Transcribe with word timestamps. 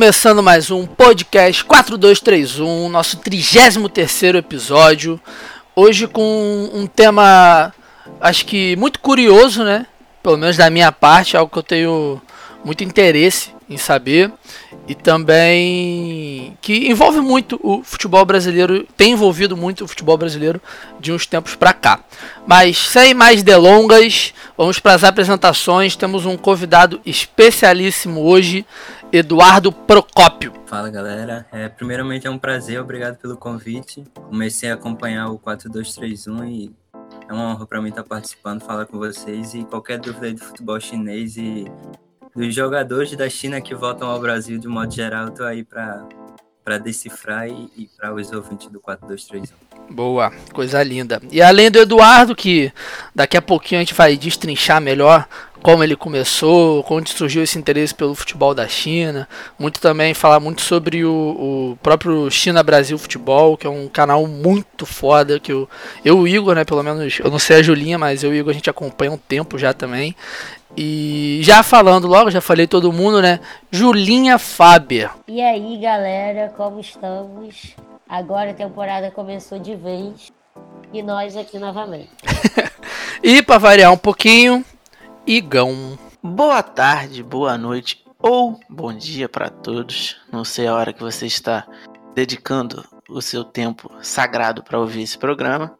começando 0.00 0.42
mais 0.42 0.70
um 0.70 0.86
podcast 0.86 1.62
4231, 1.62 2.88
nosso 2.88 3.18
33 3.18 4.34
episódio. 4.34 5.20
Hoje 5.76 6.06
com 6.06 6.70
um 6.72 6.86
tema, 6.86 7.70
acho 8.18 8.46
que 8.46 8.74
muito 8.76 8.98
curioso, 8.98 9.62
né? 9.62 9.84
Pelo 10.22 10.38
menos 10.38 10.56
da 10.56 10.70
minha 10.70 10.90
parte, 10.90 11.36
algo 11.36 11.52
que 11.52 11.58
eu 11.58 11.62
tenho 11.62 12.22
muito 12.64 12.82
interesse 12.82 13.50
em 13.70 13.76
saber 13.76 14.32
e 14.88 14.96
também 14.96 16.58
que 16.60 16.90
envolve 16.90 17.20
muito 17.20 17.58
o 17.62 17.84
futebol 17.84 18.24
brasileiro, 18.24 18.84
tem 18.96 19.12
envolvido 19.12 19.56
muito 19.56 19.84
o 19.84 19.88
futebol 19.88 20.18
brasileiro 20.18 20.60
de 20.98 21.12
uns 21.12 21.24
tempos 21.24 21.54
para 21.54 21.72
cá. 21.72 22.00
Mas 22.44 22.76
sem 22.76 23.14
mais 23.14 23.44
delongas, 23.44 24.34
vamos 24.58 24.80
para 24.80 24.94
as 24.94 25.04
apresentações. 25.04 25.94
Temos 25.94 26.26
um 26.26 26.36
convidado 26.36 27.00
especialíssimo 27.06 28.20
hoje, 28.22 28.66
Eduardo 29.12 29.70
Procópio. 29.70 30.52
Fala 30.66 30.90
galera, 30.90 31.46
é, 31.52 31.68
primeiramente 31.68 32.26
é 32.26 32.30
um 32.30 32.38
prazer, 32.38 32.80
obrigado 32.80 33.18
pelo 33.18 33.36
convite. 33.36 34.04
Comecei 34.14 34.70
a 34.70 34.74
acompanhar 34.74 35.28
o 35.28 35.38
4231 35.38 36.44
e 36.44 36.72
é 37.28 37.32
uma 37.32 37.52
honra 37.52 37.66
para 37.66 37.80
mim 37.80 37.90
estar 37.90 38.02
participando, 38.02 38.62
falar 38.62 38.86
com 38.86 38.98
vocês 38.98 39.54
e 39.54 39.62
qualquer 39.64 40.00
dúvida 40.00 40.26
aí 40.26 40.34
do 40.34 40.40
futebol 40.40 40.80
chinês 40.80 41.36
e 41.36 41.70
dos 42.34 42.54
jogadores 42.54 43.14
da 43.16 43.28
China 43.28 43.60
que 43.60 43.74
voltam 43.74 44.08
ao 44.08 44.20
Brasil 44.20 44.58
de 44.58 44.68
modo 44.68 44.92
geral, 44.92 45.30
tô 45.30 45.44
aí 45.44 45.64
para 45.64 46.06
para 46.62 46.76
decifrar 46.78 47.48
e, 47.48 47.68
e 47.76 47.88
para 47.96 48.14
os 48.14 48.30
ouvintes 48.30 48.68
do 48.68 48.78
4231. 48.78 49.70
Boa, 49.90 50.30
coisa 50.52 50.80
linda. 50.82 51.20
E 51.32 51.42
além 51.42 51.70
do 51.70 51.80
Eduardo, 51.80 52.36
que 52.36 52.72
daqui 53.14 53.36
a 53.36 53.42
pouquinho 53.42 53.80
a 53.80 53.82
gente 53.82 53.94
vai 53.94 54.16
destrinchar 54.16 54.80
melhor 54.80 55.26
como 55.62 55.84
ele 55.84 55.96
começou, 55.96 56.84
onde 56.88 57.10
surgiu 57.10 57.42
esse 57.42 57.58
interesse 57.58 57.94
pelo 57.94 58.14
futebol 58.14 58.54
da 58.54 58.66
China, 58.66 59.28
muito 59.58 59.80
também 59.80 60.14
falar 60.14 60.40
muito 60.40 60.62
sobre 60.62 61.04
o, 61.04 61.12
o 61.72 61.78
próprio 61.82 62.30
China 62.30 62.62
Brasil 62.62 62.96
Futebol, 62.96 63.56
que 63.56 63.66
é 63.66 63.70
um 63.70 63.88
canal 63.88 64.26
muito 64.26 64.86
foda, 64.86 65.38
que 65.38 65.52
eu, 65.52 65.68
eu 66.04 66.18
o 66.18 66.28
Igor, 66.28 66.54
né, 66.54 66.64
pelo 66.64 66.82
menos, 66.82 67.18
eu 67.18 67.30
não 67.30 67.38
sei 67.38 67.56
a 67.56 67.62
Julinha, 67.62 67.98
mas 67.98 68.22
eu 68.22 68.32
e 68.32 68.38
o 68.38 68.40
Igor 68.40 68.50
a 68.50 68.54
gente 68.54 68.70
acompanha 68.70 69.12
um 69.12 69.18
tempo 69.18 69.58
já 69.58 69.74
também. 69.74 70.16
E 70.76 71.40
já 71.42 71.62
falando 71.62 72.06
logo, 72.06 72.30
já 72.30 72.40
falei 72.40 72.66
todo 72.66 72.92
mundo, 72.92 73.20
né? 73.20 73.40
Julinha 73.70 74.38
Faber. 74.38 75.10
E 75.26 75.40
aí, 75.40 75.76
galera, 75.78 76.52
como 76.56 76.80
estamos? 76.80 77.74
Agora 78.08 78.50
a 78.50 78.54
temporada 78.54 79.10
começou 79.10 79.58
de 79.58 79.74
vez 79.74 80.32
e 80.92 81.02
nós 81.02 81.36
aqui 81.36 81.58
novamente. 81.58 82.10
e 83.22 83.42
para 83.42 83.58
variar 83.58 83.92
um 83.92 83.96
pouquinho, 83.96 84.64
Igão. 85.26 85.98
Boa 86.22 86.62
tarde, 86.62 87.22
boa 87.22 87.56
noite 87.56 88.04
ou 88.18 88.58
bom 88.68 88.92
dia 88.92 89.28
para 89.28 89.48
todos. 89.48 90.16
Não 90.30 90.44
sei 90.44 90.66
a 90.66 90.74
hora 90.74 90.92
que 90.92 91.00
você 91.00 91.26
está 91.26 91.66
dedicando 92.14 92.84
o 93.08 93.22
seu 93.22 93.44
tempo 93.44 93.90
sagrado 94.02 94.62
para 94.62 94.78
ouvir 94.78 95.02
esse 95.02 95.18
programa. 95.18 95.78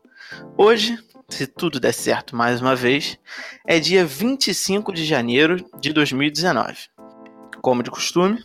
Hoje 0.56 0.98
se 1.30 1.46
tudo 1.46 1.80
der 1.80 1.92
certo 1.92 2.36
mais 2.36 2.60
uma 2.60 2.76
vez, 2.76 3.18
é 3.66 3.78
dia 3.78 4.04
25 4.04 4.92
de 4.92 5.04
janeiro 5.04 5.64
de 5.78 5.92
2019. 5.92 6.88
Como 7.62 7.82
de 7.82 7.90
costume, 7.90 8.42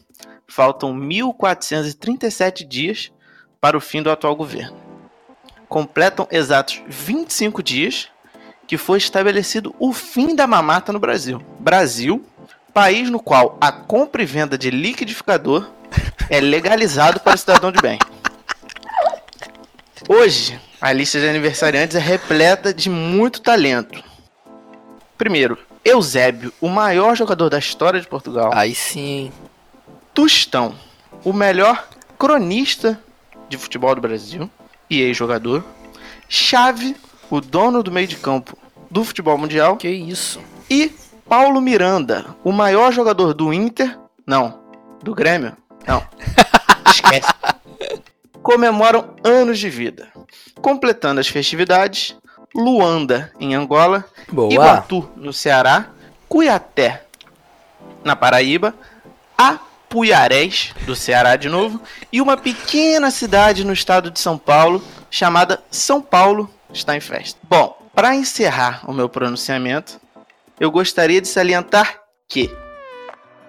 faltam 0.47 0.93
1437 0.93 2.65
dias 2.65 3.11
para 3.59 3.77
o 3.77 3.81
fim 3.81 4.01
do 4.01 4.11
atual 4.11 4.35
governo. 4.35 4.77
Completam 5.67 6.27
exatos 6.31 6.81
25 6.87 7.63
dias 7.63 8.09
que 8.67 8.77
foi 8.77 8.97
estabelecido 8.97 9.75
o 9.79 9.93
fim 9.93 10.35
da 10.35 10.47
mamata 10.47 10.93
no 10.93 10.99
Brasil. 10.99 11.41
Brasil, 11.59 12.23
país 12.73 13.09
no 13.09 13.19
qual 13.19 13.57
a 13.61 13.71
compra 13.71 14.23
e 14.23 14.25
venda 14.25 14.57
de 14.57 14.69
liquidificador 14.69 15.69
é 16.29 16.39
legalizado 16.39 17.19
para 17.19 17.35
o 17.35 17.37
cidadão 17.37 17.71
de 17.71 17.81
bem. 17.81 17.99
Hoje, 20.07 20.59
a 20.79 20.91
lista 20.91 21.19
de 21.19 21.27
aniversariantes 21.27 21.95
é 21.95 21.99
repleta 21.99 22.73
de 22.73 22.89
muito 22.89 23.41
talento. 23.41 24.03
Primeiro, 25.17 25.57
Eusébio, 25.83 26.51
o 26.59 26.67
maior 26.67 27.15
jogador 27.15 27.49
da 27.49 27.59
história 27.59 27.99
de 27.99 28.07
Portugal. 28.07 28.51
Aí 28.53 28.75
sim. 28.75 29.31
Tustão, 30.13 30.75
o 31.23 31.33
melhor 31.33 31.87
cronista 32.17 32.99
de 33.49 33.57
futebol 33.57 33.93
do 33.95 34.01
Brasil 34.01 34.49
e 34.89 35.01
ex-jogador. 35.01 35.63
Chave, 36.27 36.95
o 37.29 37.39
dono 37.39 37.83
do 37.83 37.91
meio 37.91 38.07
de 38.07 38.15
campo 38.15 38.57
do 38.89 39.03
futebol 39.03 39.37
mundial. 39.37 39.77
Que 39.77 39.89
isso. 39.89 40.39
E 40.69 40.91
Paulo 41.27 41.61
Miranda, 41.61 42.25
o 42.43 42.51
maior 42.51 42.91
jogador 42.91 43.33
do 43.33 43.53
Inter. 43.53 43.97
Não, 44.25 44.59
do 45.03 45.13
Grêmio. 45.13 45.55
Não. 45.87 46.03
Esquece 46.89 47.31
comemoram 48.45 49.15
anos 49.23 49.57
de 49.57 49.71
vida. 49.71 50.07
Completando 50.61 51.19
as 51.19 51.27
festividades, 51.27 52.15
Luanda, 52.53 53.31
em 53.39 53.53
Angola, 53.53 54.05
Boa. 54.31 54.53
Iguatu, 54.53 55.09
no 55.15 55.33
Ceará, 55.33 55.89
Cuiaté, 56.29 57.03
na 58.03 58.15
Paraíba, 58.15 58.73
Apuiarés, 59.37 60.73
do 60.85 60.95
Ceará 60.95 61.35
de 61.35 61.49
novo, 61.49 61.81
e 62.11 62.21
uma 62.21 62.37
pequena 62.37 63.11
cidade 63.11 63.65
no 63.65 63.73
estado 63.73 64.09
de 64.09 64.19
São 64.19 64.37
Paulo, 64.37 64.81
chamada 65.09 65.61
São 65.69 66.01
Paulo, 66.01 66.49
está 66.71 66.95
em 66.95 67.01
festa. 67.01 67.39
Bom, 67.43 67.77
para 67.93 68.15
encerrar 68.15 68.81
o 68.89 68.93
meu 68.93 69.09
pronunciamento, 69.09 69.99
eu 70.59 70.71
gostaria 70.71 71.21
de 71.21 71.27
salientar 71.27 71.99
que 72.27 72.49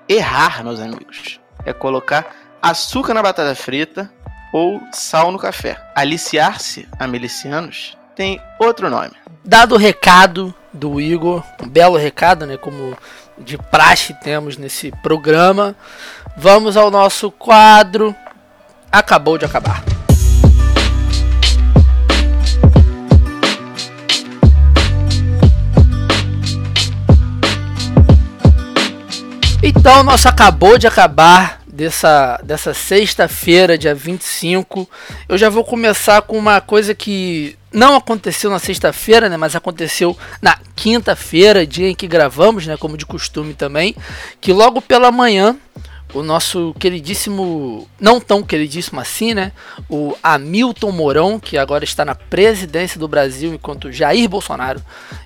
errar, 0.08 0.64
meus 0.64 0.80
amigos, 0.80 1.40
é 1.64 1.72
colocar 1.72 2.34
açúcar 2.60 3.14
na 3.14 3.22
batata 3.22 3.54
frita, 3.54 4.12
ou 4.52 4.80
sal 4.92 5.30
no 5.30 5.38
café. 5.38 5.76
Aliciar-se 5.94 6.88
a 6.98 7.06
milicianos 7.06 7.96
tem 8.14 8.40
outro 8.58 8.88
nome. 8.88 9.12
Dado 9.44 9.74
o 9.74 9.78
recado 9.78 10.54
do 10.72 11.00
Igor, 11.00 11.44
um 11.62 11.68
belo 11.68 11.96
recado, 11.96 12.46
né, 12.46 12.56
como 12.56 12.96
de 13.38 13.58
praxe 13.58 14.14
temos 14.14 14.56
nesse 14.56 14.90
programa, 15.02 15.76
vamos 16.36 16.76
ao 16.76 16.90
nosso 16.90 17.30
quadro 17.30 18.14
Acabou 18.90 19.36
de 19.36 19.44
acabar. 19.44 19.84
Então, 29.62 30.02
nosso 30.02 30.28
acabou 30.28 30.78
de 30.78 30.86
acabar 30.86 31.60
dessa, 31.76 32.40
dessa 32.42 32.72
sexta-feira, 32.72 33.76
dia 33.76 33.94
25. 33.94 34.88
Eu 35.28 35.36
já 35.36 35.50
vou 35.50 35.62
começar 35.62 36.22
com 36.22 36.38
uma 36.38 36.60
coisa 36.60 36.94
que 36.94 37.56
não 37.70 37.94
aconteceu 37.94 38.50
na 38.50 38.58
sexta-feira, 38.58 39.28
né, 39.28 39.36
mas 39.36 39.54
aconteceu 39.54 40.16
na 40.40 40.58
quinta-feira, 40.74 41.66
dia 41.66 41.90
em 41.90 41.94
que 41.94 42.08
gravamos, 42.08 42.66
né, 42.66 42.76
como 42.76 42.96
de 42.96 43.04
costume 43.04 43.52
também, 43.52 43.94
que 44.40 44.52
logo 44.52 44.80
pela 44.80 45.12
manhã 45.12 45.56
o 46.16 46.22
nosso 46.22 46.74
queridíssimo, 46.78 47.86
não 48.00 48.18
tão 48.18 48.42
queridíssimo 48.42 48.98
assim, 48.98 49.34
né? 49.34 49.52
O 49.88 50.16
Hamilton 50.22 50.90
Mourão, 50.90 51.38
que 51.38 51.58
agora 51.58 51.84
está 51.84 52.04
na 52.04 52.14
presidência 52.14 52.98
do 52.98 53.06
Brasil, 53.06 53.52
enquanto 53.52 53.92
Jair 53.92 54.26
Bolsonaro 54.28 54.82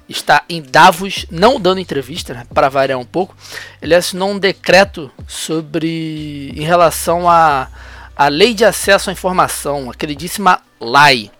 está 0.09 0.43
em 0.49 0.61
Davos, 0.61 1.27
não 1.31 1.61
dando 1.61 1.81
entrevista, 1.81 2.35
né, 2.35 2.47
para 2.53 2.69
variar 2.69 2.99
um 2.99 3.05
pouco. 3.05 3.37
Ele 3.81 3.95
assinou 3.95 4.31
um 4.31 4.39
decreto 4.39 5.11
sobre, 5.29 6.53
em 6.57 6.63
relação 6.63 7.31
à 7.31 7.69
a, 8.17 8.25
a 8.25 8.29
lei 8.29 8.53
de 8.53 8.65
acesso 8.65 9.11
à 9.11 9.13
informação, 9.13 9.91
a 9.91 9.95
queridíssima 9.95 10.61
LAI. 10.81 11.31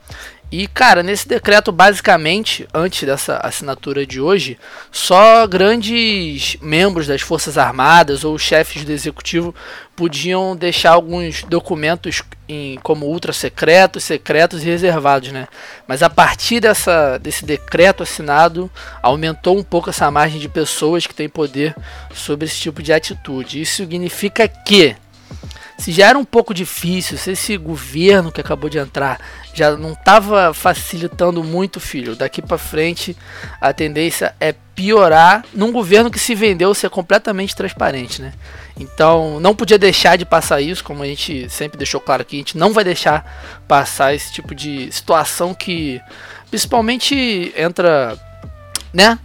E, 0.53 0.67
cara, 0.67 1.01
nesse 1.01 1.29
decreto, 1.29 1.71
basicamente, 1.71 2.67
antes 2.75 3.07
dessa 3.07 3.37
assinatura 3.37 4.05
de 4.05 4.21
hoje, 4.21 4.59
só 4.91 5.47
grandes 5.47 6.57
membros 6.61 7.07
das 7.07 7.23
Forças 7.23 7.57
Armadas 7.57 8.25
ou 8.25 8.37
chefes 8.37 8.85
do 8.85 8.91
executivo 8.91 9.55
podiam 9.95 10.57
deixar 10.57 10.93
alguns 10.93 11.45
documentos 11.45 12.23
em, 12.49 12.77
como 12.83 13.07
ultra 13.07 13.33
secretos, 13.33 14.03
secretos 14.03 14.63
e 14.63 14.67
reservados, 14.67 15.31
né? 15.31 15.47
Mas 15.87 16.03
a 16.03 16.11
partir 16.11 16.59
dessa, 16.59 17.17
desse 17.19 17.45
decreto 17.45 18.03
assinado, 18.03 18.69
aumentou 19.01 19.57
um 19.57 19.63
pouco 19.63 19.91
essa 19.91 20.11
margem 20.11 20.41
de 20.41 20.49
pessoas 20.49 21.07
que 21.07 21.15
têm 21.15 21.29
poder 21.29 21.77
sobre 22.13 22.47
esse 22.47 22.59
tipo 22.59 22.83
de 22.83 22.93
atitude. 22.93 23.61
Isso 23.61 23.77
significa 23.77 24.49
que 24.49 24.97
se 25.81 25.93
já 25.93 26.09
era 26.09 26.19
um 26.19 26.25
pouco 26.25 26.53
difícil, 26.53 27.17
se 27.17 27.31
esse 27.31 27.57
governo 27.57 28.31
que 28.31 28.41
acabou 28.41 28.69
de 28.69 28.79
entrar 28.79 29.19
já 29.53 29.77
não 29.77 29.93
estava 29.93 30.53
facilitando 30.55 31.43
muito, 31.43 31.81
filho, 31.81 32.17
daqui 32.17 32.41
para 32.41 32.59
frente 32.59 33.17
a 33.61 33.73
tendência 33.73 34.35
é 34.41 34.55
piorar 34.75 35.45
num 35.53 35.73
governo 35.73 36.11
que 36.11 36.19
se 36.19 36.35
vendeu 36.35 36.75
ser 36.75 36.89
completamente 36.91 37.55
transparente, 37.55 38.23
né? 38.23 38.33
Então 38.79 39.39
não 39.41 39.55
podia 39.55 39.79
deixar 39.79 40.17
de 40.17 40.25
passar 40.25 40.61
isso, 40.61 40.83
como 40.83 41.03
a 41.03 41.07
gente 41.07 41.49
sempre 41.51 41.77
deixou 41.77 42.01
claro 42.01 42.25
que 42.25 42.37
a 42.37 42.39
gente 42.39 42.57
não 42.57 42.73
vai 42.73 42.85
deixar 42.85 43.63
passar 43.69 44.15
esse 44.15 44.33
tipo 44.33 44.55
de 44.55 44.91
situação 44.91 45.53
que 45.53 46.01
principalmente 46.51 47.53
entra, 47.57 48.19
né? 48.93 49.19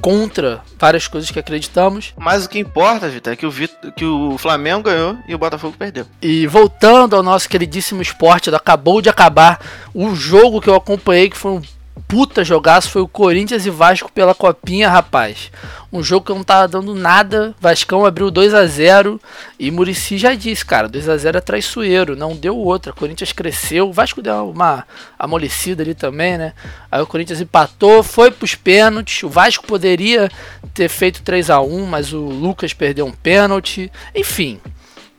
Contra 0.00 0.62
várias 0.78 1.06
coisas 1.06 1.30
que 1.30 1.38
acreditamos. 1.38 2.14
Mas 2.16 2.44
o 2.44 2.48
que 2.48 2.58
importa, 2.58 3.08
Vitor, 3.08 3.32
é 3.32 3.36
que 3.36 3.46
o, 3.46 3.50
Vitor, 3.50 3.92
que 3.92 4.04
o 4.04 4.36
Flamengo 4.38 4.84
ganhou 4.84 5.16
e 5.28 5.34
o 5.34 5.38
Botafogo 5.38 5.76
perdeu. 5.78 6.06
E 6.20 6.46
voltando 6.46 7.16
ao 7.16 7.22
nosso 7.22 7.48
queridíssimo 7.48 8.02
esporte, 8.02 8.54
acabou 8.54 9.00
de 9.00 9.08
acabar 9.08 9.60
o 9.94 10.14
jogo 10.14 10.60
que 10.60 10.68
eu 10.68 10.74
acompanhei, 10.74 11.28
que 11.28 11.36
foi 11.36 11.52
um 11.52 11.62
puta 12.08 12.44
jogaço 12.44 12.90
foi 12.90 13.02
o 13.02 13.08
Corinthians 13.08 13.66
e 13.66 13.70
Vasco 13.70 14.10
pela 14.12 14.34
copinha, 14.34 14.88
rapaz. 14.88 15.50
Um 15.92 16.02
jogo 16.02 16.26
que 16.26 16.32
não 16.32 16.44
tava 16.44 16.68
dando 16.68 16.94
nada. 16.94 17.54
Vascão 17.60 18.04
abriu 18.04 18.30
2 18.30 18.54
a 18.54 18.66
0 18.66 19.20
e 19.58 19.70
Murici 19.70 20.18
já 20.18 20.34
disse, 20.34 20.64
cara, 20.64 20.88
2 20.88 21.08
a 21.08 21.16
0 21.16 21.38
é 21.38 21.40
traiçoeiro, 21.40 22.16
não 22.16 22.36
deu 22.36 22.56
outra. 22.56 22.92
Corinthians 22.92 23.32
cresceu, 23.32 23.92
Vasco 23.92 24.22
deu 24.22 24.50
uma 24.50 24.86
amolecida 25.18 25.82
ali 25.82 25.94
também, 25.94 26.38
né? 26.38 26.52
Aí 26.90 27.00
o 27.02 27.06
Corinthians 27.06 27.40
empatou, 27.40 28.02
foi 28.02 28.30
pros 28.30 28.54
pênaltis. 28.54 29.22
O 29.22 29.28
Vasco 29.28 29.66
poderia 29.66 30.30
ter 30.72 30.88
feito 30.88 31.22
3 31.22 31.50
a 31.50 31.60
1, 31.60 31.86
mas 31.86 32.12
o 32.12 32.20
Lucas 32.20 32.72
perdeu 32.72 33.06
um 33.06 33.12
pênalti. 33.12 33.90
Enfim, 34.14 34.60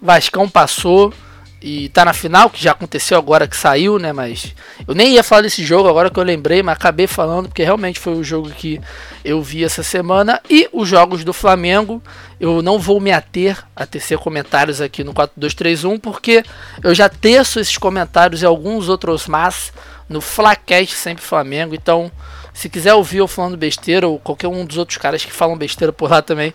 Vascão 0.01 0.50
passou 0.50 1.13
e 1.62 1.90
tá 1.90 2.04
na 2.04 2.13
final, 2.13 2.50
que 2.50 2.62
já 2.62 2.72
aconteceu 2.72 3.18
agora 3.18 3.48
que 3.48 3.56
saiu, 3.56 4.00
né? 4.00 4.12
Mas 4.12 4.56
eu 4.88 4.96
nem 4.96 5.13
ia 5.13 5.24
falar 5.24 5.44
desse 5.44 5.63
jogo 5.63 5.88
agora 5.88 6.10
que 6.10 6.19
eu 6.19 6.24
lembrei, 6.24 6.63
mas 6.63 6.75
acabei 6.75 7.06
falando 7.06 7.50
porque 7.50 7.63
realmente 7.63 8.00
foi 8.00 8.13
o 8.16 8.24
jogo 8.24 8.50
que 8.50 8.81
eu 9.24 9.44
vi 9.44 9.63
essa 9.63 9.84
semana. 9.84 10.42
E 10.50 10.68
os 10.74 10.90
jogos 10.90 11.24
do 11.24 11.31
Flamengo, 11.31 12.02
eu 12.40 12.63
não 12.63 12.80
vou 12.80 13.00
me 13.00 13.12
ater 13.12 13.63
a 13.75 13.86
tecer 13.86 14.18
comentários 14.18 14.81
aqui 14.81 15.04
no 15.04 15.13
4231, 15.13 16.00
porque 16.00 16.44
eu 16.84 16.96
já 16.96 17.08
teço 17.08 17.60
esses 17.60 17.78
comentários 17.78 18.42
e 18.42 18.46
alguns 18.46 18.90
outros 18.90 19.28
mas 19.28 19.72
no 20.10 20.19
Flacast 20.19 20.96
Sempre 20.96 21.24
Flamengo. 21.24 21.75
Então, 21.75 22.12
se 22.54 22.69
quiser 22.69 22.96
ouvir 22.96 23.19
eu 23.19 23.28
falando 23.28 23.56
besteira, 23.56 24.07
ou 24.07 24.18
qualquer 24.18 24.48
um 24.48 24.66
dos 24.66 24.78
outros 24.78 24.98
caras 24.98 25.24
que 25.24 25.31
falam 25.31 25.56
besteira 25.56 25.94
por 25.94 26.10
lá 26.10 26.24
também, 26.24 26.52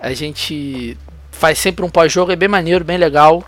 a 0.00 0.12
gente 0.12 0.96
faz 1.30 1.58
sempre 1.58 1.84
um 1.84 1.88
pós-jogo, 1.88 2.32
é 2.32 2.36
bem 2.36 2.48
maneiro, 2.48 2.84
bem 2.84 2.98
legal. 2.98 3.44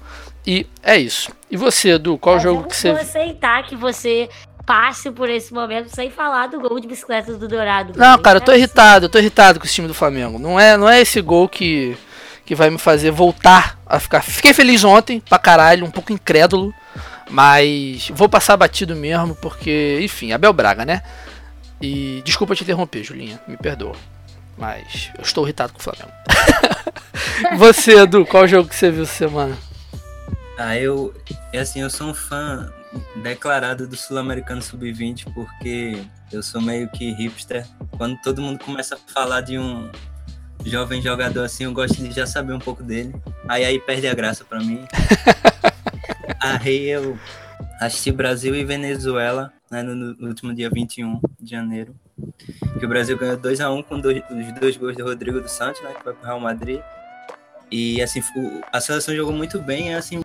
E 0.47 0.67
é 0.83 0.97
isso. 0.99 1.31
E 1.51 1.57
você, 1.57 1.91
Edu, 1.91 2.17
qual 2.19 2.37
Mas 2.37 2.43
jogo 2.43 2.69
que 2.69 2.77
você. 2.77 2.89
Eu 2.89 2.95
vou 2.95 3.03
aceitar 3.03 3.63
que 3.65 3.77
você 3.77 4.29
passe 4.67 5.11
por 5.11 5.29
esse 5.29 5.53
momento 5.53 5.89
sem 5.89 6.11
falar 6.11 6.47
do 6.47 6.61
gol 6.61 6.79
de 6.79 6.87
bicicleta 6.87 7.35
do 7.35 7.49
Dourado. 7.49 7.93
Não, 7.97 8.19
cara, 8.19 8.39
eu 8.39 8.41
tô 8.41 8.53
irritado, 8.53 9.07
eu 9.07 9.09
tô 9.09 9.19
irritado 9.19 9.59
com 9.59 9.67
esse 9.67 9.75
time 9.75 9.89
do 9.89 9.95
Flamengo. 9.95 10.39
Não 10.39 10.59
é, 10.59 10.77
não 10.77 10.89
é 10.89 11.01
esse 11.01 11.21
gol 11.21 11.49
que, 11.49 11.97
que 12.45 12.55
vai 12.55 12.71
me 12.71 12.79
fazer 12.79 13.11
voltar 13.11 13.79
a 13.85 13.99
ficar. 13.99 14.23
Fiquei 14.23 14.55
feliz 14.55 14.85
ontem, 14.85 15.21
pra 15.21 15.39
caralho, 15.39 15.85
um 15.85 15.91
pouco 15.91 16.13
incrédulo. 16.13 16.73
Mas 17.29 18.11
vou 18.15 18.29
passar 18.29 18.57
batido 18.57 18.95
mesmo, 18.97 19.37
porque, 19.37 20.01
enfim, 20.03 20.33
Abel 20.33 20.53
Braga, 20.53 20.85
né? 20.85 21.03
E 21.81 22.23
desculpa 22.25 22.55
te 22.55 22.63
interromper, 22.63 23.03
Julinha, 23.03 23.41
me 23.47 23.57
perdoa. 23.57 23.95
Mas 24.59 25.11
eu 25.17 25.23
estou 25.23 25.45
irritado 25.45 25.73
com 25.73 25.79
o 25.79 25.83
Flamengo. 25.83 26.13
você, 27.57 28.03
Edu, 28.03 28.27
qual 28.27 28.47
jogo 28.47 28.69
que 28.69 28.75
você 28.77 28.91
viu 28.91 29.05
essa 29.05 29.15
semana? 29.15 29.57
Ah, 30.63 30.77
eu. 30.77 31.15
É 31.55 31.61
assim, 31.61 31.81
eu 31.81 31.89
sou 31.89 32.09
um 32.09 32.15
fã 32.15 32.71
declarado 33.23 33.89
do 33.89 33.97
Sul-Americano 33.97 34.61
Sub-20 34.61 35.33
porque 35.33 36.05
eu 36.31 36.43
sou 36.43 36.61
meio 36.61 36.87
que 36.91 37.13
hipster. 37.13 37.67
Quando 37.97 38.21
todo 38.21 38.43
mundo 38.43 38.63
começa 38.63 38.95
a 38.95 38.99
falar 38.99 39.41
de 39.41 39.59
um 39.59 39.91
jovem 40.63 41.01
jogador 41.01 41.45
assim, 41.45 41.65
eu 41.65 41.73
gosto 41.73 41.95
de 41.95 42.13
já 42.13 42.27
saber 42.27 42.53
um 42.53 42.59
pouco 42.59 42.83
dele. 42.83 43.15
Aí 43.49 43.65
aí 43.65 43.79
perde 43.79 44.07
a 44.07 44.13
graça 44.13 44.45
para 44.45 44.61
mim. 44.61 44.85
aí 46.39 46.91
eu 46.91 47.19
assisti 47.81 48.13
Brasil 48.13 48.55
e 48.55 48.63
Venezuela 48.63 49.51
né, 49.71 49.83
no, 49.83 49.95
no, 49.95 50.29
último 50.29 50.55
dia 50.55 50.69
21 50.69 51.23
de 51.41 51.51
janeiro. 51.53 51.97
Que 52.79 52.85
o 52.85 52.89
Brasil 52.89 53.17
ganhou 53.17 53.39
2 53.39 53.63
a 53.63 53.71
1 53.73 53.83
com 53.85 53.99
dois, 53.99 54.23
os 54.31 54.61
dois 54.61 54.77
gols 54.77 54.95
do 54.95 55.05
Rodrigo 55.05 55.41
dos 55.41 55.53
Santos, 55.53 55.81
né, 55.81 55.95
que 55.95 56.03
foi 56.03 56.13
pro 56.13 56.27
Real 56.27 56.39
Madrid. 56.39 56.83
E 57.71 58.03
assim, 58.03 58.21
a 58.71 58.79
seleção 58.79 59.15
jogou 59.15 59.33
muito 59.33 59.59
bem, 59.59 59.95
assim, 59.95 60.21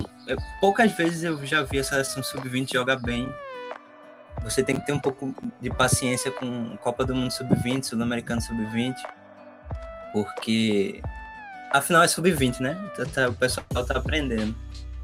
poucas 0.59 0.91
vezes 0.91 1.23
eu 1.23 1.45
já 1.45 1.61
vi 1.63 1.79
a 1.79 1.83
seleção 1.83 2.23
sub-20 2.23 2.73
jogar 2.73 2.97
bem. 2.97 3.27
Você 4.43 4.63
tem 4.63 4.75
que 4.75 4.85
ter 4.85 4.93
um 4.93 4.99
pouco 4.99 5.33
de 5.61 5.69
paciência 5.69 6.31
com 6.31 6.77
Copa 6.77 7.05
do 7.05 7.15
Mundo 7.15 7.31
sub-20, 7.31 7.83
Sul-Americano 7.83 8.41
sub-20, 8.41 8.95
porque 10.13 11.01
afinal 11.71 12.03
é 12.03 12.07
sub-20, 12.07 12.59
né? 12.59 12.77
Então, 12.91 13.05
tá, 13.05 13.29
o 13.29 13.33
pessoal 13.33 13.65
tá 13.85 13.97
aprendendo. 13.97 14.55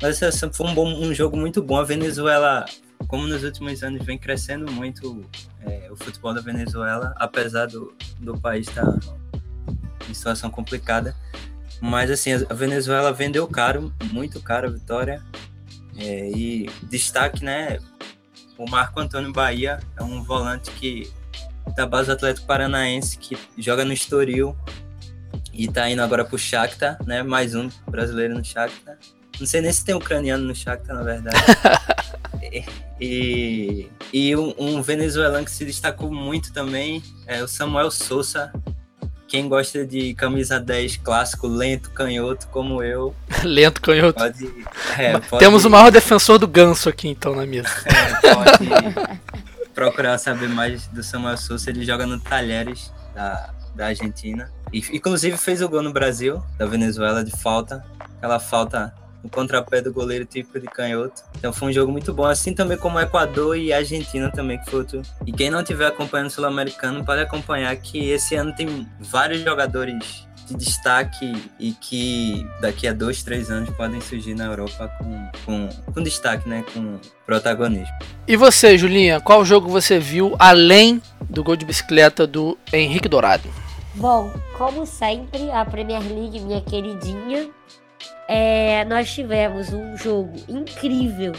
Mas 0.02 0.16
a 0.16 0.20
seleção 0.20 0.52
foi 0.52 0.68
um, 0.68 0.74
bom, 0.74 0.88
um 0.88 1.14
jogo 1.14 1.38
muito 1.38 1.62
bom. 1.62 1.78
A 1.78 1.84
Venezuela, 1.84 2.66
como 3.08 3.28
nos 3.28 3.44
últimos 3.44 3.84
anos, 3.84 4.04
vem 4.04 4.18
crescendo 4.18 4.72
muito 4.72 5.26
é, 5.62 5.88
o 5.92 5.96
futebol 5.96 6.34
da 6.34 6.42
Venezuela, 6.42 7.14
apesar 7.18 7.68
do, 7.68 7.94
do 8.20 8.40
país 8.40 8.68
estar 8.68 8.86
tá 8.86 9.00
em 10.10 10.14
situação 10.14 10.50
complicada. 10.50 11.16
Mas 11.82 12.12
assim, 12.12 12.32
a 12.32 12.54
Venezuela 12.54 13.12
vendeu 13.12 13.48
caro, 13.48 13.92
muito 14.12 14.40
caro 14.40 14.68
a 14.68 14.72
vitória. 14.72 15.22
É, 15.98 16.30
e 16.30 16.70
destaque, 16.84 17.44
né? 17.44 17.80
O 18.58 18.70
Marco 18.70 19.00
Antônio 19.00 19.34
Bahia 19.34 19.80
é 19.98 20.04
um 20.04 20.24
volante 20.24 20.70
que 20.72 21.12
da 21.76 21.86
base 21.86 22.08
do 22.08 22.14
Atlético 22.14 22.48
Paranaense 22.48 23.18
que 23.18 23.38
joga 23.58 23.84
no 23.84 23.94
Estoril 23.94 24.56
e 25.54 25.68
tá 25.68 25.90
indo 25.90 26.02
agora 26.02 26.24
pro 26.24 26.38
Shakhtar, 26.38 26.98
né? 27.06 27.24
Mais 27.24 27.56
um 27.56 27.70
brasileiro 27.88 28.36
no 28.36 28.44
Shakhtar. 28.44 28.98
Não 29.40 29.48
sei 29.48 29.62
nem 29.62 29.74
se 29.74 29.84
tem 29.84 29.96
ucraniano 29.96 30.44
no 30.46 30.56
Shakhtar, 30.56 30.96
na 30.96 31.04
verdade. 31.04 31.38
e, 33.00 33.90
e 34.14 34.36
um, 34.36 34.54
um, 34.58 34.82
venezuelano 34.82 35.44
que 35.44 35.52
se 35.52 35.66
destacou 35.66 36.12
muito 36.12 36.54
também 36.54 37.04
é 37.26 37.42
o 37.44 37.48
Samuel 37.48 37.92
Sousa, 37.92 38.52
quem 39.32 39.48
gosta 39.48 39.88
de 39.88 40.14
camisa 40.14 40.60
10 40.60 40.98
clássico, 40.98 41.48
lento, 41.48 41.90
canhoto, 41.92 42.48
como 42.48 42.84
eu. 42.84 43.16
lento, 43.46 43.80
canhoto. 43.80 44.20
Pode, 44.20 44.54
é, 44.98 45.18
pode... 45.20 45.40
Temos 45.40 45.64
o 45.64 45.70
maior 45.70 45.90
defensor 45.90 46.38
do 46.38 46.46
ganso 46.46 46.90
aqui, 46.90 47.08
então, 47.08 47.34
na 47.34 47.46
mesa. 47.46 47.70
É, 47.86 48.34
pode 48.34 49.22
procurar 49.74 50.18
saber 50.18 50.50
mais 50.50 50.86
do 50.88 51.02
Samuel 51.02 51.38
Souza. 51.38 51.70
Ele 51.70 51.86
joga 51.86 52.06
no 52.06 52.20
Talheres 52.20 52.92
da, 53.16 53.52
da 53.74 53.86
Argentina. 53.88 54.52
E, 54.74 54.80
inclusive 54.92 55.38
fez 55.38 55.62
o 55.62 55.70
gol 55.70 55.82
no 55.82 55.94
Brasil, 55.94 56.44
da 56.58 56.66
Venezuela, 56.66 57.24
de 57.24 57.32
falta. 57.32 57.86
Aquela 58.18 58.38
falta 58.38 58.94
no 59.24 59.30
contrapé 59.30 59.82
do 59.82 59.94
goleiro 59.94 60.26
típico 60.26 60.60
de 60.60 60.68
canhoto. 60.68 61.24
Então 61.38 61.54
foi 61.54 61.70
um 61.70 61.74
jogo 61.74 61.92
muito 61.92 62.14
bom, 62.14 62.26
assim 62.26 62.54
também 62.54 62.78
como 62.78 63.00
Equador 63.00 63.58
e 63.58 63.72
Argentina 63.72 64.32
também, 64.32 64.60
que 64.60 64.70
foi 64.70 64.80
outro. 64.80 65.02
E 65.26 65.32
quem 65.32 65.50
não 65.50 65.62
estiver 65.62 65.88
acompanhando 65.88 66.28
o 66.28 66.32
Sul-Americano 66.32 67.04
pode 67.06 67.22
acompanhar 67.22 67.76
que 67.76 68.10
esse 68.10 68.36
ano 68.36 68.54
tem 68.54 68.88
vários 69.00 69.42
jogadores 69.42 70.28
de 70.48 70.56
destaque 70.56 71.50
e 71.60 71.72
que 71.74 72.46
daqui 72.60 72.88
a 72.88 72.94
dois, 72.94 73.24
três 73.24 73.50
anos 73.50 73.70
podem 73.72 74.02
surgir 74.02 74.34
na 74.34 74.46
Europa 74.46 74.92
com, 74.98 75.32
com, 75.46 75.70
com 75.94 76.04
destaque, 76.04 76.48
né? 76.48 76.64
Com 76.74 77.00
protagonismo. 77.26 77.94
E 78.28 78.36
você, 78.36 78.78
Julinha, 78.78 79.20
qual 79.20 79.46
jogo 79.46 79.70
você 79.70 80.00
viu 80.00 80.36
além 80.40 81.02
do 81.30 81.44
gol 81.44 81.56
de 81.56 81.66
bicicleta 81.66 82.28
do 82.28 82.58
Henrique 82.74 83.08
Dourado? 83.08 83.48
Bom, 83.96 84.32
como 84.58 84.86
sempre, 84.86 85.52
a 85.52 85.66
Premier 85.66 86.02
League, 86.02 86.40
minha 86.40 86.62
queridinha, 86.62 87.50
é, 88.28 88.86
nós 88.86 89.14
tivemos 89.14 89.74
um 89.74 89.98
jogo 89.98 90.34
incrível 90.48 91.34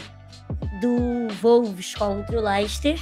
do 0.81 1.27
Wolves 1.41 1.95
contra 1.95 2.37
o 2.37 2.43
Leicester, 2.43 2.99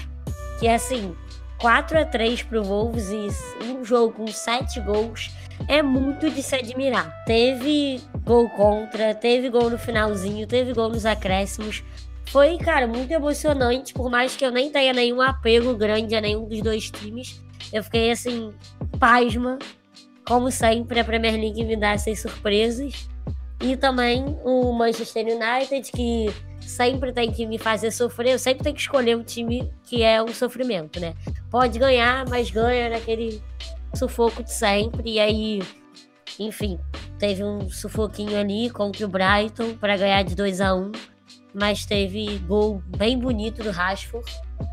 que 0.60 0.68
é 0.68 0.76
assim, 0.76 1.16
4 1.60 2.00
a 2.00 2.06
3 2.06 2.44
pro 2.44 2.64
Wolves 2.64 3.10
e 3.12 3.30
um 3.66 3.84
jogo 3.84 4.14
com 4.14 4.28
7 4.28 4.80
gols 4.82 5.30
é 5.68 5.82
muito 5.82 6.30
de 6.30 6.42
se 6.42 6.56
admirar. 6.56 7.24
Teve 7.26 8.02
gol 8.24 8.50
contra, 8.50 9.14
teve 9.14 9.50
gol 9.50 9.70
no 9.70 9.78
finalzinho, 9.78 10.48
teve 10.48 10.74
gol 10.74 10.90
nos 10.90 11.06
acréscimos. 11.06 11.84
Foi, 12.28 12.58
cara, 12.58 12.88
muito 12.88 13.12
emocionante, 13.12 13.94
por 13.94 14.10
mais 14.10 14.36
que 14.36 14.46
eu 14.46 14.52
nem 14.52 14.72
tenha 14.72 14.94
nenhum 14.94 15.22
apego 15.22 15.76
grande 15.76 16.16
a 16.16 16.22
nenhum 16.22 16.48
dos 16.48 16.62
dois 16.62 16.90
times. 16.90 17.42
Eu 17.72 17.84
fiquei 17.84 18.12
assim, 18.12 18.54
pasma. 19.00 19.60
Como 20.26 20.50
sempre, 20.52 21.00
a 21.00 21.04
Premier 21.04 21.34
League 21.34 21.64
me 21.64 21.76
dá 21.76 21.92
essas 21.92 22.22
surpresas. 22.22 23.10
E 23.62 23.78
também 23.78 24.40
o 24.44 24.72
Manchester 24.74 25.26
United, 25.26 25.92
que 25.92 26.34
sempre 26.62 27.14
tem 27.14 27.32
que 27.32 27.46
me 27.46 27.58
fazer 27.58 27.92
sofrer, 27.92 28.34
eu 28.34 28.40
sempre 28.40 28.64
tenho 28.64 28.76
que 28.76 28.82
escolher 28.82 29.16
um 29.16 29.24
time 29.24 29.72
que 29.84 30.02
é 30.02 30.22
um 30.22 30.30
sofrimento, 30.30 31.00
né? 31.00 31.14
Pode 31.50 31.78
ganhar, 31.78 32.28
mas 32.28 32.50
ganha 32.50 32.90
naquele 32.90 33.42
sufoco 33.94 34.44
de 34.44 34.52
sempre. 34.52 35.12
E 35.12 35.20
aí, 35.20 35.62
enfim, 36.40 36.80
teve 37.20 37.44
um 37.44 37.70
sufoquinho 37.70 38.40
ali 38.40 38.70
contra 38.70 39.06
o 39.06 39.10
Brighton 39.10 39.76
para 39.76 39.96
ganhar 39.96 40.24
de 40.24 40.34
2 40.36 40.62
a 40.62 40.74
1 40.74 40.92
mas 41.54 41.86
teve 41.86 42.38
gol 42.48 42.82
bem 42.98 43.18
bonito 43.18 43.64
do 43.64 43.72
Rashford. 43.72 44.30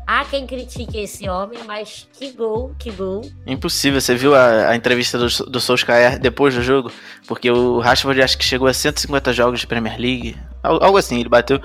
Há 0.07 0.23
quem 0.25 0.45
critique 0.47 0.97
esse 0.97 1.27
homem, 1.29 1.59
mas 1.65 2.07
que 2.13 2.31
gol, 2.31 2.75
que 2.77 2.91
gol. 2.91 3.21
Impossível, 3.45 3.99
você 3.99 4.15
viu 4.15 4.35
a, 4.35 4.69
a 4.69 4.75
entrevista 4.75 5.17
do, 5.17 5.27
do 5.45 5.59
Solskjaer 5.59 6.19
depois 6.19 6.53
do 6.55 6.61
jogo? 6.61 6.91
Porque 7.27 7.49
o 7.49 7.79
Rashford 7.79 8.21
acho 8.21 8.37
que 8.37 8.43
chegou 8.43 8.67
a 8.67 8.73
150 8.73 9.33
jogos 9.33 9.59
de 9.59 9.67
Premier 9.67 9.99
League, 9.99 10.37
algo 10.63 10.97
assim, 10.97 11.19
ele 11.19 11.29
bateu. 11.29 11.61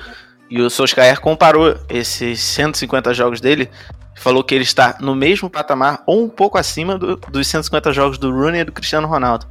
E 0.50 0.60
o 0.60 0.68
Solskjaer 0.68 1.20
comparou 1.20 1.74
esses 1.88 2.40
150 2.40 3.14
jogos 3.14 3.40
dele 3.40 3.70
falou 4.16 4.44
que 4.44 4.54
ele 4.54 4.64
está 4.64 4.96
no 5.00 5.14
mesmo 5.14 5.50
patamar 5.50 6.02
ou 6.06 6.24
um 6.24 6.28
pouco 6.28 6.56
acima 6.56 6.96
do, 6.96 7.16
dos 7.16 7.46
150 7.48 7.92
jogos 7.92 8.18
do 8.18 8.30
Rooney 8.30 8.60
e 8.60 8.64
do 8.64 8.72
Cristiano 8.72 9.08
Ronaldo. 9.08 9.46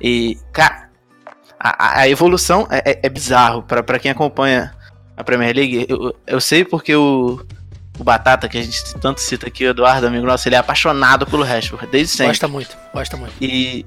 E, 0.00 0.36
cara, 0.52 0.88
a, 1.58 2.00
a 2.00 2.08
evolução 2.08 2.66
é, 2.70 2.92
é, 2.92 3.00
é 3.04 3.08
bizarro 3.08 3.62
para 3.62 3.98
quem 3.98 4.10
acompanha 4.10 4.74
a 5.18 5.24
Premier 5.24 5.54
League. 5.54 5.86
Eu, 5.88 6.14
eu 6.26 6.40
sei 6.40 6.64
porque 6.64 6.94
o, 6.94 7.44
o 7.98 8.04
Batata, 8.04 8.48
que 8.48 8.56
a 8.56 8.62
gente 8.62 8.94
tanto 9.00 9.20
cita 9.20 9.48
aqui, 9.48 9.66
o 9.66 9.70
Eduardo, 9.70 10.06
amigo 10.06 10.24
nosso, 10.24 10.48
ele 10.48 10.54
é 10.54 10.58
apaixonado 10.58 11.26
pelo 11.26 11.42
Rashford, 11.42 11.88
desde 11.88 12.12
sempre. 12.12 12.28
Gosta 12.28 12.48
muito, 12.48 12.76
gosta 12.94 13.16
muito. 13.16 13.34
E, 13.40 13.84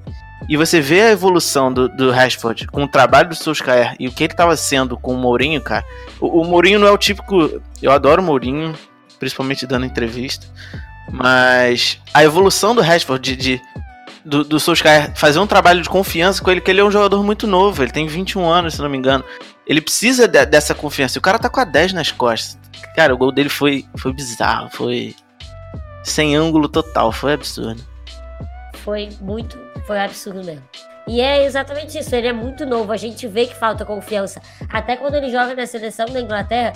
e 0.50 0.57
você 0.57 0.81
vê 0.81 1.01
a 1.01 1.11
evolução 1.11 1.71
do, 1.71 1.88
do 1.88 2.11
Rashford 2.11 2.67
com 2.67 2.83
o 2.83 2.88
trabalho 2.88 3.29
do 3.29 3.35
Solskjaer 3.35 3.95
e 3.97 4.09
o 4.09 4.11
que 4.11 4.25
ele 4.25 4.33
estava 4.33 4.57
sendo 4.57 4.97
com 4.97 5.13
o 5.13 5.17
Mourinho, 5.17 5.61
cara. 5.61 5.85
O, 6.19 6.41
o 6.41 6.45
Mourinho 6.45 6.79
não 6.79 6.88
é 6.88 6.91
o 6.91 6.97
típico. 6.97 7.61
Eu 7.81 7.91
adoro 7.93 8.21
o 8.21 8.25
Mourinho, 8.25 8.75
principalmente 9.17 9.65
dando 9.65 9.85
entrevista. 9.85 10.45
Mas 11.09 11.97
a 12.13 12.23
evolução 12.23 12.75
do 12.75 12.81
Rashford 12.81 13.35
de, 13.35 13.57
de 13.57 13.61
do, 14.25 14.43
do 14.43 14.59
Solskjaer 14.59 15.13
fazer 15.15 15.39
um 15.39 15.47
trabalho 15.47 15.81
de 15.81 15.89
confiança 15.89 16.43
com 16.43 16.51
ele, 16.51 16.61
que 16.61 16.69
ele 16.69 16.81
é 16.81 16.83
um 16.83 16.91
jogador 16.91 17.23
muito 17.23 17.47
novo, 17.47 17.81
ele 17.81 17.91
tem 17.91 18.07
21 18.07 18.47
anos, 18.47 18.75
se 18.75 18.81
não 18.81 18.89
me 18.89 18.97
engano. 18.97 19.23
Ele 19.71 19.79
precisa 19.79 20.27
de, 20.27 20.45
dessa 20.45 20.75
confiança. 20.75 21.17
O 21.17 21.21
cara 21.21 21.39
tá 21.39 21.49
com 21.49 21.61
a 21.61 21.63
10 21.63 21.93
nas 21.93 22.11
costas. 22.11 22.59
Cara, 22.93 23.13
o 23.13 23.17
gol 23.17 23.31
dele 23.31 23.47
foi, 23.47 23.85
foi 23.97 24.11
bizarro, 24.11 24.69
foi 24.69 25.15
sem 26.03 26.35
ângulo 26.35 26.67
total, 26.67 27.09
foi 27.13 27.31
absurdo. 27.31 27.81
Foi 28.83 29.07
muito, 29.21 29.57
foi 29.87 29.97
absurdo 29.97 30.43
mesmo. 30.43 30.67
E 31.07 31.21
é 31.21 31.45
exatamente 31.45 31.97
isso, 31.97 32.13
ele 32.13 32.27
é 32.27 32.33
muito 32.33 32.65
novo, 32.65 32.91
a 32.91 32.97
gente 32.97 33.25
vê 33.29 33.47
que 33.47 33.55
falta 33.55 33.85
confiança. 33.85 34.41
Até 34.67 34.97
quando 34.97 35.15
ele 35.15 35.31
joga 35.31 35.55
na 35.55 35.65
seleção 35.65 36.07
da 36.07 36.19
Inglaterra, 36.19 36.73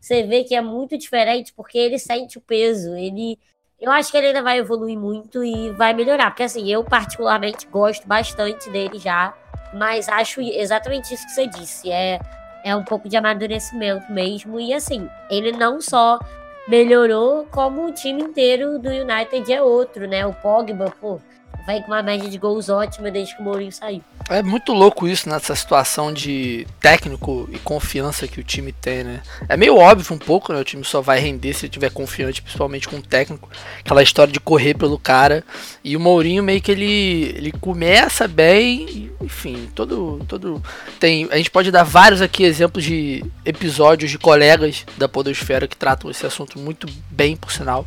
você 0.00 0.22
vê 0.22 0.44
que 0.44 0.54
é 0.54 0.62
muito 0.62 0.96
diferente, 0.96 1.52
porque 1.54 1.76
ele 1.76 1.98
sente 1.98 2.38
o 2.38 2.40
peso, 2.40 2.96
ele... 2.96 3.38
Eu 3.78 3.92
acho 3.92 4.10
que 4.10 4.16
ele 4.16 4.28
ainda 4.28 4.42
vai 4.42 4.56
evoluir 4.56 4.98
muito 4.98 5.44
e 5.44 5.72
vai 5.72 5.92
melhorar, 5.92 6.30
porque 6.30 6.44
assim, 6.44 6.72
eu 6.72 6.82
particularmente 6.82 7.66
gosto 7.66 8.08
bastante 8.08 8.70
dele 8.70 8.98
já, 8.98 9.34
mas 9.74 10.08
acho 10.08 10.40
exatamente 10.40 11.12
isso 11.12 11.26
que 11.26 11.32
você 11.32 11.46
disse, 11.46 11.90
é 11.90 12.18
é 12.64 12.74
um 12.74 12.82
pouco 12.82 13.08
de 13.08 13.16
amadurecimento 13.16 14.10
mesmo. 14.10 14.58
E 14.58 14.72
assim, 14.72 15.08
ele 15.28 15.52
não 15.52 15.82
só 15.82 16.18
melhorou, 16.66 17.46
como 17.50 17.86
o 17.86 17.92
time 17.92 18.22
inteiro 18.22 18.78
do 18.78 18.88
United 18.88 19.52
é 19.52 19.62
outro, 19.62 20.08
né? 20.08 20.26
O 20.26 20.32
Pogba, 20.32 20.92
pô, 20.98 21.20
vai 21.66 21.80
com 21.80 21.88
uma 21.88 22.02
média 22.02 22.28
de 22.28 22.38
gols 22.38 22.68
ótima 22.68 23.10
desde 23.10 23.34
que 23.34 23.40
o 23.40 23.44
Mourinho 23.44 23.72
saiu. 23.72 24.02
É 24.28 24.42
muito 24.42 24.72
louco 24.72 25.08
isso 25.08 25.28
nessa 25.28 25.54
situação 25.54 26.12
de 26.12 26.66
técnico 26.80 27.48
e 27.52 27.58
confiança 27.58 28.28
que 28.28 28.40
o 28.40 28.44
time 28.44 28.72
tem, 28.72 29.04
né? 29.04 29.22
É 29.48 29.56
meio 29.56 29.76
óbvio 29.76 30.14
um 30.14 30.18
pouco, 30.18 30.52
né? 30.52 30.60
O 30.60 30.64
time 30.64 30.84
só 30.84 31.00
vai 31.00 31.18
render 31.18 31.52
se 31.54 31.68
tiver 31.68 31.90
confiante, 31.90 32.42
principalmente 32.42 32.88
com 32.88 32.96
o 32.96 33.02
técnico. 33.02 33.48
Aquela 33.80 34.02
história 34.02 34.32
de 34.32 34.40
correr 34.40 34.74
pelo 34.74 34.98
cara. 34.98 35.44
E 35.82 35.96
o 35.96 36.00
Mourinho 36.00 36.42
meio 36.42 36.60
que 36.60 36.70
ele, 36.70 37.34
ele 37.36 37.52
começa 37.52 38.28
bem, 38.28 39.10
enfim, 39.20 39.68
todo 39.74 40.24
todo 40.28 40.62
tem, 40.98 41.28
a 41.30 41.36
gente 41.36 41.50
pode 41.50 41.70
dar 41.70 41.82
vários 41.82 42.20
aqui 42.20 42.44
exemplos 42.44 42.84
de 42.84 43.24
episódios 43.44 44.10
de 44.10 44.18
colegas 44.18 44.84
da 44.96 45.08
podosfera 45.08 45.66
que 45.66 45.76
tratam 45.76 46.10
esse 46.10 46.26
assunto 46.26 46.58
muito 46.58 46.86
bem, 47.10 47.36
por 47.36 47.52
sinal. 47.52 47.86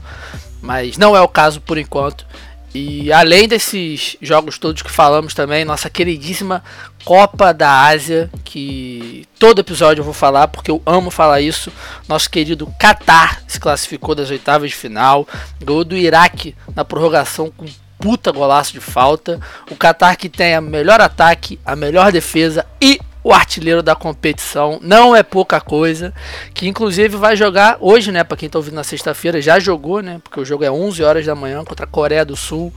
Mas 0.62 0.98
não 0.98 1.16
é 1.16 1.22
o 1.22 1.28
caso 1.28 1.62
por 1.62 1.78
enquanto. 1.78 2.26
E 2.74 3.12
além 3.12 3.48
desses 3.48 4.18
jogos 4.22 4.58
todos 4.58 4.82
que 4.82 4.92
falamos 4.92 5.34
também, 5.34 5.66
nossa 5.66 5.90
queridíssima 5.90 6.64
Copa 7.04 7.54
da 7.54 7.86
Ásia, 7.86 8.30
que 8.44 9.26
todo 9.40 9.60
episódio 9.60 10.02
eu 10.02 10.06
vou 10.06 10.14
falar 10.14 10.48
porque 10.50 10.70
eu 10.70 10.82
amo 10.86 11.10
falar 11.10 11.42
isso. 11.42 11.72
Nosso 12.08 12.30
querido 12.30 12.72
Qatar 12.80 13.42
se 13.48 13.60
classificou 13.60 14.14
das 14.14 14.30
oitavas 14.30 14.70
de 14.70 14.76
final, 14.76 15.28
ganhou 15.60 15.84
do 15.84 15.96
Iraque 15.96 16.54
na 16.76 16.84
prorrogação 16.84 17.50
com 17.50 17.66
puta 17.98 18.32
golaço 18.32 18.74
de 18.74 18.80
falta. 18.80 19.40
O 19.72 19.76
Qatar 19.76 20.18
que 20.18 20.30
tem 20.30 20.54
a 20.54 20.62
melhor 20.62 21.00
ataque, 21.02 21.60
a 21.66 21.76
melhor 21.76 22.12
defesa 22.12 22.66
e 22.82 23.00
o 23.28 23.34
artilheiro 23.34 23.84
da 23.84 23.94
competição. 23.94 24.80
Não 24.82 25.14
é 25.14 25.22
pouca 25.22 25.60
coisa. 25.60 26.14
Que 26.54 26.66
inclusive 26.66 27.18
vai 27.18 27.36
jogar 27.36 27.76
hoje, 27.82 28.10
né? 28.10 28.24
Para 28.24 28.38
quem 28.38 28.48
tá 28.48 28.58
ouvindo 28.58 28.76
na 28.76 28.86
sexta-feira, 28.86 29.42
já 29.42 29.60
jogou, 29.60 30.02
né? 30.02 30.22
Porque 30.24 30.40
o 30.40 30.46
jogo 30.46 30.64
é 30.64 30.72
11 30.72 31.04
horas 31.04 31.26
da 31.26 31.36
manhã 31.36 31.62
contra 31.66 31.86
a 31.86 31.90
Coreia 31.90 32.24
do 32.24 32.38
Sul. 32.38 32.74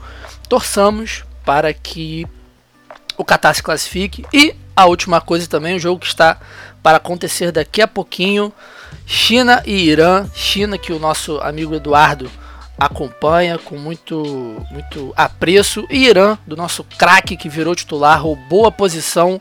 Torçamos 0.49 1.23
para 1.45 1.73
que 1.73 2.27
o 3.17 3.23
Qatar 3.23 3.55
se 3.55 3.63
classifique. 3.63 4.25
E 4.33 4.53
a 4.75 4.87
última 4.87 5.21
coisa 5.21 5.47
também, 5.47 5.77
o 5.77 5.79
jogo 5.79 6.01
que 6.01 6.07
está 6.07 6.37
para 6.83 6.97
acontecer 6.97 7.53
daqui 7.53 7.81
a 7.81 7.87
pouquinho. 7.87 8.51
China 9.05 9.63
e 9.65 9.87
Irã. 9.87 10.25
China 10.35 10.77
que 10.77 10.91
o 10.91 10.99
nosso 10.99 11.39
amigo 11.39 11.75
Eduardo 11.75 12.29
acompanha 12.77 13.57
com 13.57 13.77
muito, 13.77 14.21
muito 14.69 15.13
apreço. 15.15 15.87
E 15.89 16.09
Irã, 16.09 16.37
do 16.45 16.57
nosso 16.57 16.83
craque 16.83 17.37
que 17.37 17.47
virou 17.47 17.73
titular, 17.73 18.21
roubou 18.21 18.65
a 18.65 18.71
posição 18.71 19.39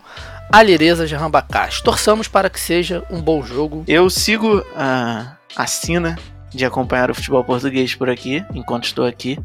Alireza 0.53 1.07
de 1.07 1.15
Rambacás. 1.15 1.81
Torçamos 1.81 2.27
para 2.27 2.51
que 2.51 2.59
seja 2.59 3.05
um 3.11 3.21
bom 3.21 3.43
jogo. 3.43 3.85
Eu 3.87 4.11
sigo 4.11 4.65
a, 4.75 5.37
a 5.55 5.67
sina 5.67 6.19
de 6.53 6.65
acompanhar 6.65 7.11
o 7.11 7.15
futebol 7.15 7.45
português 7.45 7.95
por 7.95 8.11
aqui, 8.11 8.45
enquanto 8.53 8.85
estou 8.85 9.07
aqui. 9.07 9.39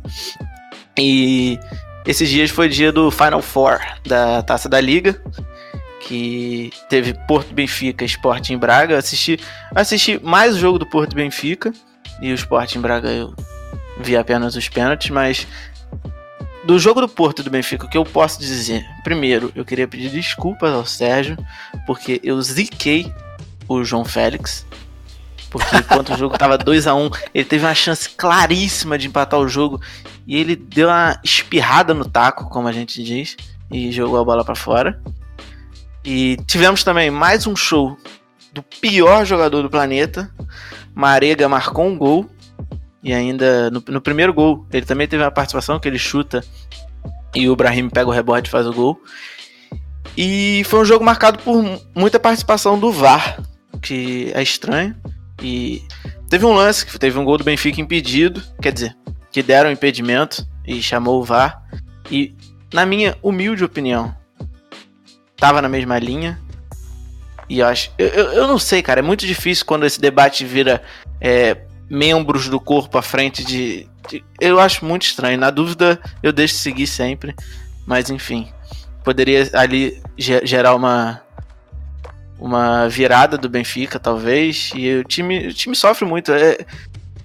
E 0.98 1.60
esses 2.06 2.28
dias 2.28 2.50
foi 2.50 2.70
dia 2.70 2.92
do 2.92 3.12
Final 3.12 3.42
Four 3.42 3.80
da 4.06 4.42
Taça 4.42 4.68
da 4.68 4.82
Liga, 4.82 5.22
que 6.02 6.72
teve 6.90 7.14
Porto 7.28 7.54
Benfica 7.54 8.04
e 8.04 8.08
Sporting 8.08 8.58
Braga. 8.58 8.98
Assisti, 8.98 9.40
assisti 9.76 10.20
mais 10.24 10.56
o 10.56 10.60
jogo 10.60 10.80
do 10.80 10.86
Porto 10.88 11.16
Benfica 11.16 11.72
e 12.20 12.32
o 12.32 12.36
Sporting 12.36 12.80
Braga 12.80 13.10
eu 13.10 13.34
vi 14.00 14.18
apenas 14.18 14.56
os 14.56 14.68
pênaltis, 14.68 15.10
mas 15.10 15.48
do 16.66 16.80
jogo 16.80 17.00
do 17.00 17.08
Porto 17.08 17.44
do 17.44 17.50
Benfica, 17.50 17.86
o 17.86 17.90
que 17.90 17.98
eu 17.98 18.04
posso 18.04 18.40
dizer? 18.40 18.84
Primeiro, 19.04 19.52
eu 19.56 19.64
queria 19.64 19.88
pedir 19.88 20.10
desculpas 20.10 20.74
ao 20.74 20.86
Sérgio, 20.86 21.38
porque 21.86 22.20
eu 22.24 22.42
ziquei 22.42 23.14
o 23.68 23.84
João 23.84 24.04
Félix. 24.04 24.66
Porque 25.50 25.74
enquanto 25.78 26.14
o 26.14 26.18
jogo 26.18 26.38
tava 26.38 26.58
2 26.58 26.88
a 26.88 26.96
1 26.96 27.06
um, 27.06 27.10
ele 27.34 27.46
teve 27.46 27.64
uma 27.64 27.76
chance 27.76 28.10
claríssima 28.10 28.98
de 28.98 29.08
empatar 29.08 29.40
o 29.40 29.48
jogo 29.48 29.80
e 30.26 30.36
ele 30.38 30.56
deu 30.56 30.88
uma 30.88 31.20
espirrada 31.24 31.94
no 31.94 32.04
taco, 32.04 32.50
como 32.50 32.68
a 32.68 32.72
gente 32.72 33.04
diz, 33.04 33.38
e 33.72 33.92
jogou 33.92 34.20
a 34.20 34.26
bola 34.26 34.44
para 34.44 34.56
fora. 34.56 35.00
E 36.04 36.38
tivemos 36.48 36.84
também 36.84 37.12
mais 37.12 37.46
um 37.46 37.56
show 37.56 37.96
do 38.52 38.64
pior 38.64 39.24
jogador 39.24 39.62
do 39.62 39.70
planeta. 39.70 40.32
Marega 40.96 41.48
marcou 41.48 41.86
um 41.86 41.98
gol 41.98 42.30
e 43.06 43.14
ainda 43.14 43.70
no, 43.70 43.84
no, 43.88 44.02
primeiro 44.02 44.34
gol, 44.34 44.66
ele 44.74 44.84
também 44.84 45.08
teve 45.08 45.22
uma 45.22 45.30
participação 45.30 45.80
que 45.80 45.88
ele 45.88 46.00
chuta 46.00 46.44
e 47.36 47.48
o 47.48 47.56
Brahim 47.56 47.88
pega 47.88 48.10
o 48.10 48.12
rebote 48.12 48.48
e 48.48 48.52
faz 48.52 48.66
o 48.66 48.74
gol. 48.74 49.00
E 50.18 50.64
foi 50.66 50.80
um 50.80 50.86
jogo 50.86 51.06
marcado 51.06 51.38
por 51.38 51.64
muita 51.94 52.20
participação 52.20 52.80
do 52.80 52.92
VAR, 52.92 53.44
que 53.80 54.32
é 54.34 54.42
estranho. 54.42 54.96
E 55.40 55.84
teve 56.32 56.48
um 56.48 56.54
lance 56.54 56.84
que 56.84 56.98
teve 56.98 57.20
um 57.20 57.24
gol 57.24 57.38
do 57.38 57.44
Benfica 57.44 57.80
impedido, 57.80 58.42
quer 58.60 58.74
dizer, 58.74 58.98
que 59.32 59.44
deram 59.44 59.72
impedimento 59.72 60.44
e 60.66 60.82
chamou 60.82 61.22
o 61.22 61.24
VAR. 61.24 61.62
E 62.10 62.36
na 62.74 62.88
minha 62.88 63.16
humilde 63.22 63.64
opinião, 63.64 64.16
tava 65.38 65.62
na 65.62 65.70
mesma 65.70 66.00
linha. 66.00 66.40
E 67.48 67.60
eu 67.60 67.68
acho. 67.68 67.92
Eu, 68.00 68.08
eu, 68.08 68.26
eu 68.32 68.48
não 68.48 68.58
sei, 68.58 68.82
cara. 68.82 69.00
É 69.00 69.04
muito 69.04 69.28
difícil 69.28 69.64
quando 69.64 69.86
esse 69.86 70.02
debate 70.02 70.44
vira 70.44 70.82
é, 71.22 71.56
membros 71.90 72.50
do 72.50 72.60
corpo 72.60 72.98
à 72.98 73.02
frente 73.02 73.44
de, 73.44 73.88
de, 74.10 74.24
Eu 74.40 74.60
acho 74.60 74.86
muito 74.86 75.04
estranho. 75.04 75.40
Na 75.40 75.50
dúvida, 75.50 76.00
eu 76.22 76.32
deixo 76.32 76.56
seguir 76.56 76.88
sempre. 76.88 77.36
Mas 77.86 78.10
enfim. 78.10 78.48
Poderia 79.04 79.50
ali 79.54 80.02
gerar 80.18 80.76
uma. 80.76 81.22
Uma 82.38 82.90
virada 82.90 83.38
do 83.38 83.48
Benfica, 83.48 83.98
talvez. 83.98 84.72
E 84.76 84.98
o 84.98 85.04
time, 85.06 85.48
o 85.48 85.54
time 85.54 85.76
sofre 85.76 86.06
muito. 86.06 86.34
É, 86.34 86.66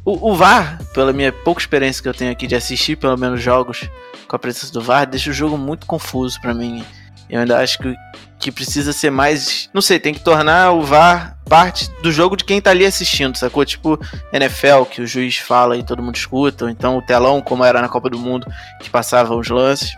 o, 0.05 0.31
o 0.31 0.37
VAR, 0.37 0.79
pela 0.95 1.13
minha 1.13 1.33
pouca 1.33 1.61
experiência 1.61 2.03
que 2.03 2.09
eu 2.09 2.15
tenho 2.15 2.31
aqui 2.31 2.47
de 2.47 2.55
assistir, 2.55 2.97
pelo 2.97 3.17
menos 3.17 3.43
jogos 3.43 3.89
com 4.29 4.37
a 4.37 4.39
presença 4.39 4.73
do 4.73 4.81
VAR, 4.81 5.07
deixa 5.07 5.31
o 5.31 5.33
jogo 5.33 5.59
muito 5.59 5.87
confuso 5.87 6.41
para 6.41 6.55
mim. 6.55 6.85
Eu 7.31 7.41
ainda 7.41 7.59
acho 7.59 7.79
que 7.79 7.95
que 8.41 8.51
precisa 8.51 8.91
ser 8.93 9.11
mais. 9.11 9.69
Não 9.73 9.83
sei, 9.83 10.01
tem 10.01 10.15
que 10.15 10.21
tornar 10.21 10.73
o 10.73 10.83
VAR 10.83 11.37
parte 11.45 11.91
do 12.03 12.11
jogo 12.11 12.37
de 12.37 12.45
quem 12.45 12.59
tá 12.61 12.71
ali 12.71 12.87
assistindo, 12.87 13.37
sacou? 13.37 13.65
Tipo 13.67 14.01
NFL, 14.33 14.85
que 14.91 15.03
o 15.03 15.07
juiz 15.07 15.37
fala 15.37 15.77
e 15.77 15.83
todo 15.83 16.03
mundo 16.03 16.17
escuta, 16.17 16.65
ou 16.65 16.71
então 16.71 16.97
o 16.97 17.03
telão, 17.03 17.43
como 17.43 17.65
era 17.65 17.83
na 17.83 17.89
Copa 17.89 18.09
do 18.09 18.19
Mundo, 18.19 18.47
que 18.81 18.89
passava 18.89 19.37
os 19.37 19.49
lances. 19.49 19.95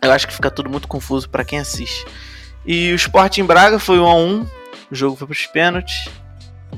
Eu 0.00 0.12
acho 0.12 0.28
que 0.28 0.32
fica 0.32 0.50
tudo 0.50 0.70
muito 0.70 0.86
confuso 0.86 1.28
para 1.28 1.44
quem 1.44 1.58
assiste. 1.58 2.06
E 2.64 2.92
o 2.92 2.94
Sport 2.94 3.38
em 3.38 3.44
Braga 3.44 3.80
foi 3.80 3.98
1 3.98 4.06
a 4.06 4.14
1 4.14 4.46
o 4.90 4.94
jogo 4.94 5.16
foi 5.16 5.26
pros 5.26 5.46
pênaltis. 5.46 6.08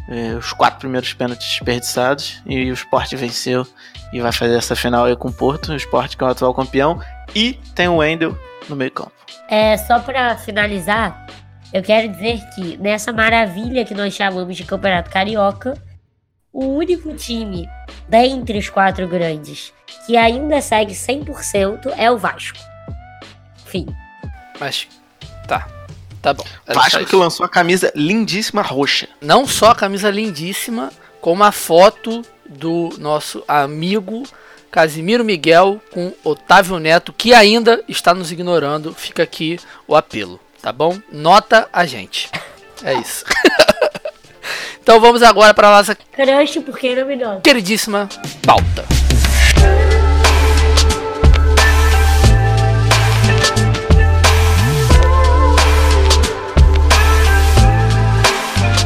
É, 0.08 0.34
os 0.36 0.52
quatro 0.52 0.78
primeiros 0.78 1.12
pênaltis 1.12 1.46
desperdiçados. 1.46 2.42
E 2.46 2.70
o 2.70 2.74
Sport 2.74 3.14
venceu 3.14 3.66
e 4.12 4.20
vai 4.20 4.32
fazer 4.32 4.56
essa 4.56 4.74
final 4.74 5.04
aí 5.04 5.16
com 5.16 5.28
o 5.28 5.32
Porto. 5.32 5.72
O 5.72 5.76
Sport 5.76 6.16
que 6.16 6.24
é 6.24 6.26
o 6.26 6.30
atual 6.30 6.54
campeão. 6.54 7.00
E 7.34 7.54
tem 7.74 7.88
o 7.88 7.96
Wendel 7.96 8.38
no 8.68 8.76
meio 8.76 8.90
campo. 8.90 9.12
É, 9.48 9.76
só 9.76 9.98
para 9.98 10.36
finalizar, 10.36 11.26
eu 11.72 11.82
quero 11.82 12.08
dizer 12.08 12.40
que 12.54 12.76
nessa 12.76 13.12
maravilha 13.12 13.84
que 13.84 13.94
nós 13.94 14.14
chamamos 14.14 14.56
de 14.56 14.64
Campeonato 14.64 15.10
Carioca, 15.10 15.74
o 16.52 16.64
único 16.66 17.14
time 17.14 17.68
dentre 18.08 18.58
os 18.58 18.68
quatro 18.68 19.06
grandes 19.06 19.72
que 20.06 20.16
ainda 20.16 20.60
segue 20.60 20.94
100% 20.94 21.92
é 21.96 22.10
o 22.10 22.18
Vasco. 22.18 22.58
Fim. 23.66 23.86
Mas, 24.58 24.88
tá. 25.46 25.68
Tá 26.22 26.32
bom. 26.32 26.44
Só 26.66 26.74
Vasco 26.74 27.04
que 27.04 27.16
lançou 27.16 27.46
a 27.46 27.48
camisa 27.48 27.92
lindíssima 27.94 28.62
roxa. 28.62 29.08
Não 29.20 29.46
só 29.46 29.70
a 29.70 29.74
camisa 29.74 30.10
lindíssima, 30.10 30.90
como 31.20 31.44
a 31.44 31.52
foto 31.52 32.22
do 32.48 32.90
nosso 32.98 33.44
amigo 33.46 34.22
Casimiro 34.70 35.24
Miguel 35.24 35.80
com 35.90 36.12
Otávio 36.22 36.78
Neto, 36.78 37.12
que 37.12 37.32
ainda 37.32 37.82
está 37.88 38.12
nos 38.14 38.30
ignorando. 38.30 38.92
Fica 38.92 39.22
aqui 39.22 39.58
o 39.86 39.96
apelo, 39.96 40.38
tá 40.60 40.70
bom? 40.70 40.98
Nota 41.10 41.68
a 41.72 41.86
gente. 41.86 42.30
É 42.84 42.94
isso. 42.94 43.24
então 44.82 45.00
vamos 45.00 45.22
agora 45.22 45.54
para 45.54 45.68
a 45.68 45.78
nossa 45.78 45.94
Crush, 45.94 46.58
por 46.64 46.78
que 46.78 46.94
não 46.94 47.06
me 47.06 47.16
nota? 47.16 47.40
queridíssima 47.40 48.08
pauta. 48.46 48.84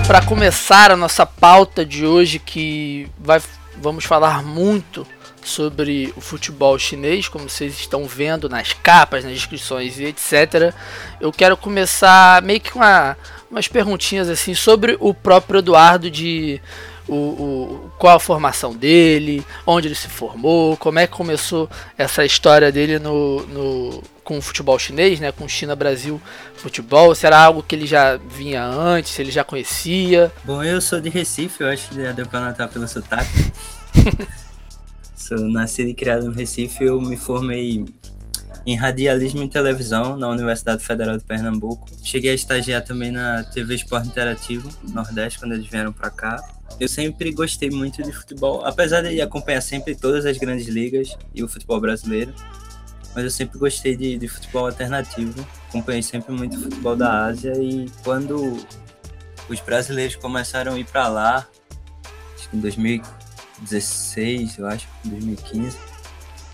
Para 0.07 0.21
começar 0.23 0.91
a 0.91 0.97
nossa 0.97 1.25
pauta 1.25 1.87
de 1.87 2.05
hoje, 2.07 2.39
que 2.39 3.09
vai, 3.19 3.41
vamos 3.79 4.05
falar 4.05 4.43
muito 4.43 5.07
sobre 5.45 6.13
o 6.17 6.21
futebol 6.21 6.79
chinês, 6.79 7.29
como 7.29 7.49
vocês 7.49 7.75
estão 7.79 8.07
vendo 8.07 8.49
nas 8.49 8.73
capas, 8.73 9.25
nas 9.25 9.33
descrições 9.35 9.99
e 9.99 10.05
etc. 10.05 10.73
Eu 11.21 11.33
quero 11.33 11.57
começar 11.57 12.41
meio 12.43 12.61
que 12.61 12.71
com 12.71 12.79
uma, 12.79 13.17
umas 13.51 13.69
perguntinhas 13.69 14.29
assim 14.29 14.55
sobre 14.55 14.97
o 15.01 15.13
próprio 15.13 15.59
Eduardo 15.59 16.11
de 16.11 16.61
o, 17.09 17.15
o- 17.15 17.91
qual 17.99 18.17
a 18.17 18.21
formação 18.21 18.73
dele, 18.75 19.45
onde 19.67 19.89
ele 19.89 19.95
se 19.97 20.07
formou, 20.09 20.77
como 20.77 21.01
é 21.01 21.07
que 21.07 21.13
começou 21.13 21.69
essa 21.99 22.25
história 22.25 22.71
dele 22.71 22.99
no, 23.01 23.45
no- 23.47 24.03
com 24.23 24.39
o 24.39 24.43
futebol 24.43 24.79
chinês, 24.79 25.19
né, 25.19 25.33
com 25.33 25.49
China 25.49 25.75
Brasil 25.75 26.23
futebol, 26.55 27.13
se 27.13 27.27
era 27.27 27.37
algo 27.45 27.61
que 27.61 27.75
ele 27.75 27.87
já 27.89 28.17
vinha 28.17 28.65
antes, 28.65 29.19
ele 29.19 29.33
já 29.33 29.43
conhecia. 29.43 30.31
Bom, 30.45 30.63
eu 30.63 30.81
sou 30.81 31.01
de 31.01 31.09
Recife, 31.11 31.61
eu 31.61 31.69
acho 31.69 31.89
que 31.89 31.97
já 32.01 32.13
deu 32.13 32.25
pra 32.27 32.41
notar 32.41 32.69
pelo 32.69 32.87
sotaque. 32.87 33.53
sou 35.23 35.39
nascido 35.49 35.89
e 35.89 35.95
criado 35.95 36.27
no 36.27 36.33
Recife, 36.33 36.85
eu 36.85 37.01
me 37.01 37.17
formei 37.17 37.85
em 38.67 38.77
radialismo 38.77 39.43
e 39.43 39.49
televisão 39.49 40.17
na 40.17 40.29
Universidade 40.29 40.85
Federal 40.85 41.17
de 41.17 41.25
Pernambuco. 41.25 41.89
Cheguei 42.03 42.33
a 42.33 42.35
estagiar 42.35 42.85
também 42.85 43.11
na 43.13 43.45
TV 43.45 43.77
Esporte 43.77 44.09
Interativo 44.09 44.69
Nordeste 44.93 45.39
quando 45.39 45.53
eles 45.53 45.67
vieram 45.67 45.93
pra 45.93 46.11
cá. 46.11 46.43
Eu 46.81 46.89
sempre 46.89 47.33
gostei 47.33 47.71
muito 47.71 48.03
de 48.03 48.13
futebol, 48.13 48.65
apesar 48.65 49.03
de 49.03 49.21
acompanhar 49.21 49.61
sempre 49.61 49.95
todas 49.95 50.27
as 50.27 50.39
grandes 50.39 50.67
ligas 50.67 51.17
e 51.35 51.43
o 51.43 51.49
futebol 51.49 51.81
brasileiro. 51.81 52.33
Mas 53.15 53.25
eu 53.25 53.31
sempre 53.31 53.59
gostei 53.59 53.97
de, 53.97 54.17
de 54.17 54.27
futebol 54.27 54.67
alternativo. 54.67 55.47
Acompanhei 55.69 56.03
sempre 56.03 56.33
muito 56.33 56.59
futebol 56.59 56.97
da 56.97 57.27
Ásia 57.27 57.53
e 57.63 57.91
quando 58.03 58.57
os 59.49 59.61
brasileiros 59.61 60.17
começaram 60.17 60.75
a 60.75 60.79
ir 60.79 60.85
para 60.85 61.09
lá, 61.09 61.47
acho 62.37 62.49
que 62.49 62.57
em 62.57 62.61
2016, 63.63 64.59
eu 64.59 64.67
acho, 64.67 64.89
2015, 65.05 65.79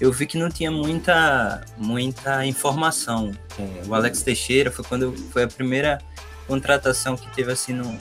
eu 0.01 0.13
vi 0.13 0.27
que 0.27 0.39
não 0.39 0.49
tinha 0.49 0.71
muita, 0.71 1.65
muita 1.77 2.47
informação. 2.47 3.33
É, 3.59 3.87
o 3.87 3.95
Alex 3.95 4.23
Teixeira 4.23 4.71
foi 4.71 4.85
quando 4.85 5.13
foi 5.31 5.43
a 5.43 5.49
primeira 5.49 5.99
contratação 6.47 7.17
que 7.17 7.29
teve 7.35 7.51
assim 7.51 7.73
no, 7.73 7.99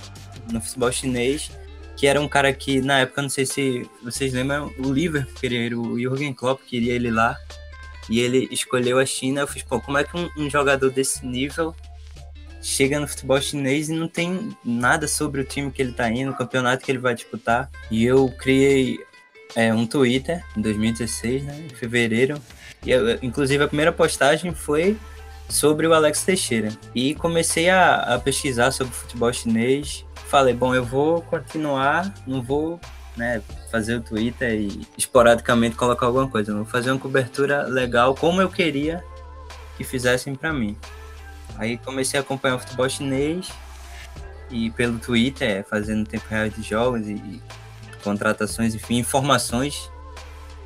no 0.51 0.61
futebol 0.61 0.91
chinês, 0.91 1.51
que 1.95 2.05
era 2.05 2.21
um 2.21 2.27
cara 2.27 2.53
que 2.53 2.81
na 2.81 2.99
época, 2.99 3.21
não 3.21 3.29
sei 3.29 3.45
se 3.45 3.89
vocês 4.03 4.31
lembram, 4.31 4.71
o 4.77 4.93
Liverpool 4.93 5.33
queria, 5.33 5.77
o 5.77 5.99
Jürgen 5.99 6.33
Klopp 6.33 6.61
queria 6.61 6.93
ele 6.93 7.09
lá, 7.09 7.35
e 8.09 8.19
ele 8.19 8.47
escolheu 8.51 8.99
a 8.99 9.05
China. 9.05 9.41
Eu 9.41 9.47
fiz, 9.47 9.63
pô, 9.63 9.81
como 9.81 9.97
é 9.97 10.03
que 10.03 10.15
um, 10.15 10.29
um 10.37 10.49
jogador 10.49 10.89
desse 10.89 11.25
nível 11.25 11.75
chega 12.67 12.99
no 12.99 13.07
futebol 13.07 13.39
chinês 13.39 13.87
e 13.87 13.93
não 13.93 14.09
tem 14.09 14.49
nada 14.63 15.07
sobre 15.07 15.39
o 15.39 15.45
time 15.45 15.71
que 15.71 15.81
ele 15.81 15.93
tá 15.93 16.09
indo, 16.11 16.31
o 16.31 16.35
campeonato 16.35 16.83
que 16.83 16.91
ele 16.91 16.99
vai 16.99 17.15
disputar. 17.15 17.69
E 17.89 18.03
eu 18.03 18.27
criei 18.37 18.99
é, 19.55 19.73
um 19.73 19.87
Twitter 19.87 20.43
em 20.55 20.61
2016, 20.61 21.43
né, 21.43 21.65
em 21.65 21.73
fevereiro. 21.73 22.37
E 22.85 22.91
eu- 22.91 23.17
inclusive 23.21 23.63
a 23.63 23.67
primeira 23.69 23.93
postagem 23.93 24.53
foi 24.53 24.97
sobre 25.47 25.87
o 25.87 25.93
Alex 25.93 26.23
Teixeira. 26.25 26.67
E 26.93 27.15
comecei 27.15 27.69
a, 27.69 28.15
a 28.15 28.19
pesquisar 28.19 28.71
sobre 28.71 28.93
futebol 28.93 29.31
chinês. 29.31 30.05
Falei, 30.27 30.53
bom, 30.53 30.75
eu 30.75 30.83
vou 30.83 31.21
continuar, 31.21 32.13
não 32.27 32.41
vou 32.41 32.81
né, 33.15 33.41
fazer 33.71 33.95
o 33.95 34.01
Twitter 34.01 34.51
e 34.51 34.81
esporadicamente 34.97 35.77
colocar 35.77 36.05
alguma 36.07 36.27
coisa. 36.27 36.53
Vou 36.53 36.65
fazer 36.65 36.91
uma 36.91 36.99
cobertura 36.99 37.63
legal 37.63 38.13
como 38.13 38.41
eu 38.41 38.49
queria 38.49 39.01
que 39.77 39.85
fizessem 39.85 40.35
para 40.35 40.51
mim. 40.51 40.75
Aí 41.57 41.77
comecei 41.77 42.19
a 42.19 42.21
acompanhar 42.21 42.55
o 42.55 42.59
futebol 42.59 42.89
chinês 42.89 43.49
e 44.49 44.71
pelo 44.71 44.99
Twitter, 44.99 45.65
fazendo 45.69 46.07
tempo 46.07 46.25
real 46.29 46.49
de 46.49 46.61
jogos 46.61 47.07
e, 47.07 47.13
e 47.13 47.41
contratações, 48.03 48.75
enfim, 48.75 48.97
informações. 48.97 49.89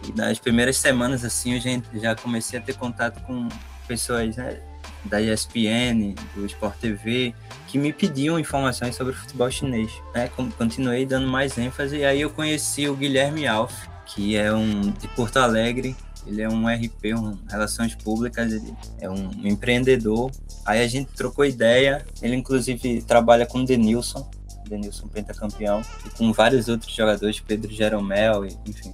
E 0.07 0.11
nas 0.13 0.39
primeiras 0.39 0.77
semanas, 0.77 1.23
assim, 1.23 1.55
eu 1.55 1.61
já, 1.61 1.69
já 1.93 2.15
comecei 2.15 2.59
a 2.59 2.61
ter 2.61 2.75
contato 2.75 3.21
com 3.23 3.47
pessoas 3.87 4.35
né, 4.35 4.59
da 5.05 5.21
ESPN, 5.21 6.13
do 6.35 6.45
Sport 6.45 6.75
TV, 6.77 7.33
que 7.67 7.77
me 7.77 7.91
pediam 7.91 8.39
informações 8.39 8.95
sobre 8.95 9.13
o 9.13 9.15
futebol 9.15 9.49
chinês. 9.49 9.91
Né? 10.13 10.29
Continuei 10.57 11.05
dando 11.05 11.27
mais 11.27 11.57
ênfase 11.57 11.97
e 11.97 12.05
aí 12.05 12.21
eu 12.21 12.29
conheci 12.29 12.87
o 12.87 12.95
Guilherme 12.95 13.47
Alf, 13.47 13.87
que 14.05 14.35
é 14.35 14.51
um 14.53 14.91
de 14.91 15.07
Porto 15.09 15.37
Alegre. 15.37 15.95
Ele 16.25 16.41
é 16.41 16.49
um 16.49 16.67
RP, 16.67 17.13
um 17.15 17.37
Relações 17.49 17.95
Públicas, 17.95 18.51
ele 18.51 18.73
é 18.99 19.09
um 19.09 19.31
empreendedor. 19.43 20.31
Aí 20.65 20.81
a 20.81 20.87
gente 20.87 21.11
trocou 21.13 21.43
ideia. 21.43 22.05
Ele, 22.21 22.35
inclusive, 22.35 23.01
trabalha 23.01 23.45
com 23.45 23.59
o 23.59 23.65
Denilson, 23.65 24.29
Denilson 24.67 25.07
pentacampeão, 25.07 25.81
e 26.05 26.09
com 26.11 26.31
vários 26.31 26.67
outros 26.67 26.93
jogadores, 26.93 27.39
Pedro 27.39 27.71
Jeromel, 27.71 28.45
enfim. 28.65 28.93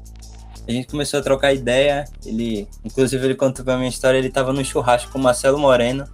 A 0.68 0.72
gente 0.72 0.88
começou 0.88 1.20
a 1.20 1.24
trocar 1.24 1.54
ideia. 1.54 2.06
Ele, 2.26 2.68
inclusive, 2.84 3.24
ele 3.24 3.36
contou 3.36 3.64
pra 3.64 3.78
minha 3.78 3.88
história. 3.88 4.18
Ele 4.18 4.30
tava 4.30 4.52
no 4.52 4.64
churrasco 4.66 5.12
com 5.12 5.18
o 5.18 5.22
Marcelo 5.22 5.58
Moreno. 5.58 6.06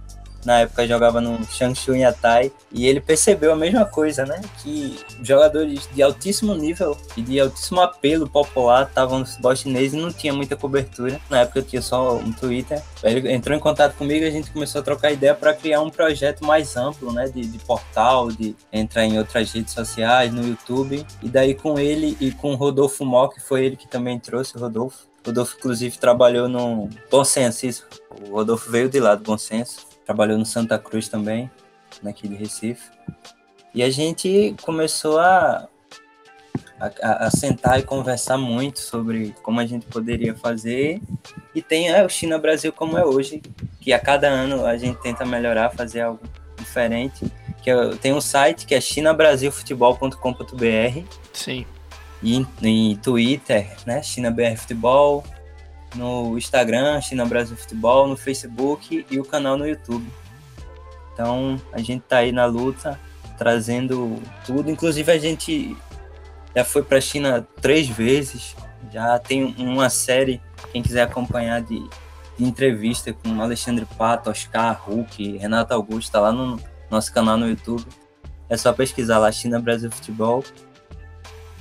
Na 0.44 0.60
época 0.60 0.86
jogava 0.86 1.20
no 1.20 1.44
Changshu 1.46 1.94
Yatai. 1.94 2.52
E 2.70 2.86
ele 2.86 3.00
percebeu 3.00 3.52
a 3.52 3.56
mesma 3.56 3.84
coisa, 3.84 4.24
né? 4.24 4.40
Que 4.62 4.98
jogadores 5.22 5.88
de 5.92 6.02
altíssimo 6.02 6.54
nível 6.54 6.96
e 7.16 7.22
de 7.22 7.40
altíssimo 7.40 7.80
apelo 7.80 8.28
popular 8.28 8.86
estavam 8.86 9.20
no 9.20 9.26
futebol 9.26 9.54
chinês 9.56 9.92
e 9.94 9.96
não 9.96 10.12
tinha 10.12 10.32
muita 10.32 10.56
cobertura. 10.56 11.20
Na 11.30 11.40
época 11.40 11.60
eu 11.60 11.62
tinha 11.62 11.82
só 11.82 12.16
um 12.16 12.32
Twitter. 12.32 12.82
Ele 13.02 13.32
entrou 13.32 13.56
em 13.56 13.60
contato 13.60 13.94
comigo 13.96 14.24
e 14.24 14.28
a 14.28 14.30
gente 14.30 14.50
começou 14.50 14.80
a 14.80 14.84
trocar 14.84 15.12
ideia 15.12 15.34
para 15.34 15.54
criar 15.54 15.80
um 15.80 15.90
projeto 15.90 16.44
mais 16.44 16.76
amplo, 16.76 17.12
né? 17.12 17.28
De, 17.28 17.46
de 17.46 17.58
portal, 17.58 18.30
de 18.30 18.56
entrar 18.72 19.04
em 19.04 19.18
outras 19.18 19.52
redes 19.52 19.72
sociais, 19.72 20.32
no 20.32 20.46
YouTube. 20.46 21.06
E 21.22 21.28
daí 21.28 21.54
com 21.54 21.78
ele 21.78 22.16
e 22.20 22.30
com 22.32 22.52
o 22.52 22.56
Rodolfo 22.56 23.04
Mó, 23.04 23.28
que 23.28 23.40
foi 23.40 23.64
ele 23.64 23.76
que 23.76 23.88
também 23.88 24.18
trouxe 24.18 24.56
o 24.56 24.60
Rodolfo. 24.60 25.06
O 25.24 25.28
Rodolfo, 25.28 25.56
inclusive, 25.56 25.96
trabalhou 25.96 26.48
no 26.48 26.90
Bom 27.10 27.24
Senso, 27.24 27.66
isso. 27.66 27.86
O 28.28 28.34
Rodolfo 28.34 28.70
veio 28.70 28.90
de 28.90 29.00
lá 29.00 29.14
do 29.14 29.24
Bom 29.24 29.38
Senso. 29.38 29.93
Trabalhou 30.04 30.38
no 30.38 30.46
Santa 30.46 30.78
Cruz 30.78 31.08
também, 31.08 31.50
aqui 32.04 32.28
de 32.28 32.34
Recife. 32.34 32.90
E 33.74 33.82
a 33.82 33.90
gente 33.90 34.54
começou 34.62 35.18
a, 35.18 35.68
a, 36.78 37.26
a 37.26 37.30
sentar 37.30 37.80
e 37.80 37.82
conversar 37.82 38.38
muito 38.38 38.80
sobre 38.80 39.34
como 39.42 39.60
a 39.60 39.66
gente 39.66 39.86
poderia 39.86 40.34
fazer. 40.34 41.00
E 41.54 41.62
tem 41.62 41.90
é, 41.90 42.04
o 42.04 42.08
China 42.08 42.38
Brasil 42.38 42.72
como 42.72 42.98
é 42.98 43.04
hoje, 43.04 43.42
que 43.80 43.92
a 43.92 43.98
cada 43.98 44.28
ano 44.28 44.64
a 44.64 44.76
gente 44.76 45.00
tenta 45.00 45.24
melhorar, 45.24 45.70
fazer 45.70 46.02
algo 46.02 46.20
diferente. 46.58 47.24
Que 47.62 47.70
é- 47.70 47.96
tem 47.96 48.12
um 48.12 48.20
site 48.20 48.66
que 48.66 48.74
é 48.74 48.80
chinabrasilfutebol.com.br 48.80 51.02
Sim. 51.32 51.64
e 52.22 52.46
em 52.62 52.96
Twitter, 52.96 53.70
né, 53.86 54.02
China 54.02 54.30
BR 54.30 54.56
Futebol, 54.56 55.24
no 55.94 56.36
Instagram, 56.36 57.00
China 57.00 57.24
Brasil 57.24 57.56
Futebol, 57.56 58.06
no 58.08 58.16
Facebook 58.16 59.06
e 59.10 59.18
o 59.18 59.24
canal 59.24 59.56
no 59.56 59.66
YouTube. 59.66 60.06
Então 61.12 61.60
a 61.72 61.80
gente 61.80 62.02
tá 62.02 62.18
aí 62.18 62.32
na 62.32 62.44
luta, 62.44 63.00
trazendo 63.38 64.20
tudo. 64.44 64.70
Inclusive 64.70 65.10
a 65.10 65.18
gente 65.18 65.76
já 66.54 66.64
foi 66.64 66.82
para 66.82 66.98
a 66.98 67.00
China 67.00 67.46
três 67.60 67.88
vezes, 67.88 68.56
já 68.92 69.18
tem 69.18 69.54
uma 69.58 69.88
série, 69.88 70.40
quem 70.72 70.82
quiser 70.82 71.02
acompanhar 71.02 71.62
de, 71.62 71.78
de 72.36 72.44
entrevista 72.44 73.12
com 73.12 73.40
Alexandre 73.40 73.86
Pato, 73.96 74.30
Oscar, 74.30 74.80
Hulk, 74.84 75.38
Renato 75.38 75.74
Augusto, 75.74 76.12
tá 76.12 76.20
lá 76.20 76.32
no 76.32 76.60
nosso 76.90 77.12
canal 77.12 77.36
no 77.36 77.48
YouTube. 77.48 77.84
É 78.48 78.56
só 78.56 78.72
pesquisar 78.72 79.18
lá 79.18 79.32
China 79.32 79.58
Brasil 79.58 79.90
Futebol. 79.90 80.44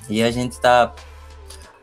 E 0.10 0.22
a 0.22 0.30
gente 0.30 0.52
está 0.52 0.94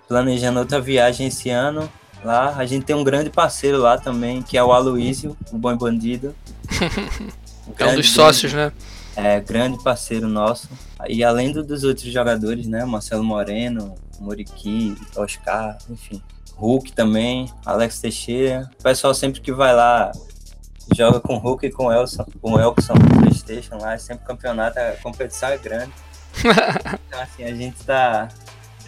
planejando 0.07 0.59
outra 0.59 0.81
viagem 0.81 1.29
esse 1.29 1.51
ano 1.51 1.91
lá. 2.25 2.55
A 2.57 2.67
gente 2.67 2.85
tem 2.85 2.97
um 2.97 3.05
grande 3.05 3.31
parceiro 3.31 3.79
lá 3.79 3.99
também, 3.99 4.43
que 4.43 4.57
é 4.57 4.63
o 4.63 4.73
Aloísio, 4.73 5.37
o 5.53 5.59
Bom 5.59 5.77
Bandido. 5.77 6.35
O 7.67 7.75
É 7.79 7.87
um 7.87 7.95
dos 7.95 8.11
sócios, 8.11 8.53
né? 8.53 8.73
é 9.17 9.41
grande 9.41 9.83
parceiro 9.83 10.29
nosso. 10.29 10.69
E 11.09 11.23
além 11.23 11.53
do, 11.53 11.63
dos 11.63 11.85
outros 11.85 12.11
jogadores, 12.13 12.67
né? 12.67 12.85
Marcelo 12.85 13.23
Moreno, 13.23 13.95
Muriqui, 14.19 14.97
Oscar, 15.17 15.79
enfim. 15.89 16.23
Hulk 16.57 16.93
também, 16.93 17.51
Alex 17.65 18.01
Teixeira. 18.01 18.71
O 18.79 18.83
pessoal 18.83 19.15
sempre 19.15 19.41
que 19.41 19.53
vai 19.53 19.75
lá 19.75 20.13
joga 20.95 21.21
com 21.21 21.37
Hulk 21.37 21.67
e 21.67 21.71
com 21.71 21.87
o 21.87 21.93
Elson, 21.93 22.27
com 22.41 22.53
o 22.53 22.61
Elson 22.61 22.95
no 22.95 23.21
Playstation 23.21 23.79
lá, 23.79 23.95
é 23.95 23.99
sempre 23.99 24.27
campeonato, 24.27 24.79
a 24.79 24.93
competição 25.03 25.49
é 25.49 25.57
grande. 25.57 25.93
então 27.07 27.21
assim, 27.21 27.45
a 27.45 27.55
gente 27.55 27.83
tá. 27.85 28.29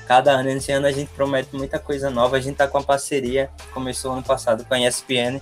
Cada 0.07 0.33
ano, 0.33 0.51
esse 0.51 0.73
ano 0.73 0.87
a 0.87 0.93
gente 0.93 1.11
promete 1.11 1.49
muita 1.53 1.79
coisa 1.79 2.11
nova. 2.11 2.37
A 2.37 2.41
gente 2.41 2.57
tá 2.57 2.67
com 2.67 2.79
a 2.79 2.83
parceria, 2.83 3.51
começou 3.73 4.13
ano 4.13 4.23
passado 4.23 4.65
com 4.65 4.75
a 4.75 4.81
ESPN, 4.81 5.41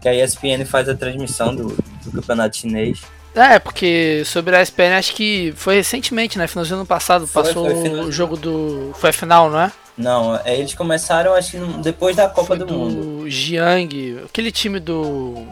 que 0.00 0.08
a 0.08 0.14
ESPN 0.14 0.64
faz 0.66 0.88
a 0.88 0.94
transmissão 0.94 1.54
do, 1.54 1.68
do 2.04 2.12
campeonato 2.12 2.56
chinês. 2.56 3.02
É, 3.34 3.58
porque 3.58 4.22
sobre 4.26 4.54
a 4.54 4.62
ESPN 4.62 4.98
acho 4.98 5.14
que 5.14 5.54
foi 5.56 5.76
recentemente, 5.76 6.38
né? 6.38 6.46
Finalzinho 6.46 6.76
do 6.76 6.80
ano 6.80 6.86
passado, 6.86 7.26
foi, 7.26 7.42
passou 7.42 7.70
foi 7.70 7.90
o 8.00 8.12
jogo 8.12 8.36
do. 8.36 8.92
Foi 8.94 9.10
a 9.10 9.12
final, 9.12 9.50
não 9.50 9.60
é? 9.60 9.72
Não, 9.96 10.36
é, 10.44 10.58
eles 10.58 10.74
começaram, 10.74 11.34
acho 11.34 11.52
que 11.52 11.58
depois 11.82 12.16
da 12.16 12.28
Copa 12.28 12.56
do, 12.56 12.66
do 12.66 12.74
Mundo. 12.74 13.30
Jiang, 13.30 14.22
aquele 14.24 14.52
time 14.52 14.78
do. 14.78 15.46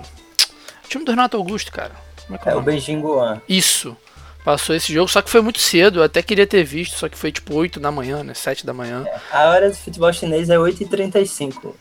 O 0.85 0.88
time 0.88 1.05
do 1.05 1.11
Renato 1.11 1.37
Augusto, 1.37 1.73
cara. 1.73 1.92
Como 2.27 2.37
é, 2.37 2.38
que 2.38 2.49
é, 2.49 2.53
é 2.53 2.57
o 2.57 2.61
Beijing 2.61 3.01
Guan. 3.01 3.40
Isso. 3.49 3.96
Passou 4.44 4.74
esse 4.74 4.92
jogo, 4.92 5.09
só 5.09 5.20
que 5.20 5.29
foi 5.29 5.42
muito 5.42 5.59
cedo, 5.59 6.00
eu 6.00 6.03
até 6.03 6.22
queria 6.22 6.46
ter 6.46 6.64
visto, 6.64 6.96
só 6.96 7.09
que 7.09 7.18
foi 7.18 7.31
tipo 7.31 7.55
8 7.55 7.79
da 7.79 7.90
manhã, 7.92 8.24
né? 8.24 8.33
7 8.33 8.64
da 8.64 8.72
manhã. 8.72 9.05
É, 9.07 9.20
a 9.31 9.50
hora 9.50 9.70
do 9.70 9.76
futebol 9.76 10.12
chinês 10.12 10.48
é 10.48 10.57
8h35. 10.57 11.53
Por 11.53 11.74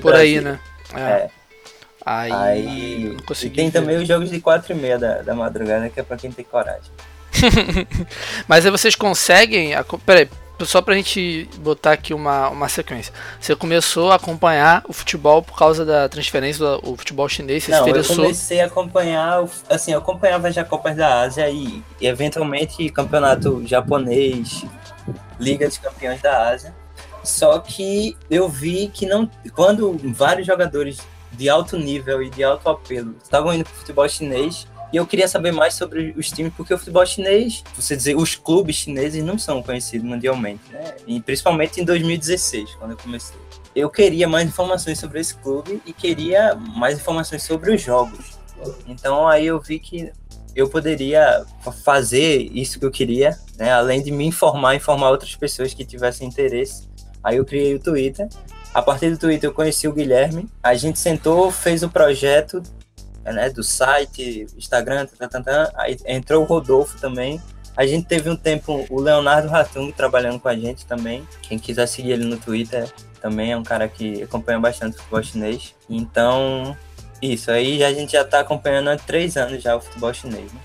Brasil. 0.00 0.18
aí, 0.20 0.40
né? 0.40 0.60
É. 0.94 1.00
é. 1.00 1.30
Aí, 2.04 2.32
Aí 2.32 3.16
e 3.44 3.50
tem 3.50 3.66
ver. 3.66 3.72
também 3.72 3.96
os 3.96 4.08
jogos 4.08 4.30
de 4.30 4.40
4 4.40 4.72
e 4.72 4.76
meia 4.76 4.98
da, 4.98 5.22
da 5.22 5.34
madrugada, 5.34 5.88
que 5.90 6.00
é 6.00 6.02
pra 6.02 6.16
quem 6.16 6.30
tem 6.30 6.44
coragem. 6.44 6.90
Mas 8.48 8.64
aí 8.64 8.70
vocês 8.70 8.94
conseguem. 8.94 9.72
Peraí, 10.06 10.28
só 10.66 10.82
pra 10.82 10.94
gente 10.94 11.48
botar 11.58 11.92
aqui 11.92 12.12
uma, 12.12 12.48
uma 12.48 12.68
sequência. 12.68 13.12
Você 13.40 13.54
começou 13.54 14.10
a 14.10 14.16
acompanhar 14.16 14.82
o 14.88 14.92
futebol 14.92 15.42
por 15.42 15.56
causa 15.56 15.84
da 15.84 16.08
transferência 16.08 16.64
do 16.64 16.96
futebol 16.96 17.28
chinês? 17.28 17.64
Você 17.64 17.70
Não, 17.70 17.84
se 17.84 17.90
interessou? 17.90 18.16
eu 18.16 18.22
comecei 18.22 18.60
a 18.60 18.66
acompanhar, 18.66 19.44
assim, 19.68 19.92
eu 19.92 19.98
acompanhava 19.98 20.50
já 20.50 20.64
Copas 20.64 20.96
da 20.96 21.20
Ásia 21.20 21.48
e, 21.48 21.82
e 22.00 22.06
eventualmente 22.06 22.88
campeonato 22.90 23.62
japonês, 23.66 24.64
Liga 25.38 25.68
de 25.68 25.78
Campeões 25.78 26.20
da 26.20 26.48
Ásia. 26.48 26.74
Só 27.22 27.58
que 27.58 28.16
eu 28.30 28.48
vi 28.48 28.88
que 28.88 29.06
não, 29.06 29.30
quando 29.54 29.98
vários 30.14 30.46
jogadores 30.46 30.98
de 31.32 31.48
alto 31.48 31.76
nível 31.76 32.22
e 32.22 32.30
de 32.30 32.42
alto 32.42 32.68
apelo 32.68 33.14
estavam 33.22 33.52
indo 33.52 33.64
para 33.64 33.72
o 33.72 33.76
futebol 33.76 34.08
chinês, 34.08 34.66
e 34.92 34.96
eu 34.96 35.06
queria 35.06 35.28
saber 35.28 35.52
mais 35.52 35.74
sobre 35.74 36.14
os 36.16 36.30
times, 36.30 36.52
porque 36.56 36.72
o 36.72 36.78
futebol 36.78 37.04
chinês, 37.04 37.62
você 37.76 37.94
dizer, 37.94 38.16
os 38.16 38.34
clubes 38.34 38.76
chineses 38.76 39.22
não 39.22 39.38
são 39.38 39.62
conhecidos 39.62 40.08
mundialmente, 40.08 40.62
né? 40.72 40.96
E 41.06 41.20
principalmente 41.20 41.80
em 41.80 41.84
2016, 41.84 42.74
quando 42.76 42.92
eu 42.92 42.96
comecei. 42.96 43.36
Eu 43.76 43.90
queria 43.90 44.26
mais 44.26 44.48
informações 44.48 44.98
sobre 44.98 45.20
esse 45.20 45.34
clube 45.34 45.82
e 45.84 45.92
queria 45.92 46.54
mais 46.54 46.98
informações 46.98 47.42
sobre 47.42 47.74
os 47.74 47.82
jogos. 47.82 48.38
Então 48.86 49.28
aí 49.28 49.46
eu 49.46 49.60
vi 49.60 49.78
que 49.78 50.10
eu 50.56 50.68
poderia 50.68 51.44
fazer 51.84 52.50
isso 52.52 52.80
que 52.80 52.86
eu 52.86 52.90
queria, 52.90 53.38
né? 53.58 53.70
Além 53.70 54.02
de 54.02 54.10
me 54.10 54.24
informar, 54.24 54.74
informar 54.74 55.10
outras 55.10 55.36
pessoas 55.36 55.74
que 55.74 55.84
tivessem 55.84 56.26
interesse. 56.26 56.88
Aí 57.22 57.36
eu 57.36 57.44
criei 57.44 57.74
o 57.74 57.78
Twitter. 57.78 58.28
A 58.72 58.82
partir 58.82 59.10
do 59.10 59.18
Twitter 59.18 59.50
eu 59.50 59.54
conheci 59.54 59.86
o 59.86 59.92
Guilherme. 59.92 60.48
A 60.62 60.74
gente 60.74 60.98
sentou, 60.98 61.50
fez 61.50 61.82
o 61.82 61.90
projeto 61.90 62.62
né, 63.32 63.50
do 63.50 63.62
site, 63.62 64.46
Instagram, 64.56 65.06
tá, 65.06 65.28
tá, 65.28 65.42
tá, 65.42 65.72
aí 65.76 65.96
entrou 66.06 66.42
o 66.42 66.46
Rodolfo 66.46 66.98
também. 66.98 67.40
A 67.76 67.86
gente 67.86 68.06
teve 68.06 68.28
um 68.28 68.36
tempo 68.36 68.84
o 68.90 69.00
Leonardo 69.00 69.48
Ratung 69.48 69.92
trabalhando 69.92 70.40
com 70.40 70.48
a 70.48 70.56
gente 70.56 70.84
também. 70.84 71.26
Quem 71.42 71.58
quiser 71.58 71.86
seguir 71.86 72.12
ele 72.12 72.24
no 72.24 72.36
Twitter 72.36 72.92
também 73.20 73.52
é 73.52 73.56
um 73.56 73.62
cara 73.62 73.88
que 73.88 74.22
acompanha 74.22 74.58
bastante 74.58 74.94
o 74.94 74.98
futebol 74.98 75.22
chinês. 75.22 75.74
Então, 75.88 76.76
isso 77.22 77.50
aí 77.50 77.84
a 77.84 77.92
gente 77.92 78.12
já 78.12 78.22
está 78.22 78.40
acompanhando 78.40 78.90
há 78.90 78.96
três 78.96 79.36
anos 79.36 79.62
já 79.62 79.76
o 79.76 79.80
futebol 79.80 80.12
chinês. 80.12 80.52
Né? 80.52 80.60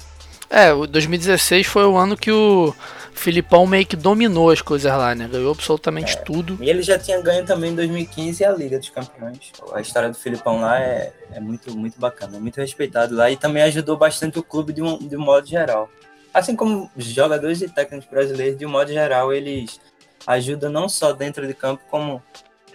É, 0.49 0.73
o 0.73 0.85
2016 0.85 1.67
foi 1.67 1.85
o 1.85 1.97
ano 1.97 2.15
que 2.15 2.31
o 2.31 2.73
Filipão 3.13 3.65
meio 3.65 3.85
que 3.85 3.95
dominou 3.95 4.49
as 4.49 4.61
coisas 4.61 4.91
lá, 4.91 5.15
né? 5.15 5.27
Ganhou 5.27 5.51
absolutamente 5.51 6.17
é. 6.17 6.21
tudo. 6.21 6.57
E 6.61 6.69
ele 6.69 6.81
já 6.81 6.97
tinha 6.97 7.21
ganho 7.21 7.45
também 7.45 7.71
em 7.71 7.75
2015 7.75 8.43
a 8.43 8.51
Liga 8.51 8.79
dos 8.79 8.89
Campeões. 8.89 9.51
A 9.73 9.81
história 9.81 10.09
do 10.09 10.15
Filipão 10.15 10.61
lá 10.61 10.79
é, 10.79 11.13
é 11.31 11.39
muito, 11.39 11.75
muito 11.75 11.99
bacana, 11.99 12.39
muito 12.39 12.57
respeitado 12.57 13.15
lá 13.15 13.29
e 13.31 13.37
também 13.37 13.63
ajudou 13.63 13.97
bastante 13.97 14.39
o 14.39 14.43
clube 14.43 14.73
de 14.73 14.81
um, 14.81 14.97
de 14.97 15.15
um 15.15 15.21
modo 15.21 15.47
geral. 15.47 15.89
Assim 16.33 16.55
como 16.55 16.89
os 16.95 17.05
jogadores 17.05 17.61
e 17.61 17.69
técnicos 17.69 18.09
brasileiros, 18.09 18.57
de 18.57 18.65
um 18.65 18.69
modo 18.69 18.91
geral, 18.91 19.31
eles 19.31 19.79
ajudam 20.25 20.71
não 20.71 20.89
só 20.89 21.13
dentro 21.13 21.45
de 21.45 21.53
campo, 21.53 21.83
como 21.89 22.21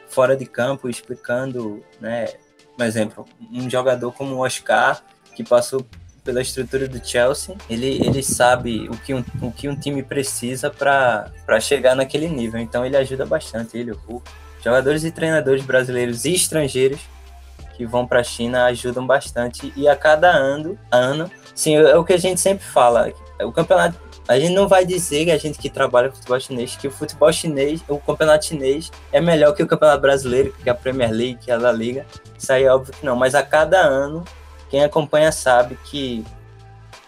fora 0.09 0.37
de 0.37 0.47
campo, 0.47 0.89
explicando, 0.89 1.85
né? 2.01 2.29
Por 2.77 2.87
exemplo, 2.87 3.25
um 3.53 3.69
jogador 3.69 4.13
como 4.13 4.37
o 4.37 4.39
Oscar, 4.39 5.03
que 5.35 5.43
passou 5.43 5.85
pela 6.29 6.43
estrutura 6.43 6.87
do 6.87 7.03
Chelsea, 7.03 7.57
ele, 7.71 8.07
ele 8.07 8.23
sabe 8.23 8.87
o 8.91 8.97
que 8.99 9.15
um, 9.15 9.25
o 9.41 9.51
que 9.51 9.67
um 9.67 9.75
time 9.75 10.03
precisa 10.03 10.69
para 10.69 11.59
chegar 11.59 11.97
naquele 11.97 12.29
nível. 12.29 12.61
Então 12.61 12.85
ele 12.85 12.99
ajuda 12.99 13.25
bastante, 13.25 13.79
ele, 13.79 13.93
o. 14.07 14.21
Jogadores 14.63 15.05
e 15.05 15.11
treinadores 15.11 15.65
brasileiros 15.65 16.27
e 16.27 16.35
estrangeiros 16.35 17.01
que 17.75 17.87
vão 17.87 18.07
para 18.07 18.21
a 18.21 18.25
China 18.25 18.67
ajudam 18.67 19.07
bastante 19.07 19.73
e 19.75 19.89
a 19.89 19.97
cada 19.97 20.31
ano, 20.31 20.79
ano, 20.91 21.31
sim, 21.55 21.77
é 21.77 21.97
o 21.97 22.05
que 22.05 22.13
a 22.13 22.19
gente 22.19 22.41
sempre 22.41 22.67
fala. 22.67 23.11
O 23.41 23.53
campeonato, 23.53 23.97
a 24.27 24.39
gente 24.39 24.53
não 24.53 24.69
vai 24.69 24.85
dizer 24.85 25.31
a 25.31 25.39
gente 25.39 25.59
que 25.59 25.71
trabalha 25.71 26.11
com 26.11 26.17
futebol 26.17 26.41
chinês 26.41 26.77
que 26.77 26.89
o 26.89 26.91
futebol 26.91 27.33
chinês, 27.33 27.81
o 27.89 27.99
campeonato 27.99 28.47
chinês 28.47 28.91
é 29.13 29.21
melhor 29.21 29.55
que 29.55 29.63
o 29.63 29.67
campeonato 29.67 30.03
brasileiro, 30.03 30.53
que 30.63 30.69
a 30.69 30.75
Premier 30.75 31.11
League, 31.11 31.39
que 31.41 31.51
a 31.51 31.57
La 31.57 31.73
Liga. 31.73 32.05
Isso 32.37 32.53
aí 32.53 32.65
é 32.65 32.75
óbvio 32.75 32.93
que 32.93 33.07
não, 33.07 33.17
mas 33.17 33.35
a 33.35 33.43
cada 33.43 33.81
ano 33.81 34.25
quem 34.71 34.85
acompanha 34.85 35.33
sabe 35.33 35.79
que 35.85 36.25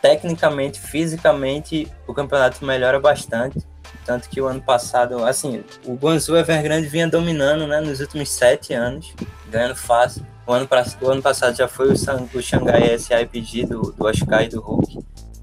tecnicamente, 0.01 0.81
fisicamente, 0.81 1.87
o 2.07 2.15
campeonato 2.15 2.65
melhora 2.65 2.99
bastante. 2.99 3.59
Tanto 4.05 4.29
que 4.29 4.41
o 4.41 4.47
ano 4.47 4.63
passado, 4.63 5.25
assim, 5.25 5.63
o 5.85 5.95
Guangzhou 5.95 6.37
Evergrande 6.37 6.89
vinha 6.89 7.09
dominando, 7.09 7.67
né, 7.67 7.81
nos 7.81 8.01
últimos 8.01 8.31
sete 8.31 8.73
anos, 8.73 9.15
ganhando 9.49 9.77
fácil. 9.77 10.27
O 10.47 10.53
ano, 10.53 10.69
o 11.01 11.09
ano 11.09 11.23
passado 11.23 11.57
já 11.57 11.69
foi 11.69 11.91
o, 11.91 11.93
o 11.93 12.43
Xangai 12.43 12.99
SIPG 12.99 13.67
do, 13.67 13.93
do 13.93 14.07
Oscar 14.07 14.43
e 14.43 14.49
do 14.49 14.61
Hulk. 14.61 14.99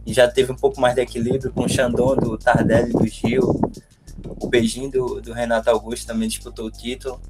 E 0.06 0.14
já 0.14 0.28
teve 0.28 0.52
um 0.52 0.56
pouco 0.56 0.82
mais 0.82 0.96
de 0.96 1.02
equilíbrio 1.02 1.52
com 1.52 1.66
o 1.66 1.70
Xandon 1.70 2.16
do 2.16 2.38
Tardelli 2.38 2.94
do 2.94 3.08
Gil. 3.08 3.62
O 4.40 4.48
Beijing 4.48 4.90
do, 4.90 5.22
do 5.22 5.34
Renato 5.34 5.70
Augusto 5.70 6.08
também 6.08 6.28
disputou 6.28 6.66
o 6.66 6.72
título. 6.72 7.22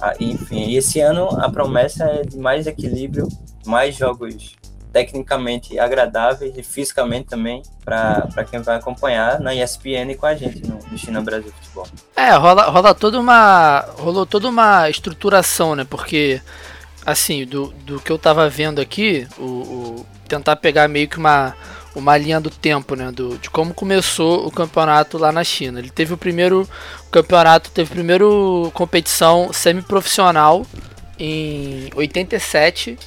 Ah, 0.00 0.14
enfim, 0.18 0.74
esse 0.74 1.00
ano 1.00 1.28
a 1.40 1.50
promessa 1.50 2.04
é 2.04 2.22
de 2.22 2.38
mais 2.38 2.66
equilíbrio, 2.66 3.28
mais 3.66 3.94
jogos 3.94 4.56
tecnicamente 4.92 5.78
agradáveis 5.78 6.56
e 6.56 6.62
fisicamente 6.62 7.28
também 7.28 7.62
para 7.84 8.44
quem 8.50 8.60
vai 8.60 8.76
acompanhar 8.76 9.40
na 9.40 9.54
ESPN 9.54 10.14
com 10.18 10.26
a 10.26 10.34
gente 10.34 10.66
no, 10.66 10.78
no 10.90 10.98
China 10.98 11.20
Brasil 11.20 11.52
Futebol. 11.52 11.86
É, 12.16 12.32
rola, 12.32 12.64
rola 12.64 12.94
toda 12.94 13.18
uma 13.18 13.80
rolou 13.98 14.26
toda 14.26 14.48
uma 14.48 14.88
estruturação, 14.90 15.76
né? 15.76 15.86
Porque 15.88 16.40
assim, 17.04 17.44
do, 17.44 17.72
do 17.84 18.00
que 18.00 18.10
eu 18.10 18.18
tava 18.18 18.48
vendo 18.48 18.80
aqui, 18.80 19.26
o, 19.38 19.44
o 19.44 20.06
tentar 20.28 20.56
pegar 20.56 20.88
meio 20.88 21.08
que 21.08 21.18
uma 21.18 21.54
uma 21.94 22.16
linha 22.16 22.40
do 22.40 22.50
tempo, 22.50 22.94
né, 22.94 23.10
do, 23.10 23.36
de 23.38 23.50
como 23.50 23.74
começou 23.74 24.46
o 24.46 24.50
campeonato 24.50 25.18
lá 25.18 25.32
na 25.32 25.42
China. 25.42 25.78
Ele 25.78 25.90
teve 25.90 26.14
o 26.14 26.16
primeiro 26.16 26.68
o 27.06 27.10
campeonato, 27.10 27.70
teve 27.70 27.90
a 27.90 27.94
primeira 27.94 28.24
competição 28.72 29.52
semi-profissional 29.52 30.66
em 31.18 31.90
87 31.94 32.98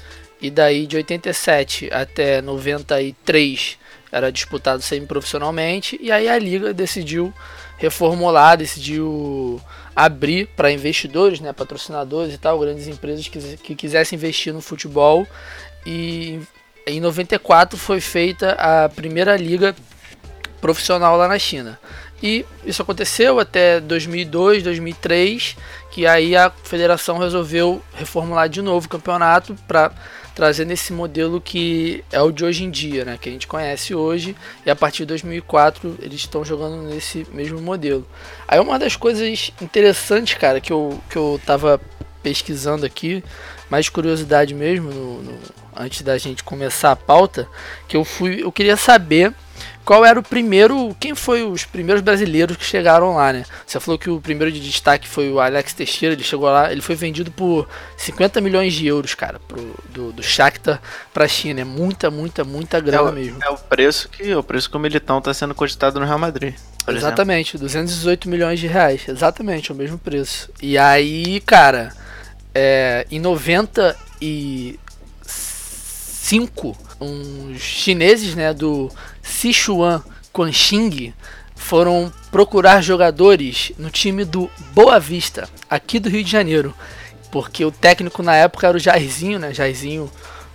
e 0.41 0.49
daí 0.49 0.85
de 0.85 0.97
87 0.97 1.89
até 1.91 2.41
93 2.41 3.77
era 4.11 4.31
disputado 4.31 4.81
semi-profissionalmente 4.81 5.97
e 6.01 6.11
aí 6.11 6.29
a 6.29 6.37
liga 6.37 6.73
decidiu 6.73 7.33
reformular, 7.77 8.57
decidiu 8.57 9.59
abrir 9.95 10.47
para 10.55 10.71
investidores, 10.71 11.39
né, 11.39 11.51
patrocinadores 11.51 12.33
e 12.33 12.37
tal, 12.37 12.59
grandes 12.59 12.87
empresas 12.87 13.27
que, 13.27 13.39
que 13.57 13.75
quisessem 13.75 14.15
investir 14.15 14.53
no 14.53 14.61
futebol 14.61 15.27
e 15.85 16.39
em 16.85 16.99
94 16.99 17.77
foi 17.77 18.01
feita 18.01 18.51
a 18.53 18.89
primeira 18.89 19.35
liga 19.37 19.75
profissional 20.59 21.17
lá 21.17 21.27
na 21.27 21.39
China. 21.39 21.79
E 22.21 22.45
isso 22.65 22.81
aconteceu 22.81 23.37
até 23.37 23.81
2002, 23.81 24.63
2003, 24.63 25.57
que 25.91 26.07
aí 26.07 26.37
a 26.37 26.49
federação 26.49 27.17
resolveu 27.17 27.81
reformular 27.95 28.47
de 28.47 28.61
novo 28.61 28.85
o 28.85 28.89
campeonato 28.89 29.55
para 29.67 29.91
trazer 30.33 30.65
nesse 30.65 30.93
modelo 30.93 31.41
que 31.41 32.01
é 32.11 32.21
o 32.21 32.31
de 32.31 32.45
hoje 32.45 32.63
em 32.63 32.71
dia, 32.71 33.03
né, 33.03 33.19
que 33.21 33.27
a 33.27 33.31
gente 33.31 33.45
conhece 33.45 33.93
hoje, 33.93 34.35
e 34.65 34.71
a 34.71 34.75
partir 34.75 34.99
de 34.99 35.07
2004 35.07 35.97
eles 36.01 36.21
estão 36.21 36.45
jogando 36.45 36.83
nesse 36.83 37.27
mesmo 37.31 37.61
modelo. 37.61 38.07
Aí 38.47 38.57
uma 38.57 38.79
das 38.79 38.95
coisas 38.95 39.51
interessantes, 39.61 40.35
cara, 40.35 40.61
que 40.61 40.71
eu, 40.71 40.99
que 41.09 41.17
eu 41.17 41.39
tava 41.45 41.79
pesquisando 42.23 42.85
aqui, 42.85 43.21
mais 43.69 43.89
curiosidade 43.89 44.53
mesmo 44.53 44.89
no, 44.89 45.21
no 45.23 45.39
antes 45.75 46.01
da 46.01 46.17
gente 46.17 46.43
começar 46.43 46.91
a 46.91 46.95
pauta, 46.95 47.47
que 47.87 47.95
eu 47.95 48.03
fui, 48.03 48.43
eu 48.43 48.51
queria 48.51 48.77
saber 48.77 49.33
qual 49.85 50.05
era 50.05 50.17
o 50.17 50.23
primeiro, 50.23 50.95
quem 50.99 51.13
foi 51.13 51.43
os 51.43 51.65
primeiros 51.65 52.01
brasileiros 52.01 52.55
que 52.55 52.63
chegaram 52.63 53.15
lá, 53.15 53.33
né? 53.33 53.45
Você 53.65 53.79
falou 53.79 53.99
que 53.99 54.09
o 54.09 54.21
primeiro 54.21 54.51
de 54.51 54.59
destaque 54.59 55.07
foi 55.07 55.29
o 55.29 55.39
Alex 55.39 55.73
Teixeira, 55.73 56.15
ele 56.15 56.23
chegou 56.23 56.49
lá, 56.49 56.71
ele 56.71 56.81
foi 56.81 56.95
vendido 56.95 57.31
por 57.31 57.67
50 57.97 58.39
milhões 58.39 58.73
de 58.73 58.87
euros, 58.87 59.13
cara, 59.13 59.39
pro, 59.39 59.75
do, 59.89 60.13
do 60.13 60.23
Shakhtar 60.23 60.81
pra 61.13 61.27
China, 61.27 61.61
é 61.61 61.65
muita, 61.65 62.09
muita, 62.09 62.43
muita 62.43 62.79
grana 62.79 63.09
é 63.09 63.11
o, 63.11 63.13
mesmo. 63.13 63.39
É 63.43 63.49
o 63.49 63.57
preço 63.57 64.07
que 64.07 64.33
o 64.33 64.43
preço 64.43 64.69
que 64.69 64.77
o 64.77 64.79
Militão 64.79 65.21
tá 65.21 65.33
sendo 65.33 65.53
cogitado 65.53 65.99
no 65.99 66.05
Real 66.05 66.19
Madrid. 66.19 66.55
Exatamente, 66.87 67.55
exemplo. 67.55 67.67
218 67.67 68.29
milhões 68.29 68.59
de 68.59 68.67
reais, 68.67 69.07
exatamente, 69.07 69.71
é 69.71 69.73
o 69.73 69.77
mesmo 69.77 69.97
preço. 69.97 70.49
E 70.61 70.77
aí, 70.77 71.41
cara, 71.41 71.93
é, 72.55 73.05
em 73.11 73.19
95, 76.23 76.77
uns 77.01 77.61
chineses, 77.61 78.33
né, 78.33 78.53
do 78.53 78.89
Sichuan 79.21 80.01
Quanxing 80.31 81.13
foram 81.55 82.11
procurar 82.31 82.81
jogadores 82.81 83.73
no 83.77 83.89
time 83.89 84.23
do 84.23 84.49
Boa 84.73 84.99
Vista, 84.99 85.49
aqui 85.69 85.99
do 85.99 86.09
Rio 86.09 86.23
de 86.23 86.31
Janeiro. 86.31 86.73
Porque 87.29 87.65
o 87.65 87.71
técnico 87.71 88.23
na 88.23 88.35
época 88.35 88.67
era 88.67 88.77
o 88.77 88.79
Jairzinho, 88.79 89.39
né? 89.39 89.53
Jairzinho, 89.53 90.09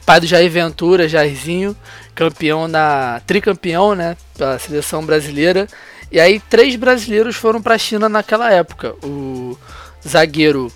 pai 0.06 0.20
do 0.20 0.26
Jair 0.26 0.50
Ventura, 0.50 1.08
Jairzinho, 1.08 1.76
campeão 2.14 2.66
na 2.66 3.20
tricampeão, 3.26 3.94
né, 3.94 4.16
pela 4.36 4.58
seleção 4.58 5.04
brasileira. 5.04 5.66
E 6.10 6.18
aí 6.18 6.40
três 6.40 6.76
brasileiros 6.76 7.36
foram 7.36 7.60
para 7.60 7.74
a 7.74 7.78
China 7.78 8.08
naquela 8.08 8.50
época. 8.52 8.94
O 9.02 9.58
zagueiro 10.06 10.72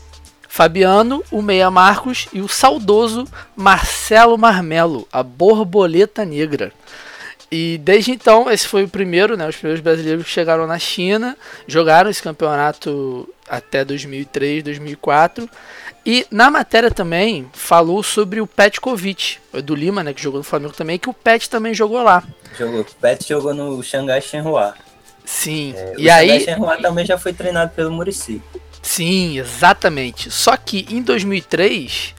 Fabiano, 0.53 1.25
o 1.31 1.41
Meia 1.41 1.71
Marcos 1.71 2.29
e 2.31 2.43
o 2.43 2.47
saudoso 2.47 3.27
Marcelo 3.57 4.37
Marmelo, 4.37 5.09
a 5.11 5.23
borboleta 5.23 6.27
negra. 6.27 6.71
E 7.51 7.81
desde 7.83 8.11
então, 8.11 8.51
esse 8.51 8.69
foi 8.69 8.85
o 8.85 8.89
primeiro, 8.89 9.35
né? 9.35 9.49
Os 9.49 9.57
primeiros 9.57 9.83
brasileiros 9.83 10.27
que 10.27 10.31
chegaram 10.31 10.67
na 10.67 10.79
China, 10.79 11.39
jogaram 11.67 12.11
esse 12.11 12.23
campeonato 12.23 13.27
até 13.49 13.83
2003, 13.83 14.63
2004. 14.63 15.49
E 16.05 16.27
na 16.31 16.51
matéria 16.51 16.91
também 16.91 17.49
falou 17.55 18.03
sobre 18.03 18.39
o 18.39 18.47
Petkovic, 18.47 19.39
do 19.65 19.75
Lima, 19.75 20.05
né? 20.05 20.13
Que 20.13 20.23
jogou 20.23 20.41
no 20.41 20.45
Flamengo 20.45 20.75
também, 20.75 20.99
que 20.99 21.09
o 21.09 21.15
Pet 21.15 21.49
também 21.49 21.73
jogou 21.73 22.03
lá. 22.03 22.23
Jogou. 22.59 22.83
O 22.83 22.95
Pet 23.01 23.27
jogou 23.27 23.55
no 23.55 23.83
Xangai 23.83 24.21
Shenhua. 24.21 24.75
Sim. 25.25 25.73
É, 25.75 25.95
e 25.97 26.09
o 26.09 26.13
aí. 26.13 26.29
Xangai 26.29 26.45
Shenhua 26.45 26.77
também 26.77 27.07
já 27.07 27.17
foi 27.17 27.33
treinado 27.33 27.73
pelo 27.75 27.91
Murici. 27.91 28.43
Sim, 28.83 29.39
exatamente. 29.39 30.31
Só 30.31 30.57
que 30.57 30.87
em 30.91 31.01
2003 31.01 32.15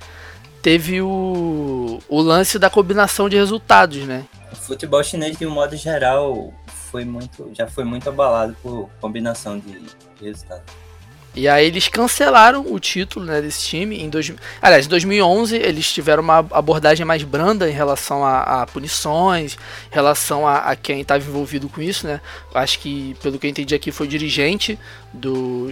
teve 0.61 1.01
o, 1.01 1.99
o 2.07 2.21
lance 2.21 2.57
da 2.57 2.69
combinação 2.69 3.27
de 3.27 3.35
resultados, 3.35 3.97
né? 4.07 4.23
O 4.51 4.55
futebol 4.55 5.03
chinês, 5.03 5.37
de 5.37 5.45
um 5.45 5.51
modo 5.51 5.75
geral, 5.75 6.53
foi 6.89 7.03
muito, 7.03 7.51
já 7.53 7.67
foi 7.67 7.83
muito 7.83 8.07
abalado 8.07 8.55
por 8.63 8.89
combinação 9.01 9.59
de, 9.59 9.81
resultados. 10.21 10.82
E 11.35 11.47
aí 11.47 11.65
eles 11.65 11.87
cancelaram 11.87 12.71
o 12.71 12.79
título 12.79 13.25
né, 13.25 13.41
desse 13.41 13.65
time. 13.67 13.99
Em 13.99 14.09
dois, 14.09 14.31
aliás, 14.61 14.85
em 14.85 14.89
2011 14.89 15.55
eles 15.55 15.91
tiveram 15.91 16.21
uma 16.21 16.37
abordagem 16.51 17.05
mais 17.05 17.23
branda 17.23 17.67
em 17.67 17.73
relação 17.73 18.23
a, 18.23 18.61
a 18.61 18.65
punições, 18.67 19.57
em 19.91 19.95
relação 19.95 20.47
a, 20.47 20.57
a 20.57 20.75
quem 20.75 21.01
estava 21.01 21.23
envolvido 21.23 21.67
com 21.67 21.81
isso. 21.81 22.05
Né? 22.05 22.21
Acho 22.53 22.79
que, 22.79 23.15
pelo 23.21 23.39
que 23.39 23.47
eu 23.47 23.49
entendi 23.51 23.73
aqui, 23.73 23.91
foi 23.91 24.07
dirigente 24.07 24.77
do 25.11 25.69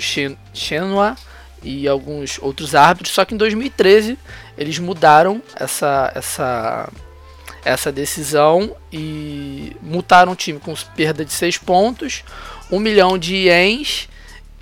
Shenhua 0.54 1.15
e 1.62 1.88
alguns 1.88 2.39
outros 2.41 2.74
árbitros. 2.74 3.13
Só 3.13 3.24
que 3.24 3.36
em 3.36 3.38
2013 3.38 4.17
eles 4.58 4.80
mudaram 4.80 5.43
essa, 5.56 6.12
essa, 6.15 6.89
essa 7.63 7.91
decisão 7.91 8.76
e 8.91 9.76
multaram 9.80 10.32
o 10.32 10.36
time 10.36 10.60
com 10.60 10.74
perda 10.95 11.24
de 11.24 11.32
6 11.32 11.60
pontos, 11.60 12.24
1 12.71 12.80
milhão 12.80 13.15
de 13.15 13.36
ienes 13.36 14.10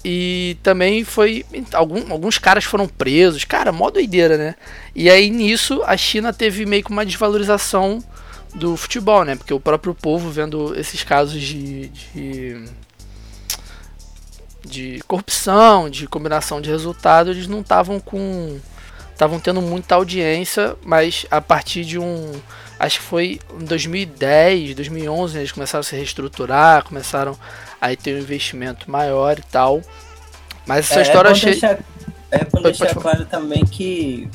e 0.03 0.57
também 0.63 1.03
foi. 1.03 1.45
Algum, 1.73 2.11
alguns 2.11 2.37
caras 2.37 2.63
foram 2.63 2.87
presos. 2.87 3.43
Cara, 3.43 3.71
mó 3.71 3.89
doideira, 3.89 4.37
né? 4.37 4.55
E 4.95 5.09
aí 5.09 5.29
nisso 5.29 5.81
a 5.85 5.97
China 5.97 6.31
teve 6.31 6.65
meio 6.65 6.83
que 6.83 6.91
uma 6.91 7.05
desvalorização 7.05 8.03
do 8.55 8.77
futebol, 8.77 9.23
né? 9.23 9.35
Porque 9.35 9.53
o 9.53 9.59
próprio 9.59 9.93
povo 9.93 10.29
vendo 10.29 10.77
esses 10.79 11.03
casos 11.03 11.41
de. 11.41 11.89
de, 11.89 12.65
de 14.65 15.03
corrupção, 15.07 15.89
de 15.89 16.07
combinação 16.07 16.61
de 16.61 16.69
resultados, 16.69 17.35
eles 17.35 17.47
não 17.47 17.61
estavam 17.61 17.99
com. 17.99 18.59
Estavam 19.19 19.37
tendo 19.37 19.61
muita 19.61 19.95
audiência, 19.95 20.77
mas 20.81 21.25
a 21.29 21.41
partir 21.41 21.83
de 21.83 21.99
um. 21.99 22.31
Acho 22.79 22.99
que 22.99 23.05
foi 23.05 23.39
em 23.59 23.65
2010, 23.65 24.75
2011, 24.75 25.33
né, 25.33 25.41
eles 25.41 25.51
começaram 25.51 25.81
a 25.81 25.83
se 25.83 25.93
reestruturar, 25.93 26.85
começaram 26.85 27.37
aí 27.81 27.97
ter 27.97 28.15
um 28.15 28.19
investimento 28.19 28.89
maior 28.89 29.37
e 29.37 29.41
tal. 29.41 29.81
Mas 30.65 30.89
essa 30.89 30.99
é, 30.99 31.01
história 31.01 31.27
é 31.27 31.31
achei. 31.33 31.51
Deixar, 31.51 31.79
é 32.31 32.45
bom 32.45 32.61
Pode- 32.61 32.63
deixar 32.63 32.85
pode 32.93 32.99
claro 33.01 33.25
também 33.25 33.65
que 33.65 34.29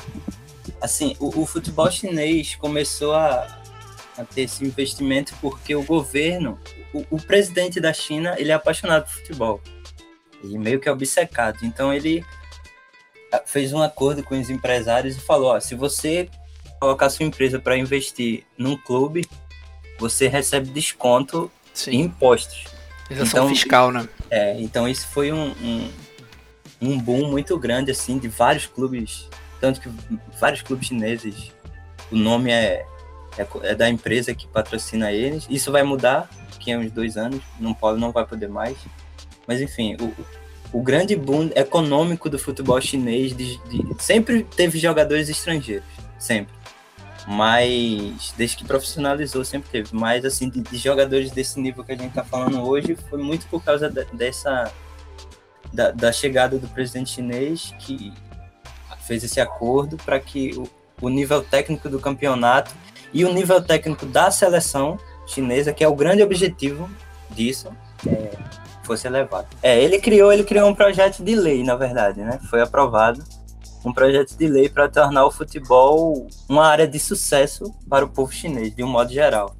assim, 0.82 1.16
o, 1.18 1.40
o 1.40 1.46
futebol 1.46 1.90
chinês 1.90 2.54
começou 2.56 3.14
a, 3.14 3.58
a 4.18 4.24
ter 4.24 4.42
esse 4.42 4.62
investimento 4.66 5.32
porque 5.40 5.74
o 5.74 5.82
governo, 5.82 6.60
o, 6.92 7.06
o 7.08 7.22
presidente 7.22 7.80
da 7.80 7.94
China, 7.94 8.34
ele 8.36 8.50
é 8.50 8.54
apaixonado 8.54 9.04
por 9.04 9.12
futebol. 9.14 9.62
E 10.42 10.58
meio 10.58 10.78
que 10.78 10.90
é 10.90 10.92
obcecado. 10.92 11.60
Então 11.62 11.90
ele 11.90 12.22
fez 13.46 13.72
um 13.72 13.82
acordo 13.82 14.22
com 14.22 14.38
os 14.38 14.50
empresários 14.50 15.16
e 15.16 15.20
falou, 15.20 15.52
ó, 15.52 15.60
se 15.60 15.74
você 15.74 16.28
colocar 16.80 17.08
sua 17.10 17.24
empresa 17.24 17.58
para 17.58 17.76
investir 17.76 18.44
num 18.58 18.76
clube, 18.76 19.26
você 19.98 20.28
recebe 20.28 20.68
desconto 20.70 21.50
em 21.72 21.76
Sim, 21.78 22.00
impostos. 22.00 22.64
isenção 23.10 23.44
então- 23.44 23.48
fiscal, 23.48 23.90
né? 23.90 24.08
É, 24.30 24.60
então 24.60 24.88
isso 24.88 25.06
foi 25.08 25.32
um, 25.32 25.50
um, 25.62 25.90
um 26.82 26.98
boom 26.98 27.30
muito 27.30 27.58
grande, 27.58 27.90
assim, 27.90 28.18
de 28.18 28.28
vários 28.28 28.66
clubes, 28.66 29.28
tanto 29.60 29.80
que 29.80 29.88
vários 30.38 30.62
clubes 30.62 30.88
chineses, 30.88 31.52
o 32.10 32.16
nome 32.16 32.50
é, 32.50 32.84
é, 33.38 33.46
é 33.62 33.74
da 33.74 33.88
empresa 33.88 34.34
que 34.34 34.46
patrocina 34.46 35.10
eles. 35.12 35.46
Isso 35.48 35.72
vai 35.72 35.82
mudar 35.82 36.28
daqui 36.52 36.72
a 36.72 36.78
uns 36.78 36.90
dois 36.90 37.16
anos, 37.16 37.40
não 37.58 37.72
pode, 37.72 38.00
não 38.00 38.12
vai 38.12 38.26
poder 38.26 38.48
mais. 38.48 38.76
Mas 39.46 39.60
enfim, 39.60 39.96
o, 40.00 40.12
o 40.74 40.82
grande 40.82 41.14
boom 41.16 41.50
econômico 41.54 42.28
do 42.28 42.38
futebol 42.38 42.78
chinês 42.80 43.34
de- 43.34 43.56
de- 43.68 44.02
sempre 44.02 44.42
teve 44.42 44.78
jogadores 44.78 45.28
estrangeiros, 45.28 45.86
sempre. 46.18 46.52
Mas 47.26 48.34
desde 48.36 48.56
que 48.58 48.64
profissionalizou 48.64 49.44
sempre 49.44 49.70
teve. 49.70 49.88
Mas 49.92 50.24
assim, 50.24 50.50
de, 50.50 50.60
de 50.60 50.76
jogadores 50.76 51.30
desse 51.30 51.58
nível 51.58 51.82
que 51.82 51.92
a 51.92 51.96
gente 51.96 52.12
tá 52.12 52.22
falando 52.24 52.60
hoje, 52.62 52.96
foi 53.08 53.22
muito 53.22 53.46
por 53.46 53.62
causa 53.64 53.88
de- 53.88 54.04
dessa 54.12 54.70
da, 55.72 55.90
da 55.90 56.12
chegada 56.12 56.58
do 56.58 56.68
presidente 56.68 57.10
chinês 57.10 57.74
que 57.80 58.12
fez 59.06 59.24
esse 59.24 59.40
acordo 59.40 59.96
para 59.98 60.20
que 60.20 60.52
o, 60.56 60.68
o 61.00 61.08
nível 61.08 61.42
técnico 61.42 61.88
do 61.88 61.98
campeonato 61.98 62.72
e 63.12 63.24
o 63.24 63.32
nível 63.32 63.62
técnico 63.62 64.06
da 64.06 64.30
seleção 64.30 64.98
chinesa, 65.26 65.72
que 65.72 65.82
é 65.82 65.88
o 65.88 65.94
grande 65.94 66.22
objetivo 66.22 66.88
disso, 67.30 67.68
é, 68.06 68.30
fosse 68.86 69.06
elevado. 69.06 69.48
É, 69.62 69.82
ele 69.82 69.98
criou, 69.98 70.32
ele 70.32 70.44
criou 70.44 70.68
um 70.68 70.74
projeto 70.74 71.22
de 71.22 71.34
lei, 71.34 71.62
na 71.62 71.76
verdade, 71.76 72.20
né? 72.20 72.38
Foi 72.50 72.60
aprovado 72.60 73.22
um 73.84 73.92
projeto 73.92 74.36
de 74.36 74.46
lei 74.46 74.68
para 74.68 74.88
tornar 74.88 75.26
o 75.26 75.30
futebol 75.30 76.26
uma 76.48 76.66
área 76.66 76.88
de 76.88 76.98
sucesso 76.98 77.64
para 77.88 78.04
o 78.04 78.08
povo 78.08 78.32
chinês, 78.32 78.74
de 78.74 78.82
um 78.82 78.88
modo 78.88 79.12
geral. 79.12 79.54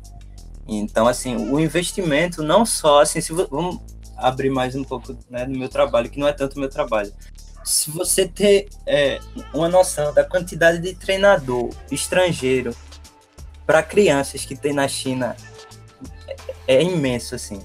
Então, 0.66 1.06
assim, 1.06 1.37
o 1.50 1.60
investimento 1.60 2.42
não 2.42 2.64
só, 2.64 3.02
assim, 3.02 3.20
se 3.20 3.32
vamos 3.32 3.80
abrir 4.16 4.48
mais 4.48 4.74
um 4.74 4.82
pouco 4.82 5.16
né, 5.28 5.44
do 5.44 5.58
meu 5.58 5.68
trabalho, 5.68 6.08
que 6.08 6.18
não 6.18 6.26
é 6.26 6.32
tanto 6.32 6.58
meu 6.58 6.70
trabalho. 6.70 7.12
Se 7.62 7.90
você 7.90 8.26
ter 8.26 8.68
é, 8.87 9.20
uma 9.52 9.68
noção 9.68 10.12
da 10.14 10.24
quantidade 10.24 10.78
de 10.80 10.94
treinador 10.94 11.70
estrangeiro 11.90 12.74
para 13.66 13.82
crianças 13.82 14.44
que 14.44 14.56
tem 14.56 14.72
na 14.72 14.88
China, 14.88 15.37
é, 16.66 16.78
é 16.78 16.82
imenso, 16.82 17.34
assim 17.34 17.60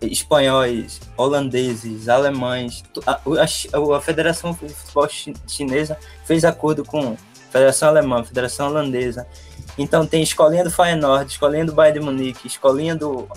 espanhóis, 0.00 1.00
holandeses, 1.16 2.08
alemães, 2.08 2.82
a, 3.06 3.12
a 3.12 3.96
a 3.96 4.00
Federação 4.00 4.52
de 4.52 4.68
Futebol 4.68 5.08
Chi- 5.08 5.34
Chinesa 5.46 5.98
fez 6.24 6.44
acordo 6.44 6.84
com 6.84 7.16
Federação 7.50 7.88
Alemã, 7.88 8.24
Federação 8.24 8.68
Holandesa. 8.68 9.26
Então 9.76 10.06
tem 10.06 10.22
escolinha 10.22 10.64
do 10.64 10.70
Feyenoord, 10.70 11.30
escolinha 11.30 11.64
do 11.64 11.72
Bayern 11.72 12.00
de 12.00 12.04
Munique, 12.04 12.46
escolinha 12.46 12.94
do 12.94 13.28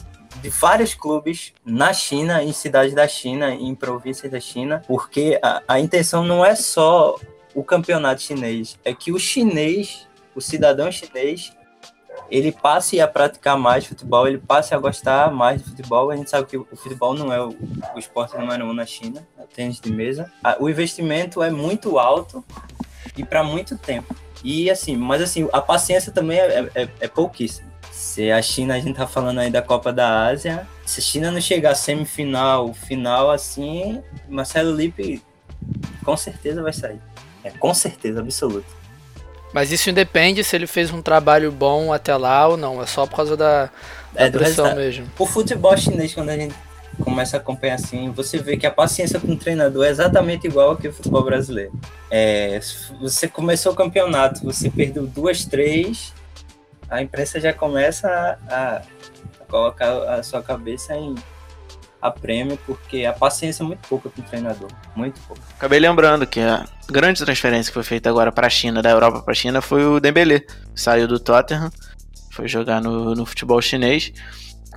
de 0.41 0.49
vários 0.49 0.93
clubes 0.93 1.51
na 1.65 1.91
China, 1.93 2.43
em 2.43 2.53
cidades 2.53 2.93
da 2.93 3.07
China, 3.07 3.51
em 3.51 3.73
províncias 3.73 4.31
da 4.31 4.39
China, 4.39 4.83
porque 4.87 5.39
a, 5.41 5.63
a 5.67 5.79
intenção 5.79 6.23
não 6.23 6.45
é 6.45 6.55
só 6.55 7.19
o 7.55 7.63
campeonato 7.63 8.21
chinês, 8.21 8.77
é 8.85 8.93
que 8.93 9.11
o 9.11 9.17
chinês, 9.17 10.07
o 10.35 10.41
cidadão 10.41 10.91
chinês, 10.91 11.51
ele 12.29 12.51
passe 12.51 12.99
a 12.99 13.07
praticar 13.07 13.57
mais 13.57 13.85
futebol, 13.85 14.27
ele 14.27 14.37
passe 14.37 14.73
a 14.73 14.77
gostar 14.77 15.31
mais 15.31 15.63
de 15.63 15.69
futebol. 15.69 16.11
A 16.11 16.15
gente 16.15 16.29
sabe 16.29 16.47
que 16.47 16.57
o 16.57 16.65
futebol 16.75 17.13
não 17.13 17.31
é 17.31 17.41
o, 17.41 17.55
o 17.95 17.99
esporte 17.99 18.37
número 18.37 18.65
um 18.65 18.73
na 18.73 18.85
China, 18.85 19.25
é 19.39 19.43
tênis 19.43 19.79
de 19.79 19.91
mesa. 19.91 20.31
O 20.59 20.69
investimento 20.69 21.41
é 21.41 21.49
muito 21.49 21.97
alto 21.97 22.43
e 23.15 23.23
para 23.23 23.43
muito 23.43 23.77
tempo. 23.77 24.15
E 24.43 24.69
assim, 24.69 24.95
mas 24.95 25.21
assim, 25.21 25.47
a 25.51 25.61
paciência 25.61 26.11
também 26.11 26.39
é, 26.39 26.69
é, 26.75 26.89
é 26.99 27.07
pouquíssima. 27.07 27.67
Se 27.91 28.31
a 28.31 28.41
China, 28.41 28.75
a 28.75 28.79
gente 28.79 28.95
tá 28.95 29.07
falando 29.07 29.39
aí 29.39 29.49
da 29.49 29.61
Copa 29.61 29.91
da 29.91 30.27
Ásia, 30.27 30.67
se 30.85 30.99
a 30.99 31.03
China 31.03 31.31
não 31.31 31.41
chegar 31.41 31.73
semifinal, 31.73 32.73
final 32.73 33.31
assim, 33.31 34.01
Marcelo 34.29 34.75
Lippe 34.75 35.21
com 36.03 36.15
certeza 36.15 36.61
vai 36.61 36.73
sair. 36.73 37.01
É, 37.43 37.51
com 37.51 37.73
certeza, 37.73 38.19
absoluta. 38.19 38.76
Mas 39.53 39.71
isso 39.71 39.89
independe 39.89 40.43
se 40.43 40.55
ele 40.55 40.67
fez 40.67 40.91
um 40.91 41.01
trabalho 41.01 41.51
bom 41.51 41.93
até 41.93 42.15
lá 42.15 42.47
ou 42.47 42.57
não. 42.57 42.81
É 42.81 42.85
só 42.85 43.05
por 43.05 43.15
causa 43.15 43.37
da, 43.37 43.69
da 44.13 44.25
É, 44.25 44.29
pressão 44.29 44.75
mesmo. 44.75 45.07
O 45.17 45.25
futebol 45.25 45.75
chinês, 45.77 46.13
quando 46.13 46.29
a 46.29 46.37
gente 46.37 46.53
começa 47.03 47.37
a 47.37 47.39
acompanhar 47.39 47.75
assim, 47.75 48.11
você 48.11 48.39
vê 48.39 48.57
que 48.57 48.65
a 48.65 48.71
paciência 48.71 49.19
com 49.19 49.31
o 49.33 49.37
treinador 49.37 49.85
é 49.85 49.89
exatamente 49.89 50.47
igual 50.47 50.71
ao 50.71 50.77
que 50.77 50.87
o 50.87 50.93
futebol 50.93 51.23
brasileiro. 51.23 51.71
É, 52.09 52.59
você 52.99 53.27
começou 53.27 53.71
o 53.71 53.75
campeonato, 53.75 54.43
você 54.43 54.69
perdeu 54.69 55.05
duas, 55.05 55.45
três, 55.45 56.13
a 56.89 57.01
imprensa 57.01 57.39
já 57.39 57.53
começa 57.53 58.37
a, 58.49 58.81
a 58.81 58.81
colocar 59.47 59.91
a 60.13 60.23
sua 60.23 60.41
cabeça 60.41 60.95
em 60.95 61.15
a 62.01 62.11
prêmio, 62.11 62.57
porque 62.65 63.05
a 63.05 63.13
paciência 63.13 63.63
é 63.63 63.65
muito 63.65 63.79
pouca 63.87 64.09
com 64.09 64.21
o 64.21 64.23
treinador, 64.23 64.69
muito 64.95 65.19
pouca. 65.21 65.41
Acabei 65.57 65.79
lembrando 65.79 66.27
que 66.27 66.39
a 66.39 66.65
grande 66.89 67.23
transferência 67.23 67.69
que 67.71 67.73
foi 67.73 67.83
feita 67.83 68.09
agora 68.09 68.31
para 68.31 68.47
a 68.47 68.49
China, 68.49 68.81
da 68.81 68.89
Europa 68.91 69.21
para 69.21 69.31
a 69.31 69.35
China, 69.35 69.61
foi 69.61 69.83
o 69.85 69.99
Dembélé. 69.99 70.41
Saiu 70.75 71.07
do 71.07 71.19
Tottenham, 71.19 71.71
foi 72.31 72.47
jogar 72.47 72.81
no, 72.81 73.15
no 73.15 73.25
futebol 73.25 73.61
chinês. 73.61 74.11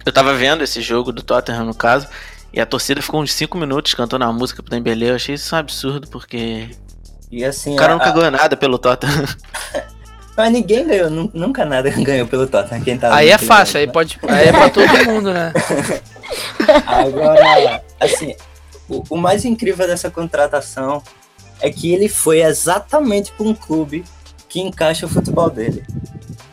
Eu 0.04 0.12
tava 0.12 0.32
vendo 0.34 0.64
esse 0.64 0.80
jogo 0.80 1.12
do 1.12 1.22
Tottenham, 1.22 1.64
no 1.66 1.74
caso, 1.74 2.08
e 2.52 2.60
a 2.60 2.64
torcida 2.64 3.02
ficou 3.02 3.20
uns 3.22 3.32
5 3.34 3.56
minutos 3.58 3.92
cantando 3.92 4.24
a 4.24 4.32
música 4.32 4.62
pro 4.62 4.70
Dembélé. 4.70 5.10
Eu 5.10 5.14
achei 5.16 5.34
isso 5.34 5.54
um 5.54 5.58
absurdo, 5.58 6.08
porque 6.08 6.70
E 7.30 7.44
assim, 7.44 7.74
o 7.74 7.76
cara 7.76 7.92
a- 7.92 7.96
nunca 7.96 8.08
a- 8.08 8.12
ganhou 8.12 8.30
nada 8.30 8.56
pelo 8.56 8.78
Tottenham. 8.78 9.26
mas 10.36 10.50
ninguém 10.52 10.86
ganhou, 10.86 11.10
nu- 11.10 11.30
nunca 11.34 11.66
nada 11.66 11.90
ganhou 12.02 12.26
pelo 12.26 12.46
Tottenham. 12.46 12.82
Quem 12.82 12.96
tá 12.98 13.14
Aí 13.14 13.28
é 13.28 13.36
fácil, 13.36 13.78
aí 13.78 13.86
pode. 13.86 14.18
Aí 14.26 14.48
é 14.48 14.52
pra 14.52 14.70
todo 14.70 14.88
mundo, 15.04 15.32
né? 15.34 15.52
Agora, 16.86 17.82
assim, 17.98 18.34
o, 18.88 19.02
o 19.10 19.16
mais 19.16 19.44
incrível 19.44 19.86
dessa 19.86 20.10
contratação 20.10 21.02
é 21.60 21.70
que 21.70 21.92
ele 21.92 22.08
foi 22.08 22.42
exatamente 22.42 23.32
para 23.32 23.46
um 23.46 23.54
clube 23.54 24.04
que 24.48 24.60
encaixa 24.60 25.06
o 25.06 25.08
futebol 25.08 25.48
dele. 25.48 25.84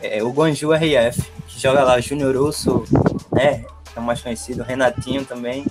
É 0.01 0.21
o 0.21 0.29
Guangzhou 0.29 0.73
RF, 0.73 1.21
que 1.47 1.59
joga 1.59 1.83
lá 1.83 1.99
Júnior 1.99 2.37
Russo, 2.37 2.83
né? 3.31 3.65
É 3.95 3.99
o 3.99 4.03
mais 4.03 4.21
conhecido, 4.21 4.63
Renatinho 4.63 5.25
também. 5.25 5.65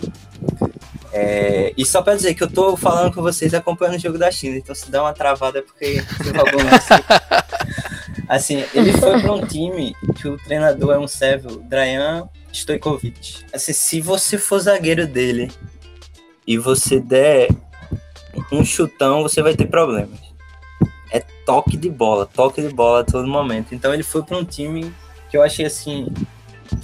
É, 1.12 1.72
e 1.76 1.86
só 1.86 2.02
para 2.02 2.16
dizer 2.16 2.34
que 2.34 2.42
eu 2.42 2.50
tô 2.50 2.76
falando 2.76 3.14
com 3.14 3.22
vocês 3.22 3.54
acompanhando 3.54 3.94
o 3.96 4.00
jogo 4.00 4.18
da 4.18 4.30
China, 4.30 4.56
então 4.56 4.74
se 4.74 4.90
dá 4.90 5.02
uma 5.02 5.12
travada 5.12 5.60
é 5.60 5.62
porque. 5.62 6.02
Assim, 8.28 8.64
ele 8.74 8.92
foi 8.92 9.20
para 9.20 9.32
um 9.32 9.46
time 9.46 9.94
que 10.16 10.26
o 10.26 10.36
treinador 10.36 10.94
é 10.94 10.98
um 10.98 11.06
sérvio, 11.06 11.62
Drayan 11.62 12.28
Stojkovic. 12.56 13.44
Assim, 13.52 13.72
se 13.72 14.00
você 14.00 14.38
for 14.38 14.58
zagueiro 14.58 15.06
dele 15.06 15.50
e 16.46 16.58
você 16.58 17.00
der 17.00 17.48
um 18.52 18.64
chutão, 18.64 19.22
você 19.22 19.42
vai 19.42 19.54
ter 19.54 19.66
problemas. 19.66 20.20
É 21.10 21.20
toque 21.44 21.76
de 21.76 21.88
bola, 21.88 22.26
toque 22.26 22.60
de 22.60 22.68
bola 22.68 23.00
a 23.00 23.04
todo 23.04 23.26
momento. 23.26 23.74
Então 23.74 23.92
ele 23.92 24.02
foi 24.02 24.22
para 24.22 24.36
um 24.36 24.44
time 24.44 24.92
que 25.30 25.36
eu 25.36 25.42
achei 25.42 25.66
assim 25.66 26.08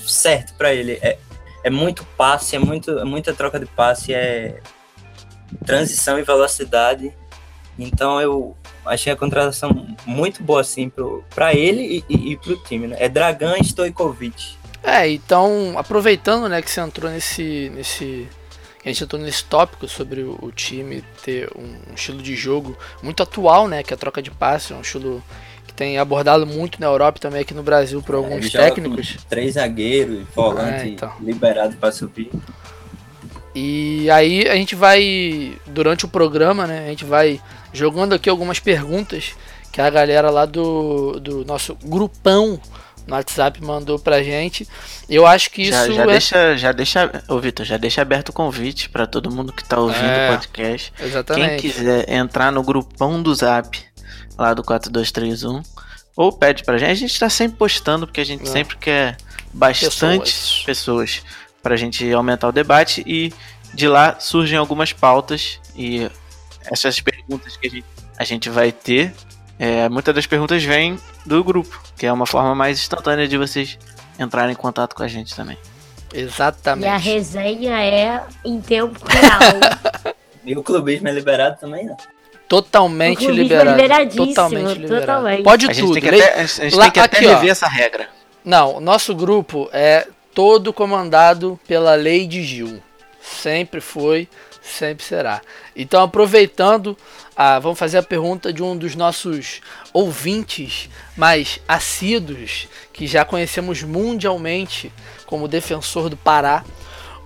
certo 0.06 0.54
para 0.54 0.72
ele. 0.72 0.98
É, 1.02 1.18
é 1.64 1.70
muito 1.70 2.04
passe, 2.16 2.56
é, 2.56 2.58
muito, 2.58 2.98
é 2.98 3.04
muita 3.04 3.32
troca 3.32 3.58
de 3.58 3.66
passe, 3.66 4.14
é 4.14 4.60
transição 5.64 6.18
e 6.18 6.22
velocidade. 6.22 7.12
Então 7.78 8.20
eu 8.20 8.56
achei 8.84 9.12
a 9.12 9.16
contratação 9.16 9.96
muito 10.04 10.42
boa 10.42 10.60
assim 10.60 10.90
para 11.34 11.54
ele 11.54 12.04
e, 12.08 12.14
e, 12.14 12.32
e 12.32 12.36
para 12.36 12.52
o 12.52 12.62
time. 12.64 12.88
Né? 12.88 12.96
É 12.98 13.08
Dragan 13.08 13.56
Stojkovic. 13.58 14.61
É, 14.82 15.08
então, 15.08 15.74
aproveitando, 15.76 16.48
né, 16.48 16.60
que 16.60 16.70
você 16.70 16.80
entrou 16.80 17.10
nesse. 17.10 17.70
nesse 17.74 18.28
a 18.84 18.88
gente 18.88 19.04
entrou 19.04 19.22
nesse 19.22 19.44
tópico 19.44 19.86
sobre 19.86 20.22
o, 20.22 20.50
time 20.50 21.04
ter 21.22 21.48
um, 21.56 21.94
estilo 21.94 22.20
de 22.20 22.34
jogo 22.34 22.76
muito 23.00 23.22
atual, 23.22 23.68
né? 23.68 23.80
Que 23.80 23.92
é 23.92 23.94
a 23.94 23.98
troca 23.98 24.20
de 24.20 24.28
passe, 24.28 24.72
é 24.72 24.76
um 24.76 24.80
estilo 24.80 25.22
que 25.68 25.72
tem 25.72 25.98
abordado 25.98 26.44
muito 26.44 26.80
na 26.80 26.86
Europa 26.86 27.18
e 27.18 27.20
também 27.20 27.40
aqui 27.42 27.54
no 27.54 27.62
Brasil 27.62 28.02
por 28.02 28.16
É, 28.16 28.18
alguns 28.18 28.50
joga 28.50 28.64
técnicos. 28.64 29.18
Três 29.28 29.54
zagueiros, 29.54 30.26
volante 30.34 30.82
É, 30.82 30.88
então. 30.88 31.12
liberado 31.20 31.76
para 31.76 31.92
subir. 31.92 32.28
E 33.54 34.10
aí 34.10 34.48
a 34.48 34.56
gente 34.56 34.74
vai, 34.74 35.56
durante 35.66 36.04
o 36.04 36.08
programa, 36.08 36.66
né? 36.66 36.86
A 36.86 36.88
gente 36.88 37.04
vai 37.04 37.40
jogando 37.72 38.14
aqui 38.14 38.28
algumas 38.28 38.58
perguntas 38.58 39.34
que 39.70 39.80
a 39.80 39.88
galera 39.88 40.28
lá 40.28 40.44
do, 40.44 41.20
do 41.20 41.44
nosso 41.44 41.76
grupão 41.84 42.60
no 43.06 43.14
WhatsApp 43.14 43.62
mandou 43.62 43.98
pra 43.98 44.22
gente. 44.22 44.66
Eu 45.08 45.26
acho 45.26 45.50
que 45.50 45.62
isso 45.62 45.70
já, 45.72 45.90
já 45.92 46.02
é. 46.02 46.06
deixa, 46.06 46.56
já 46.56 46.72
deixa, 46.72 47.24
ô 47.28 47.38
Vitor, 47.38 47.64
já 47.66 47.76
deixa 47.76 48.02
aberto 48.02 48.28
o 48.30 48.32
convite 48.32 48.88
para 48.88 49.06
todo 49.06 49.30
mundo 49.30 49.52
que 49.52 49.64
tá 49.64 49.78
ouvindo 49.78 50.04
É. 50.04 50.28
o 50.30 50.32
podcast. 50.34 50.92
Quem 50.96 51.06
Exatamente. 51.06 51.60
quiser 51.62 52.10
entrar 52.10 52.50
no 52.52 52.62
grupão 52.62 53.22
do 53.22 53.34
Zap, 53.34 53.78
lá 54.38 54.54
do 54.54 54.62
4231, 54.62 55.62
ou 56.16 56.32
pede 56.32 56.62
pra 56.64 56.78
gente. 56.78 56.90
A 56.90 56.94
gente 56.94 57.18
tá 57.18 57.28
sempre 57.28 57.56
postando, 57.58 58.06
porque 58.06 58.20
a 58.20 58.24
gente 58.26 58.44
É. 58.44 58.46
sempre 58.46 58.76
quer 58.76 59.16
bastante 59.52 60.32
Pessoas. 60.32 60.62
pessoas 60.64 61.22
pra 61.62 61.76
gente 61.76 62.10
aumentar 62.12 62.48
o 62.48 62.52
debate 62.52 63.02
e 63.06 63.32
de 63.74 63.86
lá 63.88 64.18
surgem 64.18 64.58
algumas 64.58 64.92
pautas 64.92 65.58
e 65.76 66.10
essas 66.70 67.00
perguntas 67.00 67.56
que 67.56 67.66
a 67.66 67.70
gente, 67.70 67.86
a 68.18 68.24
gente 68.24 68.48
vai 68.50 68.70
ter, 68.72 69.14
é, 69.64 69.88
muitas 69.88 70.12
das 70.12 70.26
perguntas 70.26 70.62
vêm 70.64 70.98
do 71.24 71.44
grupo, 71.44 71.80
que 71.96 72.04
é 72.04 72.12
uma 72.12 72.26
forma 72.26 72.52
mais 72.52 72.80
instantânea 72.80 73.28
de 73.28 73.38
vocês 73.38 73.78
entrarem 74.18 74.52
em 74.52 74.56
contato 74.56 74.94
com 74.96 75.04
a 75.04 75.08
gente 75.08 75.34
também. 75.36 75.56
E 76.12 76.18
a 76.18 76.20
Exatamente. 76.22 77.04
resenha 77.04 77.80
é 77.80 78.22
em 78.44 78.60
tempo 78.60 78.98
real. 79.08 80.12
E 80.44 80.56
o 80.56 80.62
clubismo 80.64 81.06
é 81.06 81.12
liberado 81.12 81.60
também, 81.60 81.86
né? 81.86 81.96
Totalmente 82.48 83.24
é 83.28 83.30
liberado. 83.30 83.70
liberadíssimo, 83.80 84.26
Totalmente 84.26 84.78
liberado. 84.80 85.00
totalmente. 85.06 85.42
Pode 85.44 85.66
A 85.70 85.72
gente 85.72 85.80
tudo. 85.86 85.92
tem 85.94 86.02
que 86.02 86.10
Lei- 86.10 86.20
até, 86.20 86.40
a 86.40 86.46
gente 86.46 86.74
Lá- 86.74 86.82
tem 86.82 86.90
que 86.90 86.98
até 87.00 87.16
aqui, 87.18 87.26
ó. 87.26 87.34
rever 87.34 87.50
essa 87.50 87.68
regra. 87.68 88.08
Não, 88.44 88.76
o 88.78 88.80
nosso 88.80 89.14
grupo 89.14 89.70
é 89.72 90.08
todo 90.34 90.72
comandado 90.72 91.60
pela 91.68 91.94
lei 91.94 92.26
de 92.26 92.42
Gil. 92.42 92.82
Sempre 93.22 93.80
foi, 93.80 94.28
sempre 94.62 95.04
será. 95.04 95.42
Então, 95.74 96.02
aproveitando, 96.02 96.96
ah, 97.36 97.58
vamos 97.58 97.78
fazer 97.78 97.98
a 97.98 98.02
pergunta 98.02 98.52
de 98.52 98.62
um 98.62 98.76
dos 98.76 98.94
nossos 98.94 99.60
ouvintes 99.92 100.88
mais 101.16 101.58
assíduos, 101.66 102.68
que 102.92 103.06
já 103.06 103.24
conhecemos 103.24 103.82
mundialmente 103.82 104.92
como 105.26 105.48
defensor 105.48 106.08
do 106.08 106.16
Pará. 106.16 106.64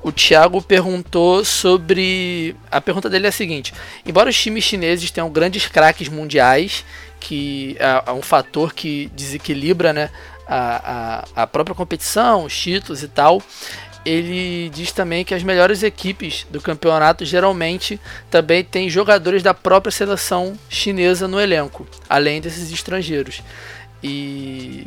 O 0.02 0.12
Thiago 0.12 0.62
perguntou 0.62 1.44
sobre. 1.44 2.54
A 2.70 2.80
pergunta 2.80 3.10
dele 3.10 3.26
é 3.26 3.28
a 3.28 3.32
seguinte: 3.32 3.74
embora 4.04 4.30
os 4.30 4.40
times 4.40 4.64
chineses 4.64 5.10
tenham 5.10 5.28
grandes 5.28 5.66
craques 5.66 6.08
mundiais, 6.08 6.84
que 7.18 7.76
é 7.78 8.10
é 8.10 8.12
um 8.12 8.22
fator 8.22 8.72
que 8.72 9.10
desequilibra 9.14 9.92
né, 9.92 10.10
a, 10.46 11.24
a, 11.36 11.42
a 11.42 11.46
própria 11.46 11.74
competição, 11.74 12.44
os 12.44 12.56
títulos 12.56 13.02
e 13.02 13.08
tal, 13.08 13.42
ele 14.06 14.70
diz 14.70 14.92
também 14.92 15.24
que 15.24 15.34
as 15.34 15.42
melhores 15.42 15.82
equipes 15.82 16.46
do 16.48 16.60
campeonato 16.60 17.24
geralmente 17.24 18.00
também 18.30 18.62
têm 18.62 18.88
jogadores 18.88 19.42
da 19.42 19.52
própria 19.52 19.90
seleção 19.90 20.56
chinesa 20.68 21.26
no 21.26 21.40
elenco, 21.40 21.84
além 22.08 22.40
desses 22.40 22.70
estrangeiros. 22.70 23.42
E 24.00 24.86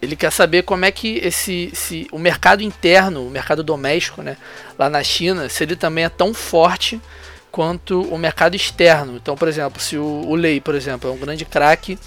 ele 0.00 0.14
quer 0.14 0.30
saber 0.30 0.62
como 0.62 0.84
é 0.84 0.92
que 0.92 1.18
esse, 1.18 1.72
se 1.74 2.06
o 2.12 2.18
mercado 2.18 2.62
interno, 2.62 3.26
o 3.26 3.30
mercado 3.30 3.64
doméstico, 3.64 4.22
né, 4.22 4.36
lá 4.78 4.88
na 4.88 5.02
China, 5.02 5.48
se 5.48 5.64
ele 5.64 5.74
também 5.74 6.04
é 6.04 6.08
tão 6.08 6.32
forte 6.32 7.00
quanto 7.50 8.02
o 8.02 8.16
mercado 8.16 8.54
externo. 8.54 9.16
Então, 9.16 9.34
por 9.34 9.48
exemplo, 9.48 9.82
se 9.82 9.96
o, 9.96 10.04
o 10.04 10.36
Lei, 10.36 10.60
por 10.60 10.76
exemplo, 10.76 11.10
é 11.10 11.12
um 11.12 11.18
grande 11.18 11.44
craque 11.44 11.98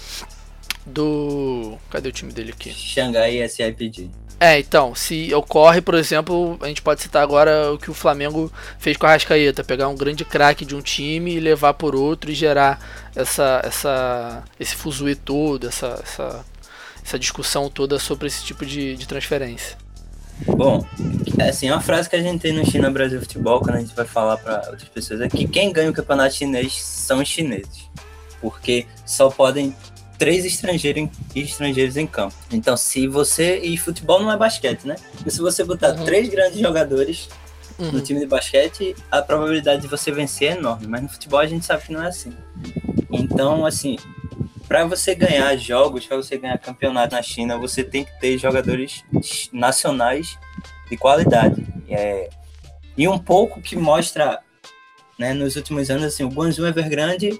do. 0.84 1.78
Cadê 1.90 2.08
o 2.08 2.12
time 2.12 2.32
dele 2.32 2.52
aqui? 2.52 2.70
Xangai 2.72 3.48
SIPG. 3.48 4.10
É, 4.40 4.58
então, 4.58 4.94
se 4.94 5.32
ocorre, 5.32 5.80
por 5.80 5.94
exemplo, 5.94 6.58
a 6.60 6.66
gente 6.66 6.82
pode 6.82 7.00
citar 7.00 7.22
agora 7.22 7.72
o 7.72 7.78
que 7.78 7.90
o 7.90 7.94
Flamengo 7.94 8.52
fez 8.78 8.96
com 8.96 9.06
a 9.06 9.10
Rascaeta, 9.10 9.62
pegar 9.62 9.88
um 9.88 9.94
grande 9.94 10.24
craque 10.24 10.64
de 10.64 10.74
um 10.74 10.82
time 10.82 11.34
e 11.34 11.40
levar 11.40 11.74
por 11.74 11.94
outro 11.94 12.30
e 12.30 12.34
gerar 12.34 12.78
essa, 13.14 13.62
essa, 13.64 14.42
esse 14.58 14.74
fuzuê 14.74 15.14
todo, 15.14 15.68
essa, 15.68 16.00
essa, 16.02 16.44
essa 17.02 17.18
discussão 17.18 17.70
toda 17.70 17.98
sobre 17.98 18.26
esse 18.26 18.44
tipo 18.44 18.66
de, 18.66 18.96
de 18.96 19.06
transferência. 19.06 19.78
Bom, 20.46 20.84
assim, 21.48 21.70
uma 21.70 21.80
frase 21.80 22.10
que 22.10 22.16
a 22.16 22.22
gente 22.22 22.40
tem 22.40 22.52
no 22.52 22.66
China 22.66 22.90
Brasil 22.90 23.20
Futebol, 23.20 23.60
quando 23.60 23.76
a 23.76 23.80
gente 23.80 23.94
vai 23.94 24.04
falar 24.04 24.36
para 24.36 24.68
outras 24.68 24.88
pessoas, 24.88 25.20
é 25.20 25.28
que 25.28 25.46
quem 25.46 25.72
ganha 25.72 25.88
o 25.88 25.94
campeonato 25.94 26.34
chinês 26.34 26.74
são 26.82 27.20
os 27.22 27.28
chineses. 27.28 27.88
Porque 28.40 28.84
só 29.06 29.30
podem 29.30 29.74
três 30.18 30.44
estrangeiros 30.44 31.02
em, 31.02 31.10
estrangeiros 31.40 31.96
em 31.96 32.06
campo. 32.06 32.34
Então, 32.50 32.76
se 32.76 33.06
você. 33.06 33.58
E 33.58 33.76
futebol 33.76 34.20
não 34.22 34.30
é 34.32 34.36
basquete, 34.36 34.84
né? 34.84 34.96
E 35.26 35.30
se 35.30 35.40
você 35.40 35.64
botar 35.64 35.90
Uhum. 35.98 36.04
três 36.04 36.28
grandes 36.28 36.58
jogadores 36.58 37.28
no 37.78 37.86
Uhum. 37.98 38.00
time 38.00 38.20
de 38.20 38.26
basquete, 38.26 38.94
a 39.10 39.20
probabilidade 39.20 39.82
de 39.82 39.88
você 39.88 40.12
vencer 40.12 40.52
é 40.52 40.56
enorme. 40.56 40.86
Mas 40.86 41.02
no 41.02 41.08
futebol 41.08 41.40
a 41.40 41.46
gente 41.46 41.64
sabe 41.66 41.82
que 41.84 41.92
não 41.92 42.02
é 42.02 42.08
assim. 42.08 42.32
Então, 43.10 43.66
assim, 43.66 43.96
para 44.68 44.84
você 44.84 45.14
ganhar 45.14 45.54
jogos, 45.56 46.06
para 46.06 46.16
você 46.16 46.36
ganhar 46.38 46.58
campeonato 46.58 47.14
na 47.14 47.22
China, 47.22 47.58
você 47.58 47.82
tem 47.84 48.04
que 48.04 48.20
ter 48.20 48.38
jogadores 48.38 49.02
nacionais 49.52 50.38
de 50.90 50.96
qualidade. 50.96 51.64
É, 51.88 52.28
e 52.96 53.06
um 53.08 53.18
pouco 53.18 53.60
que 53.60 53.76
mostra, 53.76 54.38
né, 55.18 55.32
nos 55.34 55.56
últimos 55.56 55.90
anos, 55.90 56.04
assim, 56.04 56.24
o 56.24 56.28
Guangzhou 56.28 56.66
Evergrande, 56.66 57.38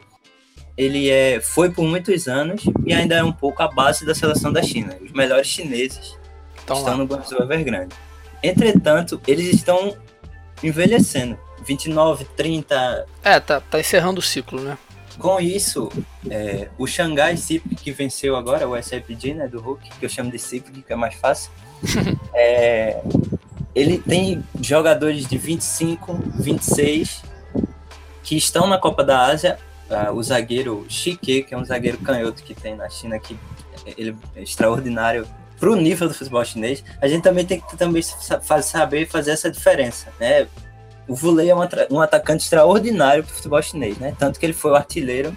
ele 0.76 1.08
é, 1.10 1.40
foi 1.40 1.70
por 1.70 1.84
muitos 1.84 2.26
anos 2.26 2.64
e 2.84 2.92
ainda 2.92 3.14
é 3.14 3.22
um 3.22 3.32
pouco 3.32 3.62
a 3.62 3.68
base 3.68 4.04
da 4.04 4.14
seleção 4.14 4.52
da 4.52 4.62
China. 4.62 4.96
Os 5.02 5.12
melhores 5.12 5.46
chineses 5.46 6.16
estão 6.56 6.82
lá. 6.82 6.96
no 6.96 7.04
Guangzhou 7.04 7.42
Evergrande. 7.42 7.94
Entretanto, 8.42 9.20
eles 9.26 9.54
estão 9.54 9.96
envelhecendo. 10.62 11.38
29, 11.64 12.26
30. 12.36 13.06
É, 13.22 13.40
tá, 13.40 13.60
tá 13.60 13.80
encerrando 13.80 14.18
o 14.18 14.22
ciclo, 14.22 14.60
né? 14.60 14.76
Com 15.18 15.40
isso, 15.40 15.90
é, 16.28 16.68
o 16.76 16.86
Xangai 16.86 17.36
Cip, 17.36 17.74
que 17.76 17.92
venceu 17.92 18.36
agora, 18.36 18.68
o 18.68 18.76
SFG, 18.76 19.34
né, 19.34 19.46
do 19.46 19.60
Hulk, 19.60 19.88
que 19.98 20.04
eu 20.04 20.08
chamo 20.08 20.30
de 20.30 20.38
Cip, 20.38 20.68
que 20.82 20.92
é 20.92 20.96
mais 20.96 21.14
fácil, 21.14 21.52
é, 22.34 23.00
ele 23.74 23.98
tem 23.98 24.44
jogadores 24.60 25.26
de 25.26 25.38
25, 25.38 26.20
26 26.40 27.22
que 28.24 28.36
estão 28.36 28.66
na 28.66 28.78
Copa 28.78 29.04
da 29.04 29.26
Ásia. 29.26 29.58
Uh, 29.94 30.12
o 30.12 30.22
zagueiro 30.22 30.84
Chique, 30.88 31.42
que 31.42 31.54
é 31.54 31.56
um 31.56 31.64
zagueiro 31.64 31.98
canhoto 31.98 32.42
que 32.42 32.54
tem 32.54 32.74
na 32.74 32.88
China, 32.88 33.18
que 33.18 33.38
ele 33.96 34.16
é 34.34 34.42
extraordinário 34.42 35.26
para 35.58 35.70
o 35.70 35.76
nível 35.76 36.08
do 36.08 36.14
futebol 36.14 36.44
chinês. 36.44 36.84
A 37.00 37.08
gente 37.08 37.22
também 37.22 37.44
tem 37.44 37.60
que 37.60 37.76
também 37.76 38.02
saber 38.02 39.06
fazer 39.06 39.30
essa 39.30 39.50
diferença, 39.50 40.12
né? 40.18 40.46
O 41.06 41.14
Vulei 41.14 41.50
é 41.50 41.54
um, 41.54 41.60
um 41.90 42.00
atacante 42.00 42.44
extraordinário 42.44 43.24
para 43.24 43.32
o 43.32 43.34
futebol 43.34 43.62
chinês, 43.62 43.98
né? 43.98 44.14
Tanto 44.18 44.38
que 44.38 44.46
ele 44.46 44.52
foi 44.52 44.72
o 44.72 44.74
artilheiro 44.74 45.36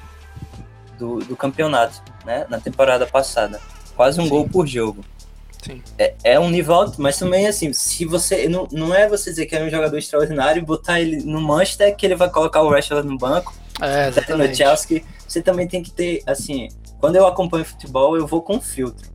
do, 0.98 1.20
do 1.20 1.36
campeonato, 1.36 2.02
né? 2.26 2.46
Na 2.50 2.60
temporada 2.60 3.06
passada. 3.06 3.60
Quase 3.96 4.20
um 4.20 4.24
Sim. 4.24 4.30
gol 4.30 4.50
por 4.50 4.66
jogo. 4.66 5.04
É, 5.98 6.14
é, 6.24 6.40
um 6.40 6.50
nível 6.50 6.76
alto, 6.76 7.02
mas 7.02 7.18
também 7.18 7.48
assim, 7.48 7.74
se 7.74 8.06
você. 8.06 8.48
Não, 8.48 8.68
não 8.72 8.94
é 8.94 9.08
você 9.08 9.30
dizer 9.30 9.48
que 9.48 9.56
é 9.56 9.64
um 9.64 9.70
jogador 9.70 9.98
extraordinário 9.98 10.62
e 10.62 10.66
botar 10.66 11.02
ele 11.02 11.18
no 11.24 11.42
Manchester 11.42 11.96
que 11.96 12.06
ele 12.06 12.16
vai 12.16 12.30
colocar 12.30 12.62
o 12.62 12.70
Rashford 12.70 13.08
no 13.08 13.18
banco. 13.18 13.54
É, 13.82 14.12
no 14.36 14.56
Chelsea. 14.56 15.04
Você 15.28 15.42
também 15.42 15.68
tem 15.68 15.84
que 15.84 15.92
ter, 15.92 16.24
assim, 16.26 16.70
quando 17.00 17.16
eu 17.16 17.28
acompanho 17.28 17.66
futebol, 17.66 18.16
eu 18.18 18.26
vou 18.26 18.42
com 18.42 18.62
filtro 18.62 19.10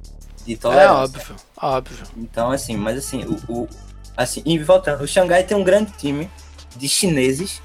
de 0.44 0.56
tolerância. 0.56 0.88
É 0.88 0.92
óbvio, 0.92 1.36
óbvio. 1.56 2.06
Então, 2.16 2.50
assim, 2.50 2.76
mas 2.76 2.98
assim, 2.98 3.24
o, 3.24 3.52
o 3.52 3.68
assim, 4.16 4.42
e 4.44 4.58
voltando, 4.58 5.02
o 5.02 5.08
Xangai 5.08 5.42
tem 5.44 5.56
um 5.56 5.64
grande 5.64 5.92
time 5.92 6.30
de 6.76 6.88
chineses, 6.88 7.62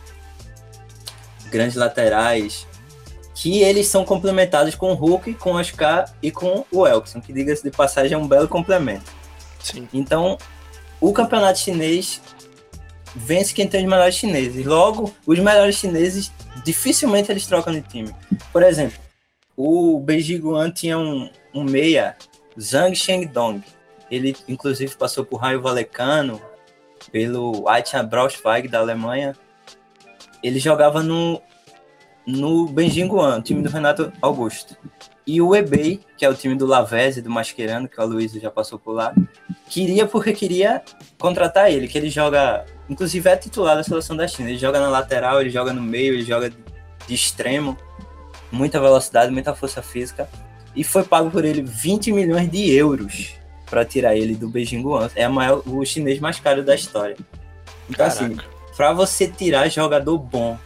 grandes 1.50 1.76
laterais, 1.76 2.66
que 3.36 3.62
eles 3.62 3.88
são 3.88 4.04
complementados 4.04 4.76
com 4.76 4.92
o 4.92 4.96
Hulk, 4.96 5.36
com 5.36 5.52
o 5.52 5.56
Oscar 5.58 6.12
e 6.22 6.32
com 6.32 6.66
o 6.72 6.88
Elkson, 6.88 7.22
que 7.22 7.32
diga-se 7.32 7.64
de 7.64 7.72
passagem 7.72 8.16
é 8.16 8.18
um 8.18 8.28
belo 8.28 8.48
complemento. 8.48 9.12
Sim. 9.62 9.88
Então, 9.94 10.38
o 11.00 11.14
campeonato 11.14 11.60
chinês 11.60 12.22
vence 13.16 13.54
quem 13.54 13.68
tem 13.68 13.84
os 13.84 13.90
melhores 13.90 14.16
chineses. 14.16 14.66
Logo, 14.66 15.14
os 15.26 15.38
melhores 15.40 15.76
chineses 15.76 16.32
dificilmente 16.64 17.32
eles 17.32 17.48
trocam 17.48 17.74
de 17.74 17.82
time. 17.82 18.14
Por 18.52 18.64
exemplo, 18.64 19.00
o 19.56 20.00
Beijing 20.00 20.40
Guan 20.40 20.72
tinha 20.72 20.98
um, 20.98 21.30
um 21.54 21.64
meia, 21.64 22.16
Zhang 22.60 22.96
Shengdong. 22.96 23.64
Ele, 24.10 24.36
inclusive, 24.48 24.96
passou 24.96 25.26
por 25.26 25.38
Raio 25.38 25.62
Valecano, 25.62 26.42
pelo 27.12 27.66
Eintracht 27.70 28.10
Braunschweig 28.10 28.68
da 28.68 28.80
Alemanha. 28.80 29.36
Ele 30.44 30.60
jogava 30.60 31.02
no, 31.02 31.42
no 32.26 32.68
Benjin 32.68 33.08
Guan, 33.08 33.42
time 33.42 33.62
do 33.62 33.70
Renato 33.70 34.12
Augusto. 34.22 34.78
E 35.26 35.42
o 35.42 35.56
eBay, 35.56 36.00
que 36.18 36.26
é 36.26 36.30
o 36.30 36.34
time 36.34 36.56
do 36.56 36.66
Lavezzi, 36.66 37.22
do 37.22 37.30
Mascherano, 37.30 37.88
que 37.90 38.00
o 38.00 38.02
Aloysio 38.02 38.40
já 38.40 38.50
passou 38.50 38.80
por 38.80 38.94
lá, 38.94 39.14
queria 39.70 40.06
porque 40.06 40.32
queria 40.32 40.82
contratar 41.20 41.70
ele, 41.72 41.88
que 41.88 41.98
ele 41.98 42.10
joga, 42.10 42.66
inclusive 42.90 43.30
é 43.30 43.36
titular 43.36 43.76
da 43.76 43.84
seleção 43.84 44.16
da 44.16 44.28
China. 44.28 44.50
Ele 44.50 44.58
joga 44.58 44.80
na 44.80 44.90
lateral, 44.90 45.42
ele 45.42 45.50
joga 45.50 45.74
no 45.74 45.82
meio, 45.82 46.14
ele 46.14 46.24
joga 46.24 46.50
de 46.50 47.14
extremo, 47.14 47.78
muita 48.52 48.80
velocidade, 48.80 49.32
muita 49.32 49.54
força 49.56 49.82
física. 49.82 50.30
E 50.76 50.84
foi 50.84 51.04
pago 51.04 51.32
por 51.32 51.44
ele 51.44 51.62
20 51.62 52.12
milhões 52.12 52.50
de 52.50 52.72
euros 52.72 53.34
para 53.66 53.84
tirar 53.84 54.16
ele 54.16 54.36
do 54.36 54.50
Beijing 54.50 54.82
Guan. 54.82 55.10
É 55.16 55.28
maior, 55.28 55.62
o 55.66 55.84
chinês 55.86 56.20
mais 56.20 56.40
caro 56.40 56.64
da 56.64 56.76
história. 56.76 57.18
Então, 57.90 58.06
assim, 58.06 58.36
Caraca. 58.36 58.48
assim, 58.48 58.76
para 58.76 58.94
você 58.94 59.28
tirar 59.28 59.68
jogador 59.70 60.18
bom 60.18 60.58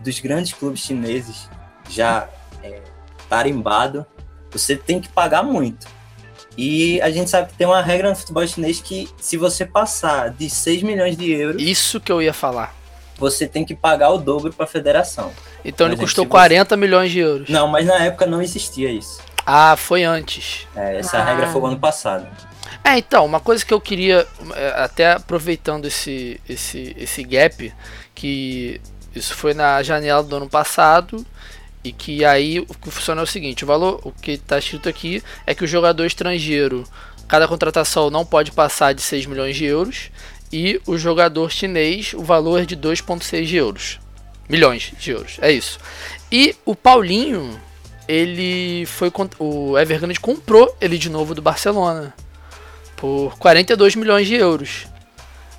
dos 0.00 0.18
grandes 0.18 0.52
clubes 0.52 0.80
chineses, 0.80 1.48
já 1.88 2.28
é, 2.62 2.80
tarimbado, 3.28 4.04
você 4.50 4.76
tem 4.76 5.00
que 5.00 5.08
pagar 5.08 5.42
muito. 5.42 5.86
E 6.56 7.00
a 7.00 7.10
gente 7.10 7.30
sabe 7.30 7.48
que 7.48 7.54
tem 7.54 7.66
uma 7.66 7.80
regra 7.80 8.10
no 8.10 8.16
futebol 8.16 8.46
chinês 8.46 8.80
que 8.80 9.08
se 9.18 9.36
você 9.36 9.64
passar 9.64 10.30
de 10.30 10.50
6 10.50 10.82
milhões 10.82 11.16
de 11.16 11.30
euros. 11.30 11.62
Isso 11.62 12.00
que 12.00 12.12
eu 12.12 12.20
ia 12.20 12.32
falar. 12.32 12.74
Você 13.18 13.46
tem 13.46 13.64
que 13.64 13.74
pagar 13.74 14.10
o 14.10 14.18
dobro 14.18 14.52
para 14.52 14.64
a 14.64 14.68
federação. 14.68 15.32
Então 15.64 15.86
ele 15.86 15.96
custou 15.96 16.26
40 16.26 16.68
você... 16.68 16.76
milhões 16.80 17.10
de 17.10 17.20
euros. 17.20 17.48
Não, 17.48 17.68
mas 17.68 17.86
na 17.86 18.04
época 18.04 18.26
não 18.26 18.42
existia 18.42 18.90
isso. 18.90 19.20
Ah, 19.46 19.76
foi 19.76 20.04
antes. 20.04 20.66
É, 20.74 20.98
essa 20.98 21.18
ah. 21.18 21.24
regra 21.24 21.48
foi 21.48 21.60
o 21.60 21.66
ano 21.66 21.78
passado. 21.78 22.26
É, 22.84 22.98
então, 22.98 23.24
uma 23.24 23.40
coisa 23.40 23.64
que 23.64 23.72
eu 23.72 23.80
queria, 23.80 24.26
é, 24.54 24.68
até 24.76 25.12
aproveitando 25.12 25.86
esse, 25.86 26.40
esse, 26.48 26.94
esse 26.98 27.22
gap, 27.22 27.72
que 28.14 28.80
isso 29.14 29.34
foi 29.34 29.54
na 29.54 29.82
janela 29.82 30.22
do 30.22 30.36
ano 30.36 30.48
passado, 30.48 31.24
e 31.84 31.92
que 31.92 32.24
aí 32.24 32.60
o 32.60 32.66
que 32.66 32.90
funciona 32.90 33.20
é 33.20 33.24
o 33.24 33.26
seguinte: 33.26 33.64
o 33.64 33.66
valor, 33.66 34.00
o 34.04 34.12
que 34.12 34.32
está 34.32 34.58
escrito 34.58 34.88
aqui 34.88 35.22
é 35.46 35.54
que 35.54 35.64
o 35.64 35.68
jogador 35.68 36.04
estrangeiro, 36.04 36.84
cada 37.26 37.48
contratação 37.48 38.10
não 38.10 38.24
pode 38.24 38.52
passar 38.52 38.92
de 38.92 39.02
6 39.02 39.26
milhões 39.26 39.56
de 39.56 39.64
euros, 39.64 40.10
e 40.52 40.80
o 40.86 40.96
jogador 40.98 41.50
chinês, 41.50 42.12
o 42.14 42.22
valor 42.22 42.62
é 42.62 42.64
de 42.64 42.76
2,6 42.76 43.52
euros. 43.54 44.00
Milhões 44.48 44.92
de 44.98 45.10
euros, 45.10 45.38
é 45.40 45.50
isso. 45.50 45.78
E 46.30 46.54
o 46.64 46.74
Paulinho, 46.74 47.58
ele 48.06 48.84
foi. 48.86 49.10
O 49.38 49.78
Evergrande 49.78 50.20
comprou 50.20 50.76
ele 50.80 50.98
de 50.98 51.08
novo 51.08 51.34
do 51.34 51.40
Barcelona 51.40 52.12
por 52.96 53.36
42 53.38 53.96
milhões 53.96 54.26
de 54.26 54.34
euros. 54.34 54.86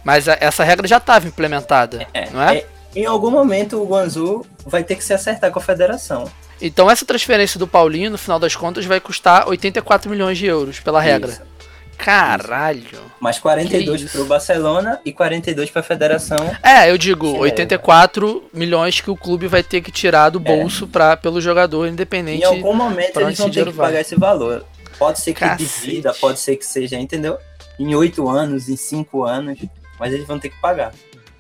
Mas 0.03 0.27
essa 0.27 0.63
regra 0.63 0.87
já 0.87 0.97
estava 0.97 1.27
implementada, 1.27 2.05
é, 2.13 2.29
não 2.29 2.41
é? 2.41 2.57
é? 2.57 2.67
Em 2.95 3.05
algum 3.05 3.31
momento 3.31 3.81
o 3.81 3.85
Guangzhou 3.85 4.45
vai 4.65 4.83
ter 4.83 4.95
que 4.95 5.03
se 5.03 5.13
acertar 5.13 5.51
com 5.51 5.59
a 5.59 5.61
federação. 5.61 6.29
Então 6.61 6.89
essa 6.89 7.05
transferência 7.05 7.59
do 7.59 7.67
Paulinho, 7.67 8.11
no 8.11 8.17
final 8.17 8.39
das 8.39 8.55
contas, 8.55 8.85
vai 8.85 8.99
custar 8.99 9.47
84 9.47 10.09
milhões 10.09 10.37
de 10.37 10.45
euros 10.45 10.79
pela 10.79 11.01
regra. 11.01 11.31
Isso. 11.31 11.53
Caralho. 11.97 12.99
Mais 13.19 13.39
42 13.39 14.11
para 14.11 14.21
o 14.21 14.25
Barcelona 14.25 14.99
e 15.05 15.13
42 15.13 15.69
para 15.69 15.79
a 15.79 15.83
federação. 15.83 16.55
É, 16.61 16.89
eu 16.89 16.97
digo, 16.97 17.37
84 17.37 18.43
milhões 18.53 18.99
que 18.99 19.09
o 19.09 19.15
clube 19.15 19.47
vai 19.47 19.63
ter 19.63 19.81
que 19.81 19.91
tirar 19.91 20.29
do 20.29 20.39
é. 20.39 20.41
bolso 20.41 20.85
é. 20.85 20.87
pra, 20.87 21.17
pelo 21.17 21.39
jogador 21.39 21.87
independente. 21.87 22.43
Em 22.43 22.45
algum 22.45 22.73
momento 22.73 23.19
eles 23.19 23.37
vão 23.37 23.49
ter 23.49 23.65
que 23.65 23.73
pagar 23.73 24.01
esse 24.01 24.15
valor. 24.15 24.65
Pode 24.97 25.19
ser 25.19 25.33
que 25.33 25.39
Cacete. 25.39 25.63
divida, 25.63 26.13
pode 26.13 26.39
ser 26.39 26.55
que 26.55 26.65
seja, 26.65 26.97
entendeu? 26.97 27.37
Em 27.79 27.95
oito 27.95 28.29
anos, 28.29 28.69
em 28.69 28.75
cinco 28.75 29.23
anos, 29.23 29.57
mas 29.99 30.13
eles 30.13 30.27
vão 30.27 30.37
ter 30.37 30.49
que 30.49 30.59
pagar. 30.59 30.93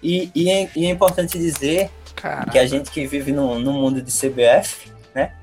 E, 0.03 0.29
e, 0.35 0.49
é, 0.49 0.69
e 0.75 0.85
é, 0.85 0.89
importante 0.89 1.39
dizer 1.39 1.89
que 2.51 2.59
a 2.59 2.65
gente 2.65 2.91
que 2.91 3.07
vive 3.07 3.31
no, 3.31 3.57
no 3.57 3.71
mundo 3.71 4.01
de 4.01 4.11
CBF, 4.11 4.91
né? 5.15 5.33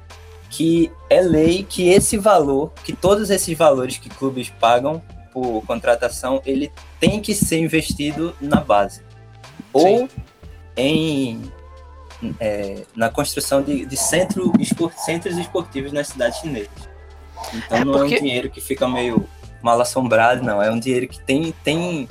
Que 0.51 0.93
é 1.09 1.23
lei 1.23 1.65
que 1.65 1.89
esse 1.89 2.19
valor, 2.19 2.73
que 2.85 2.93
todos 2.93 3.31
esses 3.31 3.57
valores 3.57 3.97
que 3.97 4.11
clubes 4.11 4.51
pagam 4.51 5.03
por 5.33 5.63
contratação, 5.67 6.43
ele 6.45 6.71
tem 6.99 7.21
que 7.21 7.35
ser 7.35 7.59
investido 7.59 8.37
na 8.41 8.61
base. 8.61 9.03
Ou 9.73 9.83
Sim. 9.83 10.09
em 10.77 11.53
é, 12.39 12.83
na 12.95 13.09
construção 13.09 13.63
de, 13.63 13.87
de 13.87 13.97
centro, 13.97 14.53
esport, 14.61 14.95
centros 14.99 15.39
esportivos 15.39 15.91
nas 15.91 16.09
cidades 16.09 16.39
chinesas. 16.39 16.91
Então 17.55 17.79
é 17.79 17.85
não 17.85 17.93
porque... 17.95 18.15
é 18.15 18.19
um 18.19 18.21
dinheiro 18.21 18.51
que 18.51 18.61
fica 18.61 18.87
meio 18.87 19.27
mal 19.63 19.81
assombrado, 19.81 20.43
não. 20.43 20.63
É 20.63 20.71
um 20.71 20.79
dinheiro 20.79 21.09
que 21.09 21.19
tem, 21.21 21.53
tem 21.65 22.09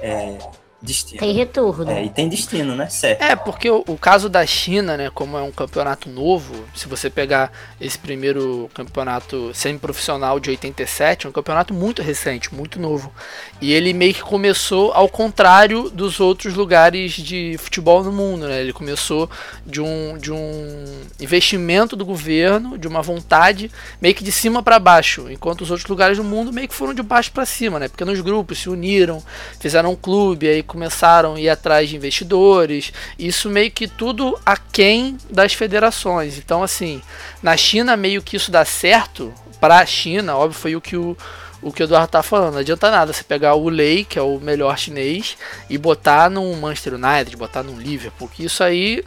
é, 0.00 0.38
destino. 0.82 1.20
Tem 1.20 1.32
retorno. 1.32 1.90
É, 1.90 2.04
e 2.04 2.08
tem 2.08 2.28
destino, 2.28 2.74
né? 2.74 2.88
Certo. 2.88 3.22
É, 3.22 3.36
porque 3.36 3.70
o, 3.70 3.84
o, 3.86 3.98
caso 3.98 4.28
da 4.28 4.44
China, 4.46 4.96
né, 4.96 5.10
como 5.12 5.36
é 5.36 5.42
um 5.42 5.52
campeonato 5.52 6.08
novo, 6.08 6.64
se 6.74 6.88
você 6.88 7.10
pegar 7.10 7.52
esse 7.80 7.98
primeiro 7.98 8.70
campeonato 8.72 9.52
semi-profissional 9.54 10.40
de 10.40 10.50
87, 10.50 11.26
é 11.26 11.28
um 11.28 11.32
campeonato 11.32 11.74
muito 11.74 12.00
recente, 12.00 12.54
muito 12.54 12.80
novo. 12.80 13.12
E 13.60 13.72
ele 13.72 13.92
meio 13.92 14.14
que 14.14 14.22
começou 14.22 14.92
ao 14.92 15.08
contrário 15.08 15.90
dos 15.90 16.18
outros 16.18 16.54
lugares 16.54 17.12
de 17.12 17.56
futebol 17.58 18.02
no 18.02 18.12
mundo, 18.12 18.48
né? 18.48 18.60
Ele 18.60 18.72
começou 18.72 19.28
de 19.66 19.80
um, 19.80 20.16
de 20.16 20.32
um 20.32 20.84
investimento 21.20 21.94
do 21.94 22.06
governo, 22.06 22.78
de 22.78 22.88
uma 22.88 23.02
vontade 23.02 23.70
meio 24.00 24.14
que 24.14 24.24
de 24.24 24.32
cima 24.32 24.62
para 24.62 24.78
baixo, 24.78 25.30
enquanto 25.30 25.60
os 25.60 25.70
outros 25.70 25.88
lugares 25.88 26.16
do 26.16 26.24
mundo 26.24 26.52
meio 26.52 26.68
que 26.68 26.74
foram 26.74 26.94
de 26.94 27.02
baixo 27.02 27.32
para 27.32 27.44
cima, 27.44 27.78
né? 27.78 27.88
Pequenos 27.88 28.20
grupos 28.20 28.58
se 28.58 28.70
uniram, 28.70 29.22
fizeram 29.58 29.92
um 29.92 29.96
clube, 29.96 30.48
aí 30.48 30.62
começaram 30.70 31.34
a 31.34 31.40
ir 31.40 31.48
atrás 31.48 31.88
de 31.88 31.96
investidores, 31.96 32.92
isso 33.18 33.50
meio 33.50 33.70
que 33.72 33.88
tudo 33.88 34.38
aquém 34.46 35.18
das 35.28 35.52
federações. 35.52 36.38
Então, 36.38 36.62
assim, 36.62 37.02
na 37.42 37.56
China 37.56 37.96
meio 37.96 38.22
que 38.22 38.36
isso 38.36 38.52
dá 38.52 38.64
certo 38.64 39.34
para 39.60 39.78
a 39.78 39.86
China, 39.86 40.36
óbvio, 40.36 40.58
foi 40.58 40.76
o 40.76 40.80
que 40.80 40.96
o, 40.96 41.16
o 41.60 41.72
que 41.72 41.82
o 41.82 41.84
Eduardo 41.84 42.08
tá 42.08 42.22
falando. 42.22 42.52
Não 42.54 42.60
adianta 42.60 42.88
nada 42.88 43.12
você 43.12 43.24
pegar 43.24 43.54
o 43.56 43.68
Lei, 43.68 44.04
que 44.04 44.18
é 44.18 44.22
o 44.22 44.38
melhor 44.38 44.78
chinês, 44.78 45.36
e 45.68 45.76
botar 45.76 46.30
num 46.30 46.54
Manchester 46.54 46.94
United, 46.94 47.36
botar 47.36 47.64
num 47.64 47.76
Liverpool, 47.78 48.28
porque 48.28 48.44
isso 48.44 48.62
aí. 48.62 49.02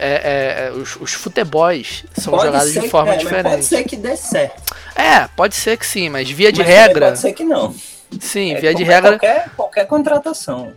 É, 0.00 0.12
é, 0.12 0.68
é 0.68 0.70
os, 0.78 0.94
os 0.94 1.12
futebols 1.12 2.04
são 2.16 2.32
Pode 2.32 2.46
jogados 2.46 2.72
de 2.72 2.80
que- 2.82 2.88
forma 2.88 3.14
é, 3.14 3.16
diferente. 3.16 3.50
Pode 3.50 3.64
ser 3.64 3.82
que 3.82 3.96
dê 3.96 4.16
certo. 4.16 4.72
É, 4.94 5.26
pode 5.34 5.56
ser 5.56 5.76
que 5.76 5.84
sim, 5.84 6.08
mas 6.08 6.30
via 6.30 6.52
de 6.52 6.60
mas 6.60 6.68
regra. 6.68 7.06
Pode 7.06 7.18
ser 7.18 7.32
que 7.32 7.42
não. 7.42 7.74
Sim, 8.20 8.52
É 8.54 8.60
via 8.60 8.74
de 8.74 8.82
regra. 8.84 9.12
Qualquer, 9.18 9.50
qualquer 9.56 9.86
contratação. 9.86 10.72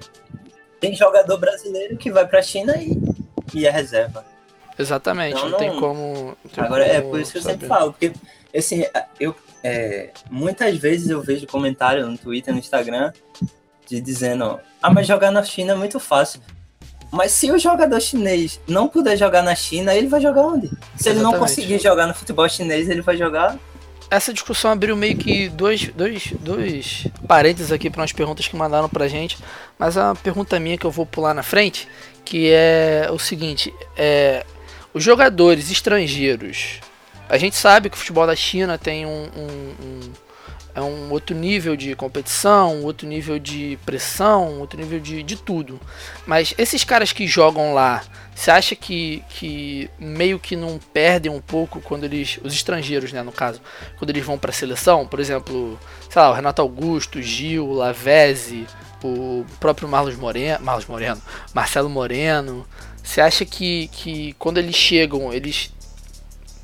Tem 0.80 0.96
jogador 0.96 1.38
brasileiro 1.38 1.96
que 1.98 2.12
vai 2.12 2.28
pra 2.28 2.42
China 2.42 2.76
e, 2.78 2.98
e 3.54 3.66
é 3.68 3.70
reserva. 3.72 4.26
Exatamente, 4.78 5.36
Então 5.38 5.50
não, 5.50 5.58
tem 5.58 5.80
como. 5.80 6.36
tem 6.54 6.64
Agora, 6.64 6.86
é 6.86 7.00
como 7.02 7.12
por 7.12 7.20
isso 7.20 7.32
que 7.34 7.38
eu 7.38 7.42
saber. 7.44 7.54
sempre 7.54 7.68
falo, 7.68 7.92
porque 7.94 8.14
assim, 8.56 8.84
eu, 9.20 9.36
é, 9.64 10.10
muitas 10.30 10.76
vezes 10.78 11.10
eu 11.10 11.22
vejo 11.22 11.46
comentário 11.48 12.08
no 12.08 12.18
Twitter, 12.18 12.54
no 12.54 12.60
Instagram, 12.60 13.12
de 13.88 14.02
dizendo, 14.02 14.60
ah, 14.82 14.90
mas 14.90 15.06
jogar 15.06 15.30
na 15.32 15.44
China 15.44 15.74
é 15.74 15.76
muito 15.76 16.00
fácil. 16.00 16.42
Mas 17.12 17.34
se 17.34 17.52
o 17.52 17.60
jogador 17.60 18.00
chinês 18.00 18.60
não 18.68 18.88
puder 18.88 19.18
jogar 19.18 19.44
na 19.44 19.54
China, 19.54 19.94
ele 19.94 20.08
vai 20.08 20.22
jogar 20.22 20.42
onde? 20.44 20.68
Se 20.96 21.10
ele 21.10 21.20
não 21.20 21.32
Exatamente. 21.32 21.40
conseguir 21.40 21.80
jogar 21.80 22.08
no 22.08 22.14
futebol 22.14 22.48
chinês, 22.48 22.90
ele 22.90 23.02
vai 23.02 23.18
jogar. 23.18 23.60
Essa 24.12 24.34
discussão 24.34 24.72
abriu 24.72 24.94
meio 24.96 25.16
que 25.16 25.48
dois, 25.48 25.88
dois, 25.88 26.34
dois 26.42 27.08
parênteses 27.26 27.72
aqui 27.72 27.90
para 27.90 28.02
umas 28.02 28.12
perguntas 28.12 28.46
que 28.46 28.56
mandaram 28.58 28.90
pra 28.90 29.08
gente, 29.08 29.38
mas 29.80 29.96
uma 29.96 30.14
pergunta 30.14 30.60
minha 30.60 30.78
que 30.78 30.86
eu 30.86 30.92
vou 30.92 31.06
pular 31.06 31.34
na 31.34 31.42
frente, 31.44 31.88
que 32.26 32.52
é 32.52 33.08
o 33.10 33.18
seguinte, 33.18 33.74
é, 33.96 34.46
os 34.94 35.02
jogadores 35.02 35.72
estrangeiros, 35.72 36.82
a 37.30 37.38
gente 37.38 37.56
sabe 37.56 37.90
que 37.90 37.96
o 37.96 38.00
futebol 38.00 38.28
da 38.28 38.36
China 38.36 38.78
tem 38.78 39.06
um, 39.06 39.30
um- 39.34 39.76
um- 39.82 40.12
é 40.76 40.82
um 40.82 41.10
outro 41.10 41.34
nível 41.36 41.78
de 41.78 41.96
competição, 41.96 42.84
outro 42.84 43.08
nível 43.08 43.40
de 43.40 43.80
pressão, 43.86 44.60
outro 44.60 44.78
nível 44.80 45.00
de, 45.00 45.24
de 45.24 45.36
tudo. 45.38 45.80
Mas 46.26 46.54
esses 46.58 46.84
caras 46.84 47.12
que 47.14 47.26
jogam 47.28 47.74
lá, 47.74 48.04
você 48.42 48.50
acha 48.50 48.76
que, 48.76 49.24
que 49.30 49.88
meio 50.00 50.40
que 50.40 50.56
não 50.56 50.80
perdem 50.80 51.32
um 51.32 51.40
pouco 51.40 51.80
quando 51.80 52.06
eles. 52.06 52.40
Os 52.44 52.52
estrangeiros, 52.52 53.14
né, 53.14 53.22
no 53.22 53.32
caso, 53.32 53.62
quando 54.00 54.10
eles 54.10 54.26
vão 54.26 54.36
pra 54.36 54.52
seleção? 54.52 55.06
Por 55.06 55.20
exemplo, 55.20 55.80
sei 56.10 56.20
lá, 56.20 56.32
o 56.32 56.34
Renato 56.34 56.60
Augusto, 56.60 57.22
Gil, 57.22 57.72
Lavezzi, 57.72 58.66
o 59.04 59.46
próprio 59.60 59.88
Marlos 59.88 60.16
Moreno. 60.16 60.66
Marlos 60.66 60.88
Moreno, 60.88 61.22
Marcelo 61.54 61.88
Moreno. 61.88 62.66
Você 63.04 63.22
acha 63.22 63.46
que, 63.46 63.88
que 63.90 64.34
quando 64.40 64.58
eles 64.58 64.76
chegam, 64.76 65.32
eles. 65.32 65.72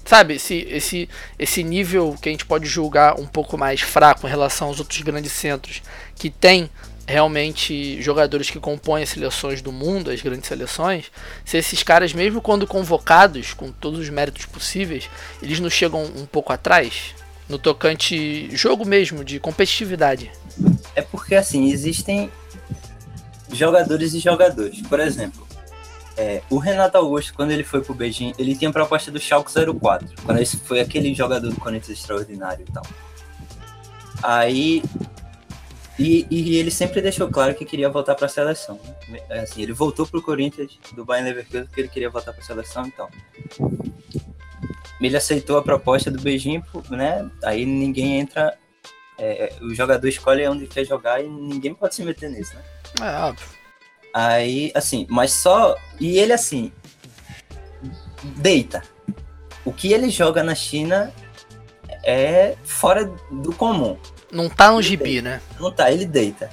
Sabe, 0.04 0.36
esse, 0.36 0.66
esse, 0.72 1.08
esse 1.38 1.62
nível 1.62 2.16
que 2.20 2.28
a 2.28 2.32
gente 2.32 2.46
pode 2.46 2.66
julgar 2.66 3.20
um 3.20 3.28
pouco 3.28 3.56
mais 3.56 3.82
fraco 3.82 4.26
em 4.26 4.30
relação 4.30 4.70
aos 4.70 4.80
outros 4.80 5.02
grandes 5.02 5.32
centros 5.32 5.84
que 6.16 6.32
tem 6.32 6.72
realmente 7.08 8.02
jogadores 8.02 8.50
que 8.50 8.60
compõem 8.60 9.04
as 9.04 9.10
seleções 9.10 9.62
do 9.62 9.72
mundo, 9.72 10.12
as 10.12 10.22
grandes 10.22 10.48
seleções, 10.48 11.06
se 11.46 11.58
esses 11.58 11.82
caras, 11.82 12.14
mesmo 12.14 12.42
quando 12.42 12.68
convocados, 12.68 13.54
com 13.54 13.72
todos 13.72 14.00
os 14.00 14.10
méritos 14.10 14.46
possíveis, 14.46 15.10
eles 15.42 15.60
não 15.60 15.70
chegam 15.70 16.04
um 16.04 16.26
pouco 16.26 16.52
atrás? 16.52 17.16
No 17.48 17.58
tocante 17.58 18.54
jogo 18.56 18.86
mesmo, 18.86 19.24
de 19.24 19.40
competitividade. 19.40 20.30
É 20.94 21.02
porque 21.02 21.34
assim, 21.34 21.72
existem 21.72 22.30
jogadores 23.54 24.14
e 24.14 24.20
jogadores. 24.20 24.82
Por 24.82 25.00
exemplo, 25.00 25.48
é, 26.18 26.42
o 26.50 26.58
Renato 26.58 26.98
Augusto, 26.98 27.34
quando 27.34 27.52
ele 27.52 27.64
foi 27.64 27.82
pro 27.82 27.94
Beijing, 27.94 28.34
ele 28.38 28.56
tinha 28.56 28.72
proposta 28.72 29.10
do 29.10 29.20
Schalke 29.20 29.52
04. 29.80 30.10
Quando 30.26 30.42
esse 30.42 30.58
foi 30.58 30.82
aquele 30.82 31.14
jogador 31.14 31.50
do 31.50 31.56
Corinthians 31.56 32.00
extraordinário 32.00 32.66
e 32.68 32.72
tal. 32.72 32.84
Aí. 34.22 34.84
E, 36.00 36.28
e 36.30 36.58
ele 36.58 36.70
sempre 36.70 37.02
deixou 37.02 37.28
claro 37.28 37.56
que 37.56 37.66
queria 37.66 37.90
voltar 37.90 38.16
para 38.16 38.28
a 38.28 38.30
seleção. 38.30 38.80
É, 39.30 39.40
Assim, 39.40 39.64
ele 39.64 39.74
voltou 39.74 40.06
pro 40.06 40.22
Corinthians 40.22 40.78
do 40.94 41.04
Bayern 41.04 41.30
Leverkusen 41.30 41.66
porque 41.66 41.82
ele 41.82 41.90
queria 41.90 42.10
voltar 42.10 42.34
para 42.34 42.42
a 42.42 42.46
seleção 42.46 42.86
e 42.86 42.92
tal. 42.92 43.10
Ele 45.02 45.18
aceitou 45.18 45.58
a 45.58 45.64
proposta 45.64 46.12
do 46.12 46.22
Beijing, 46.22 46.64
né? 46.90 47.30
Aí 47.44 47.66
ninguém 47.66 48.20
entra 48.20 48.58
é, 49.18 49.52
o 49.62 49.74
jogador 49.74 50.08
escolhe 50.08 50.48
onde 50.48 50.68
quer 50.68 50.86
jogar 50.86 51.24
e 51.24 51.28
ninguém 51.28 51.74
pode 51.74 51.96
se 51.96 52.04
meter 52.04 52.30
nisso, 52.30 52.54
né? 52.56 52.62
É 53.02 53.24
óbvio. 53.24 53.48
Aí, 54.14 54.72
assim, 54.76 55.08
mas 55.10 55.32
só. 55.32 55.76
E 56.00 56.20
ele, 56.20 56.34
assim. 56.34 56.72
Deita. 58.38 58.84
O 59.66 59.74
que 59.74 59.92
ele 59.92 60.10
joga 60.10 60.44
na 60.44 60.56
China 60.56 61.12
é 62.04 62.56
fora 62.64 63.06
do 63.32 63.54
comum. 63.54 63.98
Não 64.32 64.50
tá 64.50 64.72
no 64.72 64.82
gibi, 64.82 65.22
né? 65.22 65.42
Não 65.60 65.72
tá, 65.72 65.92
ele 65.92 66.06
deita. 66.06 66.50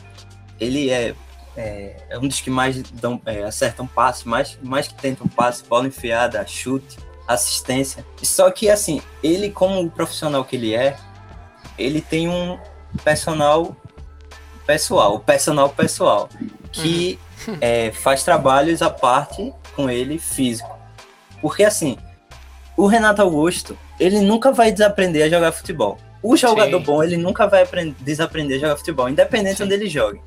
Ele 0.61 0.91
é, 0.91 1.15
é, 1.57 1.97
é 2.11 2.19
um 2.19 2.29
dos 2.29 2.41
que 2.41 2.51
mais 2.51 2.81
dão, 2.83 3.21
é, 3.27 3.43
acertam 3.43 3.87
passe, 3.87 4.29
mais, 4.29 4.59
mais 4.63 4.89
que 4.89 4.95
tentam 4.95 5.27
passe, 5.27 5.65
bola 5.65 5.87
enfiada, 5.87 6.45
chute, 6.47 6.99
assistência. 7.27 8.05
Só 8.23 8.51
que, 8.51 8.71
assim, 8.71 9.03
ele, 9.23 9.51
como 9.51 9.83
o 9.83 9.91
profissional 9.91 10.45
que 10.45 10.57
ele 10.57 10.75
é, 10.75 10.97
ele 11.77 12.01
tem 12.01 12.29
um 12.29 12.59
personal 13.03 13.77
pessoal, 14.67 15.19
personal 15.19 15.69
pessoal, 15.69 16.29
que 16.73 17.19
é, 17.61 17.91
faz 17.93 18.23
trabalhos 18.23 18.83
à 18.83 18.91
parte 18.91 19.53
com 19.75 19.91
ele 19.91 20.19
físico. 20.19 20.79
Porque, 21.41 21.65
assim, 21.65 21.99
o 22.77 22.87
Renato 22.87 23.23
Augusto, 23.23 23.77
ele 23.99 24.21
nunca 24.21 24.53
vai 24.53 24.73
desaprender 24.73 25.25
a 25.25 25.29
jogar 25.29 25.53
futebol. 25.53 25.99
O 26.25 26.39
jogador 26.39 26.79
Sim. 26.79 26.85
bom, 26.85 27.05
ele 27.05 27.19
nunca 27.19 27.47
vai 27.47 27.65
aprender, 27.65 27.95
desaprender 28.01 28.57
a 28.57 28.61
jogar 28.61 28.77
futebol, 28.79 29.11
independente 29.11 29.59
Sim. 29.59 29.65
onde 29.65 29.75
ele 29.75 29.91
jogue. 29.91 30.23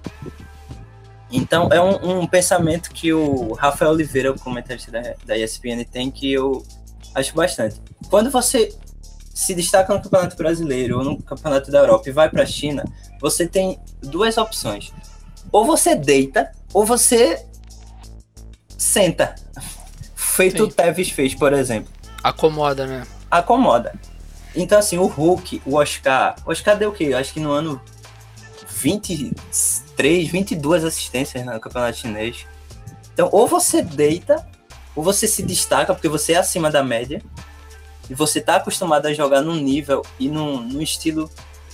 Então, 1.32 1.70
é 1.72 1.82
um, 1.82 2.20
um 2.20 2.28
pensamento 2.28 2.92
que 2.92 3.12
o 3.12 3.54
Rafael 3.54 3.90
Oliveira, 3.90 4.32
o 4.32 4.40
comentarista 4.40 4.92
da, 4.92 5.16
da 5.26 5.36
ESPN, 5.36 5.84
tem 5.92 6.12
que 6.12 6.32
eu 6.32 6.64
acho 7.16 7.34
bastante. 7.34 7.82
Quando 8.12 8.30
você 8.30 8.78
se 9.34 9.56
destaca 9.56 9.92
no 9.92 10.00
Campeonato 10.00 10.38
Brasileiro 10.38 11.00
ou 11.00 11.04
no 11.04 11.24
Campeonato 11.24 11.72
da 11.72 11.80
Europa 11.80 12.08
e 12.08 12.12
vai 12.12 12.30
para 12.30 12.44
a 12.44 12.46
China, 12.46 12.86
você 13.20 13.48
tem 13.48 13.80
duas 14.00 14.38
opções. 14.38 14.94
Ou 15.52 15.66
você 15.66 15.96
deita, 15.96 16.52
ou 16.76 16.86
você 16.86 17.44
senta. 18.78 19.34
Feito 20.16 20.58
Sim. 20.58 20.64
o 20.64 20.68
Tevez 20.68 21.10
fez, 21.10 21.34
por 21.34 21.52
exemplo 21.54 21.92
Acomoda, 22.24 22.86
né? 22.86 23.08
acomoda. 23.32 23.94
Então, 24.60 24.80
assim, 24.80 24.98
o 24.98 25.06
Hulk, 25.06 25.62
o 25.66 25.76
Oscar. 25.76 26.36
O 26.46 26.52
Oscar 26.52 26.76
deu 26.76 26.90
o 26.90 26.94
quê? 26.94 27.14
Acho 27.14 27.32
que 27.32 27.40
no 27.40 27.52
ano 27.52 27.80
23, 28.68 30.28
22 30.28 30.84
assistências 30.84 31.46
no 31.46 31.60
campeonato 31.60 31.98
chinês. 32.00 32.46
Então, 33.14 33.30
ou 33.32 33.48
você 33.48 33.84
deita, 33.84 34.48
ou 34.96 35.04
você 35.04 35.28
se 35.28 35.44
destaca, 35.44 35.94
porque 35.94 36.10
você 36.10 36.34
é 36.34 36.38
acima 36.38 36.72
da 36.72 36.84
média, 36.84 37.22
e 38.10 38.16
você 38.16 38.42
tá 38.42 38.56
acostumado 38.56 39.06
a 39.06 39.14
jogar 39.14 39.42
num 39.42 39.56
nível 39.56 40.02
e 40.20 40.28
num, 40.28 40.62
num 40.62 40.82
estilo 40.82 41.30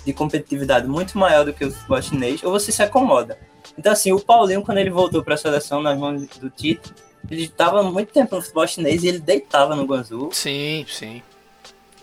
de 0.06 0.12
competitividade 0.12 0.86
muito 0.86 1.18
maior 1.18 1.46
do 1.46 1.54
que 1.54 1.64
o 1.64 1.72
futebol 1.72 2.02
chinês, 2.02 2.44
ou 2.44 2.52
você 2.52 2.72
se 2.72 2.84
acomoda. 2.84 3.38
Então, 3.78 3.94
assim, 3.94 4.12
o 4.12 4.20
Paulinho, 4.20 4.62
quando 4.62 4.80
ele 4.80 4.90
voltou 4.90 5.24
para 5.24 5.36
a 5.36 5.38
seleção 5.38 5.82
nas 5.82 5.98
mãos 5.98 6.28
do 6.28 6.50
Tito, 6.50 6.94
ele 7.30 7.44
estava 7.44 7.82
muito 7.82 8.12
tempo 8.12 8.36
no 8.36 8.42
futebol 8.42 8.68
chinês 8.68 9.04
e 9.04 9.08
ele 9.08 9.20
deitava 9.20 9.74
no 9.74 9.86
Guangzhou 9.86 10.30
Sim, 10.34 10.86
sim. 10.90 11.24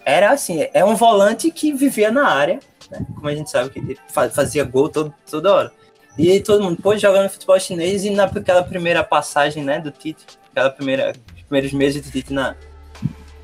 Era 0.05 0.31
assim, 0.31 0.67
é 0.73 0.85
um 0.85 0.95
volante 0.97 1.51
que 1.51 1.73
vivia 1.73 2.11
na 2.11 2.29
área, 2.29 2.61
né? 2.91 3.05
Como 3.15 3.29
a 3.29 3.35
gente 3.35 3.51
sabe 3.51 3.71
que 3.71 3.79
ele 3.79 3.99
fa- 4.09 4.31
fazia 4.31 4.65
gol 4.65 4.89
todo, 4.89 5.13
toda 5.31 5.55
hora. 5.55 5.73
E 6.19 6.41
todo 6.41 6.63
mundo 6.63 6.81
pôde 6.83 7.01
jogar 7.01 7.23
no 7.23 7.31
futebol 7.31 7.59
chinês 7.59 8.05
e 8.05 8.11
naquela 8.11 8.63
primeira 8.63 9.03
passagem, 9.05 9.63
né, 9.65 9.79
do 9.81 9.91
Tite, 9.91 10.27
aquela 10.51 10.69
primeira, 10.71 11.13
os 11.37 11.43
primeiros 11.43 11.73
meses 11.73 12.03
do 12.03 12.11
Tite 12.11 12.33
na, 12.33 12.55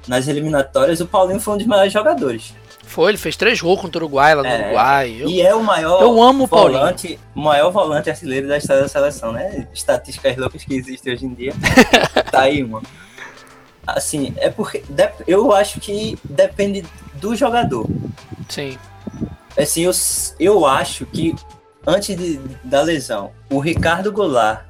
nas 0.07 0.29
eliminatórias, 0.29 1.01
o 1.01 1.07
Paulinho 1.07 1.41
foi 1.41 1.55
um 1.55 1.59
dos 1.59 1.67
maiores 1.67 1.93
jogadores. 1.93 2.55
Foi, 2.85 3.11
ele 3.11 3.19
fez 3.19 3.37
três 3.37 3.61
gols 3.61 3.81
contra 3.81 3.99
o 4.01 4.05
Uruguai 4.07 4.35
lá 4.35 4.43
no 4.43 4.49
É, 4.49 4.65
Uruguai. 4.67 5.17
Eu, 5.21 5.29
e 5.29 5.41
é 5.43 5.55
o 5.55 5.63
maior 5.63 6.03
eu 6.03 6.23
amo 6.23 6.45
o 6.45 6.47
volante, 6.47 7.19
o 7.35 7.41
maior 7.41 7.71
volante 7.71 8.09
artilheiro 8.11 8.47
da 8.47 8.59
história 8.59 8.83
da 8.83 8.89
seleção, 8.89 9.33
né? 9.33 9.67
Estatísticas 9.75 10.37
loucas 10.37 10.63
que 10.65 10.75
existem 10.75 11.13
hoje 11.13 11.27
em 11.27 11.35
dia. 11.35 11.53
tá 12.31 12.43
aí 12.43 12.63
uma. 12.63 12.81
Assim, 13.87 14.35
é 14.39 14.51
porque 14.51 14.83
eu 15.27 15.53
acho 15.53 15.79
que 15.81 16.19
depende 16.25 16.85
do 17.15 17.37
jogador. 17.37 17.87
Sim. 18.49 18.77
Assim, 19.57 19.83
eu, 19.83 19.93
eu 20.41 20.67
acho 20.67 21.07
que 21.07 21.35
antes 21.87 22.17
de- 22.17 22.39
da 22.65 22.83
lesão, 22.83 23.31
o 23.51 23.59
Ricardo 23.61 24.11
Goulart 24.13 24.65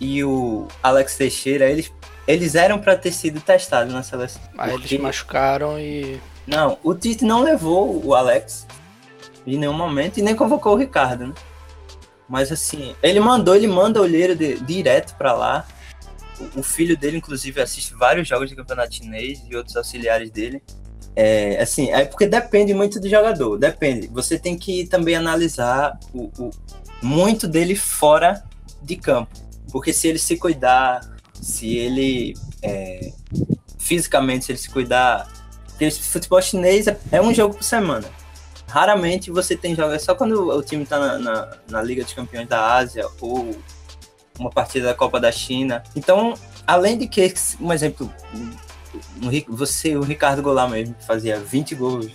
e 0.00 0.22
o 0.22 0.68
Alex 0.82 1.16
Teixeira, 1.16 1.68
eles, 1.68 1.92
eles 2.26 2.54
eram 2.54 2.78
para 2.78 2.96
ter 2.96 3.12
sido 3.12 3.40
testados 3.40 3.92
na 3.92 4.02
seleção. 4.02 4.40
Aí 4.56 4.70
Porque- 4.70 4.94
eles 4.94 5.02
machucaram 5.02 5.78
e. 5.78 6.20
Não, 6.46 6.78
o 6.82 6.94
Tite 6.94 7.24
não 7.24 7.42
levou 7.42 8.02
o 8.04 8.14
Alex 8.14 8.66
em 9.46 9.58
nenhum 9.58 9.72
momento 9.74 10.18
e 10.18 10.22
nem 10.22 10.34
convocou 10.34 10.72
o 10.74 10.76
Ricardo, 10.76 11.26
né? 11.26 11.34
Mas 12.28 12.52
assim, 12.52 12.94
ele 13.02 13.20
mandou, 13.20 13.54
ele 13.54 13.66
manda 13.66 14.00
olheiro 14.00 14.34
de, 14.36 14.58
direto 14.60 15.14
para 15.16 15.32
lá. 15.34 15.66
O, 16.56 16.62
filho 16.62 16.96
dele, 16.96 17.18
inclusive, 17.18 17.60
assiste 17.60 17.94
vários 17.94 18.28
jogos 18.28 18.48
de 18.48 18.56
campeonato 18.56 18.94
chinês 18.94 19.42
e 19.48 19.56
outros 19.56 19.76
auxiliares 19.76 20.30
dele. 20.30 20.62
É, 21.16 21.60
assim, 21.60 21.90
é 21.90 22.04
porque 22.04 22.26
depende 22.26 22.72
muito 22.72 23.00
do 23.00 23.08
jogador, 23.08 23.58
depende. 23.58 24.06
Você 24.08 24.38
tem 24.38 24.56
que 24.56 24.86
também 24.86 25.16
analisar 25.16 25.98
o, 26.14 26.30
o 26.38 26.50
muito 27.02 27.48
dele 27.48 27.74
fora 27.74 28.44
de 28.82 28.96
campo. 28.96 29.32
Porque 29.72 29.92
se 29.92 30.08
ele 30.08 30.18
se 30.18 30.36
cuidar, 30.36 31.00
se 31.34 31.76
ele 31.76 32.34
é, 32.62 33.12
fisicamente, 33.78 34.44
se 34.44 34.52
ele 34.52 34.58
se 34.58 34.70
cuidar. 34.70 35.28
Porque 35.68 35.90
futebol 35.90 36.40
chinês 36.42 36.86
é, 36.86 36.98
é 37.12 37.20
um 37.20 37.32
jogo 37.32 37.54
por 37.54 37.62
semana. 37.62 38.08
Raramente 38.66 39.30
você 39.30 39.56
tem 39.56 39.74
jogos, 39.74 39.94
é 39.94 39.98
só 39.98 40.14
quando 40.14 40.50
o 40.50 40.62
time 40.62 40.82
está 40.82 40.98
na, 40.98 41.18
na, 41.18 41.50
na, 41.70 41.82
Liga 41.82 42.04
dos 42.04 42.12
Campeões 42.12 42.46
da 42.46 42.74
Ásia 42.74 43.06
ou 43.20 43.56
uma 44.38 44.50
partida 44.50 44.86
da 44.86 44.94
Copa 44.94 45.20
da 45.20 45.32
China. 45.32 45.82
Então, 45.96 46.34
além 46.66 46.96
de 46.96 47.06
que, 47.06 47.32
um 47.60 47.72
exemplo, 47.72 48.12
você, 49.48 49.96
o 49.96 50.02
Ricardo 50.02 50.42
Goulart 50.42 50.70
mesmo, 50.70 50.94
fazia 51.06 51.38
20 51.38 51.74
gols 51.74 52.10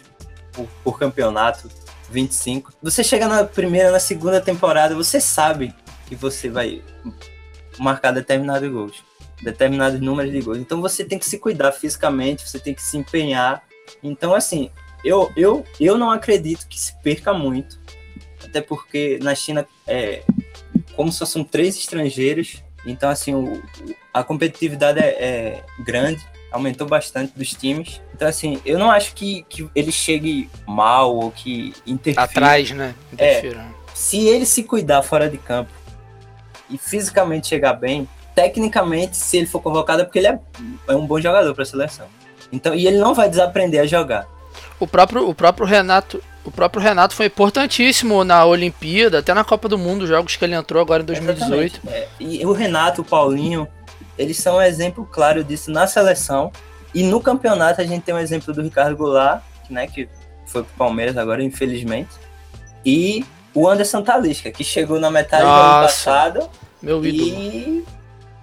por, 0.51 0.67
por 0.83 0.99
campeonato, 0.99 1.69
25. 2.09 2.73
Você 2.81 3.03
chega 3.03 3.27
na 3.27 3.43
primeira, 3.43 3.91
na 3.91 3.99
segunda 3.99 4.39
temporada, 4.39 4.95
você 4.95 5.19
sabe 5.19 5.73
que 6.05 6.15
você 6.15 6.49
vai 6.49 6.81
marcar 7.79 8.11
determinados 8.11 8.71
gols, 8.71 9.03
determinados 9.41 9.99
números 9.99 10.31
de 10.31 10.41
gols. 10.41 10.59
Então 10.59 10.81
você 10.81 11.03
tem 11.03 11.17
que 11.17 11.25
se 11.25 11.39
cuidar 11.39 11.71
fisicamente, 11.71 12.47
você 12.47 12.59
tem 12.59 12.73
que 12.73 12.81
se 12.83 12.97
empenhar. 12.97 13.63
Então, 14.01 14.33
assim, 14.33 14.69
eu, 15.03 15.31
eu, 15.35 15.65
eu 15.79 15.97
não 15.97 16.11
acredito 16.11 16.67
que 16.67 16.79
se 16.79 16.95
perca 17.01 17.33
muito, 17.33 17.79
até 18.43 18.61
porque 18.61 19.19
na 19.21 19.35
China, 19.35 19.67
é, 19.87 20.23
como 20.95 21.11
só 21.11 21.25
são 21.25 21.43
três 21.43 21.77
estrangeiros, 21.77 22.63
então, 22.85 23.09
assim, 23.09 23.33
o, 23.33 23.61
a 24.13 24.23
competitividade 24.23 24.99
é, 24.99 25.05
é 25.05 25.63
grande, 25.79 26.25
aumentou 26.51 26.87
bastante 26.87 27.33
dos 27.35 27.51
times. 27.51 28.01
Então, 28.13 28.27
assim, 28.27 28.59
eu 28.65 28.77
não 28.77 28.91
acho 28.91 29.13
que, 29.13 29.43
que 29.49 29.67
ele 29.73 29.91
chegue 29.91 30.49
mal 30.67 31.15
ou 31.15 31.31
que 31.31 31.73
interfira. 31.85 32.23
Atrás, 32.23 32.71
né? 32.71 32.93
Interfira. 33.11 33.61
É, 33.61 33.65
se 33.93 34.27
ele 34.27 34.45
se 34.45 34.63
cuidar 34.63 35.01
fora 35.01 35.29
de 35.29 35.37
campo 35.37 35.71
e 36.69 36.77
fisicamente 36.77 37.47
chegar 37.47 37.73
bem, 37.73 38.07
tecnicamente, 38.35 39.15
se 39.15 39.37
ele 39.37 39.47
for 39.47 39.61
convocado, 39.61 40.01
é 40.01 40.05
porque 40.05 40.19
ele 40.19 40.27
é, 40.27 40.39
é 40.87 40.95
um 40.95 41.05
bom 41.05 41.19
jogador 41.19 41.53
para 41.53 41.63
a 41.63 41.65
seleção. 41.65 42.07
Então, 42.51 42.75
e 42.75 42.85
ele 42.85 42.97
não 42.97 43.13
vai 43.13 43.29
desaprender 43.29 43.81
a 43.81 43.85
jogar. 43.85 44.27
O 44.79 44.87
próprio, 44.87 45.27
o 45.27 45.33
próprio 45.33 45.65
Renato, 45.65 46.21
o 46.43 46.51
próprio 46.51 46.81
Renato 46.81 47.15
foi 47.15 47.27
importantíssimo 47.27 48.23
na 48.23 48.45
Olimpíada, 48.45 49.19
até 49.19 49.33
na 49.33 49.43
Copa 49.43 49.69
do 49.69 49.77
Mundo, 49.77 50.05
jogos 50.05 50.35
que 50.35 50.43
ele 50.43 50.55
entrou 50.55 50.81
agora 50.81 51.01
em 51.01 51.05
2018. 51.05 51.81
É, 51.87 52.07
e 52.19 52.45
o 52.45 52.51
Renato, 52.51 53.01
o 53.01 53.05
Paulinho, 53.05 53.67
eles 54.17 54.37
são 54.37 54.57
um 54.57 54.61
exemplo 54.61 55.07
claro 55.09 55.43
disso 55.43 55.71
na 55.71 55.87
seleção. 55.87 56.51
E 56.93 57.01
no 57.01 57.21
campeonato 57.21 57.81
a 57.81 57.85
gente 57.85 58.03
tem 58.03 58.13
um 58.13 58.19
exemplo 58.19 58.53
do 58.53 58.61
Ricardo 58.61 58.95
Goulart, 58.95 59.41
né, 59.69 59.87
que 59.87 60.07
foi 60.45 60.63
pro 60.63 60.73
Palmeiras 60.77 61.17
agora, 61.17 61.41
infelizmente. 61.41 62.11
E 62.85 63.25
o 63.53 63.67
Anderson 63.67 64.01
Talisca, 64.01 64.51
que 64.51 64.63
chegou 64.63 64.99
na 64.99 65.09
metade 65.09 65.43
Nossa, 65.43 65.61
do 65.61 65.69
ano 65.69 65.83
passado. 65.83 66.49
Meu 66.81 67.05
ídolo. 67.05 67.29
E 67.29 67.85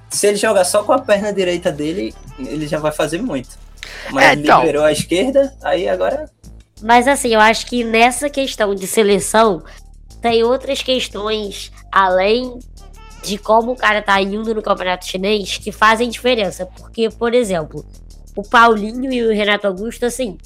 se 0.09 0.26
ele 0.26 0.36
jogar 0.36 0.64
só 0.64 0.82
com 0.82 0.92
a 0.92 0.98
perna 0.98 1.32
direita 1.32 1.70
dele, 1.70 2.14
ele 2.38 2.66
já 2.66 2.78
vai 2.78 2.90
fazer 2.90 3.20
muito. 3.20 3.59
Mas 4.11 4.24
é, 4.24 4.32
então... 4.34 4.61
liberou 4.61 4.84
a 4.84 4.92
esquerda, 4.92 5.55
aí 5.62 5.88
agora. 5.88 6.30
Mas 6.83 7.07
assim, 7.07 7.35
eu 7.35 7.41
acho 7.41 7.66
que 7.66 7.85
nessa 7.85 8.31
questão 8.31 8.74
de 8.74 8.87
seleção 8.87 9.62
tem 10.20 10.43
outras 10.43 10.83
questões 10.83 11.72
além 11.91 12.59
de 13.22 13.39
como 13.39 13.72
o 13.72 13.76
cara 13.76 14.01
tá 14.01 14.20
indo 14.20 14.55
no 14.55 14.62
campeonato 14.62 15.07
chinês 15.07 15.59
que 15.59 15.72
fazem 15.72 16.09
diferença. 16.09 16.66
Porque, 16.66 17.11
por 17.11 17.35
exemplo, 17.35 17.85
o 18.35 18.43
Paulinho 18.43 19.12
e 19.12 19.22
o 19.22 19.31
Renato 19.31 19.66
Augusto, 19.66 20.07
assim, 20.07 20.39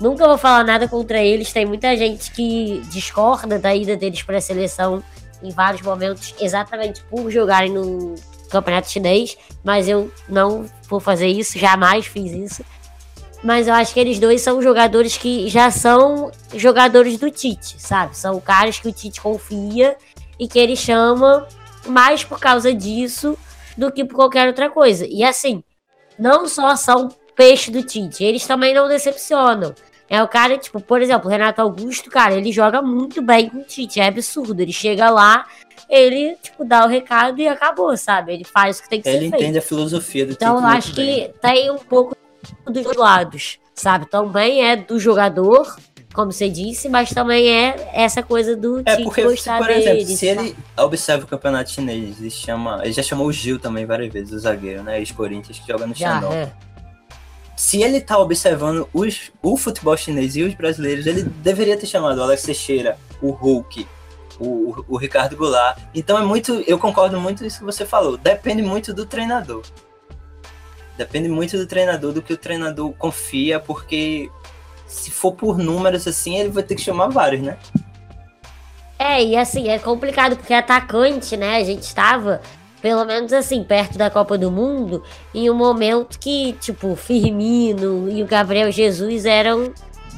nunca 0.00 0.26
vou 0.26 0.38
falar 0.38 0.64
nada 0.64 0.88
contra 0.88 1.22
eles. 1.22 1.52
Tem 1.52 1.64
muita 1.64 1.96
gente 1.96 2.30
que 2.32 2.82
discorda 2.90 3.58
da 3.58 3.74
ida 3.74 3.96
deles 3.96 4.22
para 4.22 4.40
seleção 4.40 5.02
em 5.42 5.50
vários 5.50 5.82
momentos, 5.82 6.34
exatamente 6.40 7.02
por 7.04 7.30
jogarem 7.30 7.70
no 7.70 8.14
campeonato 8.50 8.90
chinês. 8.90 9.36
Mas 9.62 9.88
eu 9.88 10.10
não 10.28 10.66
vou 10.88 11.00
fazer 11.00 11.28
isso, 11.28 11.58
jamais 11.58 12.06
fiz 12.06 12.32
isso. 12.32 12.64
Mas 13.46 13.68
eu 13.68 13.74
acho 13.74 13.94
que 13.94 14.00
eles 14.00 14.18
dois 14.18 14.40
são 14.40 14.60
jogadores 14.60 15.16
que 15.16 15.48
já 15.48 15.70
são 15.70 16.32
jogadores 16.52 17.16
do 17.16 17.30
Tite, 17.30 17.76
sabe? 17.80 18.18
São 18.18 18.40
caras 18.40 18.80
que 18.80 18.88
o 18.88 18.92
Tite 18.92 19.20
confia 19.20 19.96
e 20.36 20.48
que 20.48 20.58
ele 20.58 20.74
chama 20.74 21.46
mais 21.86 22.24
por 22.24 22.40
causa 22.40 22.74
disso 22.74 23.38
do 23.78 23.92
que 23.92 24.04
por 24.04 24.16
qualquer 24.16 24.48
outra 24.48 24.68
coisa. 24.68 25.06
E 25.08 25.22
assim, 25.22 25.62
não 26.18 26.48
só 26.48 26.74
são 26.74 27.08
peixe 27.36 27.70
do 27.70 27.84
Tite, 27.84 28.24
eles 28.24 28.44
também 28.44 28.74
não 28.74 28.88
decepcionam. 28.88 29.72
É 30.10 30.20
o 30.20 30.26
cara, 30.26 30.58
tipo, 30.58 30.80
por 30.80 31.00
exemplo, 31.00 31.28
o 31.28 31.30
Renato 31.30 31.62
Augusto, 31.62 32.10
cara, 32.10 32.34
ele 32.34 32.50
joga 32.50 32.82
muito 32.82 33.22
bem 33.22 33.48
com 33.48 33.58
o 33.58 33.64
Tite, 33.64 34.00
é 34.00 34.08
absurdo. 34.08 34.60
Ele 34.60 34.72
chega 34.72 35.08
lá, 35.08 35.46
ele, 35.88 36.34
tipo, 36.42 36.64
dá 36.64 36.84
o 36.84 36.88
recado 36.88 37.40
e 37.40 37.46
acabou, 37.46 37.96
sabe? 37.96 38.32
Ele 38.32 38.44
faz 38.44 38.80
o 38.80 38.82
que 38.82 38.88
tem 38.88 39.00
que 39.00 39.08
ele 39.08 39.18
ser 39.18 39.20
feito. 39.20 39.34
Ele 39.34 39.44
entende 39.44 39.58
a 39.58 39.62
filosofia 39.62 40.26
do 40.26 40.32
Então, 40.32 40.58
eu 40.58 40.66
acho 40.66 40.92
que 40.92 41.30
tem 41.40 41.70
um 41.70 41.78
pouco 41.78 42.16
dos 42.64 42.96
lados, 42.96 43.58
sabe? 43.74 44.06
Também 44.06 44.64
é 44.64 44.76
do 44.76 44.98
jogador, 44.98 45.76
como 46.14 46.32
você 46.32 46.48
disse, 46.48 46.88
mas 46.88 47.10
também 47.10 47.48
é 47.48 47.90
essa 47.92 48.22
coisa 48.22 48.56
do 48.56 48.82
é, 48.84 49.02
porque, 49.02 49.22
gostar 49.22 49.58
por 49.58 49.70
exemplo, 49.70 50.04
dele, 50.04 50.16
se 50.16 50.26
ele 50.26 50.56
observa 50.76 51.24
o 51.24 51.28
campeonato 51.28 51.70
chinês, 51.70 52.18
ele 52.18 52.30
chama, 52.30 52.80
ele 52.82 52.92
já 52.92 53.02
chamou 53.02 53.26
o 53.26 53.32
Gil 53.32 53.58
também 53.58 53.84
várias 53.84 54.12
vezes, 54.12 54.32
o 54.32 54.38
zagueiro, 54.38 54.82
né, 54.82 54.98
ex-Corinthians 54.98 55.58
que 55.58 55.66
joga 55.66 55.86
no 55.86 55.94
Shandong. 55.94 56.34
É. 56.34 56.52
Se 57.56 57.82
ele 57.82 58.00
tá 58.00 58.18
observando 58.18 58.86
os, 58.92 59.32
o 59.42 59.56
futebol 59.56 59.96
chinês 59.96 60.36
e 60.36 60.42
os 60.42 60.54
brasileiros, 60.54 61.06
ele 61.06 61.22
deveria 61.22 61.76
ter 61.76 61.86
chamado 61.86 62.18
o 62.18 62.22
Alex 62.22 62.42
Teixeira, 62.42 62.98
o 63.22 63.30
Hulk, 63.30 63.86
o, 64.38 64.84
o 64.88 64.96
Ricardo 64.96 65.36
Goulart. 65.36 65.78
Então 65.94 66.18
é 66.18 66.22
muito, 66.22 66.62
eu 66.66 66.78
concordo 66.78 67.18
muito 67.20 67.38
com 67.40 67.46
isso 67.46 67.58
que 67.58 67.64
você 67.64 67.86
falou. 67.86 68.16
Depende 68.16 68.62
muito 68.62 68.92
do 68.92 69.06
treinador. 69.06 69.62
Depende 70.96 71.28
muito 71.28 71.56
do 71.58 71.66
treinador, 71.66 72.12
do 72.12 72.22
que 72.22 72.32
o 72.32 72.36
treinador 72.36 72.92
confia, 72.92 73.60
porque 73.60 74.30
se 74.86 75.10
for 75.10 75.32
por 75.32 75.58
números 75.58 76.06
assim, 76.06 76.36
ele 76.38 76.48
vai 76.48 76.62
ter 76.62 76.74
que 76.74 76.82
chamar 76.82 77.08
vários, 77.08 77.42
né? 77.42 77.58
É, 78.98 79.22
e 79.22 79.36
assim, 79.36 79.68
é 79.68 79.78
complicado 79.78 80.36
porque 80.36 80.54
atacante, 80.54 81.36
né? 81.36 81.56
A 81.56 81.64
gente 81.64 81.82
estava, 81.82 82.40
pelo 82.80 83.04
menos 83.04 83.32
assim, 83.32 83.62
perto 83.62 83.98
da 83.98 84.08
Copa 84.08 84.38
do 84.38 84.50
Mundo, 84.50 85.02
em 85.34 85.50
um 85.50 85.54
momento 85.54 86.18
que, 86.18 86.54
tipo, 86.54 86.96
Firmino 86.96 88.08
e 88.08 88.22
o 88.22 88.26
Gabriel 88.26 88.72
Jesus 88.72 89.26
eram 89.26 89.72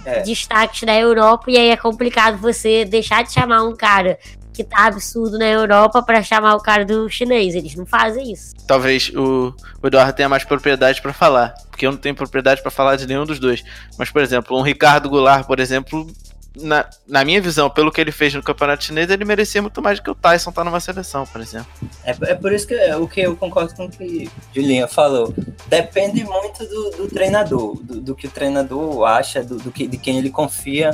é. 0.05 0.21
destaques 0.21 0.83
da 0.85 0.95
Europa, 0.95 1.51
e 1.51 1.57
aí 1.57 1.71
é 1.71 1.77
complicado 1.77 2.39
você 2.39 2.85
deixar 2.85 3.25
de 3.25 3.33
chamar 3.33 3.63
um 3.65 3.75
cara 3.75 4.19
que 4.59 4.65
tá 4.65 4.87
absurdo 4.87 5.39
na 5.39 5.47
Europa 5.47 6.03
para 6.03 6.21
chamar 6.21 6.57
o 6.57 6.61
cara 6.61 6.85
do 6.85 7.09
chinês. 7.09 7.55
Eles 7.55 7.77
não 7.77 7.87
fazem 7.87 8.33
isso. 8.33 8.57
Talvez 8.67 9.09
o, 9.15 9.55
o 9.81 9.87
Eduardo 9.87 10.13
tenha 10.13 10.29
mais 10.29 10.43
propriedade 10.43 11.01
para 11.01 11.13
falar, 11.13 11.55
porque 11.71 11.87
eu 11.87 11.93
não 11.93 11.99
tenho 11.99 12.17
propriedade 12.17 12.61
para 12.61 12.71
falar 12.73 12.97
de 12.97 13.07
nenhum 13.07 13.25
dos 13.25 13.39
dois. 13.39 13.63
Mas, 13.97 14.11
por 14.11 14.21
exemplo, 14.21 14.59
um 14.59 14.63
Ricardo 14.63 15.09
Goulart, 15.09 15.47
por 15.47 15.61
exemplo, 15.61 16.11
na, 16.57 16.91
na 17.07 17.25
minha 17.25 17.41
visão, 17.41 17.71
pelo 17.71 17.93
que 17.93 18.01
ele 18.01 18.11
fez 18.11 18.35
no 18.35 18.43
campeonato 18.43 18.83
chinês, 18.83 19.09
ele 19.09 19.25
merecia 19.25 19.63
muito 19.63 19.81
mais 19.81 20.01
do 20.01 20.03
que 20.03 20.11
o 20.11 20.15
Tyson 20.17 20.51
tá 20.51 20.65
numa 20.65 20.81
seleção, 20.81 21.25
por 21.25 21.41
exemplo. 21.41 21.69
É, 22.03 22.11
é 22.23 22.35
por 22.35 22.53
isso 22.53 22.67
que 22.67 22.75
é, 22.75 22.97
o 22.97 23.07
que 23.07 23.21
eu 23.21 23.37
concordo 23.37 23.73
com 23.77 23.85
o 23.85 23.89
que 23.89 24.29
Julinha 24.53 24.89
falou. 24.89 25.33
Depende 25.69 26.25
muito 26.25 26.67
do, 26.67 26.91
do 26.97 27.09
treinador, 27.09 27.77
do, 27.81 28.01
do, 28.01 28.15
que 28.17 28.27
o 28.27 28.31
treinador 28.31 29.05
acha, 29.05 29.41
do, 29.41 29.57
do 29.59 29.71
que, 29.71 29.87
de 29.87 29.99
quem 29.99 30.19
ele 30.19 30.31
confia 30.31 30.93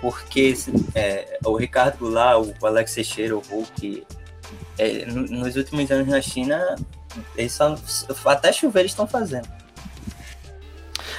porque 0.00 0.54
é, 0.94 1.38
o 1.44 1.56
Ricardo 1.56 1.98
Goulart, 1.98 2.46
o 2.60 2.66
Alex 2.66 2.94
Teixeira, 2.94 3.36
o 3.36 3.40
Hulk, 3.40 4.06
é, 4.78 5.06
nos 5.06 5.56
últimos 5.56 5.90
anos 5.90 6.08
na 6.08 6.20
China, 6.20 6.76
eles 7.36 7.52
só, 7.52 7.76
até 8.26 8.52
chover 8.52 8.80
eles 8.80 8.92
estão 8.92 9.06
fazendo. 9.06 9.48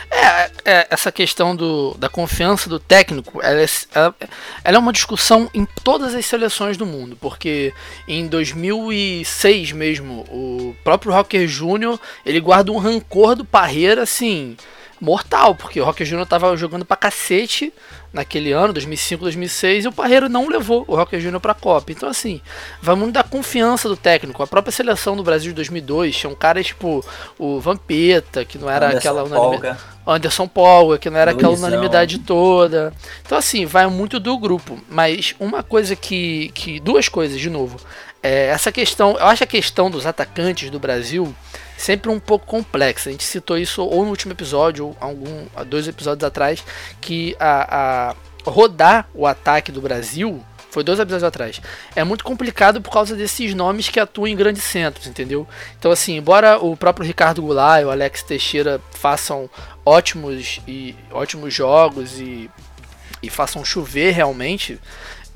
É, 0.10 0.52
é, 0.64 0.88
essa 0.90 1.12
questão 1.12 1.54
do, 1.56 1.94
da 1.96 2.08
confiança 2.08 2.70
do 2.70 2.80
técnico, 2.80 3.42
ela 3.42 3.62
é, 3.62 3.66
ela, 3.94 4.16
ela 4.64 4.78
é, 4.78 4.80
uma 4.80 4.94
discussão 4.94 5.50
em 5.54 5.66
todas 5.84 6.16
as 6.16 6.26
seleções 6.26 6.78
do 6.78 6.86
mundo, 6.86 7.18
porque 7.20 7.74
em 8.08 8.26
2006 8.28 9.74
mesmo, 9.74 10.22
o 10.30 10.76
próprio 10.84 11.12
Rocker 11.12 11.46
Júnior, 11.48 12.00
ele 12.26 12.40
guarda 12.40 12.72
um 12.72 12.78
rancor 12.78 13.36
do 13.36 13.44
Parreira, 13.44 14.04
assim, 14.04 14.56
mortal, 15.00 15.56
porque 15.56 15.80
o 15.80 15.86
Rocker 15.86 16.06
Júnior 16.06 16.28
tava 16.28 16.56
jogando 16.58 16.86
pra 16.86 16.98
cacete 16.98 17.74
naquele 18.12 18.52
ano, 18.52 18.74
2005, 18.74 19.24
2006, 19.24 19.86
e 19.86 19.88
o 19.88 19.92
Parreiro 19.92 20.28
não 20.28 20.48
levou 20.48 20.84
o 20.88 20.96
Rocker 20.96 21.20
Júnior 21.20 21.40
para 21.40 21.52
a 21.52 21.56
Copa. 21.56 21.92
Então, 21.92 22.10
assim, 22.10 22.42
vai 22.82 22.96
muito 22.96 23.14
da 23.14 23.24
confiança 23.24 23.88
do 23.88 23.96
técnico. 23.96 24.42
A 24.42 24.48
própria 24.48 24.72
seleção 24.72 25.16
do 25.16 25.24
Brasil 25.24 25.52
de 25.52 25.56
2002 25.56 26.16
tinha 26.16 26.30
um 26.30 26.36
cara 26.36 26.64
tipo 26.64 27.06
o 27.38 27.60
Vampeta, 27.60 28.44
que 28.44 28.58
não 28.58 28.70
era 28.70 28.88
Anderson 28.88 28.98
aquela 28.98 29.24
unanimidade. 29.24 29.80
Anderson 30.06 30.48
Paul, 30.48 30.98
que 30.98 31.10
não 31.10 31.20
era 31.20 31.32
aquela 31.32 31.50
Luizão. 31.50 31.68
unanimidade 31.68 32.20
toda. 32.20 32.94
Então, 33.26 33.38
assim, 33.38 33.66
vai 33.66 33.86
muito 33.88 34.20
do 34.20 34.38
grupo. 34.38 34.80
Mas 34.90 35.36
uma 35.40 35.62
coisa 35.62 35.96
que. 35.96 36.50
que 36.56 36.80
duas 36.80 37.10
coisas, 37.10 37.40
de 37.40 37.50
novo. 37.50 37.78
É, 38.24 38.48
essa 38.48 38.72
questão. 38.72 39.18
Eu 39.18 39.28
acho 39.28 39.44
a 39.44 39.48
questão 39.48 39.92
dos 39.92 40.06
atacantes 40.06 40.70
do 40.70 40.80
Brasil 40.80 41.36
sempre 41.78 42.12
um 42.12 42.20
pouco 42.20 42.46
complexa. 42.46 43.10
A 43.10 43.12
gente 43.12 43.24
citou 43.24 43.58
isso 43.58 43.84
ou 43.84 44.04
no 44.04 44.10
último 44.10 44.34
episódio, 44.34 44.88
ou 44.88 44.98
algum, 45.00 45.46
dois 45.68 45.88
episódios 45.88 46.24
atrás, 46.24 46.64
que 47.00 47.36
a, 47.40 48.10
a 48.10 48.50
rodar 48.50 49.08
o 49.14 49.26
ataque 49.26 49.72
do 49.72 49.82
Brasil. 49.82 50.44
Foi 50.70 50.84
dois 50.84 51.00
episódios 51.00 51.24
atrás. 51.24 51.62
É 51.96 52.04
muito 52.04 52.24
complicado 52.24 52.82
por 52.82 52.92
causa 52.92 53.16
desses 53.16 53.54
nomes 53.54 53.90
que 53.90 54.00
atuam 54.00 54.28
em 54.28 54.36
grandes 54.36 54.64
centros, 54.64 55.08
entendeu? 55.08 55.48
Então, 55.80 55.92
assim, 55.92 56.18
embora 56.18 56.60
o 56.60 56.76
próprio 56.76 57.06
Ricardo 57.06 57.42
Goulart 57.42 57.82
e 57.82 57.86
o 57.86 57.90
Alex 57.90 58.22
Teixeira 58.22 58.80
façam 58.92 59.50
ótimos 59.86 60.62
e 60.68 60.94
ótimos 61.10 61.54
jogos 61.54 62.20
e, 62.20 62.50
e 63.24 63.30
façam 63.30 63.64
chover 63.64 64.12
realmente, 64.12 64.80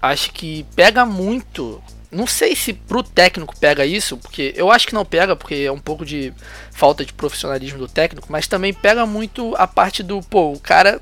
acho 0.01 0.31
que 0.31 0.65
pega 0.75 1.05
muito. 1.05 1.81
Não 2.11 2.27
sei 2.27 2.55
se 2.55 2.73
pro 2.73 3.01
técnico 3.01 3.57
pega 3.57 3.85
isso, 3.85 4.17
porque 4.17 4.53
eu 4.57 4.69
acho 4.69 4.85
que 4.85 4.93
não 4.93 5.05
pega, 5.05 5.33
porque 5.35 5.55
é 5.55 5.71
um 5.71 5.79
pouco 5.79 6.05
de 6.05 6.33
falta 6.71 7.05
de 7.05 7.13
profissionalismo 7.13 7.79
do 7.79 7.87
técnico, 7.87 8.27
mas 8.29 8.47
também 8.47 8.73
pega 8.73 9.05
muito 9.05 9.55
a 9.55 9.65
parte 9.65 10.03
do, 10.03 10.21
pô, 10.21 10.51
o 10.51 10.59
cara. 10.59 11.01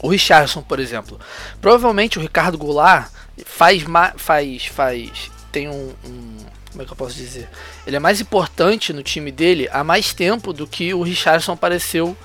O 0.00 0.08
Richardson, 0.08 0.62
por 0.62 0.78
exemplo. 0.78 1.18
Provavelmente 1.60 2.18
o 2.18 2.22
Ricardo 2.22 2.56
Goulart 2.58 3.10
faz. 3.44 3.82
faz, 4.16 4.66
faz 4.66 5.30
tem 5.50 5.68
um, 5.68 5.92
um- 6.04 6.36
Como 6.70 6.82
é 6.82 6.84
que 6.86 6.92
eu 6.92 6.96
posso 6.96 7.16
dizer? 7.16 7.48
Ele 7.86 7.96
é 7.96 7.98
mais 7.98 8.20
importante 8.20 8.92
no 8.92 9.02
time 9.02 9.32
dele 9.32 9.66
há 9.72 9.82
mais 9.82 10.12
tempo 10.12 10.52
do 10.52 10.66
que 10.66 10.92
o 10.94 11.02
Richardson 11.02 11.52
apareceu 11.52 12.16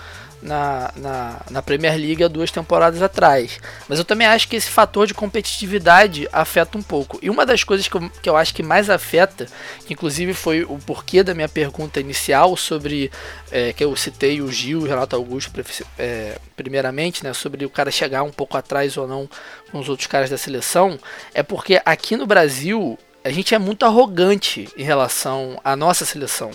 na, 0.43 0.91
na, 0.95 1.41
na 1.49 1.61
Premier 1.61 1.95
League 1.95 2.23
há 2.23 2.27
duas 2.27 2.51
temporadas 2.51 3.01
atrás. 3.01 3.59
Mas 3.87 3.97
eu 3.97 4.05
também 4.05 4.27
acho 4.27 4.47
que 4.47 4.55
esse 4.55 4.69
fator 4.69 5.07
de 5.07 5.13
competitividade 5.13 6.27
afeta 6.31 6.77
um 6.77 6.81
pouco. 6.81 7.17
E 7.21 7.29
uma 7.29 7.45
das 7.45 7.63
coisas 7.63 7.87
que 7.87 7.95
eu, 7.95 8.09
que 8.21 8.29
eu 8.29 8.35
acho 8.35 8.53
que 8.53 8.61
mais 8.61 8.89
afeta, 8.89 9.47
que 9.85 9.93
inclusive 9.93 10.33
foi 10.33 10.63
o 10.63 10.77
porquê 10.77 11.23
da 11.23 11.33
minha 11.33 11.49
pergunta 11.49 11.99
inicial 11.99 12.55
sobre 12.57 13.09
é, 13.51 13.71
que 13.73 13.83
eu 13.83 13.95
citei 13.95 14.41
o 14.41 14.51
Gil 14.51 14.81
e 14.81 14.83
o 14.83 14.87
Renato 14.87 15.15
Augusto 15.15 15.51
é, 15.97 16.37
primeiramente, 16.55 17.23
né, 17.23 17.33
sobre 17.33 17.65
o 17.65 17.69
cara 17.69 17.89
chegar 17.89 18.23
um 18.23 18.31
pouco 18.31 18.57
atrás 18.57 18.97
ou 18.97 19.07
não 19.07 19.29
com 19.71 19.79
os 19.79 19.89
outros 19.89 20.07
caras 20.07 20.29
da 20.29 20.37
seleção, 20.37 20.99
é 21.33 21.41
porque 21.41 21.81
aqui 21.85 22.15
no 22.15 22.27
Brasil 22.27 22.97
a 23.23 23.29
gente 23.29 23.55
é 23.55 23.59
muito 23.59 23.85
arrogante 23.85 24.67
em 24.75 24.83
relação 24.83 25.59
à 25.63 25.75
nossa 25.75 26.05
seleção. 26.05 26.51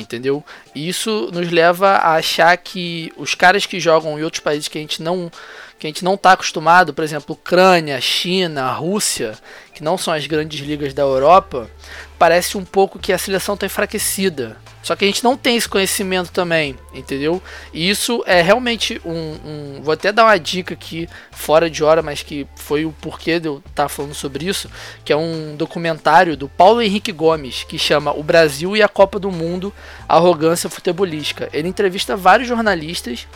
Entendeu? 0.00 0.44
E 0.74 0.88
isso 0.88 1.30
nos 1.32 1.50
leva 1.50 1.90
a 1.90 2.14
achar 2.14 2.56
que 2.56 3.12
os 3.16 3.34
caras 3.34 3.66
que 3.66 3.78
jogam 3.78 4.18
em 4.18 4.22
outros 4.22 4.42
países 4.42 4.68
que 4.68 4.78
a 4.78 4.80
gente 4.80 5.02
não 5.02 5.30
que 5.78 5.86
a 5.86 5.88
gente 5.88 6.04
não 6.04 6.12
está 6.12 6.32
acostumado, 6.32 6.92
por 6.92 7.02
exemplo, 7.02 7.34
Ucrânia, 7.34 7.98
China, 8.02 8.70
Rússia, 8.70 9.32
que 9.72 9.82
não 9.82 9.96
são 9.96 10.12
as 10.12 10.26
grandes 10.26 10.60
ligas 10.60 10.92
da 10.92 11.00
Europa, 11.00 11.70
parece 12.18 12.58
um 12.58 12.64
pouco 12.66 12.98
que 12.98 13.14
a 13.14 13.18
seleção 13.18 13.54
está 13.54 13.64
enfraquecida. 13.64 14.58
Só 14.82 14.96
que 14.96 15.04
a 15.04 15.06
gente 15.08 15.22
não 15.22 15.36
tem 15.36 15.56
esse 15.56 15.68
conhecimento 15.68 16.32
também, 16.32 16.74
entendeu? 16.94 17.42
E 17.72 17.88
isso 17.90 18.24
é 18.26 18.40
realmente 18.40 19.00
um, 19.04 19.12
um- 19.44 19.80
Vou 19.82 19.92
até 19.92 20.10
dar 20.10 20.24
uma 20.24 20.38
dica 20.38 20.72
aqui, 20.74 21.06
fora 21.30 21.68
de 21.68 21.84
hora, 21.84 22.00
mas 22.02 22.22
que 22.22 22.46
foi 22.56 22.84
o 22.86 22.92
porquê 22.92 23.38
de 23.38 23.46
eu 23.48 23.62
estar 23.68 23.88
falando 23.88 24.14
sobre 24.14 24.46
isso, 24.46 24.70
que 25.04 25.12
é 25.12 25.16
um 25.16 25.54
documentário 25.56 26.36
do 26.36 26.48
Paulo 26.48 26.80
Henrique 26.80 27.12
Gomes, 27.12 27.62
que 27.64 27.78
chama 27.78 28.12
O 28.18 28.22
Brasil 28.22 28.74
e 28.76 28.82
a 28.82 28.88
Copa 28.88 29.18
do 29.18 29.30
Mundo, 29.30 29.72
Arrogância 30.08 30.70
Futebolística. 30.70 31.48
Ele 31.52 31.68
entrevista 31.68 32.16
vários 32.16 32.48
jornalistas 32.48 33.26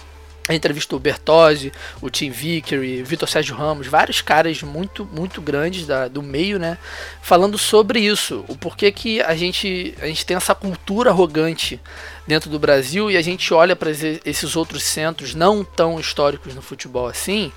entrevistou 0.53 0.99
Bertozzi, 0.99 1.73
o 2.03 2.11
Tim 2.11 2.31
Vickery, 2.31 3.03
Vitor 3.03 3.29
Sérgio 3.29 3.57
Ramos, 3.57 3.87
vários 3.87 4.21
caras 4.21 4.61
muito, 4.63 5.09
muito 5.11 5.41
grandes 5.41 5.87
da, 5.87 6.07
do 6.07 6.23
meio, 6.23 6.59
né? 6.59 6.77
Falando 7.23 7.57
sobre 7.57 8.01
isso, 8.01 8.45
o 8.49 8.57
porquê 8.57 8.93
que 8.93 9.23
a 9.23 9.35
gente, 9.35 9.95
a 10.03 10.07
gente 10.07 10.27
tem 10.27 10.37
essa 10.37 10.55
cultura 10.55 11.11
arrogante 11.11 11.81
dentro 12.27 12.51
do 12.51 12.59
Brasil 12.59 13.11
e 13.11 13.17
a 13.17 13.23
gente 13.23 13.55
olha 13.55 13.75
para 13.75 13.91
esses 13.91 14.57
outros 14.57 14.83
centros 14.83 15.35
não 15.35 15.65
tão 15.65 15.99
históricos 15.99 16.55
no 16.55 16.61
futebol 16.61 17.07
assim 17.07 17.51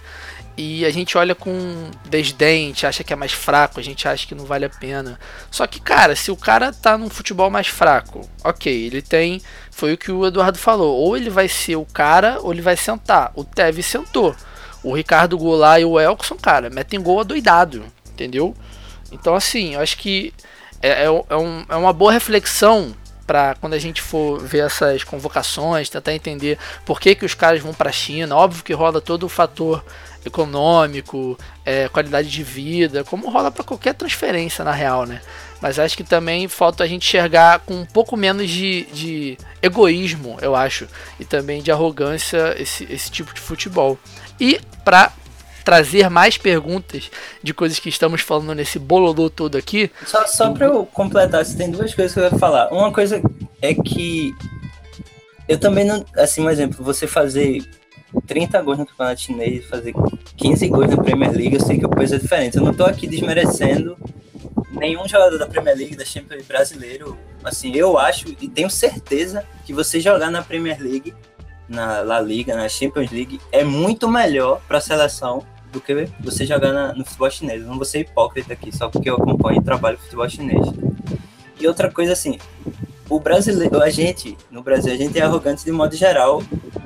e 0.57 0.83
a 0.85 0.89
gente 0.89 1.15
olha 1.17 1.35
com 1.35 1.51
desdém, 2.09 2.73
acha 2.83 3.03
que 3.03 3.13
é 3.13 3.15
mais 3.15 3.31
fraco, 3.31 3.79
a 3.79 3.83
gente 3.83 4.07
acha 4.07 4.25
que 4.25 4.33
não 4.33 4.43
vale 4.43 4.65
a 4.65 4.69
pena. 4.69 5.19
Só 5.51 5.67
que, 5.67 5.79
cara, 5.79 6.15
se 6.15 6.31
o 6.31 6.35
cara 6.35 6.73
tá 6.73 6.97
num 6.97 7.09
futebol 7.09 7.49
mais 7.51 7.67
fraco, 7.67 8.27
ok, 8.43 8.73
ele 8.87 9.01
tem. 9.03 9.39
Foi 9.69 9.93
o 9.93 9.97
que 9.97 10.11
o 10.11 10.25
Eduardo 10.25 10.57
falou. 10.57 10.95
Ou 10.97 11.15
ele 11.15 11.29
vai 11.29 11.47
ser 11.47 11.75
o 11.75 11.85
cara, 11.85 12.39
ou 12.41 12.51
ele 12.51 12.63
vai 12.63 12.75
sentar. 12.75 13.31
O 13.35 13.43
Tevez 13.43 13.85
sentou. 13.85 14.35
O 14.83 14.95
Ricardo 14.95 15.37
Goulart 15.37 15.81
e 15.81 15.85
o 15.85 15.99
Elkson, 15.99 16.35
cara, 16.35 16.69
metem 16.69 16.99
gol 17.01 17.19
adoidado, 17.19 17.85
entendeu? 18.09 18.55
Então, 19.11 19.35
assim, 19.35 19.75
eu 19.75 19.81
acho 19.81 19.97
que 19.97 20.33
é, 20.81 21.03
é, 21.03 21.05
é 21.05 21.37
um- 21.37 21.65
é 21.69 21.75
uma 21.75 21.93
boa 21.93 22.11
reflexão 22.11 22.95
para 23.25 23.55
quando 23.55 23.73
a 23.73 23.79
gente 23.79 24.01
for 24.01 24.39
ver 24.39 24.59
essas 24.65 25.03
convocações, 25.03 25.89
tentar 25.89 26.13
entender 26.13 26.57
por 26.85 26.99
que, 26.99 27.13
que 27.13 27.25
os 27.25 27.33
caras 27.33 27.61
vão 27.61 27.73
para 27.73 27.89
a 27.89 27.93
China. 27.93 28.35
Óbvio 28.37 28.63
que 28.63 28.73
rola 28.73 29.01
todo 29.01 29.23
o 29.25 29.29
fator 29.29 29.83
econômico, 30.27 31.37
é, 31.65 31.87
qualidade 31.89 32.29
de 32.29 32.43
vida, 32.43 33.03
como 33.03 33.29
rola 33.29 33.51
para 33.51 33.63
qualquer 33.63 33.93
transferência 33.93 34.63
na 34.63 34.71
real, 34.71 35.05
né? 35.05 35.21
Mas 35.61 35.79
acho 35.79 35.97
que 35.97 36.03
também 36.03 36.47
falta 36.47 36.83
a 36.83 36.87
gente 36.87 37.07
enxergar 37.07 37.59
com 37.59 37.73
um 37.73 37.85
pouco 37.85 38.15
menos 38.15 38.49
de, 38.49 38.83
de 38.93 39.37
egoísmo, 39.61 40.37
eu 40.41 40.55
acho, 40.55 40.87
e 41.19 41.25
também 41.25 41.61
de 41.61 41.71
arrogância 41.71 42.55
esse, 42.61 42.83
esse 42.91 43.09
tipo 43.09 43.33
de 43.33 43.41
futebol. 43.41 43.97
E 44.39 44.59
para 44.85 45.11
trazer 45.65 46.09
mais 46.09 46.37
perguntas 46.37 47.09
de 47.43 47.53
coisas 47.53 47.79
que 47.79 47.89
estamos 47.89 48.21
falando 48.21 48.55
nesse 48.55 48.79
bololô 48.79 49.29
todo 49.29 49.57
aqui, 49.57 49.91
Só, 50.05 50.25
só 50.25 50.51
pra 50.51 50.67
eu 50.67 50.85
completar, 50.85 51.43
você 51.43 51.57
tem 51.57 51.69
duas 51.69 51.93
coisas 51.93 52.13
que 52.13 52.19
eu 52.19 52.23
ia 52.23 52.39
falar. 52.39 52.71
Uma 52.71 52.91
coisa 52.91 53.21
é 53.61 53.73
que 53.73 54.33
eu 55.47 55.57
também 55.57 55.85
não. 55.85 56.05
Assim, 56.15 56.41
um 56.41 56.49
exemplo, 56.49 56.83
você 56.83 57.07
fazer 57.07 57.63
30 58.25 58.61
gols 58.61 58.77
no 58.79 58.85
campeonato 58.85 59.21
chinês, 59.21 59.65
fazer 59.65 59.93
15 60.37 60.67
gols 60.69 60.89
na 60.89 60.97
Premier 60.97 61.31
League, 61.31 61.55
eu 61.55 61.59
sei 61.61 61.77
que 61.77 61.85
o 61.85 61.89
peso 61.89 62.15
é 62.15 62.17
diferente. 62.19 62.57
Eu 62.57 62.63
não 62.63 62.73
tô 62.73 62.83
aqui 62.85 63.07
desmerecendo 63.07 63.97
nenhum 64.71 65.07
jogador 65.07 65.37
da 65.37 65.47
Premier 65.47 65.75
League, 65.75 65.95
da 65.95 66.05
Champions 66.05 66.29
League 66.31 66.47
brasileiro. 66.47 67.17
Assim, 67.43 67.71
eu 67.75 67.97
acho 67.97 68.27
e 68.41 68.47
tenho 68.47 68.69
certeza 68.69 69.45
que 69.65 69.73
você 69.73 69.99
jogar 69.99 70.29
na 70.31 70.41
Premier 70.41 70.81
League, 70.81 71.13
na 71.67 72.01
La 72.01 72.19
Liga, 72.21 72.55
na 72.55 72.67
Champions 72.69 73.11
League, 73.11 73.39
é 73.51 73.63
muito 73.63 74.07
melhor 74.09 74.61
pra 74.67 74.79
seleção 74.79 75.43
do 75.71 75.81
que 75.81 76.07
você 76.21 76.45
jogar 76.45 76.71
na- 76.71 76.93
no 76.93 77.03
futebol 77.03 77.29
chinês. 77.29 77.61
Eu 77.61 77.67
não 77.67 77.75
vou 77.75 77.85
ser 77.85 77.99
hipócrita 77.99 78.53
aqui, 78.53 78.75
só 78.75 78.87
porque 78.89 79.09
eu 79.09 79.15
acompanho 79.15 79.59
e 79.59 79.63
trabalho 79.63 79.97
futebol 79.97 80.27
chinês. 80.29 80.65
E 81.59 81.67
outra 81.67 81.91
coisa 81.91 82.13
assim, 82.13 82.37
o 83.09 83.19
brasileiro, 83.19 83.81
a 83.81 83.89
gente, 83.89 84.37
no 84.51 84.61
Brasil, 84.61 84.93
a 84.93 84.97
gente 84.97 85.17
é 85.17 85.21
arrogante 85.21 85.63
de 85.63 85.71
modo 85.71 85.95
geral 85.95 86.43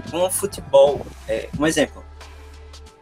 com 0.09 0.23
o 0.23 0.29
futebol. 0.29 1.05
É, 1.27 1.49
um 1.59 1.65
exemplo, 1.65 2.03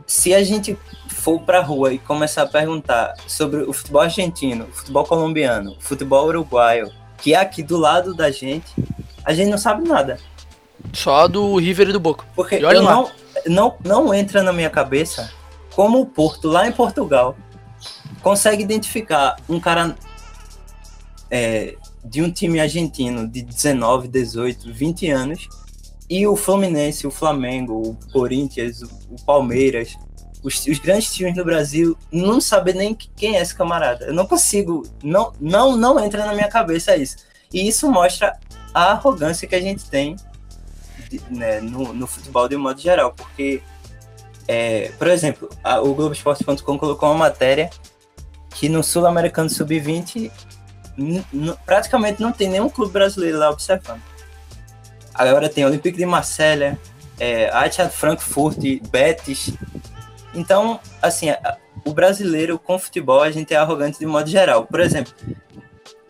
se 0.05 0.33
a 0.33 0.43
gente 0.43 0.77
for 1.09 1.39
pra 1.41 1.61
rua 1.61 1.93
e 1.93 1.99
começar 1.99 2.43
a 2.43 2.47
perguntar 2.47 3.13
sobre 3.27 3.61
o 3.61 3.73
futebol 3.73 4.01
argentino, 4.01 4.65
o 4.65 4.73
futebol 4.73 5.05
colombiano, 5.05 5.75
o 5.77 5.81
futebol 5.81 6.27
uruguaio, 6.27 6.91
que 7.17 7.33
é 7.33 7.37
aqui 7.37 7.61
do 7.61 7.77
lado 7.77 8.13
da 8.13 8.31
gente, 8.31 8.73
a 9.25 9.33
gente 9.33 9.49
não 9.49 9.57
sabe 9.57 9.87
nada. 9.87 10.17
só 10.93 11.27
do 11.27 11.57
River 11.57 11.89
e 11.89 11.93
do 11.93 11.99
Boca. 11.99 12.25
Porque 12.35 12.55
E 12.55 12.63
olha 12.63 12.81
não, 12.81 13.11
não, 13.45 13.75
não 13.83 14.13
entra 14.13 14.41
na 14.41 14.53
minha 14.53 14.69
cabeça 14.69 15.31
como 15.75 16.01
o 16.01 16.05
Porto, 16.05 16.47
lá 16.47 16.67
em 16.67 16.71
Portugal, 16.71 17.37
consegue 18.21 18.63
identificar 18.63 19.35
um 19.47 19.59
cara 19.59 19.95
é, 21.29 21.75
de 22.09 22.21
um 22.21 22.31
time 22.31 22.59
argentino 22.59 23.27
de 23.27 23.41
19, 23.41 24.07
18, 24.07 24.71
20 24.73 25.09
anos 25.11 25.47
e 26.09 26.25
o 26.25 26.35
Fluminense, 26.35 27.05
o 27.05 27.11
Flamengo, 27.11 27.73
o 27.89 28.11
Corinthians, 28.11 28.81
o, 28.81 29.15
Palmeiras, 29.25 29.95
os, 30.43 30.65
os 30.65 30.79
grandes 30.79 31.13
times 31.13 31.35
do 31.35 31.45
Brasil, 31.45 31.95
não 32.11 32.41
saber 32.41 32.73
nem 32.73 32.95
quem 32.95 33.37
é 33.37 33.41
esse 33.41 33.53
camarada. 33.53 34.05
Eu 34.05 34.13
não 34.13 34.25
consigo, 34.25 34.83
não, 35.03 35.31
não, 35.39 35.75
não 35.77 35.99
entra 35.99 36.25
na 36.25 36.33
minha 36.33 36.47
cabeça 36.47 36.95
isso. 36.97 37.17
E 37.53 37.67
isso 37.67 37.89
mostra 37.91 38.39
a 38.73 38.91
arrogância 38.93 39.47
que 39.47 39.55
a 39.55 39.61
gente 39.61 39.85
tem 39.85 40.15
né, 41.29 41.59
no, 41.61 41.93
no 41.93 42.07
futebol 42.07 42.47
de 42.47 42.55
um 42.55 42.59
modo 42.59 42.79
geral, 42.79 43.13
porque, 43.13 43.61
é, 44.47 44.91
por 44.97 45.07
exemplo, 45.07 45.49
a- 45.63 45.81
o 45.81 45.93
Globoesporte.com 45.93 46.77
colocou 46.77 47.09
uma 47.09 47.17
matéria 47.17 47.69
que 48.55 48.67
no 48.69 48.83
Sul-Americano 48.83 49.49
Sub-20 49.49 50.15
n- 50.15 50.31
n- 50.31 50.31
praticamente 51.65 52.21
não 52.21 52.31
tem 52.31 52.49
nenhum 52.49 52.69
clube 52.69 52.91
brasileiro 52.91 53.37
lá 53.37 53.49
observando. 53.49 54.01
Agora 55.13 55.49
tem 55.49 55.65
Olympique 55.65 55.97
de 55.97 56.05
Marselha, 56.05 56.79
é, 57.19 57.45
Eintracht 57.45 57.95
Frankfurt, 57.95 58.57
Betis. 58.89 59.51
Então, 60.33 60.79
assim, 61.01 61.27
o 61.85 61.93
brasileiro 61.93 62.57
com 62.57 62.79
futebol 62.79 63.21
a 63.21 63.31
gente 63.31 63.53
é 63.53 63.57
arrogante 63.57 63.99
de 63.99 64.05
modo 64.05 64.29
geral. 64.29 64.65
Por 64.65 64.79
exemplo, 64.79 65.13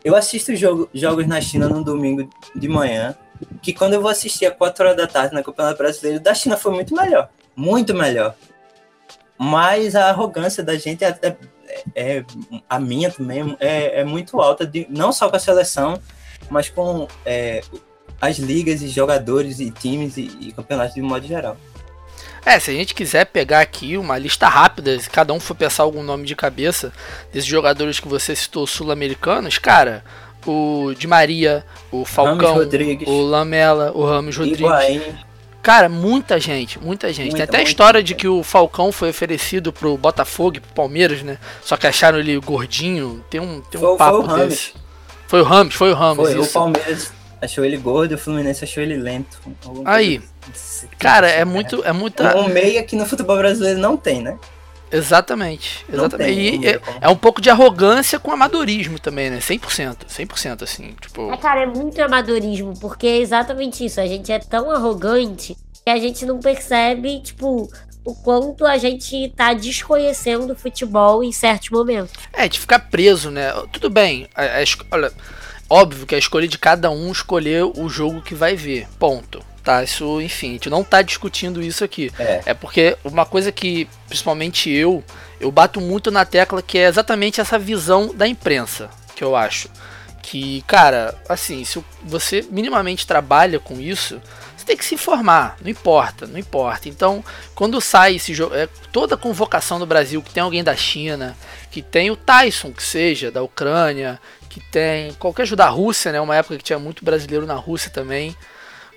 eu 0.04 0.16
assisto 0.16 0.56
jogo- 0.56 0.90
jogos 0.94 1.28
na 1.28 1.42
China 1.42 1.68
no 1.68 1.84
domingo 1.84 2.30
de 2.56 2.68
manhã 2.68 3.16
que 3.62 3.74
quando 3.74 3.94
eu 3.94 4.02
vou 4.02 4.12
assistir 4.12 4.46
a 4.46 4.52
4 4.52 4.86
horas 4.86 4.98
da 4.98 5.08
tarde 5.08 5.34
na 5.34 5.42
Campeonato 5.42 5.78
Brasileiro, 5.78 6.20
da 6.20 6.34
China 6.34 6.58
foi 6.58 6.74
muito 6.74 6.94
melhor. 6.96 7.30
Muito 7.56 7.94
melhor. 7.94 8.36
Mas 9.38 9.96
a 9.96 10.10
arrogância 10.10 10.62
da 10.62 10.78
gente 10.78 11.04
é, 11.04 11.18
é, 11.22 11.36
é 11.96 12.24
a 12.70 12.80
minha 12.80 13.12
também 13.12 13.56
é, 13.60 14.02
é, 14.02 14.04
muito 14.04 14.40
alta, 14.42 14.66
de, 14.66 14.88
não 14.90 15.12
só 15.12 15.30
com 15.30 15.36
a 15.36 15.40
seleção, 15.40 16.02
mas 16.50 16.70
com 16.70 17.08
é, 17.26 17.62
as 18.20 18.38
ligas 18.38 18.82
e 18.82 18.88
jogadores 18.88 19.60
e 19.60 19.72
times 19.72 20.18
e, 20.18 20.30
e 20.40 20.52
campeonatos 20.52 20.96
de 20.96 21.02
modo 21.02 21.26
geral. 21.26 21.58
É, 22.46 22.58
se 22.60 22.72
a 22.72 22.74
gente 22.74 22.96
quiser 22.96 23.26
pegar 23.26 23.60
aqui 23.60 23.98
uma 23.98 24.18
lista 24.18 24.48
rápida, 24.48 24.98
se 25.00 25.10
cada 25.10 25.34
um 25.34 25.40
for 25.40 25.56
pensar 25.56 25.84
algum 25.84 26.02
nome 26.02 26.26
de 26.26 26.36
cabeça 26.36 26.92
desses 27.32 27.48
jogadores 27.48 28.00
que 28.00 28.08
você 28.08 28.36
citou 28.36 28.66
sul-americanos, 28.66 29.58
cara, 29.58 30.04
o 30.46 30.94
Di 30.98 31.06
Maria, 31.06 31.66
o 31.92 32.06
Falcão, 32.06 32.58
o 33.06 33.22
Lamela, 33.22 33.92
o 33.94 34.06
Ramos 34.06 34.38
Rodrigues. 34.38 35.29
Cara, 35.62 35.90
muita 35.90 36.40
gente, 36.40 36.80
muita 36.80 37.12
gente. 37.12 37.32
Muita, 37.32 37.38
Tem 37.38 37.44
até 37.44 37.58
a 37.58 37.64
história 37.64 38.02
de 38.02 38.16
que 38.16 38.28
o 38.28 38.44
Falcão 38.44 38.92
foi 38.92 39.10
oferecido 39.10 39.74
pro 39.74 39.98
Botafogo 39.98 40.58
e 40.58 40.60
pro 40.60 40.74
Palmeiras, 40.74 41.22
né? 41.22 41.38
Só 41.62 41.76
que 41.76 41.86
acharam 41.86 42.18
ele 42.18 42.38
gordinho. 42.40 43.24
Tem 43.30 43.40
um, 43.40 43.62
tem 43.62 43.80
um 43.80 43.84
foi, 43.84 43.98
papo 43.98 44.24
foi 44.24 44.46
o 44.46 44.48
desse. 44.48 44.74
Foi 45.28 45.42
o 45.42 45.44
Ramos, 45.44 45.76
foi 45.76 45.92
o 45.92 45.96
Ramos. 45.96 46.30
Foi, 46.30 46.40
isso. 46.40 46.50
o 46.50 46.54
Palmeiras 46.54 47.12
achou 47.42 47.64
ele 47.64 47.78
gordo, 47.78 48.16
o 48.16 48.18
Fluminense 48.18 48.64
achou 48.64 48.82
ele 48.82 48.96
lento. 48.96 49.38
Aí, 49.86 50.22
cara, 50.98 51.30
é 51.30 51.46
muito, 51.46 51.84
é 51.84 51.92
muita... 51.92 52.38
Um 52.38 52.48
meia 52.48 52.82
que 52.84 52.96
no 52.96 53.06
futebol 53.06 53.38
brasileiro 53.38 53.80
não 53.80 53.96
tem, 53.96 54.22
né? 54.22 54.38
Exatamente, 54.92 55.86
exatamente. 55.92 56.36
Tem, 56.36 56.64
e 56.64 56.68
é, 56.68 56.82
é, 57.02 57.10
um 57.10 57.16
pouco 57.16 57.42
de 57.42 57.50
arrogância 57.50 58.20
com 58.20 58.32
amadorismo 58.32 59.00
também, 59.00 59.30
né? 59.30 59.40
100%, 59.40 60.06
100% 60.08 60.64
assim, 60.64 60.96
tipo... 61.00 61.32
É, 61.32 61.38
cara, 61.38 61.62
é 61.62 61.66
muito 61.66 62.02
amadorismo, 62.02 62.74
porque 62.80 63.08
é 63.08 63.18
exatamente 63.18 63.86
isso, 63.86 64.02
a 64.02 64.08
gente 64.08 64.32
é 64.32 64.40
tão 64.40 64.72
arrogante 64.72 65.56
que 65.86 65.90
a 65.90 65.98
gente 65.98 66.26
não 66.26 66.40
percebe, 66.40 67.20
tipo, 67.22 67.70
o 68.04 68.16
quanto 68.16 68.66
a 68.66 68.78
gente 68.78 69.32
tá 69.36 69.54
desconhecendo 69.54 70.54
o 70.54 70.56
futebol 70.56 71.24
em 71.24 71.32
certos 71.32 71.70
momentos. 71.70 72.14
É, 72.34 72.48
de 72.48 72.60
ficar 72.60 72.80
preso, 72.80 73.30
né? 73.30 73.52
Tudo 73.72 73.90
bem, 73.90 74.28
a, 74.34 74.44
a, 74.44 74.64
olha, 74.92 75.12
óbvio 75.70 76.08
que 76.08 76.16
é 76.16 76.18
a 76.18 76.20
escolha 76.20 76.48
de 76.48 76.58
cada 76.58 76.90
um 76.90 77.12
escolher 77.12 77.64
o 77.64 77.88
jogo 77.88 78.22
que 78.22 78.34
vai 78.34 78.56
ver, 78.56 78.88
ponto 78.98 79.44
tá? 79.70 79.84
Isso, 79.84 80.20
enfim, 80.20 80.50
a 80.50 80.54
gente 80.54 80.70
não 80.70 80.84
tá 80.84 81.04
discutindo 81.04 81.62
isso 81.62 81.84
aqui. 81.84 82.12
É. 82.18 82.42
é 82.48 82.54
porque 82.56 82.98
uma 83.04 83.24
coisa 83.24 83.52
que, 83.52 83.88
principalmente 84.08 84.68
eu, 84.68 85.04
eu 85.40 85.52
bato 85.52 85.80
muito 85.80 86.10
na 86.10 86.26
tecla 86.26 86.60
que 86.62 86.80
é 86.80 86.88
exatamente 86.88 87.40
essa 87.40 87.60
visão 87.60 88.14
da 88.16 88.28
imprensa, 88.28 88.90
que 89.16 89.24
eu 89.24 89.36
acho. 89.36 89.70
Que, 90.24 90.64
cara, 90.64 91.16
assim, 91.28 91.64
se 91.64 91.84
você 92.04 92.46
minimamente 92.50 93.06
trabalha 93.06 93.60
com 93.60 93.80
isso, 93.80 94.20
você 94.58 94.66
tem 94.66 94.76
que 94.76 94.84
se 94.84 94.96
informar, 94.96 95.56
não 95.62 95.70
importa, 95.70 96.26
não 96.26 96.40
importa. 96.40 96.90
Então, 96.90 97.24
quando 97.54 97.80
sai 97.80 98.16
esse 98.16 98.34
jogo, 98.34 98.56
é, 98.56 98.68
toda 98.92 99.16
convocação 99.16 99.78
do 99.78 99.86
Brasil 99.86 100.22
que 100.22 100.34
tem 100.34 100.42
alguém 100.42 100.64
da 100.64 100.76
China, 100.76 101.38
que 101.70 101.82
tem 101.82 102.10
o 102.10 102.16
Tyson, 102.16 102.72
que 102.72 102.84
seja, 102.84 103.32
da 103.32 103.44
Ucrânia, 103.44 104.20
que 104.50 104.60
tem 104.60 105.14
qualquer 105.14 105.46
jogo 105.46 105.58
da 105.58 105.70
Rússia, 105.70 106.12
né? 106.12 106.20
Uma 106.20 106.36
época 106.36 106.58
que 106.58 106.64
tinha 106.64 106.80
muito 106.80 107.06
brasileiro 107.06 107.46
na 107.46 107.56
Rússia 107.56 107.92
também. 107.92 108.36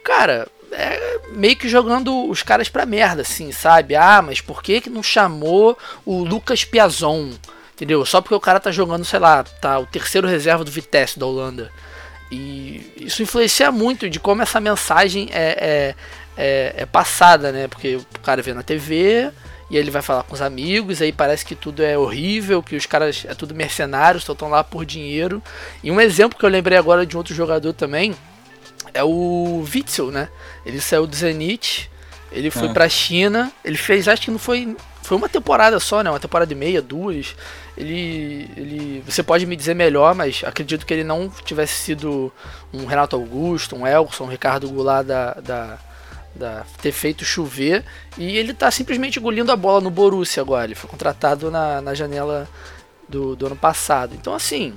Cara, 0.03 0.49
é 0.73 1.20
meio 1.33 1.57
que 1.57 1.68
jogando 1.68 2.29
os 2.29 2.43
caras 2.43 2.68
pra 2.68 2.87
merda, 2.87 3.23
assim, 3.23 3.53
sabe? 3.53 3.95
Ah, 3.95 4.23
mas 4.23 4.41
por 4.41 4.62
que, 4.62 4.81
que 4.81 4.91
não 4.91 5.03
chamou 5.03 5.77
o 6.05 6.25
Lucas 6.25 6.64
Piazon? 6.64 7.31
Entendeu? 7.75 8.05
Só 8.05 8.20
porque 8.20 8.35
o 8.35 8.41
cara 8.41 8.61
tá 8.61 8.70
jogando, 8.70 9.05
sei 9.05 9.18
lá, 9.18 9.43
tá 9.43 9.79
o 9.79 9.87
terceiro 9.87 10.27
reserva 10.27 10.64
do 10.64 10.70
Vitesse 10.70 11.18
da 11.18 11.27
Holanda. 11.27 11.70
E 12.31 12.93
isso 12.97 13.23
influencia 13.23 13.70
muito 13.70 14.09
de 14.09 14.18
como 14.18 14.43
essa 14.43 14.61
mensagem 14.61 15.29
é, 15.33 15.43
é, 15.59 15.95
é, 16.37 16.75
é 16.79 16.87
passada, 16.87 17.53
né? 17.53 17.68
Porque 17.68 17.97
o 17.97 18.20
cara 18.23 18.41
vê 18.41 18.55
na 18.55 18.62
TV 18.62 19.31
e 19.68 19.77
ele 19.77 19.91
vai 19.91 20.03
falar 20.03 20.23
com 20.23 20.35
os 20.35 20.43
amigos, 20.43 21.01
aí 21.03 21.12
parece 21.12 21.45
que 21.45 21.55
tudo 21.55 21.83
é 21.83 21.97
horrível, 21.97 22.62
que 22.62 22.77
os 22.77 22.87
caras 22.87 23.25
é 23.27 23.35
tudo 23.35 23.55
mercenários, 23.55 24.25
só 24.25 24.33
estão 24.33 24.49
lá 24.49 24.62
por 24.62 24.85
dinheiro. 24.85 25.43
E 25.83 25.91
um 25.91 26.01
exemplo 26.01 26.39
que 26.39 26.45
eu 26.45 26.51
lembrei 26.51 26.79
agora 26.79 27.05
de 27.05 27.16
outro 27.16 27.35
jogador 27.35 27.73
também 27.73 28.14
é 28.95 29.03
o 29.03 29.64
Witzel, 29.72 30.11
né? 30.11 30.28
Ele 30.64 30.80
saiu 30.80 31.07
do 31.07 31.14
Zenit, 31.14 31.90
ele 32.32 32.51
foi 32.51 32.68
é. 32.68 32.72
pra 32.72 32.88
China, 32.88 33.53
ele 33.64 33.76
fez, 33.76 34.09
acho 34.09 34.22
que 34.22 34.30
não 34.30 34.38
foi. 34.38 34.76
Foi 35.03 35.16
uma 35.16 35.28
temporada 35.28 35.78
só, 35.80 36.03
né? 36.03 36.11
Uma 36.11 36.20
temporada 36.20 36.53
e 36.53 36.57
meia, 36.57 36.80
duas. 36.80 37.34
Ele. 37.76 38.49
ele 38.57 39.03
você 39.05 39.22
pode 39.22 39.45
me 39.47 39.57
dizer 39.57 39.74
melhor, 39.74 40.14
mas 40.14 40.43
acredito 40.45 40.86
que 40.86 40.95
ele 40.95 41.05
não 41.05 41.28
tivesse 41.45 41.74
sido 41.74 42.32
um 42.72 42.86
Renato 42.86 43.16
Augusto, 43.16 43.76
um 43.76 43.86
Elson, 43.86 44.24
um 44.24 44.28
Ricardo 44.28 44.68
Goulart 44.70 45.07
da, 45.07 45.34
da, 45.34 45.78
da, 46.34 46.64
ter 46.80 46.93
feito 46.93 47.24
chover. 47.24 47.84
E 48.16 48.38
ele 48.38 48.55
tá 48.55 48.70
simplesmente 48.70 49.18
engolindo 49.18 49.53
a 49.53 49.57
bola 49.57 49.80
no 49.80 49.90
Borussia 49.90 50.40
agora. 50.40 50.66
Ele 50.66 50.74
foi 50.74 50.88
contratado 50.88 51.51
na, 51.51 51.80
na 51.82 51.95
janela 51.95 52.49
do, 53.09 53.36
do 53.36 53.47
ano 53.47 53.57
passado. 53.57 54.14
Então, 54.14 54.34
assim, 54.34 54.74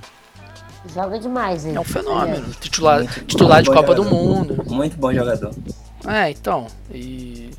Joga 0.94 1.18
demais, 1.18 1.64
hein? 1.66 1.74
É 1.74 1.80
um 1.80 1.84
fenômeno. 1.84 2.50
Titular, 2.60 2.98
muito, 2.98 3.24
titular 3.24 3.62
de 3.62 3.68
Copa 3.68 3.94
jogador. 3.94 4.04
do 4.04 4.10
Mundo. 4.10 4.64
Muito 4.66 4.96
bom 4.96 5.12
jogador. 5.12 5.54
É, 6.06 6.30
então. 6.30 6.66
E... 6.92 7.50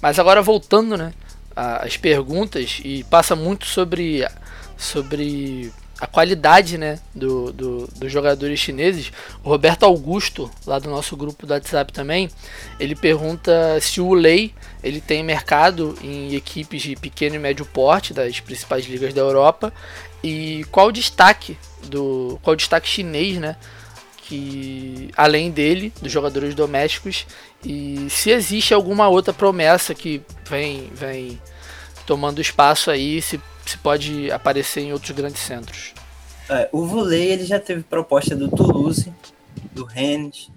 Mas 0.00 0.18
agora 0.18 0.42
voltando, 0.42 0.96
né? 0.96 1.12
As 1.54 1.96
perguntas 1.96 2.80
e 2.84 3.04
passa 3.04 3.36
muito 3.36 3.66
sobre, 3.66 4.26
sobre 4.76 5.70
a 6.00 6.06
qualidade 6.06 6.78
né, 6.78 6.98
do, 7.14 7.52
do, 7.52 7.86
dos 7.88 8.10
jogadores 8.10 8.58
chineses. 8.58 9.12
O 9.44 9.50
Roberto 9.50 9.82
Augusto, 9.82 10.50
lá 10.66 10.78
do 10.78 10.88
nosso 10.88 11.14
grupo 11.16 11.46
do 11.46 11.52
WhatsApp 11.52 11.92
também, 11.92 12.30
ele 12.78 12.96
pergunta 12.96 13.78
se 13.80 14.00
o 14.00 14.14
Lei 14.14 14.54
ele 14.82 15.00
tem 15.00 15.22
mercado 15.22 15.94
em 16.02 16.34
equipes 16.34 16.80
de 16.80 16.96
pequeno 16.96 17.36
e 17.36 17.38
médio 17.38 17.66
porte 17.66 18.14
das 18.14 18.40
principais 18.40 18.86
ligas 18.86 19.12
da 19.12 19.20
Europa 19.20 19.70
e 20.22 20.64
qual 20.70 20.88
o 20.88 20.92
destaque 20.92 21.56
do 21.84 22.38
qual 22.42 22.54
o 22.54 22.56
destaque 22.56 22.88
chinês, 22.88 23.38
né? 23.38 23.56
Que 24.22 25.10
além 25.16 25.50
dele, 25.50 25.92
dos 26.00 26.12
jogadores 26.12 26.54
domésticos, 26.54 27.26
e 27.64 28.06
se 28.08 28.30
existe 28.30 28.72
alguma 28.72 29.08
outra 29.08 29.32
promessa 29.32 29.94
que 29.94 30.22
vem 30.48 30.90
vem 30.94 31.40
tomando 32.06 32.40
espaço 32.40 32.90
aí, 32.90 33.20
se, 33.22 33.40
se 33.66 33.78
pode 33.78 34.30
aparecer 34.30 34.80
em 34.80 34.92
outros 34.92 35.12
grandes 35.12 35.42
centros. 35.42 35.92
É, 36.48 36.68
o 36.72 36.84
Volley 36.84 37.28
ele 37.28 37.44
já 37.44 37.60
teve 37.60 37.82
proposta 37.82 38.34
do 38.34 38.48
Toulouse, 38.48 39.12
do 39.72 39.84
Rennes. 39.84 40.50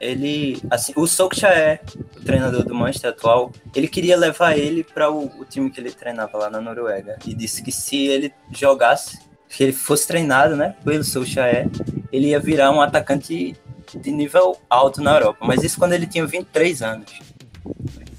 Ele, 0.00 0.60
assim, 0.70 0.92
o 0.96 1.06
Solskjaer, 1.06 1.80
o 2.16 2.24
treinador 2.24 2.64
do 2.64 2.74
Manchester 2.74 3.10
atual, 3.10 3.52
ele 3.74 3.88
queria 3.88 4.16
levar 4.16 4.58
ele 4.58 4.84
para 4.84 5.10
o, 5.10 5.26
o, 5.40 5.44
time 5.44 5.70
que 5.70 5.80
ele 5.80 5.90
treinava 5.90 6.36
lá 6.36 6.50
na 6.50 6.60
Noruega 6.60 7.18
e 7.26 7.34
disse 7.34 7.62
que 7.62 7.72
se 7.72 8.06
ele 8.06 8.32
jogasse 8.50 9.18
se 9.54 9.62
ele 9.62 9.72
fosse 9.72 10.06
treinado, 10.08 10.56
né, 10.56 10.74
pelo 10.84 11.04
Solskjaer, 11.04 11.68
ele 12.10 12.28
ia 12.28 12.40
virar 12.40 12.72
um 12.72 12.80
atacante 12.80 13.56
de 13.94 14.10
nível 14.10 14.58
alto 14.68 15.00
na 15.00 15.14
Europa. 15.14 15.38
Mas 15.42 15.62
isso 15.62 15.78
quando 15.78 15.92
ele 15.92 16.08
tinha 16.08 16.26
23 16.26 16.82
anos. 16.82 17.20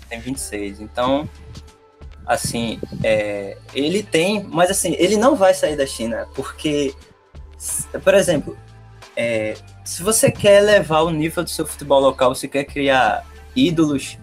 Tem 0.07 0.19
26. 0.19 0.79
Então, 0.79 1.27
assim, 2.25 2.79
é, 3.03 3.57
ele 3.73 4.01
tem, 4.01 4.43
mas 4.43 4.71
assim, 4.71 4.95
ele 4.97 5.17
não 5.17 5.35
vai 5.35 5.53
sair 5.53 5.75
da 5.75 5.85
China, 5.85 6.25
porque, 6.33 6.93
por 8.01 8.13
exemplo, 8.13 8.57
é, 9.15 9.55
se 9.85 10.01
você 10.01 10.31
quer 10.31 10.61
levar 10.61 11.01
o 11.01 11.11
nível 11.11 11.43
do 11.43 11.49
seu 11.49 11.65
futebol 11.65 12.01
local, 12.01 12.33
você 12.33 12.47
quer 12.47 12.65
criar 12.65 13.23
ídolos 13.55 14.17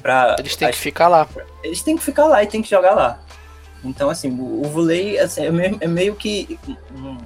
para 0.00 0.36
eles 0.38 0.56
têm 0.56 0.70
que 0.70 0.78
ficar 0.78 1.08
lá. 1.08 1.28
Eles 1.62 1.82
têm 1.82 1.96
que 1.96 2.02
ficar 2.02 2.26
lá 2.26 2.42
e 2.42 2.46
têm 2.46 2.62
que 2.62 2.70
jogar 2.70 2.94
lá. 2.94 3.22
Então, 3.84 4.08
assim, 4.08 4.30
o, 4.30 4.64
vôlei 4.64 5.18
assim, 5.18 5.44
é, 5.44 5.50
meio, 5.50 5.78
é 5.80 5.86
meio 5.86 6.14
que 6.14 6.58
um, 6.94 7.18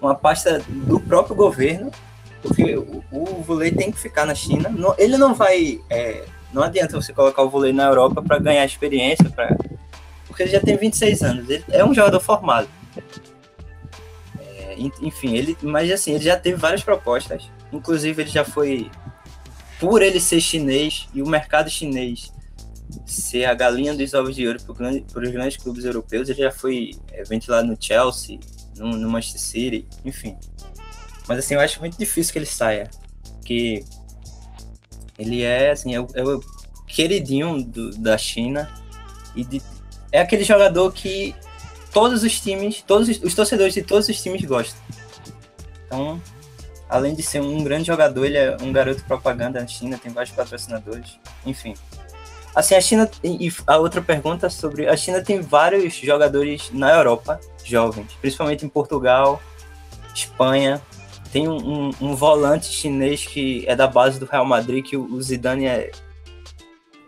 uma 0.00 0.14
pasta 0.14 0.62
do 0.68 1.00
próprio 1.00 1.34
governo, 1.34 1.90
porque 2.42 2.76
o, 2.76 3.02
o 3.10 3.42
vôlei 3.42 3.70
tem 3.70 3.90
que 3.90 3.98
ficar 3.98 4.26
na 4.26 4.34
China. 4.34 4.70
Ele 4.98 5.16
não 5.16 5.34
vai. 5.34 5.80
É, 5.88 6.24
não 6.52 6.62
adianta 6.62 7.00
você 7.00 7.12
colocar 7.12 7.42
o 7.42 7.50
vôlei 7.50 7.72
na 7.72 7.84
Europa 7.84 8.22
para 8.22 8.38
ganhar 8.38 8.64
experiência, 8.64 9.24
porque 10.26 10.42
ele 10.42 10.52
já 10.52 10.60
tem 10.60 10.76
26 10.76 11.22
anos. 11.22 11.48
Ele 11.48 11.64
é 11.70 11.84
um 11.84 11.94
jogador 11.94 12.20
formado. 12.20 12.68
Enfim, 15.00 15.34
ele, 15.36 15.56
mas 15.62 15.90
assim, 15.90 16.12
ele 16.12 16.24
já 16.24 16.36
teve 16.36 16.56
várias 16.56 16.82
propostas. 16.82 17.50
Inclusive, 17.72 18.22
ele 18.22 18.30
já 18.30 18.44
foi. 18.44 18.90
Por 19.78 20.00
ele 20.02 20.20
ser 20.20 20.40
chinês 20.40 21.08
e 21.12 21.22
o 21.22 21.28
mercado 21.28 21.68
chinês 21.68 22.32
ser 23.04 23.44
a 23.44 23.54
galinha 23.54 23.94
dos 23.94 24.14
ovos 24.14 24.34
de 24.34 24.46
ouro 24.46 24.58
para 24.62 25.22
os 25.22 25.30
grandes 25.30 25.56
clubes 25.56 25.84
europeus. 25.84 26.28
Ele 26.28 26.42
já 26.42 26.50
foi 26.50 26.92
ventilado 27.28 27.66
no 27.66 27.76
Chelsea, 27.78 28.38
no, 28.76 28.96
no, 28.96 29.10
Manchester 29.10 29.40
City, 29.40 29.86
enfim. 30.04 30.36
Mas 31.28 31.40
assim, 31.40 31.54
eu 31.54 31.60
acho 31.60 31.80
muito 31.80 31.98
difícil 31.98 32.32
que 32.32 32.38
ele 32.38 32.46
saia. 32.46 32.88
Que 33.44 33.84
ele 35.18 35.42
é 35.42 35.70
assim, 35.70 35.94
é 35.94 36.00
o, 36.00 36.06
é 36.14 36.22
o 36.22 36.40
queridinho 36.86 37.62
do, 37.62 37.90
da 37.98 38.16
China. 38.16 38.72
E 39.34 39.44
de, 39.44 39.62
é 40.12 40.20
aquele 40.20 40.44
jogador 40.44 40.92
que 40.92 41.34
todos 41.96 42.22
os 42.22 42.38
times, 42.38 42.84
todos 42.86 43.08
os, 43.08 43.22
os 43.22 43.34
torcedores 43.34 43.72
de 43.72 43.80
todos 43.80 44.06
os 44.06 44.20
times 44.20 44.44
gostam. 44.44 44.78
Então, 45.86 46.20
além 46.90 47.14
de 47.14 47.22
ser 47.22 47.40
um 47.40 47.64
grande 47.64 47.86
jogador, 47.86 48.26
ele 48.26 48.36
é 48.36 48.54
um 48.60 48.70
garoto 48.70 49.02
propaganda 49.04 49.62
na 49.62 49.66
China, 49.66 49.96
tem 49.96 50.12
vários 50.12 50.34
patrocinadores, 50.34 51.18
enfim. 51.46 51.72
Assim, 52.54 52.74
a 52.74 52.82
China, 52.82 53.10
e 53.24 53.50
a 53.66 53.78
outra 53.78 54.02
pergunta 54.02 54.50
sobre, 54.50 54.86
a 54.86 54.94
China 54.94 55.22
tem 55.22 55.40
vários 55.40 55.94
jogadores 55.94 56.70
na 56.70 56.92
Europa, 56.92 57.40
jovens, 57.64 58.12
principalmente 58.20 58.66
em 58.66 58.68
Portugal, 58.68 59.40
Espanha, 60.14 60.82
tem 61.32 61.48
um, 61.48 61.56
um, 61.56 61.90
um 61.98 62.14
volante 62.14 62.66
chinês 62.66 63.24
que 63.24 63.64
é 63.66 63.74
da 63.74 63.86
base 63.86 64.20
do 64.20 64.26
Real 64.26 64.44
Madrid, 64.44 64.84
que 64.84 64.98
o 64.98 65.22
Zidane 65.22 65.64
é, 65.64 65.90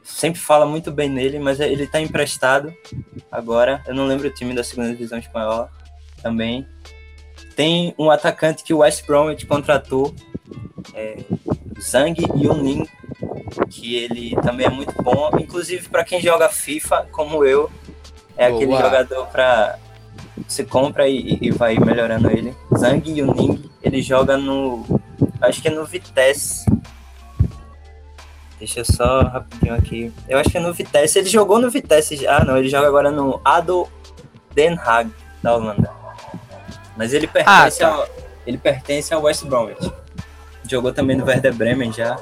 sempre 0.09 0.41
fala 0.41 0.67
muito 0.67 0.91
bem 0.91 1.09
nele, 1.09 1.39
mas 1.39 1.61
ele 1.61 1.85
está 1.85 2.01
emprestado 2.01 2.75
agora, 3.31 3.83
eu 3.87 3.95
não 3.95 4.07
lembro 4.07 4.29
o 4.29 4.33
time 4.33 4.55
da 4.55 4.65
segunda 4.65 4.91
divisão 4.91 5.19
espanhola 5.19 5.71
também, 6.23 6.67
tem 7.55 7.95
um 7.99 8.11
atacante 8.11 8.63
que 8.63 8.73
o 8.73 8.79
West 8.79 9.07
Bromwich 9.07 9.47
contratou, 9.47 10.15
é, 10.95 11.17
Zhang 11.81 12.21
Yuning, 12.37 12.87
que 13.69 13.97
ele 13.97 14.37
também 14.43 14.67
é 14.67 14.71
muito 14.71 14.95
bom. 15.03 15.31
Inclusive, 15.39 15.89
para 15.89 16.05
quem 16.05 16.21
joga 16.21 16.49
FIFA, 16.49 17.09
como 17.11 17.45
eu, 17.45 17.71
é 18.37 18.49
Boa. 18.49 18.63
aquele 18.63 18.77
jogador 18.77 19.27
para 19.27 19.79
você 20.47 20.65
compra 20.65 21.09
e, 21.09 21.39
e, 21.41 21.51
vai 21.51 21.77
melhorando 21.79 22.31
ele. 22.31 22.55
Zhang 22.77 23.11
Yuning, 23.11 23.71
ele 23.83 24.03
joga 24.03 24.37
no. 24.37 24.85
Acho 25.41 25.61
que 25.61 25.69
é 25.69 25.71
no 25.71 25.85
Vitesse. 25.85 26.65
Deixa 28.59 28.81
eu 28.81 28.85
só 28.85 29.21
rapidinho 29.23 29.75
aqui. 29.75 30.13
Eu 30.29 30.39
acho 30.39 30.51
que 30.51 30.59
é 30.59 30.61
no 30.61 30.73
Vitesse. 30.73 31.19
Ele 31.19 31.29
jogou 31.29 31.59
no 31.59 31.71
Vitesse. 31.71 32.27
Ah, 32.27 32.45
não, 32.45 32.57
ele 32.57 32.69
joga 32.69 32.89
agora 32.89 33.11
no 33.11 33.41
Ado 33.45 33.89
Den 34.55 34.77
Haag, 34.77 35.11
da 35.43 35.55
Holanda. 35.55 35.91
Mas 36.97 37.13
ele 37.13 37.29
pertence, 37.29 37.85
ah, 37.85 37.89
tá. 37.89 37.95
ao, 37.95 38.09
ele 38.45 38.59
pertence 38.59 39.15
ao 39.15 39.23
West 39.23 39.45
Bromwich. 39.45 39.93
Jogou 40.69 40.93
também 40.93 41.17
no 41.17 41.25
Werder 41.25 41.55
Bremen 41.55 41.93
já. 41.93 42.19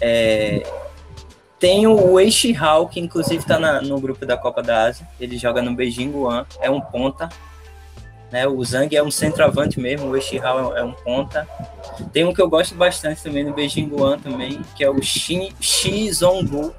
É, 0.00 0.62
tem 1.58 1.86
o 1.86 2.12
Wei 2.12 2.30
Hao, 2.58 2.88
que 2.88 3.00
inclusive 3.00 3.38
está 3.38 3.58
no 3.80 4.00
grupo 4.00 4.26
da 4.26 4.36
Copa 4.36 4.62
da 4.62 4.84
Ásia. 4.84 5.06
Ele 5.20 5.38
joga 5.38 5.62
no 5.62 5.74
Beijing 5.74 6.10
Guan, 6.10 6.46
é 6.60 6.70
um 6.70 6.80
ponta. 6.80 7.28
Né? 8.34 8.48
O 8.48 8.64
Zhang 8.64 8.96
é 8.96 9.00
um 9.00 9.12
centroavante 9.12 9.78
mesmo, 9.78 10.08
o 10.08 10.10
Wei 10.10 10.40
Hao 10.42 10.76
é 10.76 10.82
um 10.82 10.90
ponta. 10.90 11.48
Tem 12.12 12.24
um 12.24 12.34
que 12.34 12.42
eu 12.42 12.48
gosto 12.48 12.74
bastante 12.74 13.22
também 13.22 13.44
no 13.44 13.54
Beijing 13.54 13.86
Guan 13.86 14.18
também, 14.18 14.60
que 14.74 14.82
é 14.82 14.90
o 14.90 15.00
Shi, 15.00 15.54
Shi 15.60 16.12
Zonggu. 16.12 16.74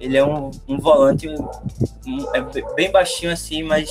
Ele 0.00 0.16
é 0.16 0.24
um, 0.24 0.50
um 0.66 0.80
volante 0.80 1.28
um, 1.28 2.34
é 2.34 2.40
bem 2.74 2.90
baixinho 2.90 3.30
assim, 3.30 3.62
mas 3.62 3.88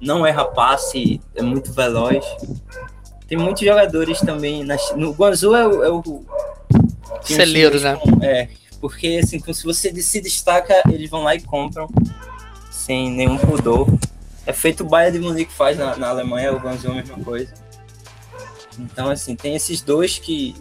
não 0.00 0.26
erra 0.26 0.46
passe, 0.46 1.20
é 1.34 1.42
muito 1.42 1.70
veloz. 1.74 2.24
Tem 3.28 3.36
muitos 3.36 3.62
jogadores 3.62 4.18
também. 4.20 4.64
Na, 4.64 4.76
no 4.96 5.12
Guangzhou 5.12 5.54
é 5.54 5.68
o. 5.68 5.84
É 5.84 5.90
o 5.90 6.24
Celeiro, 7.20 7.78
né? 7.78 7.98
É, 8.22 8.48
porque 8.80 9.20
assim, 9.22 9.38
se 9.52 9.62
você 9.62 9.94
se 10.00 10.22
destaca, 10.22 10.74
eles 10.90 11.10
vão 11.10 11.22
lá 11.22 11.34
e 11.34 11.40
compram 11.42 11.86
sem 12.70 13.10
nenhum 13.10 13.36
pudor. 13.36 13.86
É 14.46 14.52
feito 14.52 14.84
o 14.84 14.86
Bayern 14.86 15.18
de 15.18 15.24
Munique 15.24 15.52
faz 15.52 15.76
na, 15.76 15.96
na 15.96 16.08
Alemanha, 16.08 16.52
o 16.52 16.58
Guangzhou 16.58 16.92
a 16.92 16.94
mesma 16.96 17.18
coisa. 17.18 17.52
Então, 18.78 19.10
assim, 19.10 19.34
tem 19.34 19.56
esses 19.56 19.82
dois 19.82 20.18
que 20.18 20.54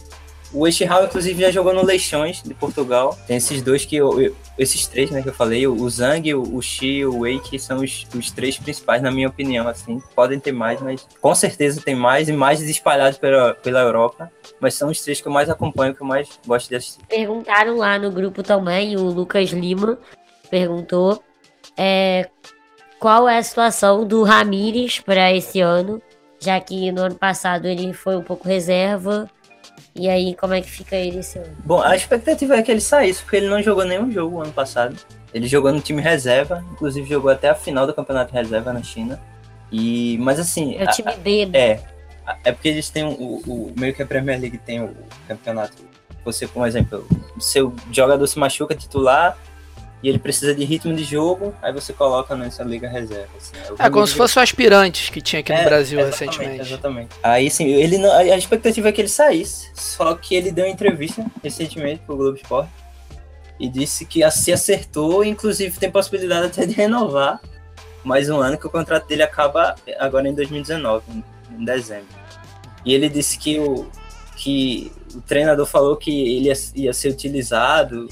o 0.54 0.66
Eixihal, 0.66 1.04
inclusive, 1.04 1.42
já 1.42 1.52
jogou 1.52 1.74
no 1.74 1.84
Leixões 1.84 2.42
de 2.42 2.54
Portugal. 2.54 3.18
Tem 3.28 3.38
esses 3.38 3.62
dois 3.62 3.84
que 3.84 3.98
eu, 3.98 4.22
eu, 4.22 4.36
esses 4.58 4.88
três, 4.88 5.12
né, 5.12 5.22
que 5.22 5.28
eu 5.28 5.34
falei, 5.34 5.68
o 5.68 5.90
Zhang, 5.90 6.34
o, 6.34 6.62
Xi 6.62 7.06
o 7.06 7.20
Wei, 7.20 7.40
que 7.40 7.60
são 7.60 7.84
os, 7.84 8.08
os 8.16 8.32
três 8.32 8.58
principais, 8.58 9.02
na 9.02 9.12
minha 9.12 9.28
opinião, 9.28 9.68
assim. 9.68 10.02
Podem 10.16 10.40
ter 10.40 10.54
mais, 10.54 10.80
mas 10.82 11.06
com 11.20 11.36
certeza 11.36 11.82
tem 11.82 11.94
mais 11.94 12.30
e 12.30 12.34
mais 12.34 12.62
espalhados 12.62 13.18
pela, 13.18 13.54
pela 13.54 13.82
Europa. 13.82 14.32
Mas 14.60 14.76
são 14.76 14.90
os 14.90 15.02
três 15.02 15.20
que 15.20 15.28
eu 15.28 15.32
mais 15.32 15.50
acompanho, 15.50 15.94
que 15.94 16.02
eu 16.02 16.08
mais 16.08 16.30
gosto 16.48 16.70
de 16.70 16.76
assistir. 16.76 17.06
Perguntaram 17.08 17.78
lá 17.78 18.00
no 18.00 18.10
grupo 18.10 18.42
também, 18.42 18.96
o 18.96 19.04
Lucas 19.04 19.50
Lima 19.50 20.00
perguntou 20.50 21.22
é, 21.78 22.30
qual 23.06 23.30
é 23.30 23.38
a 23.38 23.44
situação 23.44 24.04
do 24.04 24.24
Ramires 24.24 25.00
para 25.00 25.32
esse 25.32 25.62
ano, 25.62 26.02
já 26.42 26.60
que 26.60 26.92
no 26.92 27.04
ano 27.04 27.14
passado 27.14 27.68
ele 27.68 27.94
foi 27.94 28.18
um 28.18 28.24
pouco 28.24 28.48
reserva 28.48 29.30
e 29.96 30.10
aí, 30.10 30.34
como 30.34 30.56
é 30.56 30.62
que 30.62 30.72
fica 30.72 30.96
ele 30.96 31.20
esse 31.20 31.38
ano? 31.38 31.56
Bom, 31.64 31.80
a 31.84 31.96
expectativa 31.96 32.56
é 32.56 32.64
que 32.64 32.72
ele 32.72 32.82
saísse, 32.82 33.22
porque 33.22 33.36
ele 33.36 33.48
não 33.48 33.62
jogou 33.62 33.86
nenhum 33.86 34.12
jogo 34.12 34.42
ano 34.42 34.52
passado. 34.52 34.96
Ele 35.32 35.48
jogou 35.48 35.72
no 35.72 35.82
time 35.82 36.02
reserva, 36.02 36.66
inclusive 36.72 37.08
jogou 37.08 37.30
até 37.30 37.48
a 37.48 37.54
final 37.54 37.86
do 37.86 37.94
campeonato 37.94 38.34
reserva 38.34 38.74
na 38.74 38.82
China. 38.82 39.22
E, 39.72 40.18
mas 40.18 40.40
assim. 40.40 40.76
É 40.76 40.86
o 40.86 40.88
time 40.88 41.14
B, 41.18 41.46
né? 41.46 41.60
É. 41.60 41.80
É 42.44 42.52
porque 42.52 42.70
eles 42.70 42.90
têm 42.90 43.04
o, 43.04 43.14
o, 43.14 43.74
meio 43.78 43.94
que 43.94 44.02
a 44.02 44.06
Premier 44.08 44.42
League 44.42 44.58
tem 44.58 44.82
o 44.84 44.96
campeonato. 45.28 45.78
Você, 46.24 46.48
por 46.48 46.68
exemplo, 46.68 47.08
seu 47.40 47.72
jogador 47.92 48.26
se 48.26 48.40
machuca 48.40 48.74
titular, 48.74 49.38
e 50.06 50.08
ele 50.08 50.20
precisa 50.20 50.54
de 50.54 50.64
ritmo 50.64 50.94
de 50.94 51.04
jogo, 51.04 51.52
aí 51.64 51.74
você 51.74 51.92
coloca 51.92 52.36
nessa 52.36 52.64
liga 52.64 52.88
reserva. 52.88 53.28
Assim, 53.36 53.58
é, 53.58 53.88
é 53.88 53.90
como 53.90 54.06
se 54.06 54.14
fosse 54.14 54.38
o 54.38 54.42
aspirantes 54.42 55.10
que 55.10 55.20
tinha 55.20 55.40
aqui 55.40 55.52
é, 55.52 55.58
no 55.58 55.64
Brasil 55.64 56.00
exatamente, 56.00 56.38
recentemente. 56.38 56.62
Exatamente. 56.62 57.10
Aí 57.24 57.50
sim, 57.50 57.66
ele 57.66 57.98
não, 57.98 58.12
a 58.12 58.38
expectativa 58.38 58.88
é 58.88 58.92
que 58.92 59.02
ele 59.02 59.08
saísse, 59.08 59.72
só 59.74 60.14
que 60.14 60.36
ele 60.36 60.52
deu 60.52 60.68
entrevista 60.68 61.26
recentemente 61.44 62.04
pro 62.06 62.16
Globo 62.16 62.38
Esporte 62.38 62.70
e 63.60 63.68
disse 63.68 64.06
que 64.06 64.30
se 64.30 64.54
acertou, 64.54 65.24
inclusive 65.26 65.80
tem 65.80 65.90
possibilidade 65.90 66.46
até 66.46 66.68
de 66.68 66.76
renovar 66.76 67.42
mais 68.04 68.30
um 68.30 68.40
ano, 68.40 68.60
que 68.60 68.68
o 68.68 68.70
contrato 68.70 69.08
dele 69.08 69.24
acaba 69.24 69.74
agora 69.98 70.30
em 70.30 70.36
2019, 70.36 71.04
em 71.50 71.66
dezembro. 71.66 72.06
E 72.86 72.94
ele 72.94 73.10
disse 73.10 73.40
que 73.40 73.60
o, 73.60 73.90
que 74.38 74.92
o 75.16 75.22
treinador 75.22 75.66
falou 75.66 75.98
que 75.98 76.12
ele 76.38 76.50
ia, 76.50 76.54
ia 76.76 76.94
ser 76.94 77.10
utilizado 77.10 78.08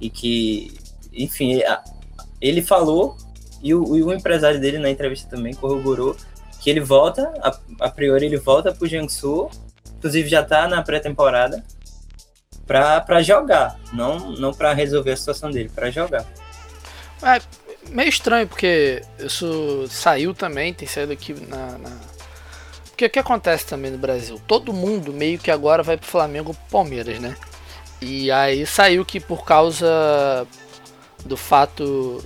e 0.00 0.10
que 0.10 0.82
enfim, 1.14 1.60
ele 2.40 2.62
falou 2.62 3.16
e 3.62 3.74
o, 3.74 3.96
e 3.96 4.02
o, 4.02 4.12
empresário 4.12 4.60
dele 4.60 4.78
na 4.78 4.90
entrevista 4.90 5.28
também 5.34 5.54
corroborou 5.54 6.16
que 6.60 6.68
ele 6.68 6.80
volta, 6.80 7.32
a, 7.42 7.58
a 7.80 7.90
priori 7.90 8.26
ele 8.26 8.36
volta 8.36 8.72
pro 8.72 8.86
Jiangsu, 8.86 9.50
inclusive 9.98 10.28
já 10.28 10.42
tá 10.42 10.68
na 10.68 10.82
pré-temporada 10.82 11.64
para 12.66 13.22
jogar, 13.22 13.78
não 13.92 14.32
não 14.32 14.52
para 14.52 14.72
resolver 14.72 15.12
a 15.12 15.16
situação 15.16 15.50
dele, 15.50 15.70
para 15.74 15.90
jogar. 15.90 16.26
É 17.22 17.40
meio 17.90 18.08
estranho 18.08 18.46
porque 18.46 19.02
isso 19.18 19.86
saiu 19.88 20.34
também, 20.34 20.74
tem 20.74 20.88
saído 20.88 21.12
aqui 21.12 21.34
na, 21.48 21.78
na... 21.78 21.90
Porque 22.88 23.06
o 23.06 23.10
que 23.10 23.18
acontece 23.18 23.66
também 23.66 23.90
no 23.90 23.98
Brasil? 23.98 24.40
Todo 24.46 24.72
mundo 24.72 25.12
meio 25.12 25.38
que 25.38 25.50
agora 25.50 25.82
vai 25.82 25.96
pro 25.96 26.06
Flamengo 26.06 26.54
Palmeiras, 26.70 27.18
né? 27.18 27.36
E 28.00 28.30
aí 28.30 28.66
saiu 28.66 29.04
que 29.04 29.18
por 29.18 29.44
causa 29.44 30.46
do 31.24 31.36
fato 31.36 32.22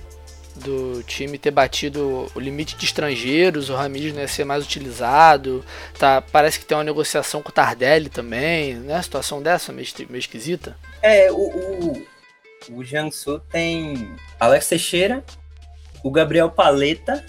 do 0.55 1.01
time 1.03 1.37
ter 1.37 1.51
batido 1.51 2.29
o 2.35 2.39
limite 2.39 2.75
de 2.75 2.85
estrangeiros, 2.85 3.69
o 3.69 3.75
Ramires 3.75 4.13
não 4.13 4.21
ia 4.21 4.27
ser 4.27 4.43
mais 4.43 4.63
utilizado, 4.65 5.63
tá, 5.97 6.21
parece 6.21 6.59
que 6.59 6.65
tem 6.65 6.77
uma 6.77 6.83
negociação 6.83 7.41
com 7.41 7.49
o 7.49 7.51
Tardelli 7.51 8.09
também, 8.09 8.75
né? 8.75 9.01
Situação 9.01 9.41
dessa 9.41 9.71
meio, 9.71 9.87
meio 10.09 10.19
esquisita. 10.19 10.77
É, 11.01 11.31
o, 11.31 11.37
o, 11.37 12.07
o 12.71 12.83
Jiangsu 12.83 13.39
tem 13.51 14.15
Alex 14.39 14.67
Teixeira, 14.67 15.23
o 16.03 16.11
Gabriel 16.11 16.49
Paleta, 16.49 17.25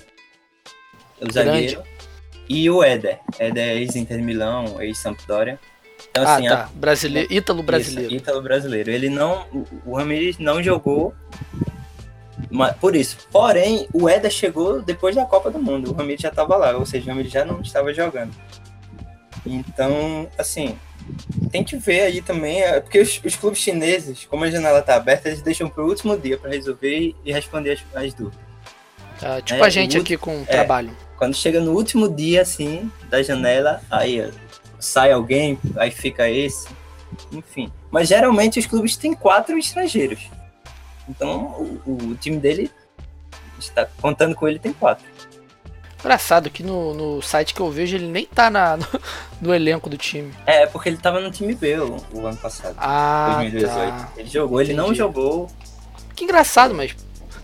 o 1.20 1.32
zagueiro, 1.32 1.82
e 2.48 2.68
o 2.68 2.82
Éder. 2.82 3.20
Éder 3.38 3.68
é 3.68 3.76
ex-Inter 3.76 4.20
Milão, 4.20 4.82
ex-Sampdoria. 4.82 5.58
Então, 6.10 6.24
ah, 6.26 6.34
assim, 6.34 6.48
tá. 6.48 6.64
A... 6.64 6.68
Brasileiro, 6.74 7.32
Ítalo 7.32 7.62
brasileiro. 7.62 8.14
Ítalo 8.14 8.42
brasileiro. 8.42 8.90
Ele 8.90 9.08
não. 9.08 9.46
O 9.84 9.96
Ramirez 9.96 10.38
não 10.38 10.62
jogou 10.62 11.14
por 12.80 12.96
isso. 12.96 13.16
Porém, 13.30 13.88
o 13.92 14.08
Éder 14.08 14.30
chegou 14.30 14.82
depois 14.82 15.14
da 15.14 15.24
Copa 15.24 15.50
do 15.50 15.58
Mundo. 15.58 15.90
O 15.90 15.94
Ramirez 15.94 16.20
já 16.20 16.28
estava 16.28 16.56
lá, 16.56 16.76
ou 16.76 16.84
seja, 16.84 17.06
o 17.06 17.08
Ramirez 17.08 17.32
já 17.32 17.44
não 17.44 17.60
estava 17.60 17.94
jogando. 17.94 18.34
Então, 19.46 20.28
assim, 20.36 20.76
tem 21.50 21.64
que 21.64 21.76
ver 21.76 22.02
aí 22.02 22.22
também, 22.22 22.62
é, 22.62 22.80
porque 22.80 22.98
os, 22.98 23.20
os 23.24 23.36
clubes 23.36 23.60
chineses, 23.60 24.26
como 24.26 24.44
a 24.44 24.50
janela 24.50 24.80
está 24.80 24.96
aberta, 24.96 25.28
eles 25.28 25.42
deixam 25.42 25.68
para 25.68 25.82
o 25.82 25.88
último 25.88 26.16
dia 26.16 26.36
para 26.36 26.50
resolver 26.50 27.14
e 27.24 27.32
responder 27.32 27.72
as, 27.72 28.04
as 28.04 28.12
dúvidas. 28.12 28.38
Ah, 29.22 29.40
tipo 29.40 29.62
é, 29.62 29.66
a 29.66 29.70
gente 29.70 29.96
aqui 29.96 30.16
com 30.16 30.40
o 30.40 30.42
é, 30.42 30.46
trabalho. 30.46 30.90
Quando 31.16 31.34
chega 31.34 31.60
no 31.60 31.72
último 31.72 32.08
dia, 32.08 32.42
assim, 32.42 32.90
da 33.08 33.22
janela, 33.22 33.80
aí 33.90 34.30
sai 34.80 35.12
alguém, 35.12 35.58
aí 35.76 35.90
fica 35.90 36.28
esse, 36.28 36.68
enfim. 37.32 37.70
Mas 37.90 38.08
geralmente 38.08 38.58
os 38.58 38.66
clubes 38.66 38.96
têm 38.96 39.14
quatro 39.14 39.56
estrangeiros. 39.58 40.20
Então 41.08 41.80
o, 41.86 41.92
o 42.10 42.14
time 42.14 42.36
dele 42.38 42.70
está 43.58 43.86
contando 44.00 44.34
com 44.34 44.48
ele 44.48 44.58
tem 44.58 44.72
quatro. 44.72 45.04
Engraçado 45.98 46.48
que 46.48 46.62
no, 46.62 46.94
no 46.94 47.20
site 47.20 47.52
que 47.52 47.60
eu 47.60 47.70
vejo 47.70 47.94
ele 47.96 48.06
nem 48.06 48.24
tá 48.24 48.48
na, 48.48 48.76
no, 48.78 48.86
no 49.42 49.54
elenco 49.54 49.90
do 49.90 49.98
time. 49.98 50.32
É, 50.46 50.64
porque 50.66 50.88
ele 50.88 50.96
tava 50.96 51.20
no 51.20 51.30
time 51.30 51.54
B 51.54 51.78
o, 51.78 51.96
o 52.12 52.26
ano 52.26 52.38
passado. 52.38 52.74
Ah, 52.78 53.36
2018. 53.40 53.74
Tá. 53.74 54.12
Ele 54.16 54.28
jogou, 54.30 54.60
ele 54.60 54.72
Entendi. 54.72 54.88
não 54.88 54.94
jogou. 54.94 55.48
Que 56.16 56.24
engraçado, 56.24 56.74
mas 56.74 56.94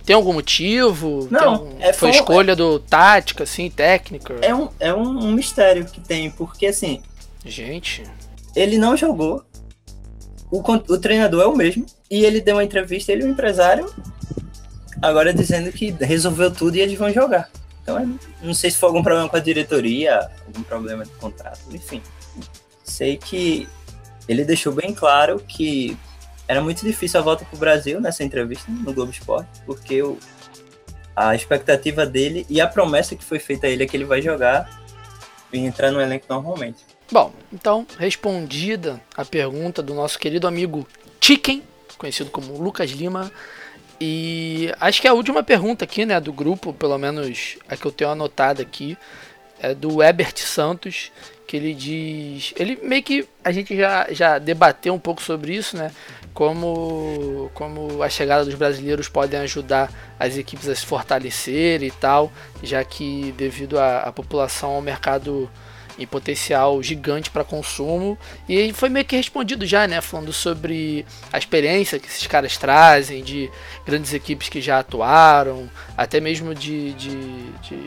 Tem 0.06 0.14
algum 0.16 0.32
motivo? 0.32 1.28
Não, 1.30 1.54
algum- 1.54 1.76
é, 1.80 1.92
foi 1.92 2.12
foi- 2.12 2.18
escolha 2.20 2.56
do 2.56 2.78
tática, 2.78 3.44
assim, 3.44 3.68
técnica? 3.68 4.36
É 4.40 4.54
um, 4.54 4.68
é 4.80 4.94
um, 4.94 5.02
um 5.26 5.32
mistério 5.32 5.84
que 5.84 6.00
tem, 6.00 6.30
porque 6.30 6.66
assim, 6.66 7.02
Gente, 7.46 8.02
ele 8.54 8.78
não 8.78 8.96
jogou. 8.96 9.44
O, 10.50 10.60
o 10.60 10.98
treinador 10.98 11.42
é 11.42 11.46
o 11.46 11.56
mesmo. 11.56 11.86
E 12.10 12.24
ele 12.24 12.40
deu 12.40 12.56
uma 12.56 12.64
entrevista, 12.64 13.12
ele 13.12 13.22
é 13.22 13.26
o 13.26 13.28
empresário, 13.28 13.92
agora 15.02 15.34
dizendo 15.34 15.72
que 15.72 15.90
resolveu 15.90 16.52
tudo 16.52 16.76
e 16.76 16.80
eles 16.80 16.98
vão 16.98 17.12
jogar. 17.12 17.50
Então, 17.82 18.00
eu 18.00 18.18
não 18.42 18.54
sei 18.54 18.70
se 18.70 18.78
foi 18.78 18.88
algum 18.88 19.02
problema 19.02 19.28
com 19.28 19.36
a 19.36 19.40
diretoria, 19.40 20.30
algum 20.46 20.62
problema 20.62 21.04
de 21.04 21.10
contrato, 21.12 21.60
enfim. 21.72 22.02
Sei 22.84 23.16
que 23.16 23.68
ele 24.28 24.44
deixou 24.44 24.72
bem 24.72 24.92
claro 24.92 25.40
que 25.40 25.96
era 26.48 26.60
muito 26.60 26.84
difícil 26.84 27.20
a 27.20 27.22
volta 27.22 27.44
para 27.44 27.56
o 27.56 27.58
Brasil 27.58 28.00
nessa 28.00 28.24
entrevista 28.24 28.70
no 28.70 28.92
Globo 28.92 29.10
Esporte, 29.10 29.48
porque 29.64 30.02
o, 30.02 30.18
a 31.14 31.34
expectativa 31.34 32.06
dele 32.06 32.46
e 32.48 32.60
a 32.60 32.66
promessa 32.66 33.16
que 33.16 33.24
foi 33.24 33.38
feita 33.38 33.66
a 33.66 33.70
ele 33.70 33.84
é 33.84 33.86
que 33.86 33.96
ele 33.96 34.04
vai 34.04 34.22
jogar 34.22 34.82
e 35.52 35.58
entrar 35.58 35.90
no 35.90 36.00
elenco 36.00 36.26
normalmente. 36.28 36.84
Bom, 37.10 37.32
então, 37.52 37.86
respondida 37.98 39.00
a 39.16 39.24
pergunta 39.24 39.80
do 39.80 39.94
nosso 39.94 40.18
querido 40.18 40.46
amigo 40.46 40.86
Chicken, 41.20 41.62
conhecido 41.96 42.30
como 42.30 42.60
Lucas 42.60 42.90
Lima. 42.90 43.30
E 44.00 44.72
acho 44.80 45.00
que 45.00 45.08
a 45.08 45.14
última 45.14 45.42
pergunta 45.42 45.84
aqui, 45.84 46.04
né, 46.04 46.20
do 46.20 46.32
grupo, 46.32 46.72
pelo 46.72 46.98
menos 46.98 47.56
a 47.68 47.76
que 47.76 47.86
eu 47.86 47.92
tenho 47.92 48.10
anotada 48.10 48.60
aqui, 48.60 48.98
é 49.60 49.72
do 49.72 50.02
Ebert 50.02 50.36
Santos, 50.38 51.12
que 51.46 51.56
ele 51.56 51.72
diz. 51.72 52.52
Ele 52.56 52.78
meio 52.82 53.02
que. 53.02 53.26
A 53.42 53.52
gente 53.52 53.76
já, 53.76 54.06
já 54.10 54.38
debateu 54.38 54.92
um 54.92 54.98
pouco 54.98 55.22
sobre 55.22 55.54
isso, 55.54 55.76
né? 55.76 55.92
Como, 56.34 57.50
como 57.54 58.02
a 58.02 58.10
chegada 58.10 58.44
dos 58.44 58.54
brasileiros 58.54 59.08
podem 59.08 59.40
ajudar 59.40 59.90
as 60.18 60.36
equipes 60.36 60.68
a 60.68 60.74
se 60.74 60.84
fortalecerem 60.84 61.88
e 61.88 61.92
tal, 61.92 62.30
já 62.62 62.84
que 62.84 63.32
devido 63.38 63.78
à 63.78 64.12
população 64.12 64.72
ao 64.72 64.82
mercado 64.82 65.48
em 65.98 66.06
potencial 66.06 66.82
gigante 66.82 67.30
para 67.30 67.42
consumo. 67.44 68.18
E 68.48 68.72
foi 68.72 68.88
meio 68.88 69.04
que 69.04 69.16
respondido 69.16 69.64
já, 69.66 69.86
né? 69.88 70.00
Falando 70.00 70.32
sobre 70.32 71.04
a 71.32 71.38
experiência 71.38 71.98
que 71.98 72.06
esses 72.06 72.26
caras 72.26 72.56
trazem, 72.56 73.22
de 73.22 73.50
grandes 73.86 74.12
equipes 74.12 74.48
que 74.48 74.60
já 74.60 74.78
atuaram, 74.78 75.68
até 75.96 76.20
mesmo 76.20 76.54
de, 76.54 76.92
de, 76.94 77.50
de, 77.62 77.86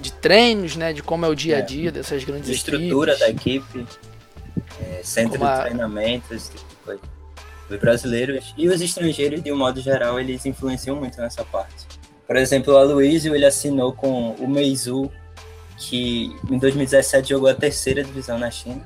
de 0.00 0.12
treinos, 0.12 0.76
né? 0.76 0.92
De 0.92 1.02
como 1.02 1.26
é 1.26 1.28
o 1.28 1.34
dia 1.34 1.56
a 1.56 1.58
É. 1.60 1.62
dia 1.62 1.92
dessas 1.92 2.24
grandes 2.24 2.46
de 2.48 2.54
estrutura 2.54 3.16
da 3.16 3.28
equipes. 3.28 3.68
equipe, 3.74 3.86
é, 4.80 5.00
centro 5.02 5.38
Como 5.38 5.50
a- 5.50 5.56
de 5.56 5.62
treinamento, 5.64 6.34
esse 6.34 6.50
tipo 6.50 6.64
de 6.68 6.76
coisa. 6.84 7.00
Os 7.70 7.78
brasileiros 7.80 8.54
e 8.58 8.68
os 8.68 8.80
estrangeiros, 8.80 9.42
de 9.42 9.50
um 9.50 9.56
modo 9.56 9.80
geral, 9.80 10.20
eles 10.20 10.44
influenciam 10.46 10.96
muito 10.96 11.18
nessa 11.20 11.44
parte. 11.44 11.86
Por 12.26 12.36
exemplo, 12.36 12.72
o 12.74 12.76
Aloysio, 12.76 13.34
ele 13.34 13.44
assinou 13.46 13.92
com 13.92 14.30
o 14.32 14.48
Meizu, 14.48 15.10
que 15.76 16.34
em 16.50 16.58
2017 16.58 17.30
jogou 17.30 17.48
a 17.48 17.54
terceira 17.54 18.02
divisão 18.02 18.38
na 18.38 18.50
China. 18.50 18.80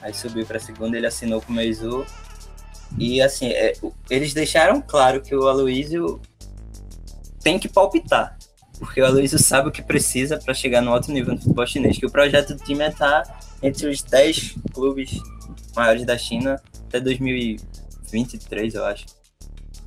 Aí 0.00 0.12
subiu 0.12 0.44
para 0.44 0.56
a 0.56 0.60
segunda, 0.60 0.96
ele 0.96 1.06
assinou 1.06 1.40
com 1.40 1.52
o 1.52 1.56
Meizu. 1.56 2.04
E 2.98 3.22
assim, 3.22 3.48
é, 3.48 3.72
eles 4.10 4.34
deixaram 4.34 4.80
claro 4.82 5.20
que 5.20 5.34
o 5.34 5.46
Aloysio 5.48 6.20
tem 7.42 7.58
que 7.58 7.68
palpitar. 7.68 8.36
Porque 8.78 9.00
o 9.00 9.06
Aloysio 9.06 9.38
sabe 9.38 9.68
o 9.68 9.72
que 9.72 9.80
precisa 9.80 10.38
para 10.38 10.52
chegar 10.52 10.80
no 10.80 10.92
alto 10.92 11.12
nível 11.12 11.34
no 11.34 11.40
futebol 11.40 11.66
chinês. 11.66 11.98
Que 11.98 12.06
o 12.06 12.10
projeto 12.10 12.54
do 12.54 12.64
time 12.64 12.82
é 12.82 12.88
estar 12.88 13.40
entre 13.62 13.86
os 13.86 14.02
10 14.02 14.56
clubes 14.74 15.20
maiores 15.74 16.04
da 16.04 16.18
China 16.18 16.60
até 16.88 17.00
2023, 17.00 18.74
eu 18.74 18.84
acho. 18.84 19.06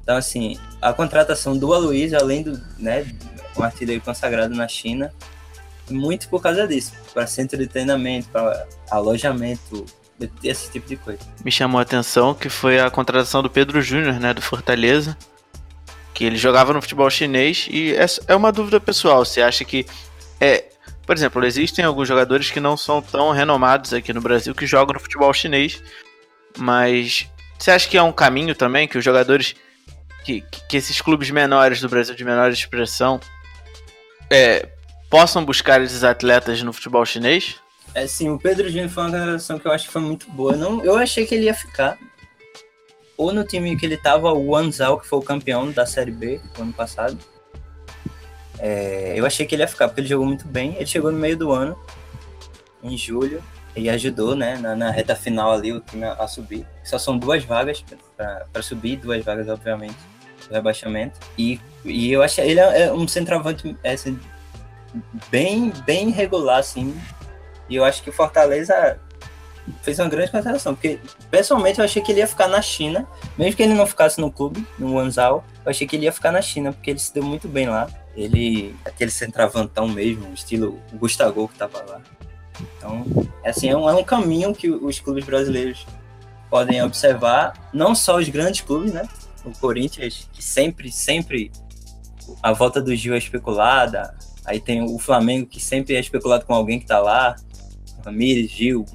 Então, 0.02 0.16
assim, 0.18 0.58
a 0.82 0.94
contratação 0.94 1.58
do 1.58 1.74
Aloysio, 1.74 2.18
além 2.20 2.42
do, 2.42 2.60
né, 2.80 3.06
um 3.58 3.64
artilheiro 3.64 4.02
consagrado 4.02 4.56
na 4.56 4.68
China, 4.68 5.12
muito 5.90 6.28
por 6.30 6.42
causa 6.42 6.68
disso. 6.68 6.94
Para 7.14 7.28
centro 7.28 7.58
de 7.58 7.68
treinamento, 7.68 8.30
para 8.30 8.68
alojamento, 8.90 9.86
esse 10.44 10.72
tipo 10.72 10.88
de 10.88 10.98
coisa. 10.98 11.20
Me 11.44 11.52
chamou 11.52 11.80
a 11.80 11.82
atenção 11.82 12.34
que 12.34 12.50
foi 12.50 12.80
a 12.80 12.90
contratação 12.90 13.44
do 13.44 13.50
Pedro 13.50 13.82
Júnior, 13.82 14.20
né, 14.20 14.34
do 14.34 14.42
Fortaleza, 14.42 15.18
que 16.14 16.24
ele 16.24 16.38
jogava 16.38 16.74
no 16.74 16.82
futebol 16.82 17.10
chinês 17.10 17.68
e 17.70 17.94
é, 17.96 18.06
é 18.28 18.36
uma 18.36 18.52
dúvida 18.52 18.80
pessoal. 18.80 19.26
Você 19.26 19.42
acha 19.42 19.66
que 19.66 19.86
é, 20.40 20.66
por 21.06 21.16
exemplo, 21.16 21.46
existem 21.46 21.86
alguns 21.86 22.08
jogadores 22.08 22.50
que 22.50 22.60
não 22.60 22.76
são 22.76 23.02
tão 23.02 23.32
renomados 23.32 23.94
aqui 23.94 24.12
no 24.12 24.22
Brasil 24.22 24.56
que 24.56 24.66
jogam 24.66 24.94
no 24.94 25.00
futebol 25.00 25.32
chinês, 25.34 25.82
mas 26.58 27.30
você 27.60 27.72
acha 27.72 27.88
que 27.88 27.98
é 27.98 28.02
um 28.02 28.12
caminho 28.12 28.56
também 28.56 28.88
que 28.88 28.98
os 28.98 29.04
jogadores 29.04 29.56
que, 30.24 30.44
que, 30.68 30.78
esses 30.78 31.02
clubes 31.02 31.30
menores 31.30 31.80
do 31.80 31.88
Brasil 31.88 32.16
de 32.16 32.26
menor 32.26 32.50
expressão 32.50 33.20
é, 34.30 34.68
possam 35.16 35.46
buscar 35.46 35.82
esses 35.82 36.04
atletas 36.04 36.62
no 36.62 36.74
futebol 36.74 37.06
chinês? 37.06 37.56
É, 37.94 38.02
assim, 38.02 38.30
o 38.30 38.38
Pedro 38.38 38.68
Júnior 38.68 38.90
foi 38.90 39.04
uma 39.04 39.12
contratação 39.12 39.58
que 39.58 39.66
eu 39.66 39.72
acho 39.72 39.86
que 39.86 39.94
foi 39.94 40.02
muito 40.02 40.30
boa. 40.30 40.58
Não, 40.58 40.84
eu 40.84 40.98
achei 40.98 41.26
que 41.26 41.34
ele 41.34 41.46
ia 41.46 41.54
ficar. 41.54 41.98
Ou 43.16 43.32
no 43.32 43.46
time 43.46 43.78
que 43.78 43.86
ele 43.86 43.96
tava, 43.96 44.34
o 44.34 44.50
Wanzhou, 44.50 45.00
que 45.00 45.08
foi 45.08 45.20
o 45.20 45.22
campeão 45.22 45.72
da 45.72 45.86
Série 45.86 46.12
B 46.12 46.42
do 46.54 46.64
ano 46.64 46.74
passado. 46.74 47.18
É, 48.60 49.14
eu 49.16 49.26
achei 49.26 49.46
que 49.46 49.56
ele 49.56 49.64
ia 49.64 49.70
ficar, 49.70 49.88
porque 49.88 50.02
ele 50.02 50.10
jogou 50.10 50.26
muito 50.26 50.46
bem. 50.46 50.76
Ele 50.76 50.86
chegou 50.86 51.10
no 51.14 51.18
meio 51.18 51.38
do 51.38 51.54
ano, 51.54 51.80
em 52.84 52.98
julho, 52.98 53.42
e 53.74 53.90
ajudou, 53.90 54.36
né, 54.36 54.58
na, 54.58 54.76
na 54.76 54.92
reta 54.92 55.16
final 55.16 55.54
ali, 55.54 55.72
o 55.72 55.80
time 55.80 56.04
a, 56.04 56.12
a 56.16 56.28
subir. 56.28 56.68
Só 56.84 57.00
são 57.00 57.18
duas 57.18 57.42
vagas 57.46 57.86
para 58.18 58.62
subir, 58.62 58.98
duas 58.98 59.24
vagas, 59.24 59.48
obviamente, 59.48 59.96
do 60.50 60.54
rebaixamento. 60.54 61.18
E, 61.38 61.58
e 61.86 62.12
eu 62.12 62.22
achei 62.22 62.52
ele 62.52 62.60
é, 62.60 62.88
é 62.88 62.92
um 62.92 63.08
centroavante 63.08 63.78
é, 63.82 63.94
assim, 63.94 64.20
bem, 65.30 65.72
bem 65.86 66.10
regular, 66.10 66.60
assim. 66.60 66.96
E 67.70 67.76
eu 67.76 67.84
acho 67.84 68.04
que 68.04 68.10
o 68.10 68.14
Fortaleza 68.14 69.00
fez 69.82 70.00
uma 70.00 70.08
grande 70.08 70.32
contratação, 70.32 70.76
porque 70.76 71.00
pessoalmente 71.32 71.80
eu 71.80 71.86
achei 71.86 72.02
que 72.02 72.12
ele 72.12 72.20
ia 72.20 72.28
ficar 72.28 72.48
na 72.48 72.62
China, 72.62 73.08
mesmo 73.38 73.56
que 73.56 73.64
ele 73.64 73.74
não 73.74 73.86
ficasse 73.86 74.22
no 74.22 74.32
clube, 74.32 74.66
no 74.78 74.94
Wanzhou, 74.94 75.44
eu 75.66 75.70
achei 75.72 75.88
que 75.88 75.96
ele 75.96 76.06
ia 76.06 76.12
ficar 76.12 76.32
na 76.32 76.42
China, 76.42 76.72
porque 76.72 76.92
ele 76.92 77.00
se 77.00 77.14
deu 77.14 77.24
muito 77.24 77.48
bem 77.48 77.68
lá. 77.68 77.90
Ele, 78.16 78.76
aquele 78.86 79.12
centravantão 79.12 79.88
mesmo, 79.88 80.34
estilo 80.34 80.80
Gustavo 80.94 81.48
que 81.48 81.58
tava 81.58 81.84
lá. 81.84 82.02
Então, 82.78 83.06
assim, 83.44 83.70
é 83.70 83.76
um, 83.76 83.90
é 83.90 83.94
um 83.94 84.04
caminho 84.04 84.54
que 84.54 84.70
os 84.70 85.00
clubes 85.00 85.26
brasileiros 85.26 85.86
podem 86.50 86.82
observar, 86.82 87.70
não 87.74 87.94
só 87.94 88.18
os 88.18 88.30
grandes 88.30 88.62
clubes, 88.62 88.94
né? 88.94 89.08
O 89.44 89.52
Corinthians, 89.60 90.30
que 90.32 90.44
sempre, 90.44 90.92
sempre 90.92 91.52
a 92.42 92.54
volta 92.54 92.82
do 92.82 92.96
Gil 92.96 93.14
é 93.14 93.18
especulada, 93.18 94.16
aí 94.46 94.60
tem 94.60 94.84
o 94.84 94.98
Flamengo, 95.00 95.48
que 95.48 95.60
sempre 95.60 95.96
é 95.96 96.00
especulado 96.00 96.46
com 96.46 96.54
alguém 96.54 96.80
que 96.80 96.86
tá 96.86 97.00
lá, 97.00 97.36
Ramires, 98.06 98.52
Gil, 98.52 98.86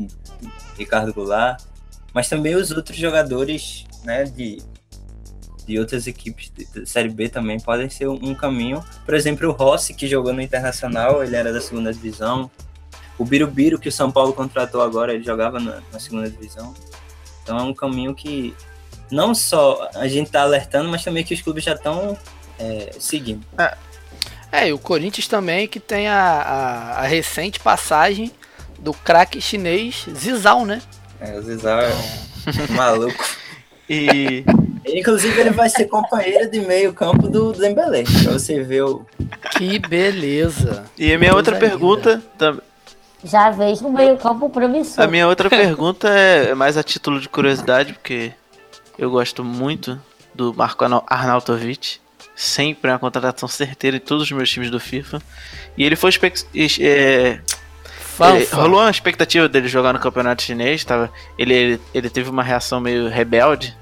Ricardo 0.79 1.13
Goulart, 1.13 1.63
mas 2.13 2.29
também 2.29 2.55
os 2.55 2.71
outros 2.71 2.97
jogadores, 2.97 3.85
né, 4.05 4.25
de, 4.25 4.63
de 5.67 5.79
outras 5.79 6.07
equipes 6.07 6.51
de, 6.51 6.87
Série 6.87 7.09
B 7.09 7.29
também 7.29 7.59
podem 7.59 7.89
ser 7.89 8.09
um, 8.09 8.35
caminho. 8.35 8.85
Por 9.05 9.15
exemplo, 9.15 9.49
o 9.49 9.53
Rossi, 9.53 9.95
que 9.95 10.07
jogou 10.07 10.33
no 10.33 10.41
Internacional, 10.41 11.23
ele 11.23 11.37
era 11.37 11.53
da 11.53 11.61
segunda 11.61 11.93
divisão. 11.93 12.51
O 13.19 13.25
Birubiru, 13.25 13.79
que 13.79 13.89
o 13.89 13.93
São 13.93 14.11
Paulo 14.11 14.33
contratou 14.33 14.81
agora, 14.81 15.13
ele 15.13 15.23
jogava 15.23 15.61
na, 15.61 15.83
na 15.93 16.01
segunda 16.01 16.31
divisão. 16.31 16.75
Então 17.43 17.59
é 17.59 17.63
um 17.63 17.75
caminho 17.75 18.15
que 18.15 18.55
não 19.11 19.35
só 19.35 19.89
a 19.95 20.09
gente 20.09 20.31
tá 20.31 20.43
alertando, 20.43 20.89
mas 20.89 21.05
também 21.05 21.25
que 21.25 21.35
os 21.35 21.43
clubes 21.43 21.65
já 21.65 21.75
estão 21.75 22.17
é, 22.59 22.91
seguindo. 22.99 23.45
É. 23.59 23.77
é, 24.53 24.69
e 24.69 24.73
o 24.73 24.79
Corinthians 24.79 25.29
também 25.29 25.69
que 25.69 25.79
tem 25.79 26.09
a, 26.09 26.21
a, 26.21 27.01
a 27.01 27.03
recente 27.03 27.61
passagem 27.61 28.33
do 28.79 28.93
craque 28.93 29.41
chinês 29.41 30.07
Zizal, 30.15 30.65
né? 30.65 30.81
É, 31.21 31.37
o 31.37 31.43
Zizal 31.43 31.81
é 31.81 31.93
maluco. 32.75 33.25
E. 33.89 34.45
Inclusive, 34.87 35.41
ele 35.41 35.51
vai 35.51 35.69
ser 35.69 35.87
companheiro 35.87 36.51
de 36.51 36.61
meio 36.61 36.93
campo 36.93 37.29
do 37.29 37.53
Dembélé, 37.53 38.03
pra 38.05 38.33
você 38.33 38.63
ver 38.63 38.83
o... 38.83 39.05
Que 39.53 39.79
beleza. 39.79 40.85
E 40.97 41.13
a 41.13 41.19
minha 41.19 41.35
outra 41.35 41.57
pergunta... 41.57 42.23
Tam... 42.39 42.59
Já 43.23 43.51
vejo 43.51 43.83
no 43.83 43.93
meio 43.93 44.17
campo 44.17 44.49
promissor. 44.49 45.05
A 45.05 45.07
minha 45.07 45.29
outra 45.29 45.51
pergunta 45.51 46.09
é 46.09 46.55
mais 46.55 46.79
a 46.79 46.83
título 46.83 47.21
de 47.21 47.29
curiosidade, 47.29 47.93
porque 47.93 48.33
eu 48.99 49.11
gosto 49.11 49.45
muito 49.45 50.01
do 50.35 50.55
Marco 50.55 50.85
Arnautovic. 51.07 52.00
Sempre 52.41 52.91
é 52.91 52.95
uma 52.95 52.99
contratação 52.99 53.47
certeira 53.47 53.99
em 53.99 54.01
todos 54.01 54.23
os 54.23 54.33
meus 54.33 54.49
times 54.49 54.71
do 54.71 54.81
FIFA. 54.81 55.21
E 55.77 55.85
ele 55.85 55.95
foi... 55.95 56.11
É, 56.81 57.39
ele, 58.19 58.49
rolou 58.51 58.81
uma 58.81 58.91
expectativa 58.91 59.47
dele 59.47 59.69
jogar 59.69 59.93
no 59.93 59.99
campeonato 59.99 60.43
chinês. 60.43 60.83
Tava, 60.83 61.13
ele, 61.37 61.53
ele, 61.53 61.81
ele 61.93 62.09
teve 62.09 62.31
uma 62.31 62.43
reação 62.43 62.81
meio 62.81 63.11
rebelde, 63.11 63.77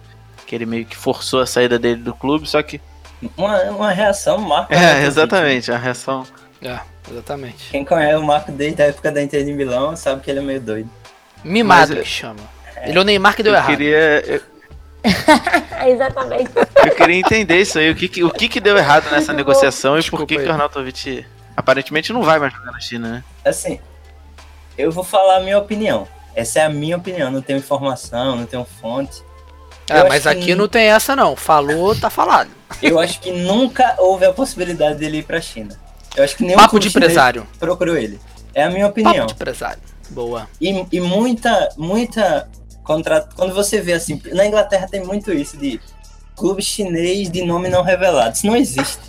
que 0.45 0.57
ele 0.57 0.67
meio 0.67 0.85
que 0.85 0.97
forçou 0.97 1.41
a 1.41 1.47
saída 1.47 1.79
dele 1.79 2.03
do 2.03 2.13
clube, 2.13 2.49
só 2.49 2.61
que. 2.61 2.81
Uma, 3.37 3.63
uma 3.71 3.93
reação, 3.93 4.39
Marco. 4.39 4.75
É, 4.75 5.05
exatamente, 5.07 5.71
a 5.71 5.79
reação. 5.79 6.27
É, 6.61 6.81
exatamente. 7.09 7.71
Quem 7.71 7.85
conhece 7.85 8.17
o 8.17 8.25
Marco 8.25 8.51
desde 8.51 8.83
a 8.83 8.87
época 8.87 9.13
da 9.13 9.23
Inter 9.23 9.45
de 9.45 9.53
Milão 9.53 9.95
sabe 9.95 10.21
que 10.21 10.33
ele 10.33 10.41
é 10.41 10.43
meio 10.43 10.61
doido. 10.61 10.91
Mimado 11.45 11.95
Mas, 11.95 12.03
que 12.03 12.11
chama. 12.11 12.41
É, 12.75 12.89
ele 12.89 12.99
é 12.99 13.01
o 13.01 13.05
Neymar 13.05 13.37
que 13.37 13.43
deu 13.45 13.53
eu 13.53 13.57
errado. 13.57 13.71
Queria, 13.71 14.25
eu, 14.27 14.43
Exatamente. 15.87 16.51
Eu 16.85 16.95
queria 16.95 17.17
entender 17.17 17.61
isso 17.61 17.79
aí. 17.79 17.91
O 17.91 17.95
que, 17.95 18.09
que- 18.09 18.25
o 18.25 18.31
que, 18.31 18.49
que 18.49 18.61
deu 18.61 18.77
errado 18.77 19.11
nessa 19.11 19.33
negociação 19.33 19.97
e 19.97 20.01
Desculpa 20.01 20.23
por 20.25 20.29
que, 20.29 20.35
que 20.37 20.43
aí. 20.43 20.49
o 20.49 20.53
Arnautovic 20.53 21.25
aparentemente 21.57 22.13
não 22.13 22.23
vai 22.23 22.39
mais 22.39 22.53
jogar 22.53 22.73
na 22.73 22.81
China, 22.81 23.09
né? 23.09 23.25
Assim, 23.45 23.81
eu 24.77 24.91
vou 24.93 25.05
falar 25.05 25.37
a 25.37 25.41
minha 25.41 25.59
opinião. 25.59 26.07
Essa 26.35 26.61
é 26.61 26.65
a 26.65 26.69
minha 26.69 26.97
opinião, 26.97 27.31
não 27.31 27.43
tenho 27.43 27.59
informação, 27.59 28.37
não 28.37 28.47
tenho 28.47 28.65
fonte. 28.81 29.23
Eu 29.91 30.07
mas 30.09 30.27
acho 30.27 30.37
que- 30.37 30.43
aqui 30.45 30.55
não 30.55 30.69
tem 30.69 30.87
essa 30.89 31.17
não. 31.17 31.35
Falou, 31.35 31.95
tá 31.97 32.11
falado. 32.11 32.51
Eu 32.83 32.99
acho 33.01 33.21
que 33.21 33.33
nunca 33.33 33.95
houve 33.99 34.25
a 34.27 34.33
possibilidade 34.33 34.99
dele 34.99 35.19
ir 35.19 35.23
pra 35.25 35.41
China. 35.41 35.75
Eu 36.15 36.23
acho 36.25 36.37
que 36.37 36.45
nenhum 36.45 36.59
Papo 36.59 36.79
de 36.79 36.89
empresário. 36.89 37.47
procurou 37.59 37.97
ele. 37.97 38.21
É 38.55 38.65
a 38.65 38.71
minha 38.71 38.87
Papo 38.89 39.01
opinião. 39.01 39.27
de 39.27 39.33
empresário. 39.33 39.81
Boa. 40.11 40.49
E, 40.61 40.87
e 40.93 41.01
muita, 41.01 41.71
muita 41.77 42.49
Quando 43.37 43.55
você 43.55 43.81
vê 43.83 43.93
assim, 43.93 44.21
na 44.33 44.47
Inglaterra 44.47 44.89
tem 44.89 45.05
muito 45.05 45.31
isso 45.31 45.59
de 45.59 45.79
clube 46.35 46.63
chinês 46.63 47.31
de 47.31 47.45
nome 47.45 47.69
não 47.69 47.83
revelado. 47.83 48.35
Isso 48.35 48.47
não 48.47 48.57
existe. 48.57 49.03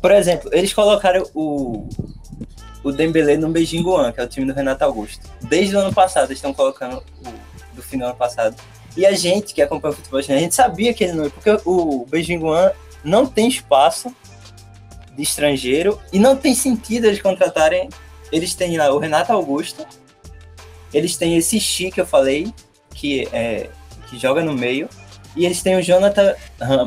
Por 0.00 0.10
exemplo, 0.10 0.50
eles 0.52 0.74
colocaram 0.74 1.24
o, 1.32 1.88
o 2.82 2.90
Dembele 2.90 3.36
no 3.36 3.48
Beijing 3.50 3.82
Guan, 3.82 4.10
que 4.10 4.20
é 4.20 4.24
o 4.24 4.26
time 4.26 4.44
do 4.46 4.52
Renato 4.52 4.82
Augusto. 4.82 5.24
Desde 5.42 5.76
o 5.76 5.78
ano 5.78 5.94
passado, 5.94 6.26
eles 6.26 6.38
estão 6.38 6.52
colocando 6.52 6.96
o, 6.96 7.76
do 7.76 7.82
fim 7.82 7.98
do 7.98 8.04
ano 8.04 8.16
passado. 8.16 8.56
E 8.96 9.06
a 9.06 9.12
gente 9.12 9.54
que 9.54 9.62
acompanha 9.62 9.92
o 9.92 9.96
futebol 9.96 10.20
chinês, 10.20 10.40
a 10.40 10.42
gente 10.42 10.54
sabia 10.56 10.92
que 10.92 11.04
ele 11.04 11.12
não 11.12 11.24
ia, 11.24 11.30
porque 11.30 11.56
o 11.64 12.04
Beijing 12.10 12.38
Guan 12.38 12.72
não 13.04 13.24
tem 13.24 13.46
espaço 13.46 14.14
de 15.14 15.22
estrangeiro 15.22 16.00
e 16.12 16.18
não 16.18 16.36
tem 16.36 16.54
sentido 16.54 17.06
eles 17.06 17.22
contratarem. 17.22 17.88
Eles 18.32 18.54
têm 18.54 18.76
lá 18.76 18.92
o 18.92 18.98
Renato 18.98 19.30
Augusto, 19.32 19.86
eles 20.92 21.16
têm 21.16 21.36
esse 21.36 21.58
Xi 21.58 21.90
que 21.90 22.00
eu 22.00 22.06
falei, 22.06 22.52
que, 22.94 23.28
é, 23.32 23.68
que 24.08 24.18
joga 24.18 24.42
no 24.42 24.52
meio, 24.52 24.88
e 25.34 25.46
eles 25.46 25.62
têm 25.62 25.76
o 25.76 25.82
Jonathan, 25.82 26.34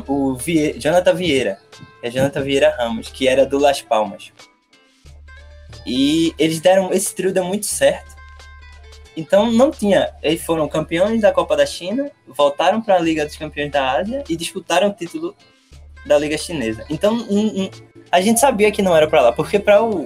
o 0.06 0.34
Vie, 0.34 0.78
Jonathan 0.78 1.14
Vieira, 1.14 1.58
é 2.02 2.10
Jonathan 2.10 2.42
Vieira 2.42 2.76
Ramos, 2.78 3.08
que 3.08 3.26
era 3.26 3.44
do 3.44 3.58
Las 3.58 3.82
Palmas. 3.82 4.32
E 5.84 6.34
eles 6.38 6.60
deram, 6.60 6.92
esse 6.92 7.14
trio 7.14 7.32
deu 7.32 7.44
muito 7.44 7.66
certo. 7.66 8.14
Então 9.16 9.50
não 9.50 9.70
tinha, 9.70 10.12
eles 10.22 10.42
foram 10.42 10.68
campeões 10.68 11.22
da 11.22 11.32
Copa 11.32 11.56
da 11.56 11.64
China, 11.64 12.10
voltaram 12.26 12.82
para 12.82 12.96
a 12.96 12.98
Liga 12.98 13.24
dos 13.24 13.36
Campeões 13.36 13.72
da 13.72 13.92
Ásia 13.92 14.22
e 14.28 14.36
disputaram 14.36 14.88
o 14.88 14.92
título 14.92 15.34
da 16.04 16.18
Liga 16.18 16.36
Chinesa. 16.36 16.84
Então 16.90 17.14
hum, 17.14 17.62
hum, 17.62 17.70
a 18.12 18.20
gente 18.20 18.38
sabia 18.38 18.70
que 18.70 18.82
não 18.82 18.94
era 18.94 19.08
para 19.08 19.22
lá, 19.22 19.32
porque 19.32 19.58
para 19.58 19.82
o, 19.82 20.04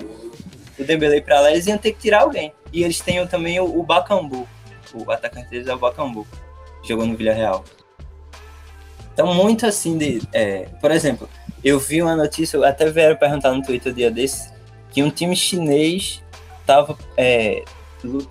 o 0.82 0.84
Dembele 0.84 1.20
para 1.20 1.40
lá 1.40 1.50
eles 1.50 1.66
iam 1.66 1.78
ter 1.78 1.92
que 1.92 1.98
tirar 2.00 2.22
alguém. 2.22 2.52
E 2.72 2.82
eles 2.84 3.00
têm 3.00 3.24
também 3.26 3.58
o, 3.60 3.64
o 3.78 3.82
Bakambu, 3.82 4.48
o 4.94 5.10
atacante 5.10 5.48
deles 5.50 5.66
é 5.66 5.74
o 5.74 5.78
Bakambu, 5.78 6.26
que 6.82 6.88
jogou 6.88 7.06
no 7.06 7.16
Villarreal. 7.16 7.64
Então 9.12 9.34
muito 9.34 9.66
assim 9.66 9.98
de, 9.98 10.22
é, 10.32 10.68
por 10.80 10.90
exemplo, 10.90 11.28
eu 11.62 11.78
vi 11.78 12.00
uma 12.02 12.16
notícia, 12.16 12.64
até 12.66 12.88
vieram 12.88 13.16
perguntar 13.16 13.52
no 13.52 13.62
Twitter 13.62 13.92
um 13.92 13.94
dia 13.94 14.10
desse, 14.10 14.50
que 14.90 15.02
um 15.02 15.10
time 15.10 15.36
chinês 15.36 16.22
estava 16.60 16.96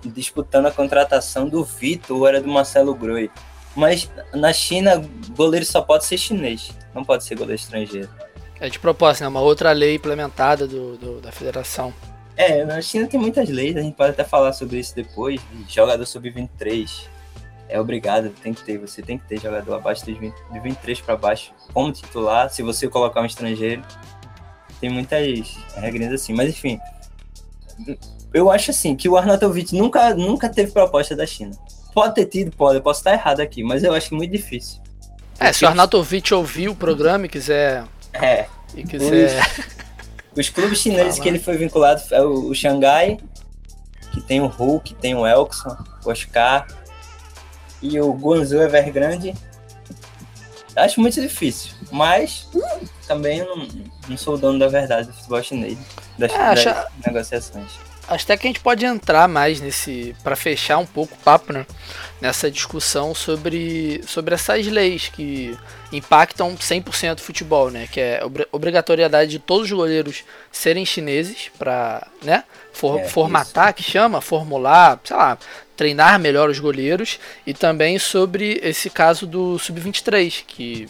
disputando 0.04 0.66
a 0.66 0.70
contratação 0.70 1.48
do 1.48 1.62
Vitor 1.64 2.16
ou 2.16 2.26
era 2.26 2.40
do 2.40 2.48
Marcelo 2.48 2.94
Groi. 2.94 3.30
Mas 3.76 4.10
na 4.34 4.52
China, 4.52 5.00
goleiro 5.36 5.64
só 5.64 5.80
pode 5.80 6.04
ser 6.04 6.18
chinês, 6.18 6.72
não 6.94 7.04
pode 7.04 7.24
ser 7.24 7.36
goleiro 7.36 7.60
estrangeiro. 7.60 8.08
É 8.58 8.68
de 8.68 8.78
propósito, 8.78 9.22
né? 9.22 9.28
Uma 9.28 9.40
outra 9.40 9.72
lei 9.72 9.94
implementada 9.94 10.66
do, 10.66 10.96
do- 10.96 11.20
da 11.20 11.30
federação. 11.32 11.94
É, 12.40 12.64
na 12.64 12.80
China 12.80 13.06
tem 13.06 13.20
muitas 13.20 13.50
leis, 13.50 13.76
a 13.76 13.82
gente 13.82 13.94
pode 13.94 14.12
até 14.12 14.24
falar 14.24 14.54
sobre 14.54 14.78
isso 14.78 14.94
depois. 14.94 15.40
de 15.52 15.74
Jogador 15.74 16.06
sub-23 16.06 17.08
é 17.68 17.78
obrigado, 17.78 18.30
tem 18.42 18.54
que 18.54 18.62
ter, 18.62 18.78
você 18.78 19.02
tem 19.02 19.18
que 19.18 19.28
ter 19.28 19.38
jogador 19.38 19.74
abaixo 19.74 20.06
de, 20.06 20.14
20, 20.14 20.34
de 20.50 20.58
23 20.58 21.00
para 21.02 21.16
baixo 21.16 21.52
como 21.74 21.92
titular. 21.92 22.48
Se 22.48 22.62
você 22.62 22.88
colocar 22.88 23.20
um 23.20 23.26
estrangeiro, 23.26 23.82
tem 24.80 24.88
muitas 24.88 25.54
regrinhas 25.76 26.14
assim. 26.14 26.32
Mas 26.32 26.48
enfim, 26.48 26.80
eu 28.32 28.50
acho 28.50 28.70
assim 28.70 28.96
que 28.96 29.06
o 29.06 29.18
Arnautovic 29.18 29.76
nunca, 29.76 30.14
nunca 30.14 30.48
teve 30.48 30.72
proposta 30.72 31.14
da 31.14 31.26
China. 31.26 31.52
Pode 31.92 32.14
ter 32.14 32.24
tido, 32.24 32.56
pode, 32.56 32.76
eu 32.76 32.82
posso 32.82 33.00
estar 33.00 33.12
errado 33.12 33.40
aqui, 33.40 33.62
mas 33.62 33.84
eu 33.84 33.92
acho 33.92 34.14
muito 34.14 34.32
difícil. 34.32 34.80
É, 35.38 35.52
se 35.52 35.64
o 35.64 35.68
Arnautovic 35.68 36.32
ouvir 36.32 36.70
o 36.70 36.74
programa 36.74 37.26
e 37.26 37.28
quiser. 37.28 37.84
É, 38.14 38.46
E 38.74 38.82
quiser. 38.82 39.40
Os 40.36 40.48
clubes 40.48 40.78
chineses 40.78 41.18
que 41.18 41.28
ele 41.28 41.38
foi 41.38 41.56
vinculado 41.56 42.00
é 42.12 42.22
o, 42.22 42.48
o 42.50 42.54
Xangai, 42.54 43.18
que 44.12 44.20
tem 44.20 44.40
o 44.40 44.46
Hulk, 44.46 44.94
tem 44.94 45.14
o 45.14 45.26
Elkson, 45.26 45.76
o 46.04 46.10
Oscar 46.10 46.66
e 47.82 48.00
o 48.00 48.12
Guangzhou 48.12 48.62
Evergrande. 48.62 49.34
Acho 50.76 51.00
muito 51.00 51.20
difícil, 51.20 51.72
mas 51.90 52.48
também 53.06 53.44
não, 53.44 53.66
não 54.08 54.16
sou 54.16 54.34
o 54.34 54.38
dono 54.38 54.58
da 54.58 54.68
verdade 54.68 55.08
do 55.08 55.12
futebol 55.14 55.42
chinês, 55.42 55.76
das, 56.16 56.30
É, 56.32 56.36
acha- 56.36 56.72
das 56.74 57.06
negociações. 57.06 57.72
Acho 58.10 58.24
até 58.24 58.36
que 58.36 58.46
a 58.46 58.50
gente 58.50 58.60
pode 58.60 58.84
entrar 58.84 59.28
mais 59.28 59.60
nesse. 59.60 60.14
para 60.22 60.34
fechar 60.34 60.78
um 60.78 60.84
pouco 60.86 61.14
o 61.14 61.18
papo, 61.18 61.52
né? 61.52 61.64
Nessa 62.20 62.50
discussão 62.50 63.14
sobre, 63.14 64.02
sobre 64.06 64.34
essas 64.34 64.66
leis 64.66 65.08
que 65.08 65.56
impactam 65.92 66.54
100% 66.56 67.18
o 67.18 67.22
futebol, 67.22 67.70
né? 67.70 67.88
Que 67.90 68.00
é 68.00 68.20
obrigatoriedade 68.52 69.30
de 69.30 69.38
todos 69.38 69.66
os 69.70 69.72
goleiros 69.72 70.24
serem 70.50 70.84
chineses 70.84 71.50
para, 71.56 72.06
né? 72.22 72.42
For- 72.72 72.98
É, 72.98 73.04
formatar, 73.08 73.72
que 73.74 73.82
chama, 73.82 74.20
formular, 74.20 75.00
sei 75.04 75.16
lá, 75.16 75.38
treinar 75.76 76.18
melhor 76.18 76.50
os 76.50 76.58
goleiros 76.58 77.18
e 77.46 77.54
também 77.54 77.98
sobre 77.98 78.60
esse 78.62 78.90
caso 78.90 79.26
do 79.26 79.58
sub-23, 79.58 80.42
que 80.46 80.88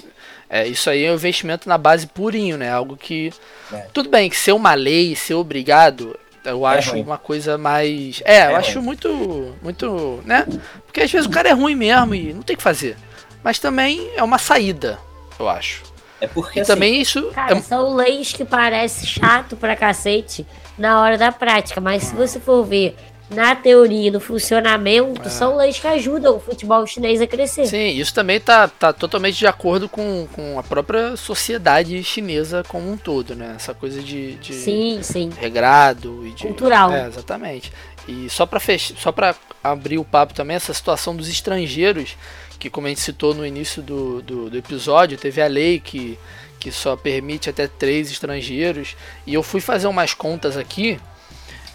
é, 0.49 0.67
isso 0.67 0.91
aí 0.91 1.05
é 1.05 1.11
um 1.11 1.15
investimento 1.15 1.69
na 1.69 1.79
base 1.79 2.07
purinho, 2.07 2.57
né? 2.57 2.71
Algo 2.73 2.97
que 2.97 3.31
É. 3.73 3.87
tudo 3.93 4.09
bem 4.09 4.29
que 4.31 4.37
ser 4.37 4.53
uma 4.53 4.75
lei, 4.75 5.15
ser 5.15 5.35
obrigado, 5.35 6.19
eu 6.45 6.67
É 6.67 6.79
acho 6.79 6.93
ruim. 6.93 7.03
uma 7.03 7.19
coisa 7.19 7.57
mais. 7.59 8.23
É, 8.25 8.47
eu 8.47 8.51
É 8.51 8.57
acho 8.57 8.75
ruim. 8.79 8.85
muito. 8.87 9.55
Muito. 9.63 10.21
né? 10.25 10.47
Porque 10.87 11.01
às 11.03 11.11
vezes 11.11 11.27
o 11.27 11.31
cara 11.31 11.49
é 11.49 11.53
ruim 11.53 11.75
mesmo 11.75 12.15
e 12.15 12.33
não 12.33 12.43
tem 12.43 12.55
o 12.55 12.57
que 12.57 12.63
fazer. 12.63 12.97
Mas 13.43 13.59
também 13.59 14.11
é 14.17 14.23
uma 14.23 14.39
saída, 14.39 14.99
eu 15.39 15.49
acho. 15.49 15.83
É 16.21 16.27
porque 16.27 16.59
E 16.59 16.63
assim, 16.63 16.73
também 16.73 17.01
isso. 17.01 17.31
Cara, 17.33 17.57
é- 17.57 17.61
são 17.63 17.95
leis 17.95 18.33
que 18.33 18.45
parecem 18.45 19.07
chato 19.09 19.57
pra 19.57 19.75
cacete 19.75 20.47
na 20.77 21.01
hora 21.01 21.17
da 21.17 21.33
prática, 21.33 21.81
mas 21.81 22.03
se 22.05 22.15
você 22.15 22.39
for 22.39 22.63
ver 22.65 22.95
na 23.31 23.55
teoria 23.55 24.11
no 24.11 24.19
funcionamento, 24.21 25.23
É. 25.27 25.31
são 25.31 25.57
leis 25.57 25.79
que 25.79 25.87
ajudam 25.87 26.37
o 26.37 26.41
futebol 26.41 26.85
chinês 26.87 27.21
a 27.21 27.27
crescer. 27.27 27.67
Sim, 27.67 27.89
isso 27.91 28.13
também 28.13 28.41
tá, 28.41 28.67
tá 28.67 28.93
totalmente 28.93 29.39
de 29.39 29.47
acordo 29.47 29.89
com, 29.89 30.27
com 30.33 30.59
a 30.59 30.63
própria 30.63 31.17
sociedade 31.17 32.03
chinesa 32.03 32.65
como 32.67 32.91
um 32.91 32.97
todo, 32.97 33.35
né? 33.37 33.55
Essa 33.57 33.73
coisa 33.73 34.03
de, 34.03 34.35
de 34.35 34.53
Sim, 34.53 34.99
sim. 35.03 35.31
regrado 35.39 36.27
e 36.27 36.31
de. 36.31 36.43
Cultural. 36.43 36.93
É, 36.93 37.07
exatamente. 37.07 37.73
E 38.09 38.29
só 38.29 38.45
para 38.47 38.59
fechar, 38.59 38.97
só 38.97 39.13
para 39.13 39.35
abrir 39.63 39.99
o 39.99 40.05
papo 40.05 40.35
também, 40.35 40.57
essa 40.57 40.75
situação 40.75 41.15
dos 41.15 41.29
estrangeiros, 41.29 42.17
que 42.59 42.69
como 42.69 42.87
a 42.87 42.91
gente 42.91 43.01
citou 43.01 43.35
no 43.35 43.47
início 43.47 43.81
do, 43.83 44.21
do, 44.23 44.51
do 44.51 44.57
episódio, 44.59 45.17
teve 45.17 45.41
a 45.41 45.47
lei 45.47 45.79
que, 45.79 46.19
que 46.59 46.73
só 46.73 46.97
permite 46.97 47.49
até 47.49 47.69
três 47.69 48.11
estrangeiros. 48.11 48.97
E 49.27 49.35
eu 49.35 49.43
fui 49.43 49.61
fazer 49.61 49.87
umas 49.87 50.15
contas 50.15 50.57
aqui, 50.57 50.99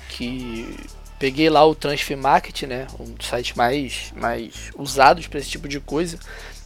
que 0.10 0.76
peguei 1.20 1.50
lá 1.50 1.66
o 1.66 1.76
Transfer 1.76 2.18
Market, 2.18 2.64
né, 2.64 2.88
um 3.00 3.06
dos 3.14 3.28
sites 3.28 3.56
mais, 3.56 4.14
mais 4.16 4.72
usados 4.76 5.28
para 5.28 5.40
esse 5.40 5.50
tipo 5.50 5.68
de 5.68 5.80
coisa. 5.80 6.20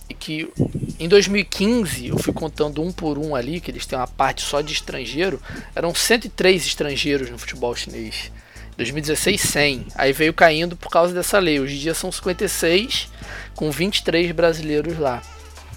E 0.09 0.13
que 0.13 0.51
em 0.99 1.07
2015, 1.07 2.07
eu 2.07 2.17
fui 2.17 2.34
contando 2.34 2.81
um 2.81 2.91
por 2.91 3.17
um 3.17 3.35
ali, 3.35 3.61
que 3.61 3.69
eles 3.69 3.85
têm 3.85 3.97
uma 3.97 4.07
parte 4.07 4.41
só 4.41 4.59
de 4.59 4.73
estrangeiro, 4.73 5.39
eram 5.76 5.93
103 5.93 6.65
estrangeiros 6.65 7.30
no 7.30 7.38
futebol 7.38 7.76
chinês. 7.76 8.31
2016, 8.76 9.41
100. 9.41 9.88
Aí 9.95 10.13
veio 10.13 10.34
caindo 10.34 10.76
por 10.76 10.89
causa 10.89 11.13
dessa 11.13 11.38
lei. 11.38 11.59
Hoje 11.59 11.76
em 11.76 11.80
dia 11.80 11.93
são 11.93 12.11
56, 12.11 13.09
com 13.53 13.69
23 13.69 14.31
brasileiros 14.31 14.97
lá. 14.97 15.21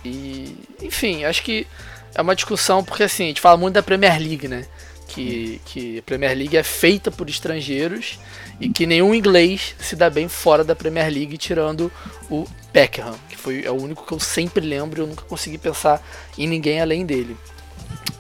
E, 0.05 0.57
enfim, 0.81 1.25
acho 1.25 1.43
que 1.43 1.67
é 2.15 2.23
uma 2.23 2.35
discussão 2.35 2.83
porque 2.83 3.03
assim, 3.03 3.25
a 3.25 3.29
gente 3.29 3.41
fala 3.41 3.57
muito 3.57 3.75
da 3.75 3.83
Premier 3.83 4.19
League, 4.19 4.49
né? 4.49 4.67
Que, 5.15 5.61
que 5.67 5.99
a 5.99 6.03
Premier 6.03 6.35
League 6.37 6.57
é 6.57 6.63
feita 6.63 7.11
por 7.11 7.29
estrangeiros 7.29 8.19
e 8.59 8.71
que 8.71 8.87
nenhum 8.87 9.15
inglês 9.15 9.75
se 9.79 9.95
dá 9.95 10.09
bem 10.09 10.27
fora 10.27 10.65
da 10.65 10.75
Premier 10.75 11.13
League, 11.13 11.37
tirando 11.37 11.93
o 12.31 12.47
Beckham, 12.73 13.15
que 13.29 13.37
foi 13.37 13.63
é 13.63 13.71
o 13.71 13.75
único 13.75 14.07
que 14.07 14.13
eu 14.13 14.19
sempre 14.19 14.65
lembro 14.65 15.01
e 15.01 15.03
eu 15.03 15.07
nunca 15.07 15.23
consegui 15.25 15.59
pensar 15.59 16.01
em 16.39 16.47
ninguém 16.47 16.81
além 16.81 17.05
dele. 17.05 17.37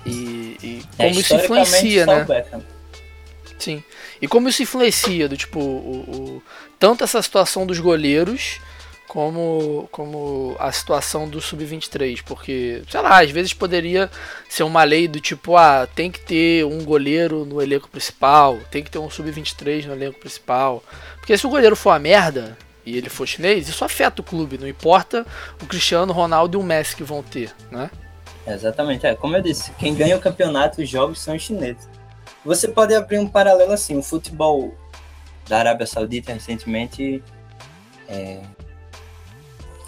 E, 0.04 0.10
e 0.62 0.82
é, 0.98 1.06
como 1.08 1.20
isso 1.20 1.34
historicamente, 1.34 1.68
influencia, 1.78 2.06
né? 2.06 2.14
Sim. 3.58 3.82
E 4.20 4.28
como 4.28 4.48
isso 4.48 4.62
influencia 4.62 5.28
do 5.28 5.36
tipo 5.36 5.60
o, 5.60 6.00
o- 6.00 6.42
tanto 6.78 7.04
essa 7.04 7.22
situação 7.22 7.64
dos 7.64 7.78
goleiros 7.78 8.60
como 9.12 9.86
como 9.92 10.56
a 10.58 10.72
situação 10.72 11.28
do 11.28 11.38
sub-23, 11.38 12.22
porque 12.24 12.82
sei 12.88 13.00
lá, 13.02 13.20
às 13.20 13.30
vezes 13.30 13.52
poderia 13.52 14.10
ser 14.48 14.62
uma 14.62 14.82
lei 14.84 15.06
do 15.06 15.20
tipo, 15.20 15.54
ah, 15.54 15.86
tem 15.86 16.10
que 16.10 16.18
ter 16.18 16.64
um 16.64 16.82
goleiro 16.82 17.44
no 17.44 17.60
elenco 17.60 17.90
principal, 17.90 18.58
tem 18.70 18.82
que 18.82 18.90
ter 18.90 18.98
um 18.98 19.10
sub-23 19.10 19.84
no 19.84 19.92
elenco 19.92 20.18
principal. 20.18 20.82
Porque 21.18 21.36
se 21.36 21.46
o 21.46 21.50
goleiro 21.50 21.76
for 21.76 21.90
uma 21.90 21.98
merda, 21.98 22.56
e 22.86 22.96
ele 22.96 23.10
for 23.10 23.26
chinês, 23.26 23.68
isso 23.68 23.84
afeta 23.84 24.22
o 24.22 24.24
clube, 24.24 24.56
não 24.56 24.66
importa 24.66 25.26
o 25.62 25.66
Cristiano 25.66 26.10
Ronaldo 26.10 26.56
e 26.56 26.58
o 26.58 26.62
Messi 26.62 26.96
que 26.96 27.04
vão 27.04 27.22
ter, 27.22 27.54
né? 27.70 27.90
Exatamente, 28.46 29.06
é. 29.06 29.14
Como 29.14 29.36
eu 29.36 29.42
disse, 29.42 29.72
quem 29.72 29.94
ganha 29.94 30.16
o 30.16 30.20
campeonato, 30.20 30.80
os 30.80 30.88
jogos 30.88 31.20
são 31.20 31.36
os 31.36 31.42
chineses. 31.42 31.86
Você 32.46 32.66
pode 32.66 32.94
abrir 32.94 33.18
um 33.18 33.28
paralelo 33.28 33.72
assim, 33.72 33.98
o 33.98 34.02
futebol 34.02 34.74
da 35.46 35.58
Arábia 35.58 35.86
Saudita 35.86 36.32
recentemente 36.32 37.22
é, 38.08 38.40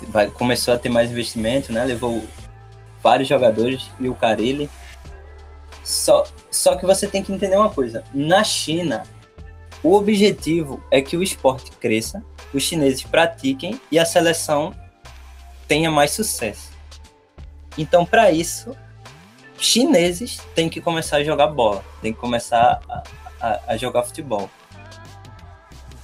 vai, 0.05 0.29
começou 0.29 0.75
a 0.75 0.79
ter 0.79 0.89
mais 0.89 1.11
investimento, 1.11 1.73
né? 1.73 1.85
Levou 1.85 2.25
vários 3.03 3.29
jogadores 3.29 3.91
e 4.01 4.09
o 4.09 4.15
Carilli. 4.15 4.71
Só, 5.83 6.25
só 6.51 6.77
que 6.77 6.87
você 6.87 7.07
tem 7.07 7.23
que 7.23 7.33
entender 7.33 7.57
uma 7.57 7.71
coisa. 7.71 8.03
Na 8.13 8.43
China, 8.43 9.03
o 9.83 9.95
objetivo 9.95 10.83
é 10.91 11.03
que 11.03 11.17
o 11.17 11.23
esporte 11.23 11.71
cresça, 11.73 12.25
os 12.55 12.63
chineses 12.63 13.03
pratiquem 13.03 13.79
e 13.91 13.99
a 13.99 14.05
seleção 14.07 14.75
tenha 15.69 15.91
mais 15.91 16.13
sucesso. 16.13 16.73
Então, 17.77 18.07
para 18.07 18.31
isso, 18.33 18.75
chineses 19.59 20.41
têm 20.55 20.69
que 20.69 20.81
começar 20.81 21.19
a 21.19 21.25
jogar 21.25 21.49
bola, 21.49 21.85
têm 22.01 22.13
que 22.13 22.19
começar 22.19 22.81
a, 22.89 23.03
a, 23.41 23.61
a 23.69 23.77
jogar 23.77 24.05
futebol. 24.05 24.49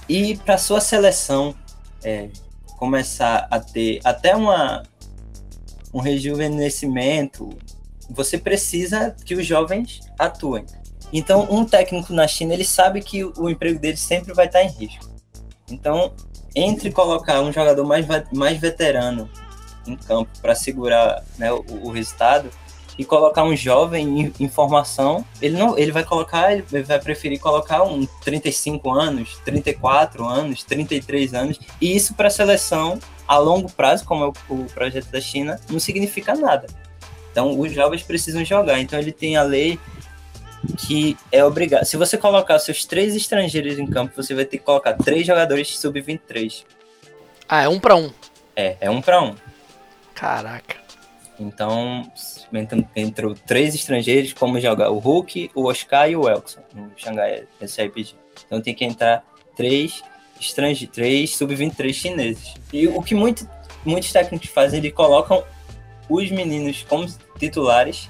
E 0.07 0.37
para 0.37 0.57
sua 0.57 0.81
seleção 0.81 1.55
é, 2.03 2.29
começar 2.81 3.47
a 3.51 3.59
ter 3.59 3.99
até 4.03 4.35
uma, 4.35 4.81
um 5.93 5.99
rejuvenescimento, 5.99 7.47
você 8.09 8.39
precisa 8.39 9.15
que 9.23 9.35
os 9.35 9.45
jovens 9.45 9.99
atuem. 10.17 10.65
Então, 11.13 11.47
um 11.51 11.63
técnico 11.63 12.11
na 12.11 12.27
China, 12.27 12.55
ele 12.55 12.65
sabe 12.65 13.03
que 13.03 13.23
o 13.23 13.47
emprego 13.47 13.79
dele 13.79 13.97
sempre 13.97 14.33
vai 14.33 14.47
estar 14.47 14.63
em 14.63 14.69
risco. 14.69 15.07
Então, 15.69 16.11
entre 16.55 16.91
colocar 16.91 17.39
um 17.41 17.53
jogador 17.53 17.85
mais, 17.85 18.03
mais 18.33 18.57
veterano 18.57 19.29
em 19.85 19.95
campo 19.95 20.31
para 20.41 20.55
segurar 20.55 21.23
né, 21.37 21.53
o, 21.53 21.63
o, 21.83 21.91
resultado 21.91 22.49
e 23.01 23.03
colocar 23.03 23.43
um 23.43 23.55
jovem 23.55 24.31
em, 24.39 24.47
formação, 24.47 25.25
ele 25.41 25.57
não, 25.57 25.75
ele 25.75 25.91
vai 25.91 26.03
colocar, 26.03 26.53
ele 26.53 26.83
vai 26.83 26.99
preferir 26.99 27.39
colocar 27.39 27.81
um 27.81 28.05
35 28.23 28.91
anos, 28.91 29.41
34 29.43 30.23
anos, 30.23 30.63
33 30.63 31.33
anos, 31.33 31.59
e 31.81 31.95
isso 31.95 32.13
para 32.13 32.27
a 32.27 32.29
seleção 32.29 32.99
a 33.27 33.39
longo 33.39 33.71
prazo, 33.71 34.05
como 34.05 34.23
é 34.23 34.27
o, 34.27 34.53
o 34.53 34.65
projeto 34.65 35.07
da 35.07 35.19
China, 35.19 35.59
não 35.67 35.79
significa 35.79 36.35
nada. 36.35 36.67
Então, 37.31 37.59
os 37.59 37.71
jovens 37.71 38.03
precisam 38.03 38.45
jogar. 38.45 38.79
Então, 38.79 38.99
ele 38.99 39.11
tem 39.11 39.35
a 39.35 39.41
lei 39.41 39.79
que 40.77 41.17
é 41.31 41.43
obrigado. 41.43 41.85
Se 41.85 41.97
você 41.97 42.19
colocar 42.19 42.59
seus 42.59 42.85
três 42.85 43.15
estrangeiros 43.15 43.79
em 43.79 43.87
campo, 43.87 44.13
você 44.15 44.35
vai 44.35 44.45
ter 44.45 44.59
que 44.59 44.63
colocar 44.63 44.93
três 44.93 45.25
jogadores 45.25 45.75
sub-23. 45.79 46.65
Ah, 47.49 47.63
é 47.63 47.67
um 47.67 47.79
para 47.79 47.95
um. 47.95 48.11
É, 48.55 48.77
é 48.79 48.91
um 48.91 49.01
para 49.01 49.23
um. 49.23 49.35
Caraca. 50.13 50.75
Então, 51.39 52.11
entrou 52.95 53.35
três 53.35 53.73
estrangeiros, 53.75 54.33
como 54.33 54.59
jogar 54.59 54.89
o 54.91 54.99
Hulk, 54.99 55.51
o 55.55 55.65
Oscar 55.65 56.09
e 56.09 56.15
o 56.15 56.27
Elkson 56.27 56.61
no 56.73 56.91
Xangai 56.95 57.43
SRPG. 57.61 58.15
Então 58.45 58.61
tem 58.61 58.73
que 58.73 58.85
entrar 58.85 59.23
três 59.55 60.03
estrangeiros, 60.39 60.95
três 60.95 61.35
sub-23 61.35 61.93
chineses. 61.93 62.53
E 62.71 62.87
o 62.87 63.01
que 63.01 63.15
muito, 63.15 63.47
muitos 63.85 64.11
técnicos 64.11 64.49
fazem, 64.49 64.79
eles 64.79 64.93
colocam 64.93 65.43
os 66.09 66.29
meninos 66.31 66.83
como 66.87 67.07
titulares, 67.39 68.09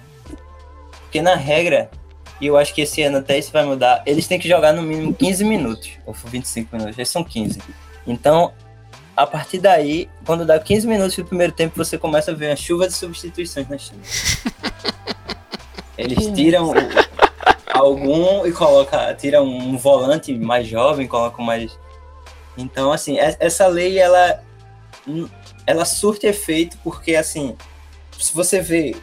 porque 1.02 1.22
na 1.22 1.36
regra 1.36 1.90
e 2.42 2.48
eu 2.48 2.58
acho 2.58 2.74
que 2.74 2.82
esse 2.82 3.04
ano 3.04 3.20
até 3.20 3.38
isso 3.38 3.52
vai 3.52 3.64
mudar. 3.64 4.02
Eles 4.04 4.28
têm 4.28 4.40
que 4.40 4.50
jogar 4.50 4.74
no 4.74 4.82
mínimo 4.82 5.14
15 5.14 5.46
minutos, 5.46 5.92
ou 6.08 6.14
25 6.14 6.76
minutos, 6.76 6.98
eles 6.98 7.10
são 7.10 7.24
15. 7.24 7.62
Então, 8.08 8.52
a 9.22 9.28
partir 9.28 9.60
daí, 9.60 10.10
quando 10.26 10.46
dá 10.46 10.60
15 10.60 10.88
minutos 10.88 11.16
do 11.16 11.26
primeiro 11.26 11.54
tempo, 11.54 11.78
você 11.78 11.96
começa 11.96 12.32
a 12.32 12.34
ver 12.34 12.50
uma 12.50 12.56
chuva 12.56 12.88
de 12.88 12.94
substituições 12.94 13.70
na 13.70 13.78
China. 13.78 14.02
Eles 15.96 16.26
tiram 16.34 16.74
algum 17.72 18.46
e 18.48 18.52
coloca, 18.52 19.14
tiram 19.14 19.46
um 19.46 19.78
volante 19.78 20.34
mais 20.34 20.68
jovem, 20.68 21.08
colocam 21.08 21.46
mais. 21.46 21.78
Então, 22.58 22.92
assim, 22.92 23.18
essa 23.20 23.68
lei 23.68 24.00
ela 24.00 24.44
ela 25.68 25.86
surte 25.86 26.26
efeito 26.26 26.78
porque 26.84 27.16
assim, 27.16 27.56
se 28.18 28.34
você 28.34 28.60
vê 28.60 28.96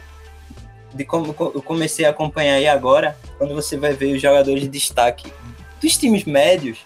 de 0.93 1.05
como 1.05 1.35
eu 1.39 1.61
comecei 1.61 2.05
a 2.05 2.09
acompanhar 2.09 2.55
aí 2.55 2.67
agora, 2.67 3.17
quando 3.37 3.55
você 3.55 3.77
vai 3.77 3.93
ver 3.93 4.15
os 4.15 4.21
jogadores 4.21 4.63
de 4.63 4.67
destaque 4.67 5.31
dos 5.79 5.95
times 5.97 6.25
médios, 6.25 6.79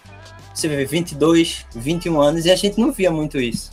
você 0.54 0.68
vê 0.68 0.84
22, 0.84 1.66
21 1.74 2.20
anos 2.20 2.46
e 2.46 2.50
a 2.50 2.56
gente 2.56 2.78
não 2.80 2.92
via 2.92 3.10
muito 3.10 3.38
isso. 3.38 3.70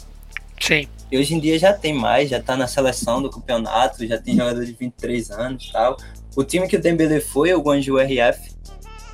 Sim. 0.60 0.88
E 1.12 1.18
hoje 1.18 1.36
em 1.36 1.40
dia 1.40 1.60
já 1.60 1.74
tem 1.74 1.94
mais, 1.94 2.30
já 2.30 2.42
tá 2.42 2.56
na 2.56 2.68
seleção 2.68 3.22
do 3.22 3.30
campeonato, 3.30 4.06
já 4.08 4.18
tem 4.18 4.36
jogador 4.36 4.66
de 4.66 4.72
23 4.74 5.32
anos 5.32 5.66
e 5.66 5.72
tal. 5.72 5.98
O 6.36 6.44
time 6.44 6.68
que 6.68 6.78
o 6.78 6.82
Dembele 6.82 7.20
foi 7.20 7.54
o 7.54 7.62
Guangzhou 7.62 8.00
RF. 8.00 8.52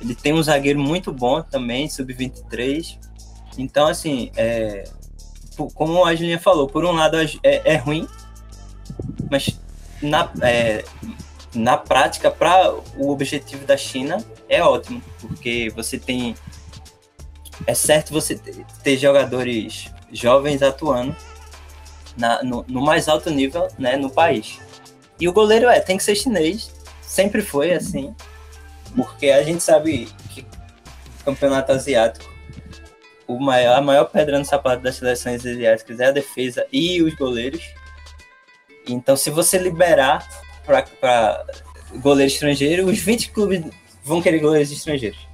Ele 0.00 0.14
tem 0.14 0.32
um 0.32 0.42
zagueiro 0.42 0.78
muito 0.78 1.12
bom 1.12 1.42
também, 1.42 1.88
sub-23. 1.88 2.98
Então, 3.58 3.88
assim, 3.88 4.30
é, 4.36 4.84
como 5.74 6.04
a 6.04 6.14
Julinha 6.14 6.38
falou, 6.38 6.68
por 6.68 6.84
um 6.84 6.92
lado 6.92 7.16
é, 7.18 7.28
é 7.42 7.76
ruim, 7.76 8.06
mas 9.28 9.58
na, 10.00 10.30
é, 10.42 10.84
na 11.54 11.76
prática, 11.76 12.30
para 12.30 12.72
o 12.96 13.10
objetivo 13.10 13.66
da 13.66 13.76
China, 13.76 14.24
é 14.48 14.62
ótimo, 14.62 15.02
porque 15.20 15.70
você 15.74 15.98
tem. 15.98 16.34
É 17.66 17.74
certo 17.74 18.12
você 18.12 18.38
ter, 18.82 18.96
jogadores 18.96 19.90
jovens 20.12 20.62
atuando 20.62 21.14
na, 22.16 22.42
no, 22.42 22.64
no, 22.68 22.80
mais 22.80 23.08
alto 23.08 23.30
nível 23.30 23.68
né, 23.78 23.96
no 23.96 24.10
país. 24.10 24.58
E 25.20 25.28
o 25.28 25.32
goleiro 25.32 25.68
é, 25.68 25.80
tem 25.80 25.96
que 25.96 26.04
ser 26.04 26.14
chinês, 26.14 26.72
sempre 27.02 27.42
foi 27.42 27.72
assim, 27.72 28.14
porque 28.94 29.30
a 29.30 29.42
gente 29.42 29.62
sabe 29.62 30.08
que 30.30 30.46
campeonato 31.24 31.72
asiático, 31.72 32.32
o 33.26 33.38
maior, 33.38 33.76
a 33.76 33.82
maior 33.82 34.04
pedra 34.06 34.38
no 34.38 34.44
sapato 34.44 34.82
das 34.82 34.96
seleções 34.96 35.44
asiáticas 35.44 36.00
é 36.00 36.06
a 36.06 36.10
defesa 36.10 36.66
e 36.72 37.02
os 37.02 37.14
goleiros. 37.14 37.62
Então, 38.86 39.16
se 39.16 39.28
você 39.28 39.58
liberar 39.58 40.26
para 40.64 41.44
goleiro 41.96 42.32
estrangeiro, 42.32 42.86
os 42.86 42.98
20 42.98 43.30
clubes 43.30 43.62
vão 44.02 44.22
querer 44.22 44.38
goleiros 44.38 44.72
estrangeiros. 44.72 45.27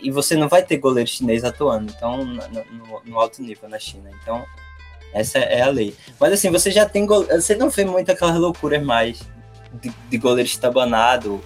E 0.00 0.10
você 0.10 0.36
não 0.36 0.48
vai 0.48 0.62
ter 0.62 0.76
goleiro 0.76 1.08
chinês 1.08 1.42
atuando, 1.44 1.92
então, 1.96 2.24
no, 2.24 3.00
no 3.04 3.18
alto 3.18 3.42
nível 3.42 3.68
na 3.68 3.78
China. 3.78 4.10
Então, 4.22 4.44
essa 5.12 5.38
é 5.38 5.62
a 5.62 5.68
lei. 5.68 5.94
Mas 6.20 6.32
assim, 6.34 6.50
você 6.50 6.70
já 6.70 6.86
tem 6.86 7.06
goleiro, 7.06 7.40
Você 7.40 7.54
não 7.54 7.70
vê 7.70 7.84
muito 7.84 8.12
aquelas 8.12 8.36
loucuras 8.36 8.82
mais 8.82 9.22
de, 9.80 9.90
de 10.10 10.18
goleiro 10.18 10.48
estabanado. 10.48 11.40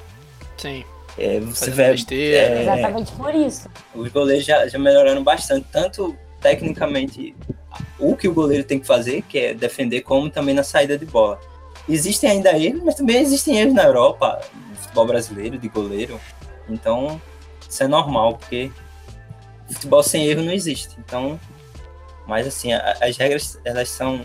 Sim. 0.56 0.84
É, 1.16 1.38
você 1.40 1.70
vê. 1.70 1.94
É, 2.14 2.62
Exatamente 2.62 3.12
por 3.12 3.34
isso. 3.34 3.68
Os 3.94 4.10
goleiros 4.10 4.44
já, 4.44 4.66
já 4.66 4.78
melhoraram 4.78 5.22
bastante, 5.22 5.66
tanto 5.70 6.16
tecnicamente 6.40 7.34
o 7.98 8.16
que 8.16 8.26
o 8.26 8.34
goleiro 8.34 8.64
tem 8.64 8.80
que 8.80 8.86
fazer, 8.86 9.22
que 9.22 9.38
é 9.38 9.54
defender, 9.54 10.00
como 10.00 10.30
também 10.30 10.54
na 10.54 10.62
saída 10.62 10.98
de 10.98 11.06
bola. 11.06 11.38
Existem 11.88 12.30
ainda 12.30 12.56
erros, 12.56 12.82
mas 12.82 12.94
também 12.94 13.20
existem 13.20 13.58
erros 13.58 13.74
na 13.74 13.84
Europa, 13.84 14.40
no 14.68 14.76
futebol 14.76 15.06
brasileiro, 15.06 15.58
de 15.58 15.68
goleiro. 15.68 16.20
Então, 16.68 17.20
isso 17.70 17.82
é 17.82 17.88
normal, 17.88 18.36
porque 18.36 18.70
futebol 19.72 20.02
sem 20.02 20.26
erro 20.26 20.42
não 20.42 20.52
existe. 20.52 20.96
Então, 20.98 21.38
mas 22.26 22.46
assim, 22.46 22.72
a, 22.72 22.96
as 23.00 23.16
regras, 23.16 23.58
elas 23.64 23.88
são 23.88 24.24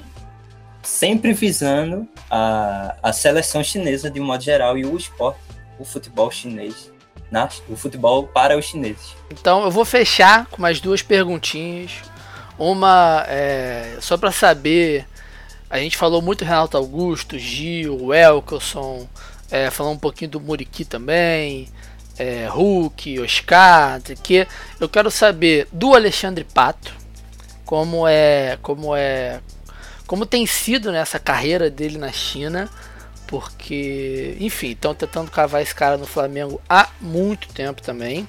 sempre 0.82 1.34
visando 1.34 2.08
a, 2.30 2.96
a 3.02 3.14
seleção 3.14 3.64
chinesa 3.64 4.10
de 4.10 4.20
um 4.20 4.26
modo 4.26 4.44
geral 4.44 4.78
e 4.78 4.86
o 4.86 4.98
esporte, 4.98 5.40
o 5.80 5.86
futebol 5.86 6.30
chinês, 6.32 6.92
na, 7.32 7.50
o 7.70 7.76
futebol 7.76 8.28
para 8.28 8.58
os 8.58 8.66
chineses. 8.66 9.16
Então 9.32 9.64
eu 9.64 9.72
vou 9.72 9.86
fechar 9.86 10.46
com 10.48 10.62
mais 10.62 10.80
duas 10.80 11.02
perguntinhas 11.02 11.92
uma, 12.58 13.26
é, 13.28 13.98
só 14.00 14.18
para 14.18 14.32
saber, 14.32 15.06
a 15.70 15.78
gente 15.78 15.98
falou 15.98 16.22
muito 16.22 16.46
Renato 16.46 16.78
Augusto, 16.78 17.38
Gil, 17.38 18.14
Elkelson, 18.14 19.08
é, 19.52 19.70
falou 19.70 19.94
um 19.94 19.98
pouquinho 19.98 20.32
do 20.32 20.40
Muriqui 20.40 20.86
também, 20.86 21.68
é, 22.18 22.48
Hulk, 22.48 23.20
Oscar, 23.20 24.02
que 24.24 24.48
eu 24.80 24.88
quero 24.88 25.12
saber 25.12 25.68
do 25.72 25.94
Alexandre 25.94 26.44
Pato, 26.44 26.94
como 27.66 28.08
é, 28.08 28.58
como 28.62 28.96
é, 28.96 29.40
como 30.08 30.26
tem 30.26 30.46
sido 30.46 30.92
nessa 30.92 31.20
carreira 31.20 31.70
dele 31.70 31.98
na 31.98 32.12
China, 32.12 32.70
porque, 33.28 34.38
enfim, 34.40 34.72
estão 34.72 34.94
tentando 34.94 35.32
cavar 35.32 35.62
esse 35.62 35.74
cara 35.74 35.98
no 35.98 36.06
Flamengo 36.06 36.62
há 36.70 36.90
muito 37.02 37.48
tempo 37.50 37.82
também. 37.82 38.28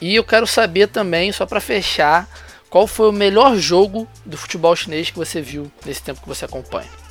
E 0.00 0.14
eu 0.14 0.24
quero 0.24 0.46
saber 0.46 0.88
também, 0.88 1.30
só 1.30 1.46
para 1.46 1.60
fechar, 1.60 2.28
qual 2.70 2.86
foi 2.86 3.08
o 3.08 3.12
melhor 3.12 3.56
jogo 3.56 4.08
do 4.24 4.36
futebol 4.36 4.74
chinês 4.74 5.10
que 5.10 5.16
você 5.16 5.40
viu 5.40 5.70
nesse 5.84 6.02
tempo 6.02 6.20
que 6.20 6.28
você 6.28 6.44
acompanha? 6.44 7.03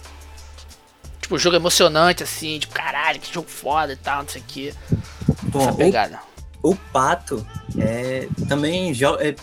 Tipo, 1.33 1.39
jogo 1.39 1.55
emocionante, 1.55 2.21
assim, 2.21 2.59
tipo, 2.59 2.75
caralho, 2.75 3.19
que 3.19 3.33
jogo 3.33 3.49
foda 3.49 3.93
e 3.93 3.95
tal, 3.95 4.21
não 4.21 4.29
sei 4.29 4.41
o 4.41 4.45
que. 4.45 4.73
Bom, 5.43 5.61
Essa 5.61 5.73
pegada. 5.73 6.19
O, 6.61 6.71
o 6.71 6.75
Pato 6.75 7.45
é, 7.75 8.27
também 8.47 8.91
é, 8.91 9.35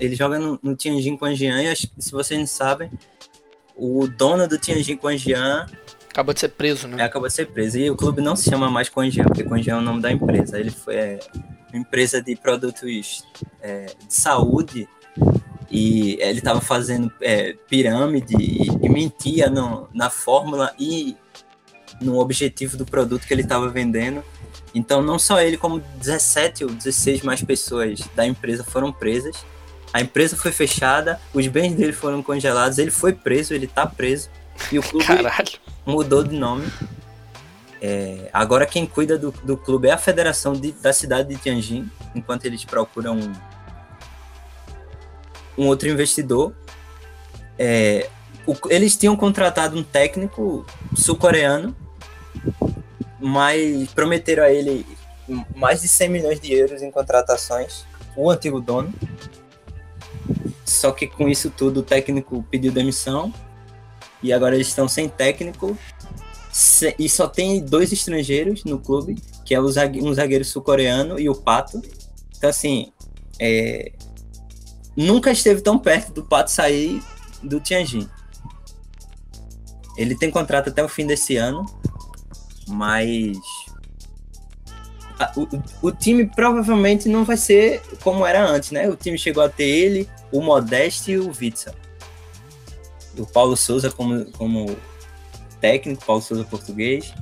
ele 0.00 0.14
joga 0.14 0.38
no, 0.38 0.58
no 0.62 0.74
Tianjin 0.74 1.16
Quanjian 1.16 1.62
e 1.62 1.68
acho 1.68 1.88
que, 1.88 2.02
se 2.02 2.10
vocês 2.10 2.40
não 2.40 2.46
sabem, 2.46 2.90
o 3.76 4.06
dono 4.06 4.48
do 4.48 4.56
Tianjin 4.56 4.96
Quanjian 4.96 5.66
Acabou 6.08 6.32
de 6.32 6.40
ser 6.40 6.48
preso, 6.48 6.88
né? 6.88 7.02
é, 7.02 7.04
acabou 7.04 7.28
de 7.28 7.34
ser 7.34 7.48
preso. 7.48 7.76
E 7.76 7.90
o 7.90 7.96
clube 7.96 8.22
não 8.22 8.34
se 8.34 8.48
chama 8.48 8.70
mais 8.70 8.88
Quanjian, 8.88 9.24
porque 9.24 9.44
Quanjian 9.44 9.74
é 9.74 9.78
o 9.78 9.82
nome 9.82 10.00
da 10.00 10.10
empresa. 10.10 10.58
Ele 10.58 10.70
foi 10.70 10.94
é, 10.94 11.18
uma 11.70 11.78
empresa 11.78 12.22
de 12.22 12.34
produtos 12.34 13.26
é, 13.60 13.84
de 13.84 14.14
saúde 14.14 14.88
e 15.70 16.16
ele 16.18 16.38
estava 16.38 16.62
fazendo 16.62 17.12
é, 17.20 17.52
pirâmide 17.68 18.34
e, 18.38 18.68
e 18.82 18.88
mentia 18.88 19.50
no, 19.50 19.86
na 19.92 20.08
fórmula 20.08 20.74
e 20.78 21.14
no 22.00 22.18
objetivo 22.18 22.76
do 22.76 22.84
produto 22.84 23.26
que 23.26 23.32
ele 23.34 23.42
estava 23.42 23.68
vendendo. 23.68 24.22
Então, 24.74 25.00
não 25.02 25.18
só 25.18 25.40
ele, 25.40 25.56
como 25.56 25.80
17 25.98 26.64
ou 26.64 26.70
16 26.70 27.22
mais 27.22 27.42
pessoas 27.42 28.00
da 28.14 28.26
empresa 28.26 28.62
foram 28.62 28.92
presas. 28.92 29.36
A 29.92 30.00
empresa 30.02 30.36
foi 30.36 30.52
fechada, 30.52 31.18
os 31.32 31.46
bens 31.46 31.74
dele 31.74 31.92
foram 31.92 32.22
congelados, 32.22 32.76
ele 32.78 32.90
foi 32.90 33.12
preso, 33.14 33.54
ele 33.54 33.66
tá 33.66 33.86
preso. 33.86 34.28
E 34.70 34.78
o 34.78 34.82
clube 34.82 35.06
Caralho. 35.06 35.48
mudou 35.86 36.22
de 36.22 36.36
nome. 36.36 36.66
É, 37.80 38.28
agora 38.32 38.66
quem 38.66 38.84
cuida 38.86 39.16
do, 39.18 39.30
do 39.44 39.56
clube 39.56 39.88
é 39.88 39.92
a 39.92 39.98
federação 39.98 40.52
de- 40.54 40.72
da 40.72 40.92
cidade 40.92 41.28
de 41.28 41.36
Tianjin, 41.40 41.90
enquanto 42.14 42.44
eles 42.46 42.64
procuram 42.64 43.16
um, 43.18 43.32
um 45.58 45.66
outro 45.66 45.88
investidor. 45.88 46.54
É, 47.58 48.08
o- 48.46 48.56
eles 48.68 48.96
tinham 48.96 49.16
contratado 49.16 49.78
um 49.78 49.82
técnico 49.82 50.64
sul-coreano, 50.94 51.74
mas 53.20 53.92
prometeram 53.92 54.44
a 54.44 54.50
ele 54.50 54.86
mais 55.54 55.82
de 55.82 55.88
100 55.88 56.08
milhões 56.08 56.40
de 56.40 56.52
euros 56.52 56.82
em 56.82 56.90
contratações, 56.90 57.84
o 58.16 58.30
antigo 58.30 58.60
dono. 58.60 58.92
Só 60.64 60.90
que 60.92 61.06
com 61.06 61.28
isso 61.28 61.50
tudo 61.50 61.80
o 61.80 61.82
técnico 61.82 62.44
pediu 62.50 62.72
demissão 62.72 63.32
e 64.22 64.32
agora 64.32 64.54
eles 64.54 64.68
estão 64.68 64.88
sem 64.88 65.08
técnico 65.08 65.76
e 66.98 67.08
só 67.08 67.28
tem 67.28 67.60
dois 67.62 67.92
estrangeiros 67.92 68.64
no 68.64 68.78
clube, 68.78 69.16
que 69.44 69.54
é 69.54 69.60
um 69.60 70.14
zagueiro 70.14 70.44
sul-coreano 70.44 71.20
e 71.20 71.28
o 71.28 71.34
Pato. 71.34 71.82
Então, 72.36 72.48
assim, 72.48 72.92
é, 73.38 73.92
nunca 74.96 75.30
esteve 75.30 75.60
tão 75.60 75.78
perto 75.78 76.12
do 76.12 76.24
Pato 76.24 76.50
sair 76.50 77.02
do 77.42 77.60
Tianjin. 77.60 78.08
Ele 79.98 80.16
tem 80.16 80.30
contrato 80.30 80.70
até 80.70 80.82
o 80.82 80.88
fim 80.88 81.06
desse 81.06 81.36
ano, 81.36 81.64
mas 82.68 83.36
o, 85.36 85.88
o- 85.88 85.92
time 85.92 86.26
provavelmente 86.26 87.08
não 87.08 87.24
vai 87.24 87.36
ser 87.36 87.80
como 88.02 88.26
era 88.26 88.46
antes, 88.46 88.70
né? 88.70 88.88
O 88.88 88.96
time 88.96 89.18
chegou 89.18 89.42
a 89.42 89.48
ter 89.48 89.64
ele, 89.64 90.08
o 90.30 90.42
Modeste 90.42 91.12
e 91.12 91.18
o 91.18 91.28
Witzel. 91.40 91.74
O 93.18 93.26
Paulo 93.26 93.56
Souza 93.56 93.90
como, 93.90 94.26
como 94.32 94.76
técnico, 95.60 96.04
Paulo 96.04 96.20
Souza 96.20 96.44
português. 96.44 97.14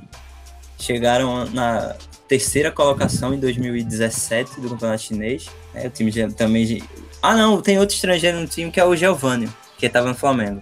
Chegaram 0.77 1.45
na 1.51 1.95
terceira 2.27 2.69
colocação 2.69 3.33
em 3.33 3.39
2017 3.39 4.59
do 4.59 4.69
Campeonato 4.71 5.03
Chinês. 5.03 5.45
né? 5.73 5.87
o 5.87 5.89
time 5.89 6.11
também. 6.33 6.83
Ah, 7.21 7.33
não, 7.33 7.61
tem 7.61 7.79
outro 7.79 7.95
estrangeiro 7.95 8.39
no 8.41 8.47
time 8.47 8.69
que 8.71 8.79
é 8.79 8.83
o 8.85 8.93
Giovanni, 8.95 9.47
que 9.77 9.85
estava 9.85 10.09
no 10.09 10.15
Flamengo. 10.15 10.59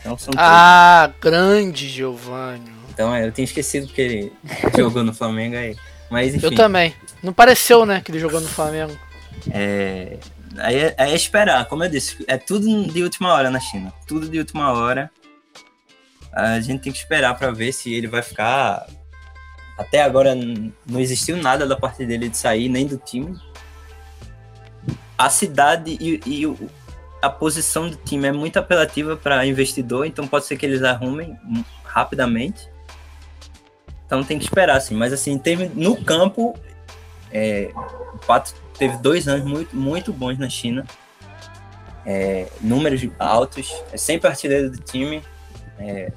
Então. 0.00 0.16
Ah, 0.36 1.10
grande 1.20 1.88
Giovanni. 1.88 2.79
Então 2.92 3.14
é, 3.14 3.26
eu 3.26 3.32
tinha 3.32 3.44
esquecido 3.44 3.86
que 3.88 4.00
ele 4.00 4.32
jogou 4.76 5.02
no 5.02 5.14
Flamengo 5.14 5.56
aí. 5.56 5.76
Mas 6.10 6.34
enfim. 6.34 6.46
Eu 6.46 6.54
também. 6.54 6.94
Não 7.22 7.32
pareceu, 7.32 7.86
né, 7.86 8.00
que 8.04 8.10
ele 8.10 8.18
jogou 8.18 8.40
no 8.40 8.48
Flamengo. 8.48 8.96
É, 9.50 10.18
aí, 10.58 10.76
é, 10.76 10.94
é 10.98 11.14
esperar, 11.14 11.64
como 11.66 11.84
eu 11.84 11.88
disse, 11.88 12.24
é 12.26 12.36
tudo 12.36 12.66
de 12.92 13.02
última 13.02 13.32
hora 13.32 13.50
na 13.50 13.60
China. 13.60 13.92
Tudo 14.06 14.28
de 14.28 14.38
última 14.38 14.72
hora. 14.72 15.10
A 16.32 16.60
gente 16.60 16.82
tem 16.82 16.92
que 16.92 16.98
esperar 16.98 17.36
para 17.36 17.50
ver 17.50 17.72
se 17.72 17.92
ele 17.92 18.06
vai 18.06 18.22
ficar. 18.22 18.86
Até 19.78 20.02
agora 20.02 20.34
não 20.34 21.00
existiu 21.00 21.36
nada 21.36 21.66
da 21.66 21.76
parte 21.76 22.04
dele 22.04 22.28
de 22.28 22.36
sair, 22.36 22.68
nem 22.68 22.86
do 22.86 22.96
time. 22.98 23.36
A 25.16 25.28
cidade 25.28 25.96
e, 26.00 26.20
e 26.26 26.46
o- 26.46 26.70
a 27.22 27.28
posição 27.28 27.88
do 27.90 27.96
time 27.96 28.28
é 28.28 28.32
muito 28.32 28.58
apelativa 28.58 29.16
para 29.16 29.44
investidor, 29.44 30.06
então 30.06 30.26
pode 30.26 30.46
ser 30.46 30.56
que 30.56 30.64
eles 30.64 30.82
arrumem 30.82 31.36
hum, 31.44 31.62
rapidamente. 31.84 32.69
Então 34.10 34.24
tem 34.24 34.40
que 34.40 34.44
esperar, 34.44 34.76
assim. 34.76 34.96
Mas 34.96 35.12
assim, 35.12 35.38
termos- 35.38 35.72
no 35.72 35.94
campo, 36.02 36.58
é, 37.30 37.70
o 38.12 38.18
Pato 38.18 38.52
teve 38.76 38.96
dois 38.96 39.28
anos 39.28 39.44
muito, 39.46 39.76
muito 39.76 40.12
bons 40.12 40.36
na 40.36 40.48
China. 40.48 40.84
É, 42.04 42.48
números 42.60 43.06
altos, 43.20 43.72
é 43.92 43.96
sempre 43.96 44.28
artilheiro 44.28 44.68
do 44.72 44.78
time. 44.78 45.22
É, 45.78 46.10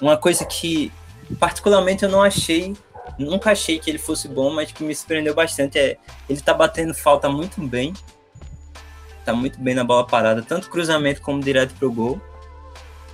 uma 0.00 0.16
coisa 0.16 0.44
que, 0.44 0.90
particularmente, 1.38 2.02
eu 2.02 2.08
não 2.08 2.20
achei, 2.20 2.76
nunca 3.16 3.52
achei 3.52 3.78
que 3.78 3.88
ele 3.88 3.98
fosse 3.98 4.26
bom, 4.26 4.50
mas 4.50 4.72
que 4.72 4.82
me 4.82 4.92
surpreendeu 4.92 5.32
bastante 5.32 5.78
é 5.78 5.98
ele 6.28 6.40
tá 6.40 6.52
batendo 6.52 6.92
falta 6.92 7.28
muito 7.28 7.60
bem. 7.62 7.94
Tá 9.24 9.32
muito 9.32 9.60
bem 9.60 9.76
na 9.76 9.84
bola 9.84 10.04
parada, 10.04 10.42
tanto 10.42 10.68
cruzamento 10.68 11.22
como 11.22 11.40
direto 11.40 11.74
pro 11.74 11.92
gol. 11.92 12.20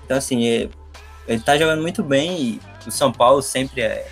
Então, 0.07 0.17
assim, 0.17 0.49
é- 0.49 0.71
ele 1.29 1.41
tá 1.43 1.59
jogando 1.59 1.83
muito 1.83 2.03
bem 2.03 2.41
e 2.41 2.61
o 2.89 2.93
São 2.93 3.13
Paulo 3.13 3.43
sempre 3.43 3.83
é 3.83 4.09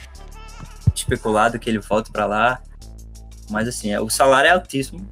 especulado 0.95 1.59
que 1.59 1.69
ele 1.69 1.79
volte 1.79 2.11
para 2.11 2.27
lá. 2.27 2.63
Mas 3.51 3.69
assim, 3.69 3.93
é, 3.93 4.01
o 4.01 4.09
salário 4.09 4.49
é 4.49 4.53
altíssimo. 4.53 5.07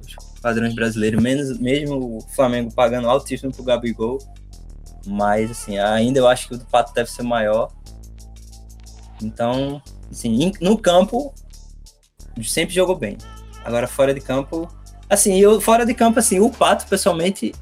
Os 0.00 0.40
padrões 0.40 0.74
brasileiros, 0.74 1.22
menos, 1.22 1.58
mesmo 1.58 2.18
o 2.18 2.20
Flamengo 2.20 2.72
pagando 2.72 3.08
altíssimo 3.08 3.52
pro 3.52 3.64
Gabigol. 3.64 4.18
Mas 5.06 5.50
assim, 5.50 5.78
ainda 5.78 6.18
eu 6.18 6.28
acho 6.28 6.48
que 6.48 6.54
o 6.54 6.58
do 6.58 6.64
Pato 6.66 6.94
deve 6.94 7.10
ser 7.10 7.22
maior. 7.22 7.72
Então, 9.22 9.82
assim, 10.10 10.52
no 10.60 10.78
campo, 10.78 11.34
sempre 12.42 12.74
jogou 12.74 12.96
bem. 12.96 13.18
Agora 13.64 13.86
fora 13.86 14.12
de 14.14 14.20
campo. 14.20 14.68
Assim, 15.08 15.38
eu 15.38 15.60
fora 15.60 15.84
de 15.84 15.94
campo, 15.94 16.18
assim, 16.18 16.40
o 16.40 16.50
Pato, 16.50 16.86
pessoalmente, 16.86 17.52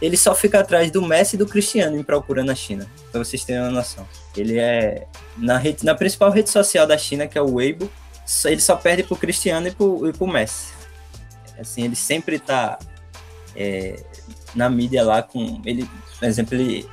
ele 0.00 0.16
só 0.16 0.34
fica 0.34 0.60
atrás 0.60 0.90
do 0.90 1.02
Messi 1.02 1.36
e 1.36 1.38
do 1.38 1.46
Cristiano 1.46 1.96
em 1.96 2.02
procura 2.02 2.44
na 2.44 2.54
China. 2.54 2.86
Pra 3.10 3.22
vocês 3.22 3.44
terem 3.44 3.62
uma 3.62 3.70
noção. 3.70 4.06
Ele 4.36 4.58
é. 4.58 5.06
Na, 5.36 5.56
rede, 5.56 5.84
na 5.84 5.94
principal 5.94 6.30
rede 6.30 6.50
social 6.50 6.86
da 6.86 6.98
China, 6.98 7.26
que 7.26 7.38
é 7.38 7.42
o 7.42 7.54
Weibo, 7.54 7.90
ele 8.44 8.60
só 8.60 8.76
perde 8.76 9.02
pro 9.02 9.16
Cristiano 9.16 9.68
e 9.68 9.70
pro, 9.70 10.08
e 10.08 10.12
pro 10.12 10.26
Messi. 10.26 10.72
Assim, 11.58 11.84
ele 11.84 11.96
sempre 11.96 12.38
tá 12.38 12.78
é, 13.54 14.02
na 14.54 14.68
mídia 14.68 15.02
lá 15.02 15.22
com. 15.22 15.60
Ele, 15.64 15.88
por 16.18 16.26
exemplo, 16.26 16.54
ele 16.54 16.88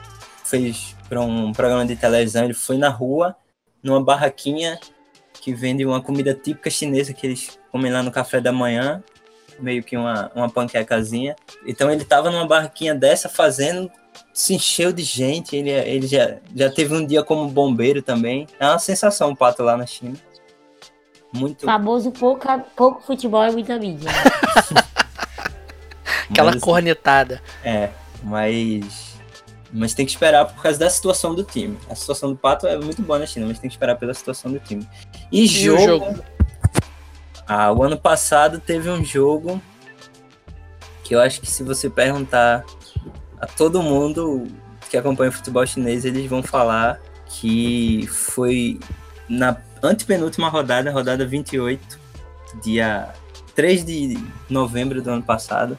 fez 0.46 0.96
para 1.10 1.22
um 1.22 1.52
programa 1.52 1.86
de 1.86 1.96
televisão, 1.96 2.46
ele 2.46 2.54
foi 2.54 2.78
na 2.78 2.90
rua, 2.90 3.36
numa 3.82 4.02
barraquinha 4.02 4.80
que 5.42 5.54
vende 5.54 5.86
uma 5.86 6.02
comida 6.02 6.34
típica 6.34 6.70
chinesa 6.70 7.14
que 7.14 7.28
eles 7.28 7.60
comem 7.72 7.92
lá 7.92 8.02
no 8.02 8.12
café 8.12 8.40
da 8.40 8.52
manhã, 8.52 9.04
meio 9.60 9.84
que 9.84 9.98
uma, 9.98 10.32
uma 10.36 10.50
panquecazinha. 10.50 11.36
Então 11.66 11.92
ele 11.92 12.06
tava 12.06 12.30
numa 12.30 12.48
barraquinha 12.48 12.96
dessa 12.96 13.30
fazendo, 13.30 13.92
se 14.34 14.56
encheu 14.56 14.92
de 14.92 15.04
gente, 15.04 15.56
ele, 15.56 15.70
ele 15.70 16.08
já, 16.08 16.38
já 16.56 16.70
teve 16.70 16.96
um 16.96 17.06
dia 17.06 17.24
como 17.24 17.48
bombeiro 17.48 18.02
também. 18.02 18.48
É 18.60 18.68
uma 18.68 18.80
sensação 18.80 19.32
o 19.32 19.36
Pato 19.36 19.64
lá 19.64 19.78
na 19.78 19.86
China. 19.86 20.16
Muito. 21.34 21.66
Famoso 21.66 22.12
pouco, 22.12 22.48
pouco 22.76 23.02
futebol 23.02 23.44
e 23.46 23.52
muita 23.52 23.78
mídia. 23.80 24.10
Aquela 26.30 26.52
mas, 26.52 26.62
cornetada. 26.62 27.42
É, 27.64 27.90
mas. 28.24 29.14
Mas 29.76 29.96
tem 29.96 30.06
que 30.06 30.12
esperar 30.12 30.46
por 30.46 30.62
causa 30.62 30.78
da 30.78 30.88
situação 30.88 31.34
do 31.34 31.44
time. 31.44 31.80
A 31.90 31.96
situação 31.96 32.30
do 32.30 32.38
Pato 32.38 32.68
é 32.68 32.78
muito 32.78 33.02
boa 33.02 33.18
na 33.18 33.26
China, 33.26 33.48
mas 33.48 33.58
tem 33.58 33.68
que 33.68 33.76
esperar 33.76 33.96
pela 33.96 34.14
situação 34.14 34.52
do 34.52 34.60
time. 34.60 34.88
E, 35.32 35.44
E 35.44 35.48
jogo. 35.48 35.82
o 35.82 35.86
jogo? 35.86 36.24
Ah, 37.48 37.72
o 37.72 37.84
ano 37.84 37.98
passado 37.98 38.60
teve 38.60 38.90
um 38.90 39.04
jogo 39.04 39.62
que 41.04 41.14
eu 41.14 41.22
acho 41.22 41.42
que 41.42 41.50
se 41.50 41.64
você 41.64 41.90
perguntar 41.90 42.64
a 43.40 43.46
todo 43.46 43.84
mundo 43.84 44.48
que 44.90 44.98
acompanha 44.98 45.30
o 45.30 45.34
futebol 45.34 45.66
chinês, 45.66 46.06
eles 46.06 46.30
vão 46.30 46.42
falar 46.42 47.00
que 47.26 48.08
foi 48.08 48.80
na 49.28 49.58
antepenúltima 49.82 50.48
rodada, 50.50 50.92
rodada 50.92 51.26
28, 51.26 52.00
dia 52.64 53.12
3 53.56 53.84
de 53.84 54.18
novembro 54.50 55.02
do 55.02 55.10
ano 55.10 55.24
passado. 55.24 55.78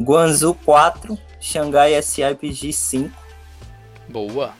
Guangzhou 0.00 0.54
4, 0.54 1.16
Xangai 1.40 2.00
SIPG 2.02 2.72
5. 2.72 3.10
Boa. 4.08 4.52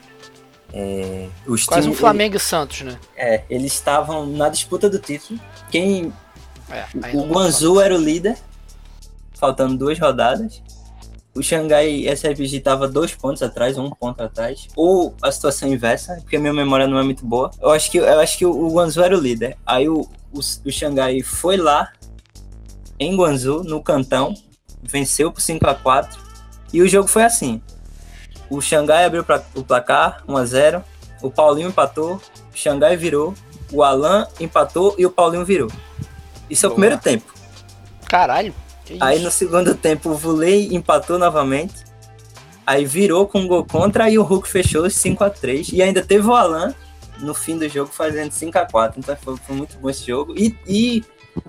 Os 1.45 1.65
Quase 1.65 1.81
um 1.81 1.91
times- 1.91 1.99
Flamengo 1.99 2.35
e 2.37 2.39
Santos, 2.39 2.81
né? 2.81 2.97
É, 3.15 3.43
eles 3.49 3.73
estavam 3.73 4.25
na 4.25 4.49
disputa 4.49 4.89
do 4.89 4.99
título. 4.99 5.39
Quem 5.69 6.13
É, 6.69 6.85
O 7.17 7.23
Guangzhou 7.27 7.81
era 7.81 7.93
o 7.93 7.97
líder, 7.97 8.37
faltando 9.37 9.77
duas 9.77 9.99
rodadas. 9.99 10.61
O 11.35 11.41
Xangai 11.41 12.05
SFG 12.07 12.57
estava 12.57 12.87
dois 12.87 13.13
pontos 13.13 13.41
atrás, 13.41 13.77
um 13.77 13.89
ponto 13.89 14.21
atrás. 14.23 14.67
Ou 14.75 15.13
a 15.21 15.31
situação 15.31 15.67
inversa, 15.67 16.15
porque 16.21 16.35
a 16.37 16.39
minha 16.39 16.53
memória 16.53 16.87
não 16.87 16.97
é 16.97 17.03
muito 17.03 17.25
boa. 17.25 17.51
Eu 17.61 17.69
acho 17.71 17.89
que, 17.91 17.97
eu 17.97 18.19
acho 18.19 18.37
que 18.37 18.45
o 18.45 18.69
Guangzhou 18.73 19.03
era 19.03 19.17
o 19.17 19.19
líder. 19.19 19.57
Aí 19.65 19.89
o, 19.89 20.01
o, 20.31 20.39
o 20.39 20.71
Xangai 20.71 21.21
foi 21.21 21.57
lá, 21.57 21.91
em 22.99 23.15
Guangzhou, 23.17 23.63
no 23.63 23.81
cantão, 23.81 24.33
venceu 24.83 25.31
por 25.31 25.41
5 25.41 25.67
a 25.67 25.75
4 25.75 26.19
E 26.73 26.81
o 26.81 26.87
jogo 26.87 27.07
foi 27.07 27.23
assim. 27.23 27.61
O 28.51 28.59
Xangai 28.59 29.05
abriu 29.05 29.23
pra, 29.23 29.41
o 29.55 29.63
placar, 29.63 30.21
1 30.27 30.35
a 30.37 30.45
0 30.45 30.83
O 31.21 31.31
Paulinho 31.31 31.69
empatou, 31.69 32.15
o 32.15 32.21
Xangai 32.53 32.97
virou, 32.97 33.33
o 33.71 33.81
Alan 33.81 34.27
empatou 34.41 34.93
e 34.97 35.05
o 35.05 35.09
Paulinho 35.09 35.45
virou. 35.45 35.71
Isso 36.49 36.65
é 36.65 36.69
o 36.69 36.73
primeiro 36.73 36.97
tempo. 36.97 37.33
Caralho. 38.09 38.53
que 38.83 38.97
Aí 38.99 39.15
isso? 39.15 39.23
no 39.23 39.31
segundo 39.31 39.73
tempo 39.73 40.09
o 40.09 40.15
Vulei 40.15 40.67
empatou 40.73 41.17
novamente. 41.17 41.85
Aí 42.67 42.83
virou 42.83 43.25
com 43.25 43.39
um 43.39 43.47
gol 43.47 43.65
contra 43.65 44.09
e 44.09 44.19
o 44.19 44.23
Hulk 44.23 44.49
fechou 44.49 44.87
5 44.89 45.23
a 45.23 45.29
3 45.29 45.69
E 45.69 45.81
ainda 45.81 46.03
teve 46.03 46.27
o 46.27 46.35
Alan 46.35 46.75
no 47.19 47.33
fim 47.33 47.57
do 47.57 47.67
jogo 47.69 47.89
fazendo 47.91 48.31
5 48.31 48.57
a 48.57 48.65
4 48.65 48.99
Então 48.99 49.15
foi, 49.15 49.37
foi 49.37 49.55
muito 49.55 49.77
bom 49.79 49.89
esse 49.89 50.05
jogo. 50.05 50.33
E, 50.37 50.55
e 50.67 51.03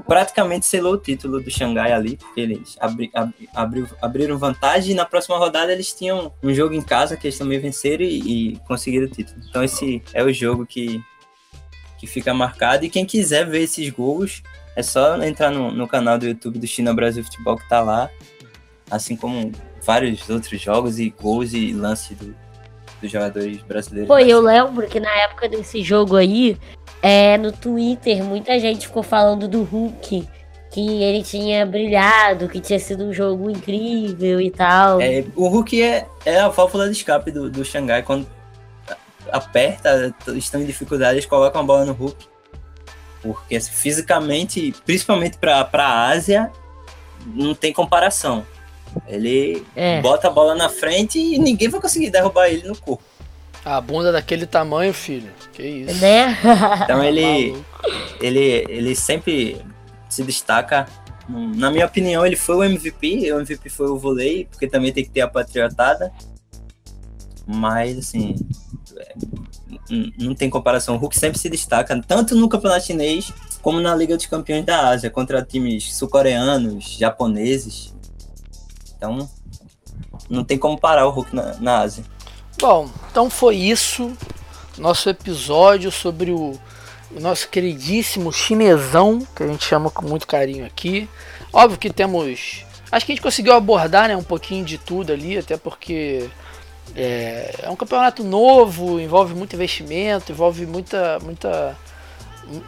praticamente 0.07 0.67
selou 0.67 0.95
o 0.95 0.99
título 0.99 1.41
do 1.41 1.51
Xangai 1.51 1.93
ali, 1.93 2.17
porque 2.17 2.41
eles 2.41 2.77
abri, 2.81 3.11
abri- 3.55 3.87
abriram 4.01 4.39
vantagem 4.39 4.93
e 4.93 4.95
na 4.95 5.05
próxima 5.05 5.37
rodada 5.39 5.73
eles 5.73 5.93
tinham 5.93 6.33
um 6.43 6.53
jogo 6.55 6.75
em 6.75 6.83
casa 6.83 7.17
que 7.17 7.27
eles 7.27 7.39
também 7.39 7.59
venceram 7.59 8.05
e, 8.05 8.53
e 8.53 8.57
conseguiram 8.67 9.07
o 9.07 9.11
título. 9.11 9.41
Então 9.49 9.63
esse 9.63 10.03
é 10.13 10.23
o 10.23 10.33
jogo 10.33 10.65
que, 10.67 11.03
que 11.99 12.07
fica 12.07 12.33
marcado. 12.35 12.85
E 12.85 12.91
quem 12.91 13.05
quiser 13.07 13.47
ver 13.49 13.63
esses 13.63 13.89
gols, 13.91 14.43
é 14.77 14.83
só 14.83 15.21
entrar 15.23 15.51
no, 15.51 15.71
no 15.71 15.87
canal 15.89 16.19
do 16.19 16.27
YouTube 16.27 16.59
do 16.59 16.67
China 16.67 16.95
Brasil 16.95 17.23
Futebol 17.25 17.57
que 17.57 17.69
tá 17.69 17.81
lá. 17.81 18.09
Assim 18.91 19.17
como 19.17 19.51
vários 19.85 20.29
outros 20.29 20.61
jogos 20.61 20.99
e 20.99 21.11
gols 21.11 21.53
e 21.55 21.73
lances 21.73 22.17
do- 22.17 22.35
dos 23.01 23.11
jogadores 23.11 23.61
brasileiros. 23.63 24.07
Pô, 24.09 24.19
eu 24.19 24.41
lembro 24.41 24.87
que 24.87 25.01
na 25.01 25.11
época 25.23 25.49
desse 25.49 25.83
jogo 25.83 26.15
aí, 26.17 26.57
é, 27.03 27.37
no 27.37 27.51
Twitter, 27.51 28.23
muita 28.23 28.59
gente 28.61 28.87
ficou 28.87 29.03
falando 29.03 29.49
do 29.49 29.63
Hulk, 29.65 30.29
que 30.71 31.03
ele 31.03 31.23
tinha 31.23 31.67
brilhado, 31.67 32.49
que 32.49 32.61
tinha 32.61 32.79
sido 32.79 33.05
um 33.05 33.13
jogo 33.13 33.51
incrível 33.51 34.41
e 34.41 34.51
tal. 34.51 35.01
É, 35.01 35.25
o 35.37 35.49
Hulk 35.49 35.83
é, 35.83 36.07
é 36.25 36.39
a 36.39 36.49
válvula 36.49 36.87
de 36.87 36.93
escape 36.93 37.31
do, 37.31 37.51
do 37.51 37.65
Xangai. 37.65 38.03
Quando 38.03 38.27
aperta, 39.31 40.15
estão 40.35 40.63
em 40.63 40.65
dificuldade, 40.65 41.15
eles 41.15 41.27
colocam 41.27 41.61
a 41.61 41.65
bola 41.65 41.85
no 41.85 41.93
Hulk. 41.93 42.27
Porque 43.21 43.57
assim, 43.57 43.71
fisicamente, 43.73 44.75
principalmente 44.85 45.39
para 45.39 45.69
a 45.73 46.09
Ásia, 46.09 46.51
não 47.27 47.55
tem 47.55 47.73
comparação. 47.73 48.45
Ele 49.07 49.65
É. 49.75 50.01
bota 50.01 50.29
a 50.29 50.31
bola 50.31 50.55
na 50.55 50.69
frente 50.69 51.19
e 51.19 51.39
ninguém 51.39 51.69
vai 51.69 51.81
conseguir 51.81 52.11
derrubar 52.11 52.49
ele 52.49 52.67
no 52.67 52.77
corpo. 52.77 53.05
A 53.65 53.81
bunda 53.81 54.11
daquele 54.11 54.47
tamanho, 54.47 54.93
filho. 54.93 55.31
Que 55.53 55.63
isso. 55.63 56.01
Né? 56.01 56.37
Então 56.85 57.03
ele, 57.03 57.51
Maluco. 57.51 57.65
ele, 58.21 58.65
ele 58.69 58.95
sempre 58.97 59.61
se 60.09 60.23
destaca. 60.25 60.87
Na 61.29 61.71
minha 61.71 61.87
opinião, 61.87 62.27
ele 62.27 62.37
foi 62.37 62.57
o 62.57 62.65
MVP. 62.65 63.33
O 63.33 63.41
MVP 63.41 63.71
foi 63.71 63.89
o 63.89 63.99
vôlei, 63.99 64.47
porque 64.51 64.67
também 64.67 64.93
tem 64.93 65.05
que 65.05 65.11
ter 65.11 65.21
a 65.21 65.29
patriotada. 65.29 66.13
Mas, 67.47 67.99
assim, 67.99 68.35
é, 68.97 69.15
não 70.19 70.35
tem 70.35 70.51
comparação. 70.51 70.97
O 70.97 70.99
Hulk 70.99 71.17
sempre 71.17 71.39
se 71.39 71.49
destaca, 71.49 72.01
tanto 72.03 72.35
no 72.35 72.49
campeonato 72.49 72.87
chinês 72.87 73.33
como 73.61 73.81
na 73.81 73.95
Liga 73.95 74.17
dos 74.17 74.27
Campeões 74.27 74.65
da 74.65 74.89
Ásia, 74.89 75.09
contra 75.09 75.43
times 75.43 75.95
sul-coreanos, 75.95 76.97
japoneses. 76.99 77.95
Então, 78.97 79.29
não 80.29 80.45
tem 80.45 80.59
como 80.59 80.79
parar 80.79 81.07
o 81.07 81.11
Hulk 81.11 81.35
na, 81.35 81.55
na 81.61 81.79
Ásia. 81.79 82.05
Bom, 82.59 82.91
então 83.11 83.29
foi 83.29 83.57
isso. 83.57 84.13
Nosso 84.79 85.09
episódio 85.11 85.91
sobre 85.91 86.31
o, 86.31 86.59
nosso 87.21 87.49
queridíssimo 87.49 88.33
chinesão, 88.33 89.27
que 89.37 89.43
a 89.43 89.47
gente 89.47 89.65
chama 89.65 89.91
com 89.91 90.07
muito 90.07 90.27
carinho 90.27 90.65
aqui. 90.65 91.09
Óbvio 91.53 91.79
que 91.79 91.91
temos. 91.91 92.65
Acho 92.91 93.07
que 93.07 93.13
a 93.13 93.15
gente 93.15 93.23
conseguiu 93.23 93.53
abordar 93.53 94.09
né, 94.09 94.17
um 94.17 94.23
pouquinho 94.23 94.65
de 94.65 94.79
tudo 94.79 95.13
ali, 95.13 95.37
até 95.39 95.57
porque 95.57 96.29
é, 96.97 97.61
é 97.63 97.71
um 97.71 97.77
campeonato 97.77 98.23
novo, 98.25 98.99
envolve 99.01 99.35
muito 99.35 99.55
investimento, 99.55 100.33
envolve 100.33 100.65
muita, 100.67 101.19
muita, 101.21 101.77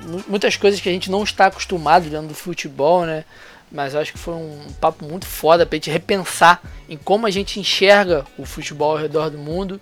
mu- 0.02 0.24
muitas 0.28 0.56
coisas 0.56 0.80
que 0.80 0.88
a 0.88 0.92
gente 0.92 1.10
não 1.10 1.22
está 1.22 1.46
acostumado 1.46 2.08
dentro 2.08 2.28
do 2.28 2.34
futebol, 2.34 3.04
né? 3.06 3.24
Mas 3.70 3.94
acho 3.94 4.12
que 4.12 4.18
foi 4.18 4.34
um 4.34 4.58
papo 4.80 5.04
muito 5.04 5.26
foda 5.26 5.66
pra 5.66 5.76
gente 5.76 5.90
repensar 5.90 6.62
em 6.88 6.96
como 6.96 7.26
a 7.26 7.30
gente 7.30 7.58
enxerga 7.58 8.24
o 8.38 8.44
futebol 8.44 8.92
ao 8.92 8.98
redor 8.98 9.30
do 9.30 9.38
mundo. 9.38 9.80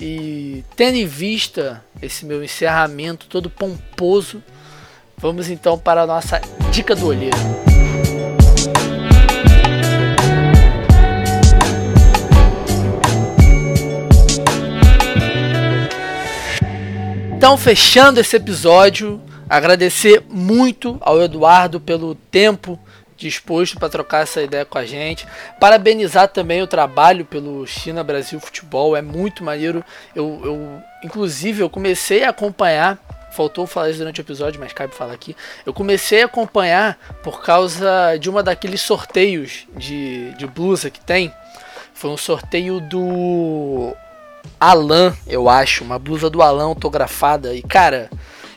E 0.00 0.64
tendo 0.76 0.96
em 0.96 1.06
vista 1.06 1.82
esse 2.00 2.24
meu 2.24 2.42
encerramento 2.42 3.26
todo 3.26 3.50
pomposo, 3.50 4.42
vamos 5.16 5.48
então 5.48 5.78
para 5.78 6.02
a 6.02 6.06
nossa 6.06 6.40
dica 6.70 6.94
do 6.94 7.06
olheiro. 7.06 7.36
Então, 17.44 17.58
fechando 17.58 18.18
esse 18.20 18.36
episódio, 18.36 19.20
agradecer 19.46 20.22
muito 20.30 20.96
ao 21.02 21.20
Eduardo 21.20 21.78
pelo 21.78 22.14
tempo 22.14 22.78
disposto 23.16 23.78
para 23.78 23.88
trocar 23.88 24.22
essa 24.22 24.42
ideia 24.42 24.64
com 24.64 24.78
a 24.78 24.84
gente. 24.84 25.26
Parabenizar 25.60 26.28
também 26.28 26.62
o 26.62 26.66
trabalho 26.66 27.24
pelo 27.24 27.66
China 27.66 28.02
Brasil 28.02 28.40
Futebol, 28.40 28.96
é 28.96 29.02
muito 29.02 29.44
maneiro. 29.44 29.84
Eu, 30.14 30.40
eu 30.44 30.82
inclusive, 31.02 31.62
eu 31.62 31.70
comecei 31.70 32.24
a 32.24 32.30
acompanhar. 32.30 32.98
Faltou 33.32 33.66
falar 33.66 33.90
isso 33.90 33.98
durante 33.98 34.20
o 34.20 34.22
episódio, 34.22 34.60
mas 34.60 34.72
cabe 34.72 34.94
falar 34.94 35.12
aqui. 35.12 35.36
Eu 35.66 35.72
comecei 35.72 36.22
a 36.22 36.26
acompanhar 36.26 36.96
por 37.22 37.42
causa 37.42 38.16
de 38.16 38.30
uma 38.30 38.44
daqueles 38.44 38.80
sorteios 38.80 39.66
de, 39.76 40.32
de 40.34 40.46
blusa 40.46 40.88
que 40.88 41.00
tem. 41.00 41.32
Foi 41.92 42.10
um 42.10 42.16
sorteio 42.16 42.80
do 42.80 43.92
Alan, 44.60 45.16
eu 45.26 45.48
acho, 45.48 45.82
uma 45.82 45.98
blusa 45.98 46.30
do 46.30 46.42
Alan 46.42 46.64
autografada. 46.64 47.54
E 47.54 47.62
cara, 47.62 48.08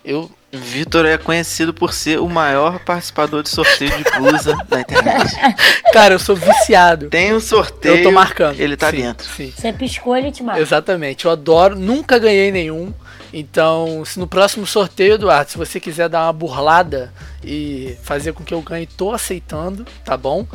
eu 0.05 0.29
Vitor 0.59 1.05
é 1.05 1.17
conhecido 1.17 1.73
por 1.73 1.93
ser 1.93 2.19
o 2.19 2.29
maior 2.29 2.79
participador 2.79 3.43
de 3.43 3.49
sorteio 3.49 3.91
de 3.91 4.03
blusa 4.17 4.55
da 4.67 4.81
internet. 4.81 5.35
Cara, 5.91 6.13
eu 6.13 6.19
sou 6.19 6.35
viciado. 6.35 7.09
Tem 7.09 7.33
um 7.33 7.39
sorteio. 7.39 7.97
Eu 7.97 8.03
tô 8.03 8.11
marcando. 8.11 8.59
Ele 8.59 8.75
tá 8.75 8.91
Sim, 8.91 8.97
dentro. 8.97 9.27
Sim. 9.27 9.53
Você 9.55 9.73
piscou, 9.73 10.15
ele 10.15 10.31
te 10.31 10.43
mata. 10.43 10.59
Exatamente. 10.59 11.25
Eu 11.25 11.31
adoro. 11.31 11.75
Nunca 11.75 12.19
ganhei 12.19 12.51
nenhum. 12.51 12.93
Então, 13.33 14.03
se 14.05 14.19
no 14.19 14.27
próximo 14.27 14.65
sorteio, 14.65 15.13
Eduardo, 15.13 15.51
se 15.51 15.57
você 15.57 15.79
quiser 15.79 16.07
dar 16.09 16.23
uma 16.23 16.33
burlada 16.33 17.13
e 17.43 17.97
fazer 18.03 18.33
com 18.33 18.43
que 18.43 18.53
eu 18.53 18.61
ganhe, 18.61 18.85
tô 18.85 19.11
aceitando, 19.11 19.85
tá 20.03 20.15
bom? 20.15 20.45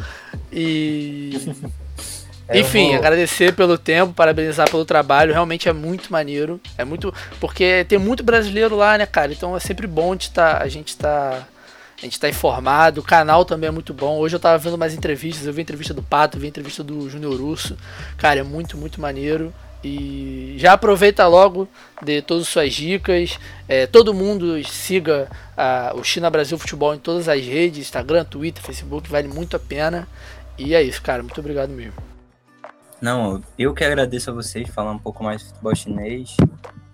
E. 0.52 1.54
Eu 2.54 2.60
Enfim, 2.60 2.88
vou- 2.88 2.96
agradecer 2.98 3.54
pelo 3.54 3.78
tempo, 3.78 4.12
parabenizar 4.12 4.70
pelo 4.70 4.84
trabalho, 4.84 5.32
realmente 5.32 5.68
é 5.68 5.72
muito 5.72 6.12
maneiro. 6.12 6.60
É 6.76 6.84
muito. 6.84 7.12
Porque 7.40 7.84
tem 7.88 7.98
muito 7.98 8.22
brasileiro 8.22 8.76
lá, 8.76 8.96
né, 8.98 9.06
cara? 9.06 9.32
Então 9.32 9.56
é 9.56 9.60
sempre 9.60 9.86
bom 9.86 10.14
de 10.16 10.30
tá, 10.30 10.58
a 10.58 10.68
gente 10.68 10.96
tá. 10.96 11.46
A 11.98 12.04
gente 12.04 12.18
tá 12.18 12.28
informado, 12.28 13.00
o 13.00 13.04
canal 13.04 13.44
também 13.44 13.68
é 13.68 13.70
muito 13.70 13.94
bom. 13.94 14.18
Hoje 14.18 14.34
eu 14.34 14.40
tava 14.40 14.58
vendo 14.58 14.76
mais 14.76 14.92
entrevistas, 14.92 15.46
eu 15.46 15.52
vi 15.52 15.60
a 15.60 15.62
entrevista 15.62 15.94
do 15.94 16.02
Pato, 16.02 16.36
vi 16.36 16.46
a 16.46 16.48
entrevista 16.48 16.82
do 16.82 17.08
Júnior 17.08 17.40
Russo. 17.40 17.76
Cara, 18.18 18.40
é 18.40 18.42
muito, 18.42 18.76
muito 18.76 19.00
maneiro. 19.00 19.54
E 19.84 20.54
já 20.58 20.72
aproveita 20.72 21.24
logo 21.28 21.68
de 22.02 22.20
todas 22.20 22.42
as 22.44 22.48
suas 22.48 22.72
dicas. 22.74 23.38
É, 23.68 23.86
todo 23.86 24.12
mundo 24.12 24.60
siga 24.64 25.28
ah, 25.56 25.92
o 25.94 26.02
China 26.02 26.28
Brasil 26.28 26.58
Futebol 26.58 26.92
em 26.92 26.98
todas 26.98 27.28
as 27.28 27.40
redes, 27.44 27.78
Instagram, 27.78 28.24
Twitter, 28.24 28.60
Facebook, 28.64 29.08
vale 29.08 29.28
muito 29.28 29.54
a 29.54 29.60
pena. 29.60 30.08
E 30.58 30.74
é 30.74 30.82
isso, 30.82 31.00
cara. 31.02 31.22
Muito 31.22 31.38
obrigado 31.40 31.70
mesmo. 31.70 31.94
Não, 33.02 33.42
eu 33.58 33.74
que 33.74 33.82
agradeço 33.82 34.30
a 34.30 34.32
vocês 34.32 34.70
falar 34.70 34.92
um 34.92 34.98
pouco 34.98 35.24
mais 35.24 35.42
de 35.42 35.48
futebol 35.48 35.74
chinês, 35.74 36.36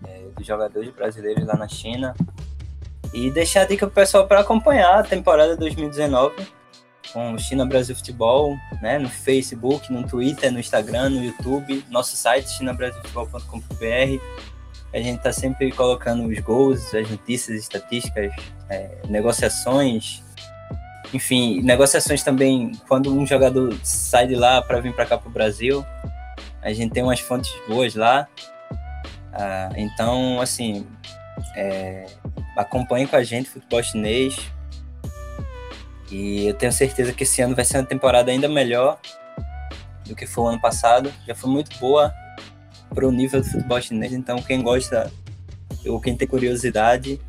é, 0.07 0.23
dos 0.35 0.47
jogadores 0.47 0.89
brasileiros 0.95 1.47
lá 1.47 1.55
na 1.55 1.69
China. 1.69 2.15
E 3.13 3.31
deixar 3.31 3.61
a 3.61 3.65
dica 3.67 3.87
pro 3.87 3.95
pessoal 3.95 4.27
para 4.27 4.41
acompanhar 4.41 5.01
a 5.01 5.03
temporada 5.03 5.55
2019 5.55 6.35
com 7.13 7.35
o 7.35 7.39
China 7.39 7.67
Brasil 7.67 7.95
Futebol, 7.95 8.57
né, 8.81 8.99
no 8.99 9.11
Facebook, 9.11 9.93
no 9.93 10.07
Twitter, 10.07 10.51
no 10.51 10.59
Instagram, 10.59 11.11
no 11.11 11.23
YouTube, 11.23 11.85
nosso 11.91 12.17
site 12.17 12.49
chinabrasilfutebol.com.br. 12.53 14.23
A 14.95 14.99
gente 15.01 15.23
tá 15.23 15.31
sempre 15.31 15.71
colocando 15.73 16.27
os 16.27 16.39
gols, 16.39 16.95
as 16.95 17.11
notícias, 17.11 17.61
estatísticas, 17.61 18.33
é, 18.71 19.03
negociações, 19.09 20.23
enfim, 21.13 21.61
negociações 21.63 22.23
também 22.23 22.73
quando 22.87 23.13
um 23.13 23.27
jogador 23.27 23.75
sai 23.83 24.27
de 24.27 24.35
lá 24.35 24.63
para 24.63 24.81
vir 24.81 24.95
para 24.95 25.07
cá 25.07 25.19
pro 25.19 25.31
Brasil. 25.31 25.85
A 26.63 26.73
gente 26.73 26.93
tem 26.93 27.03
umas 27.03 27.21
fontes 27.21 27.53
boas 27.69 27.95
lá. 27.95 28.29
Ah, 29.33 29.71
então, 29.77 30.41
assim, 30.41 30.87
é, 31.55 32.07
acompanhe 32.57 33.07
com 33.07 33.17
a 33.17 33.23
gente 33.23 33.49
futebol 33.49 33.83
chinês. 33.83 34.37
E 36.11 36.47
eu 36.47 36.55
tenho 36.55 36.73
certeza 36.73 37.13
que 37.13 37.23
esse 37.23 37.41
ano 37.43 37.55
vai 37.55 37.65
ser 37.65 37.79
uma 37.79 37.87
temporada 37.87 38.31
ainda 38.31 38.49
melhor 38.49 38.99
do 40.07 40.17
que 40.17 40.27
foi 40.27 40.45
o 40.45 40.49
ano 40.49 40.61
passado. 40.61 41.13
Já 41.27 41.35
foi 41.35 41.51
muito 41.51 41.79
boa 41.79 42.13
para 42.95 43.07
o 43.07 43.13
nível 43.13 43.41
do 43.41 43.47
futebol 43.47 43.81
chinês. 43.81 44.13
Então, 44.13 44.43
quem 44.43 44.63
gosta 44.63 45.13
ou 45.87 46.01
quem 46.01 46.17
tem 46.17 46.27
curiosidade, 46.27 47.21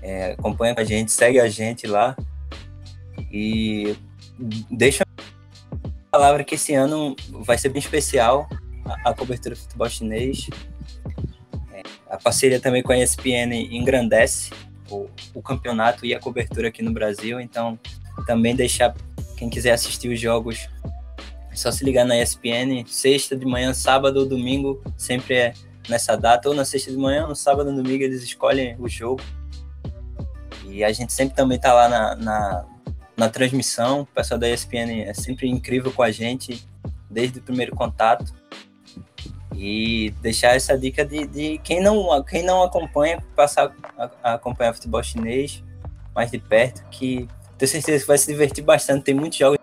é, 0.00 0.32
acompanha 0.32 0.74
com 0.74 0.80
a 0.80 0.84
gente, 0.84 1.12
segue 1.12 1.38
a 1.38 1.48
gente 1.48 1.86
lá. 1.86 2.16
E 3.30 3.96
deixa 4.70 5.04
palavra 6.10 6.44
que 6.44 6.56
esse 6.56 6.74
ano 6.74 7.16
vai 7.40 7.56
ser 7.56 7.70
bem 7.70 7.80
especial 7.80 8.46
a, 9.04 9.14
cobertura 9.14 9.54
do 9.54 9.60
futebol 9.60 9.88
chinês. 9.88 10.48
É, 11.72 11.82
a 12.10 12.16
parceria 12.16 12.60
também 12.60 12.82
com 12.82 12.92
a 12.92 12.98
ESPN 12.98 13.52
engrandece 13.70 14.50
o, 14.90 15.08
o 15.34 15.42
campeonato 15.42 16.04
e 16.04 16.14
a 16.14 16.20
cobertura 16.20 16.68
aqui 16.68 16.82
no 16.82 16.92
Brasil, 16.92 17.40
então 17.40 17.78
também 18.26 18.54
deixar 18.54 18.94
quem 19.36 19.48
quiser 19.48 19.72
assistir 19.72 20.08
os 20.08 20.20
jogos 20.20 20.68
é 21.52 21.56
só 21.56 21.70
se 21.70 21.84
ligar 21.84 22.06
na 22.06 22.18
ESPN, 22.18 22.82
sexta 22.86 23.36
de 23.36 23.44
manhã, 23.44 23.74
sábado 23.74 24.20
ou 24.20 24.26
domingo, 24.26 24.82
sempre 24.96 25.34
é 25.34 25.54
nessa 25.86 26.16
data, 26.16 26.48
ou 26.48 26.54
na 26.54 26.64
sexta 26.64 26.90
de 26.90 26.96
manhã, 26.96 27.26
no 27.26 27.36
sábado 27.36 27.68
ou 27.68 27.76
domingo 27.76 28.02
eles 28.02 28.22
escolhem 28.22 28.74
o 28.78 28.88
jogo. 28.88 29.22
E 30.64 30.82
a 30.82 30.90
gente 30.92 31.12
sempre 31.12 31.36
também 31.36 31.58
tá 31.58 31.74
lá 31.74 31.88
na, 31.90 32.16
na, 32.16 32.66
na 33.14 33.28
transmissão, 33.28 34.00
o 34.00 34.06
pessoal 34.06 34.40
da 34.40 34.48
ESPN 34.48 35.02
é 35.04 35.12
sempre 35.12 35.46
incrível 35.46 35.92
com 35.92 36.02
a 36.02 36.10
gente, 36.10 36.66
desde 37.10 37.38
o 37.38 37.42
primeiro 37.42 37.76
contato. 37.76 38.32
E 39.54 40.14
deixar 40.22 40.56
essa 40.56 40.76
dica 40.76 41.04
de, 41.04 41.26
de 41.26 41.58
quem, 41.58 41.80
não, 41.80 42.22
quem 42.24 42.42
não 42.42 42.62
acompanha, 42.62 43.22
passar 43.36 43.74
a, 43.98 44.10
a 44.22 44.34
acompanhar 44.34 44.72
futebol 44.72 45.02
chinês 45.02 45.62
mais 46.14 46.30
de 46.30 46.38
perto, 46.38 46.82
que 46.90 47.28
tenho 47.58 47.70
certeza 47.70 48.00
que 48.00 48.08
vai 48.08 48.18
se 48.18 48.26
divertir 48.26 48.64
bastante, 48.64 49.04
tem 49.04 49.14
muitos 49.14 49.38
jogos 49.38 49.58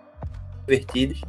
divertidos. 0.66 1.20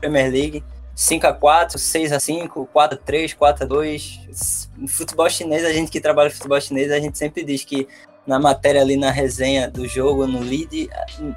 Premier 0.00 0.30
League. 0.30 0.64
5x4, 0.94 1.76
6x5, 1.76 2.68
4x3, 2.68 3.36
4x2. 3.36 4.88
Futebol 4.88 5.28
chinês, 5.30 5.64
a 5.64 5.72
gente 5.72 5.90
que 5.90 6.00
trabalha 6.00 6.28
em 6.28 6.30
futebol 6.30 6.60
chinês, 6.60 6.92
a 6.92 7.00
gente 7.00 7.16
sempre 7.16 7.42
diz 7.42 7.64
que 7.64 7.88
na 8.26 8.38
matéria 8.38 8.80
ali 8.80 8.96
na 8.96 9.10
resenha 9.10 9.70
do 9.70 9.88
jogo, 9.88 10.26
no 10.26 10.40
lead, 10.40 10.88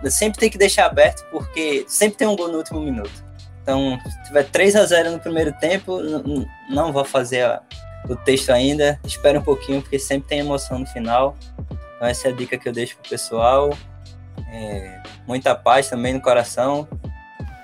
sempre 0.10 0.40
tem 0.40 0.50
que 0.50 0.58
deixar 0.58 0.86
aberto, 0.86 1.26
porque 1.32 1.86
sempre 1.88 2.18
tem 2.18 2.28
um 2.28 2.36
gol 2.36 2.50
no 2.50 2.58
último 2.58 2.80
minuto. 2.80 3.25
Então, 3.66 4.00
se 4.08 4.24
tiver 4.26 4.44
3 4.44 4.76
a 4.76 4.86
0 4.86 5.12
no 5.14 5.20
primeiro 5.20 5.52
tempo, 5.54 6.00
não 6.70 6.94
vou 6.94 7.04
fazer 7.04 7.42
a, 7.42 7.64
o 8.08 8.16
texto 8.16 8.52
ainda. 8.52 9.00
Espera 9.04 9.40
um 9.40 9.44
pouquinho, 9.44 9.82
porque 9.82 9.98
sempre 9.98 10.30
tem 10.30 10.40
emoção 10.40 10.78
no 10.78 10.86
final. 10.86 11.36
Então, 11.96 12.08
essa 12.08 12.28
é 12.28 12.32
a 12.32 12.36
dica 12.36 12.60
que 12.60 12.70
eu 12.70 12.74
deixo 12.74 12.96
pro 12.98 13.10
pessoal. 13.10 13.76
É, 14.52 15.02
muita 15.26 15.56
paz 15.56 15.90
também 15.90 16.14
no 16.14 16.22
coração 16.22 16.88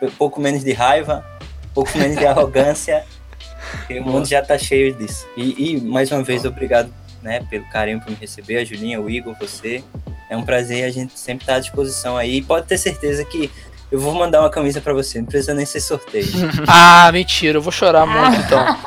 um 0.01 0.11
pouco 0.11 0.41
menos 0.41 0.63
de 0.63 0.73
raiva, 0.73 1.23
um 1.65 1.73
pouco 1.73 1.97
menos 1.97 2.17
de 2.17 2.25
arrogância, 2.25 3.05
porque 3.71 3.99
o 3.99 4.03
mundo 4.03 4.27
já 4.27 4.41
tá 4.41 4.57
cheio 4.57 4.93
disso. 4.95 5.27
E, 5.37 5.75
e, 5.75 5.81
mais 5.81 6.11
uma 6.11 6.23
vez, 6.23 6.45
obrigado 6.45 6.91
né, 7.21 7.45
pelo 7.49 7.65
carinho 7.69 7.99
por 8.01 8.09
me 8.09 8.15
receber, 8.15 8.57
a 8.57 8.65
Julinha, 8.65 8.99
o 8.99 9.09
Igor, 9.09 9.35
você. 9.39 9.83
É 10.29 10.35
um 10.35 10.43
prazer, 10.43 10.85
a 10.85 10.89
gente 10.89 11.19
sempre 11.19 11.45
tá 11.45 11.55
à 11.55 11.59
disposição 11.59 12.17
aí. 12.17 12.37
E 12.37 12.41
pode 12.41 12.65
ter 12.65 12.77
certeza 12.77 13.23
que 13.25 13.51
eu 13.91 13.99
vou 13.99 14.13
mandar 14.13 14.39
uma 14.39 14.49
camisa 14.49 14.79
para 14.79 14.93
você, 14.93 15.19
não 15.19 15.25
precisa 15.25 15.53
nem 15.53 15.65
ser 15.65 15.81
sorteio. 15.81 16.27
ah, 16.67 17.09
mentira, 17.11 17.57
eu 17.57 17.61
vou 17.61 17.71
chorar 17.71 18.05
muito 18.05 18.37
então. 18.37 18.77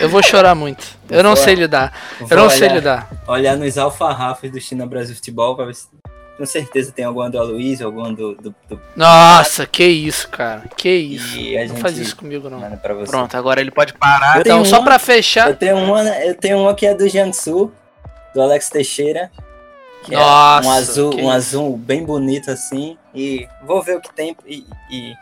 Eu 0.00 0.08
vou 0.08 0.22
chorar 0.22 0.54
muito. 0.54 0.86
Eu 1.10 1.22
não 1.22 1.34
sei 1.34 1.54
lidar. 1.54 1.92
Eu 2.20 2.36
não 2.36 2.48
sei 2.48 2.68
lidar. 2.68 3.10
Olhar 3.26 3.56
nos 3.56 3.76
alfarrafos 3.76 4.50
do 4.50 4.60
China 4.60 4.86
Brasil 4.86 5.14
Futebol 5.14 5.56
pra 5.56 5.64
ver 5.64 5.74
se 5.74 5.88
com 6.38 6.46
certeza 6.46 6.90
tem 6.90 7.04
alguma 7.04 7.28
do 7.28 7.38
Aloysio, 7.38 7.86
alguma 7.86 8.12
do, 8.12 8.34
do, 8.34 8.54
do, 8.68 8.80
Nossa, 8.96 9.66
que 9.66 9.84
isso, 9.84 10.28
cara. 10.28 10.62
Que 10.76 10.88
isso. 10.88 11.36
não 11.68 11.76
faz 11.76 11.98
isso 11.98 12.16
comigo, 12.16 12.48
não. 12.48 12.60
Pronto, 13.06 13.36
agora 13.36 13.60
ele 13.60 13.70
pode 13.70 13.92
parar. 13.94 14.36
Eu 14.36 14.40
então, 14.40 14.64
só 14.64 14.78
uma, 14.78 14.84
pra 14.84 14.98
fechar. 14.98 15.50
Eu 15.50 15.56
tenho 15.56 15.76
uma, 15.76 16.02
eu 16.02 16.34
tenho 16.34 16.58
uma 16.58 16.74
que 16.74 16.86
é 16.86 16.94
do 16.94 17.08
Jiangsu, 17.08 17.70
do 18.34 18.40
Alex 18.40 18.70
Teixeira. 18.70 19.30
Que 20.04 20.12
Nossa, 20.12 20.66
é 20.66 20.68
um 20.68 20.72
azul, 20.72 21.20
um 21.20 21.30
azul 21.30 21.76
bem 21.76 22.04
bonito 22.04 22.50
assim. 22.50 22.96
E 23.14 23.46
vou 23.64 23.82
ver 23.82 23.96
o 23.96 24.00
que 24.00 24.12
tem 24.12 24.36
e, 24.46 24.64
e 24.90 25.14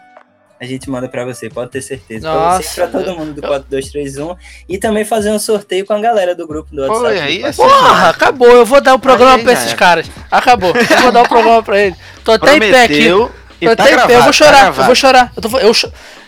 a 0.60 0.66
gente 0.66 0.90
manda 0.90 1.08
para 1.08 1.24
você, 1.24 1.48
pode 1.48 1.70
ter 1.70 1.80
certeza. 1.80 2.28
Nossa, 2.28 2.58
pra, 2.58 2.68
você, 2.68 2.74
pra 2.74 2.86
todo 2.88 3.18
mundo 3.18 3.32
do 3.32 3.40
4231 3.40 4.36
e 4.68 4.76
também 4.76 5.06
fazer 5.06 5.30
um 5.30 5.38
sorteio 5.38 5.86
com 5.86 5.94
a 5.94 6.00
galera 6.00 6.34
do 6.34 6.46
grupo 6.46 6.74
do 6.74 6.82
WhatsApp. 6.82 7.18
Aí, 7.18 7.42
Porra, 7.54 8.10
acabou. 8.10 8.48
Eu 8.48 8.66
vou 8.66 8.80
dar 8.80 8.92
o 8.92 8.96
um 8.96 9.00
programa 9.00 9.42
para 9.42 9.52
esses 9.54 9.72
caras. 9.72 10.10
Acabou. 10.30 10.74
Eu 10.76 11.02
vou 11.02 11.12
dar 11.12 11.20
o 11.20 11.24
um 11.24 11.28
programa 11.28 11.62
para 11.62 11.80
eles. 11.80 11.98
Tô 12.22 12.32
até 12.32 12.56
em 12.56 12.60
pé 12.60 12.84
aqui. 12.84 13.08
Tô 13.08 13.26
tá 13.76 13.84
até 13.84 13.90
gravado, 13.90 14.04
em 14.04 14.06
pé. 14.06 14.16
Eu 14.16 14.22
vou 14.22 14.32
chorar. 14.32 14.72
Tá 14.74 14.82
eu 14.82 14.86
vou 14.86 14.94
chorar. 14.94 15.32
Eu, 15.34 15.42
tô, 15.42 15.58
eu, 15.58 15.72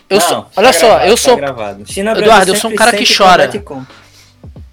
eu 0.09 0.19
Não, 0.19 0.27
sou, 0.27 0.41
tá 0.41 0.49
olha 0.55 0.73
só, 0.73 0.99
eu 1.05 1.17
sou. 1.17 1.37
Eduardo, 1.37 2.51
eu 2.51 2.55
sou 2.55 2.71
um 2.71 2.75
cara 2.75 2.91
que 2.91 3.05
chora. 3.05 3.49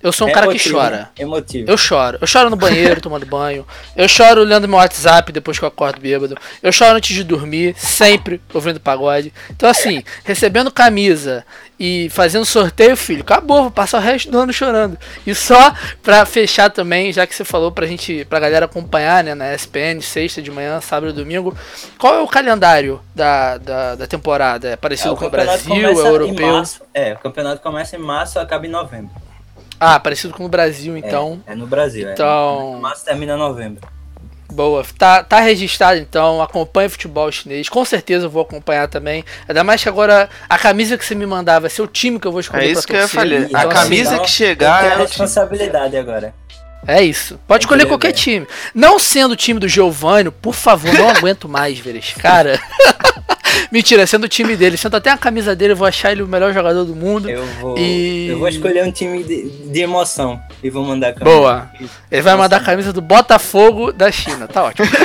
Eu 0.02 0.12
sou 0.12 0.26
um 0.26 0.30
é 0.30 0.32
cara 0.32 0.46
emotivo, 0.46 0.64
que 0.64 0.70
chora. 0.70 1.10
Emotivo. 1.18 1.70
Eu 1.70 1.76
choro. 1.76 2.18
Eu 2.20 2.26
choro 2.26 2.48
no 2.48 2.56
banheiro 2.56 3.00
tomando 3.02 3.26
banho. 3.26 3.66
Eu 3.94 4.08
choro 4.08 4.40
olhando 4.40 4.66
meu 4.66 4.78
WhatsApp 4.78 5.30
depois 5.30 5.58
que 5.58 5.64
eu 5.64 5.68
acordo 5.68 6.00
bêbado. 6.00 6.36
Eu 6.62 6.72
choro 6.72 6.96
antes 6.96 7.14
de 7.14 7.22
dormir, 7.22 7.74
sempre 7.76 8.40
ouvindo 8.54 8.80
pagode. 8.80 9.32
Então, 9.50 9.68
assim, 9.68 10.02
recebendo 10.24 10.70
camisa 10.70 11.44
e 11.78 12.08
fazendo 12.10 12.44
sorteio, 12.44 12.96
filho, 12.96 13.20
acabou, 13.22 13.62
vou 13.62 13.70
passar 13.70 13.98
o 13.98 14.00
resto 14.00 14.30
do 14.30 14.38
ano 14.38 14.52
chorando. 14.52 14.98
E 15.26 15.34
só 15.34 15.74
pra 16.02 16.24
fechar 16.24 16.70
também, 16.70 17.12
já 17.12 17.26
que 17.26 17.34
você 17.34 17.44
falou 17.44 17.70
pra 17.70 17.86
gente, 17.86 18.24
pra 18.24 18.40
galera 18.40 18.64
acompanhar, 18.64 19.22
né, 19.22 19.34
na 19.34 19.54
SPN, 19.54 20.00
sexta 20.00 20.40
de 20.40 20.50
manhã, 20.50 20.80
sábado 20.80 21.10
e 21.10 21.14
domingo, 21.14 21.56
qual 21.98 22.14
é 22.14 22.20
o 22.20 22.28
calendário 22.28 23.00
da, 23.14 23.58
da, 23.58 23.94
da 23.96 24.06
temporada? 24.06 24.68
É 24.68 24.76
parecido 24.76 25.14
é, 25.14 25.16
com 25.16 25.26
o 25.26 25.30
Brasil, 25.30 25.74
é 25.74 25.92
europeu? 25.92 26.62
é, 26.94 27.12
o 27.14 27.18
campeonato 27.18 27.62
começa 27.62 27.96
em 27.96 27.98
março 27.98 28.38
e 28.38 28.40
acaba 28.40 28.66
em 28.66 28.70
novembro. 28.70 29.29
Ah, 29.80 29.98
parecido 29.98 30.34
com 30.34 30.44
o 30.44 30.48
Brasil, 30.48 30.94
então. 30.94 31.40
É, 31.46 31.52
é 31.52 31.54
no 31.56 31.66
Brasil, 31.66 32.10
então... 32.12 32.74
é. 32.76 32.80
Março 32.80 33.02
termina 33.02 33.34
novembro. 33.34 33.88
Boa, 34.52 34.84
tá, 34.98 35.22
tá 35.22 35.40
registrado 35.40 35.98
então, 35.98 36.42
acompanhe 36.42 36.88
futebol 36.88 37.30
chinês, 37.30 37.68
com 37.68 37.84
certeza 37.84 38.26
eu 38.26 38.30
vou 38.30 38.42
acompanhar 38.42 38.88
também. 38.88 39.24
Ainda 39.48 39.62
mais 39.62 39.82
que 39.82 39.88
agora 39.88 40.28
a 40.48 40.58
camisa 40.58 40.98
que 40.98 41.04
você 41.04 41.14
me 41.14 41.24
mandar 41.24 41.60
vai 41.60 41.70
ser 41.70 41.82
o 41.82 41.86
time 41.86 42.18
que 42.18 42.26
eu 42.26 42.32
vou 42.32 42.40
escolher. 42.40 42.64
É 42.64 42.70
isso 42.70 42.86
que 42.86 42.92
eu 42.92 43.00
ia 43.00 43.08
falar. 43.08 43.26
Então, 43.26 43.60
a 43.60 43.68
camisa 43.68 44.14
assim, 44.14 44.22
que 44.24 44.30
chegar 44.30 44.84
é 44.84 44.92
a 44.94 44.96
responsabilidade 44.98 45.96
agora. 45.96 46.34
É 46.86 47.02
isso. 47.02 47.38
Pode 47.46 47.64
escolher 47.64 47.86
qualquer 47.86 48.12
time. 48.12 48.46
Não 48.74 48.98
sendo 48.98 49.32
o 49.32 49.36
time 49.36 49.60
do 49.60 49.68
Giovanni, 49.68 50.30
por 50.30 50.54
favor, 50.54 50.92
não 50.94 51.10
aguento 51.10 51.48
mais 51.48 51.78
ver 51.78 51.96
esse 51.96 52.14
cara. 52.14 52.60
Mentira, 53.70 54.06
sendo 54.06 54.24
o 54.24 54.28
time 54.28 54.56
dele. 54.56 54.76
Sendo 54.76 54.96
até 54.96 55.10
a 55.10 55.16
camisa 55.16 55.54
dele, 55.54 55.72
eu 55.72 55.76
vou 55.76 55.86
achar 55.86 56.12
ele 56.12 56.22
o 56.22 56.26
melhor 56.26 56.52
jogador 56.52 56.84
do 56.84 56.94
mundo. 56.94 57.28
Eu 57.28 57.44
vou, 57.60 57.78
e... 57.78 58.28
eu 58.28 58.38
vou 58.38 58.48
escolher 58.48 58.84
um 58.84 58.90
time 58.90 59.22
de, 59.22 59.48
de 59.48 59.80
emoção 59.80 60.40
e 60.62 60.70
vou 60.70 60.84
mandar 60.84 61.08
a 61.08 61.12
camisa. 61.12 61.36
Boa. 61.36 61.70
Ele 62.10 62.22
vai 62.22 62.36
mandar 62.36 62.56
a 62.56 62.60
camisa 62.60 62.92
do 62.92 63.00
Botafogo 63.00 63.92
da 63.92 64.10
China. 64.10 64.48
Tá 64.48 64.64
ótimo. 64.64 64.88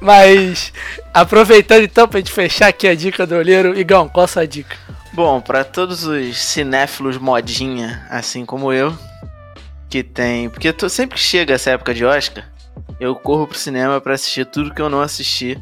Mas, 0.00 0.72
aproveitando 1.12 1.82
então 1.82 2.06
pra 2.06 2.20
gente 2.20 2.32
fechar 2.32 2.68
aqui 2.68 2.86
a 2.86 2.94
dica 2.94 3.26
do 3.26 3.34
olheiro, 3.34 3.78
Igão, 3.78 4.08
qual 4.08 4.24
a 4.24 4.28
sua 4.28 4.46
dica? 4.46 4.76
Bom, 5.12 5.40
para 5.40 5.64
todos 5.64 6.04
os 6.04 6.36
cinéfilos 6.36 7.16
modinha, 7.16 8.06
assim 8.10 8.44
como 8.44 8.72
eu, 8.72 8.96
que 9.88 10.02
tem. 10.02 10.48
Porque 10.48 10.72
tô, 10.72 10.88
sempre 10.88 11.16
que 11.16 11.22
chega 11.22 11.54
essa 11.54 11.70
época 11.70 11.94
de 11.94 12.04
Oscar, 12.04 12.50
eu 13.00 13.14
corro 13.14 13.46
pro 13.46 13.58
cinema 13.58 14.00
para 14.00 14.14
assistir 14.14 14.46
tudo 14.46 14.74
que 14.74 14.80
eu 14.80 14.88
não 14.88 15.00
assisti 15.00 15.58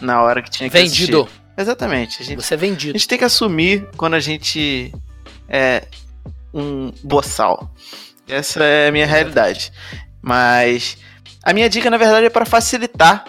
na 0.00 0.22
hora 0.22 0.42
que 0.42 0.50
tinha 0.50 0.68
que 0.68 0.76
Vendido. 0.76 1.22
Assistir. 1.22 1.42
Exatamente. 1.56 2.22
A 2.22 2.24
gente, 2.24 2.42
Você 2.42 2.54
é 2.54 2.56
vendido. 2.56 2.96
A 2.96 2.98
gente 2.98 3.08
tem 3.08 3.18
que 3.18 3.24
assumir 3.24 3.88
quando 3.96 4.14
a 4.14 4.20
gente 4.20 4.92
é 5.48 5.84
um 6.52 6.92
boçal. 7.02 7.72
Essa 8.28 8.62
é 8.64 8.88
a 8.88 8.92
minha 8.92 9.06
realidade. 9.06 9.72
Mas 10.20 10.98
a 11.42 11.52
minha 11.52 11.68
dica, 11.68 11.88
na 11.88 11.96
verdade, 11.96 12.26
é 12.26 12.30
para 12.30 12.44
facilitar 12.44 13.24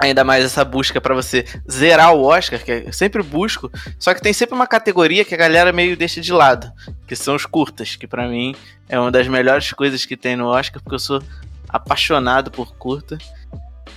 ainda 0.00 0.24
mais 0.24 0.44
essa 0.44 0.64
busca 0.64 1.00
para 1.00 1.14
você 1.14 1.44
zerar 1.70 2.14
o 2.14 2.22
Oscar, 2.22 2.58
que 2.58 2.70
eu 2.86 2.92
sempre 2.92 3.22
busco, 3.22 3.70
só 3.98 4.14
que 4.14 4.22
tem 4.22 4.32
sempre 4.32 4.54
uma 4.54 4.66
categoria 4.66 5.24
que 5.24 5.34
a 5.34 5.38
galera 5.38 5.72
meio 5.72 5.96
deixa 5.96 6.20
de 6.20 6.32
lado, 6.32 6.72
que 7.06 7.14
são 7.14 7.36
os 7.36 7.44
curtas, 7.44 7.96
que 7.96 8.06
para 8.06 8.26
mim 8.26 8.54
é 8.88 8.98
uma 8.98 9.10
das 9.10 9.28
melhores 9.28 9.72
coisas 9.72 10.06
que 10.06 10.16
tem 10.16 10.36
no 10.36 10.46
Oscar, 10.46 10.82
porque 10.82 10.94
eu 10.94 11.00
sou 11.00 11.22
apaixonado 11.68 12.50
por 12.50 12.74
curta. 12.74 13.18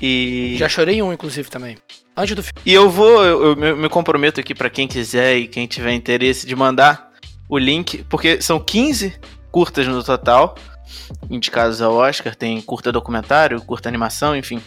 E 0.01 0.55
já 0.57 0.67
chorei 0.67 1.01
um 1.01 1.13
inclusive 1.13 1.49
também. 1.49 1.77
Antes 2.15 2.35
do 2.35 2.43
filme. 2.43 2.59
E 2.65 2.73
eu 2.73 2.89
vou, 2.89 3.23
eu, 3.23 3.57
eu 3.59 3.77
me 3.77 3.89
comprometo 3.89 4.39
aqui 4.39 4.53
para 4.53 4.69
quem 4.69 4.88
quiser 4.88 5.38
e 5.38 5.47
quem 5.47 5.65
tiver 5.65 5.93
interesse 5.93 6.45
de 6.45 6.55
mandar 6.55 7.11
o 7.47 7.57
link, 7.57 8.03
porque 8.09 8.41
são 8.41 8.59
15 8.59 9.13
curtas 9.51 9.88
no 9.88 10.03
total, 10.03 10.55
indicados 11.30 11.81
ao 11.81 11.93
Oscar, 11.93 12.35
tem 12.35 12.59
curta 12.61 12.91
documentário, 12.91 13.61
curta 13.61 13.88
animação, 13.88 14.35
enfim. 14.35 14.61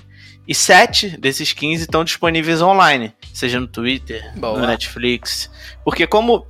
E 0.46 0.54
sete 0.54 1.16
desses 1.18 1.52
15 1.52 1.82
estão 1.82 2.04
disponíveis 2.04 2.62
online, 2.62 3.12
seja 3.32 3.58
no 3.58 3.66
Twitter, 3.66 4.32
Boa. 4.36 4.58
no 4.58 4.66
Netflix. 4.66 5.50
Porque 5.84 6.06
como 6.06 6.46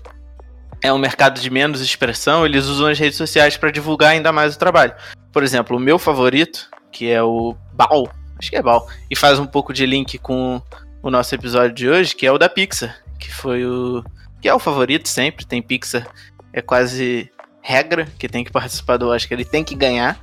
é 0.83 0.93
um 0.93 0.99
mercado 0.99 1.41
de 1.41 1.51
menos 1.51 1.81
expressão, 1.81 2.45
eles 2.45 2.67
usam 2.67 2.89
as 2.89 2.99
redes 2.99 3.17
sociais 3.17 3.57
para 3.57 3.71
divulgar 3.71 4.11
ainda 4.11 4.33
mais 4.33 4.55
o 4.55 4.59
trabalho. 4.59 4.95
Por 5.33 5.43
exemplo, 5.43 5.77
o 5.77 5.81
meu 5.81 5.99
favorito, 5.99 6.69
que 6.93 7.11
é 7.11 7.23
o 7.23 7.57
Bal, 7.73 8.09
acho 8.39 8.51
que 8.51 8.57
é 8.57 8.63
Bal, 8.63 8.87
e 9.11 9.17
faz 9.17 9.39
um 9.39 9.47
pouco 9.47 9.73
de 9.73 9.87
link 9.87 10.19
com 10.19 10.61
o 11.03 11.11
nosso 11.11 11.35
episódio 11.35 11.75
de 11.75 11.89
hoje, 11.89 12.15
que 12.15 12.27
é 12.27 12.33
o 12.33 12.39
da 12.39 12.49
Pixar, 12.49 13.03
que 13.19 13.33
foi 13.33 13.65
o 13.65 14.05
que 14.41 14.49
é 14.49 14.55
o 14.55 14.59
favorito 14.59 15.09
sempre, 15.09 15.47
tem 15.47 15.63
Pixar, 15.63 16.07
é 16.53 16.61
quase 16.61 17.31
regra 17.63 18.07
que 18.19 18.29
tem 18.29 18.45
que 18.45 18.53
participar 18.53 18.97
do 18.97 19.09
Oscar, 19.09 19.39
ele 19.39 19.45
tem 19.45 19.65
que 19.65 19.75
ganhar. 19.75 20.21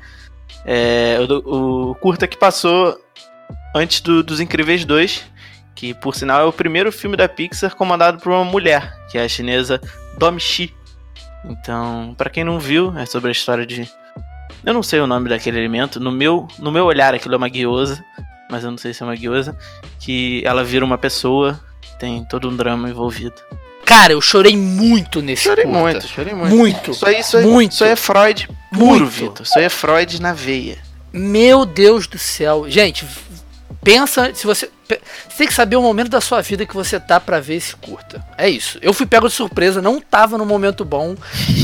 É, 0.66 1.18
o, 1.46 1.90
o 1.90 1.96
curta 1.96 2.28
que 2.28 2.38
passou 2.38 2.98
antes 3.74 4.02
do, 4.02 4.24
dos 4.24 4.40
Incríveis 4.40 4.86
2. 4.86 5.24
que 5.76 5.94
por 5.94 6.16
sinal 6.16 6.42
é 6.42 6.46
o 6.46 6.54
primeiro 6.54 6.92
filme 6.92 7.18
da 7.18 7.28
Pixar 7.28 7.76
comandado 7.76 8.20
por 8.20 8.32
uma 8.32 8.46
mulher, 8.46 8.94
que 9.10 9.18
é 9.18 9.24
a 9.24 9.30
chinesa 9.30 9.82
Dom 10.18 10.38
Shi. 10.40 10.74
Então, 11.46 12.14
para 12.18 12.30
quem 12.30 12.44
não 12.44 12.60
viu, 12.60 12.94
é 12.98 13.06
sobre 13.06 13.30
a 13.30 13.32
história 13.32 13.66
de 13.66 13.90
eu 14.64 14.74
não 14.74 14.84
sei 14.84 15.00
o 15.02 15.08
nome 15.08 15.28
daquele 15.28 15.58
alimento, 15.60 16.00
no 16.00 16.12
meu 16.12 16.48
no 16.58 16.72
meu 16.72 16.86
olhar 16.86 17.14
aquilo 17.14 17.34
é 17.34 17.38
uma 17.38 17.50
guiosa, 17.50 18.04
mas 18.50 18.64
eu 18.64 18.72
não 18.72 18.78
sei 18.78 18.94
se 18.94 19.04
é 19.04 19.06
uma 19.06 19.16
guiosa, 19.16 19.58
que 20.00 20.42
ela 20.46 20.64
vira 20.64 20.86
uma 20.86 20.98
pessoa, 20.98 21.60
tem 22.00 22.24
todo 22.24 22.48
um 22.50 22.56
drama 22.56 22.90
envolvido. 22.90 23.36
Cara, 23.84 24.14
eu 24.14 24.22
chorei 24.22 24.56
muito 24.56 25.22
nesse 25.22 25.44
Chorei 25.44 25.66
curta. 25.66 25.80
muito, 25.82 26.08
chorei 26.08 26.34
muito. 26.34 26.56
Muito. 26.56 26.92
Isso 26.92 27.06
aí, 27.06 27.20
isso 27.20 27.36
aí, 27.38 27.46
Muito. 27.46 27.72
Isso 27.74 27.84
aí 27.84 27.92
é 27.92 27.96
Freud 27.98 28.48
puro, 28.72 28.86
Muito. 28.86 29.06
Vitor. 29.08 29.42
Isso 29.46 29.60
aí 29.60 29.66
é 29.66 29.70
Freud 29.70 30.22
na 30.22 30.32
veia. 30.34 30.78
Meu 31.12 31.66
Deus 31.66 32.08
do 32.08 32.18
céu. 32.18 32.66
Gente, 32.70 33.06
pensa, 33.84 34.34
se 34.34 34.46
você 34.46 34.70
você 34.88 35.38
tem 35.38 35.48
que 35.48 35.54
saber 35.54 35.76
o 35.76 35.82
momento 35.82 36.10
da 36.10 36.22
sua 36.22 36.42
vida 36.42 36.66
que 36.66 36.74
você 36.74 37.00
tá 37.00 37.20
pra 37.20 37.40
ver 37.40 37.56
esse 37.56 37.76
curta. 37.76 38.24
É 38.38 38.50
isso. 38.50 38.78
Eu 38.82 38.94
fui 38.94 39.06
pego 39.06 39.28
de 39.28 39.34
surpresa, 39.34 39.82
não 39.82 40.00
tava 40.00 40.38
no 40.38 40.46
momento 40.46 40.84
bom 40.84 41.16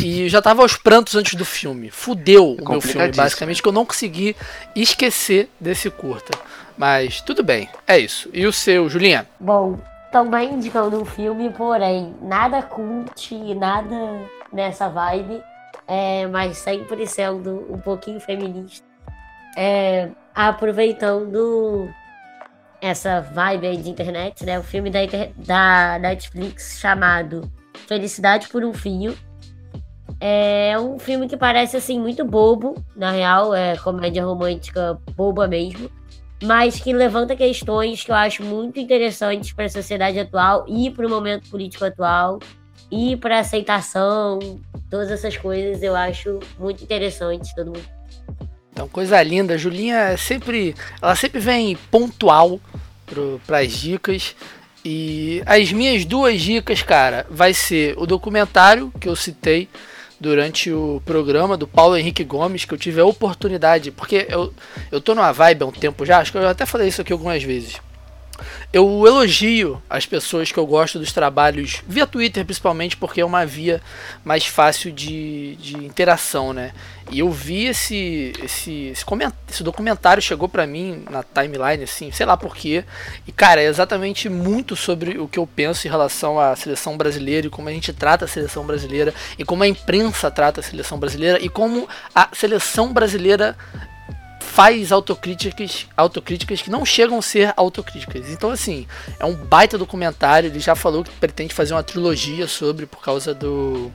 e 0.03 0.29
já 0.29 0.41
tava 0.41 0.61
aos 0.61 0.75
prantos 0.75 1.15
antes 1.15 1.35
do 1.35 1.45
filme. 1.45 1.89
Fudeu 1.89 2.55
o 2.55 2.69
meu 2.69 2.81
filme, 2.81 3.11
basicamente, 3.11 3.61
que 3.61 3.67
eu 3.67 3.73
não 3.73 3.85
consegui 3.85 4.35
esquecer 4.75 5.49
desse 5.59 5.89
curta. 5.89 6.37
Mas 6.77 7.21
tudo 7.21 7.43
bem, 7.43 7.69
é 7.85 7.99
isso. 7.99 8.29
E 8.33 8.47
o 8.47 8.53
seu, 8.53 8.89
Julinha? 8.89 9.27
Bom, 9.39 9.77
também 10.11 10.53
indicando 10.53 11.01
um 11.01 11.05
filme, 11.05 11.49
porém, 11.49 12.15
nada 12.21 12.61
cult, 12.61 13.35
nada 13.55 13.95
nessa 14.51 14.87
vibe, 14.87 15.41
é, 15.85 16.25
mas 16.27 16.57
sempre 16.57 17.05
sendo 17.05 17.67
um 17.69 17.77
pouquinho 17.79 18.19
feminista. 18.19 18.87
É, 19.57 20.09
aproveitando 20.33 21.93
essa 22.81 23.22
vibe 23.22 23.68
aí 23.68 23.77
de 23.77 23.89
internet, 23.89 24.45
né? 24.45 24.60
O 24.60 24.64
filme 24.64 24.89
da, 24.89 24.99
da 25.38 25.99
Netflix 25.99 26.80
chamado 26.80 27.49
Felicidade 27.88 28.47
por 28.49 28.64
um 28.64 28.73
Fio. 28.73 29.18
É 30.19 30.77
um 30.80 30.99
filme 30.99 31.27
que 31.27 31.38
parece 31.38 31.77
assim 31.77 31.99
muito 31.99 32.26
bobo, 32.26 32.76
na 32.95 33.11
real, 33.11 33.53
é 33.53 33.77
comédia 33.77 34.26
romântica 34.26 34.99
boba 35.15 35.47
mesmo 35.47 35.89
mas 36.43 36.80
que 36.80 36.93
levanta 36.93 37.35
questões 37.35 38.03
que 38.03 38.11
eu 38.11 38.15
acho 38.15 38.43
muito 38.43 38.80
interessantes 38.80 39.51
para 39.51 39.65
a 39.65 39.69
sociedade 39.69 40.19
atual 40.19 40.65
e 40.68 40.89
para 40.89 41.06
o 41.06 41.10
momento 41.10 41.49
político 41.49 41.84
atual 41.85 42.39
e 42.89 43.15
para 43.18 43.39
aceitação, 43.39 44.39
todas 44.89 45.11
essas 45.11 45.35
coisas 45.38 45.84
eu 45.84 45.95
acho 45.95 46.39
muito 46.57 46.84
interessante 46.84 47.53
todo 47.53 47.68
mundo. 47.68 47.98
Então, 48.80 48.88
coisa 48.88 49.22
linda. 49.22 49.56
A 49.56 49.57
Julinha 49.57 49.97
é 49.97 50.15
sempre. 50.15 50.73
Ela 51.01 51.14
sempre 51.14 51.41
vem 51.41 51.77
pontual 51.91 52.61
para 53.45 53.60
as 53.60 53.73
dicas. 53.73 54.38
E 54.85 55.43
as 55.45 55.73
minhas 55.73 56.06
duas 56.06 56.41
dicas, 56.41 56.81
cara, 56.81 57.27
vai 57.30 57.53
ser 57.53 57.93
o 57.97 58.06
documentário 58.06 58.89
que 58.97 59.10
eu 59.10 59.18
citei 59.18 59.68
durante 60.18 60.72
o 60.72 61.01
programa 61.03 61.57
do 61.57 61.68
Paulo 61.68 61.97
Henrique 61.97 62.23
Gomes, 62.23 62.64
que 62.64 62.73
eu 62.73 62.77
tive 62.77 63.01
a 63.01 63.06
oportunidade, 63.06 63.91
porque 63.91 64.26
eu, 64.30 64.53
eu 64.89 65.01
tô 65.01 65.14
numa 65.14 65.34
vibe 65.34 65.64
há 65.64 65.65
um 65.65 65.72
tempo 65.72 66.06
já, 66.06 66.19
acho 66.19 66.31
que 66.31 66.38
eu 66.38 66.47
até 66.47 66.65
falei 66.65 66.88
isso 66.88 67.01
aqui 67.01 67.11
algumas 67.11 67.43
vezes. 67.43 67.76
Eu 68.72 69.06
elogio 69.06 69.82
as 69.90 70.06
pessoas 70.06 70.52
que 70.52 70.57
eu 70.57 70.66
gosto 70.66 70.99
dos 70.99 71.11
trabalhos 71.11 71.82
via 71.88 72.07
Twitter, 72.07 72.45
principalmente, 72.45 72.98
porque 72.98 73.22
é 73.22 73.26
uma 73.26 73.45
via 73.45 73.82
mais 74.24 74.45
fácil 74.45 74.91
de, 74.91 75.56
de 75.56 75.78
interação, 75.78 76.53
né? 76.53 76.72
E 77.11 77.20
eu 77.20 77.32
vi 77.32 77.66
esse 77.66 77.90
esse, 78.44 78.91
esse, 78.94 79.06
esse 79.49 79.64
documentário 79.64 80.22
chegou 80.22 80.48
pra 80.48 80.68
mim 80.68 81.03
na 81.10 81.24
timeline, 81.24 81.84
assim, 81.84 82.11
sei 82.11 82.26
lá 82.26 82.38
porquê. 82.38 82.84
E, 83.28 83.32
cara, 83.32 83.61
é 83.61 83.66
exatamente 83.66 84.30
muito 84.30 84.76
sobre 84.76 85.18
o 85.18 85.28
que 85.28 85.40
eu 85.40 85.48
penso 85.48 85.88
em 85.88 85.90
relação 85.90 86.40
à 86.40 86.56
seleção 86.56 86.98
brasileira 86.98 87.48
e 87.48 87.49
como 87.49 87.70
a 87.70 87.72
gente 87.72 87.91
trata 87.94 88.26
a 88.26 88.28
seleção 88.28 88.66
brasileira 88.66 89.14
e 89.38 89.44
como 89.44 89.64
a 89.64 89.68
imprensa 89.68 90.30
trata 90.30 90.60
a 90.60 90.64
seleção 90.64 90.99
brasileira 90.99 91.40
e 91.41 91.49
como 91.49 91.88
a 92.14 92.30
seleção 92.34 92.94
brasileira 92.94 93.57
faz 94.49 94.91
autocríticas, 94.91 95.85
autocríticas 95.95 96.61
que 96.61 96.71
não 96.71 96.84
chegam 96.84 97.19
a 97.19 97.21
ser 97.21 97.53
autocríticas. 97.55 98.30
Então, 98.31 98.49
assim, 98.49 98.88
é 99.19 99.26
um 99.26 99.35
baita 99.35 99.77
documentário. 99.77 100.49
Ele 100.49 100.59
já 100.59 100.76
falou 100.76 101.03
que 101.03 101.11
pretende 101.11 101.53
fazer 101.53 101.73
uma 101.73 101.84
trilogia 101.84 102.47
sobre 102.47 102.88
por 102.88 102.99
causa 102.99 103.34
do, 103.34 103.91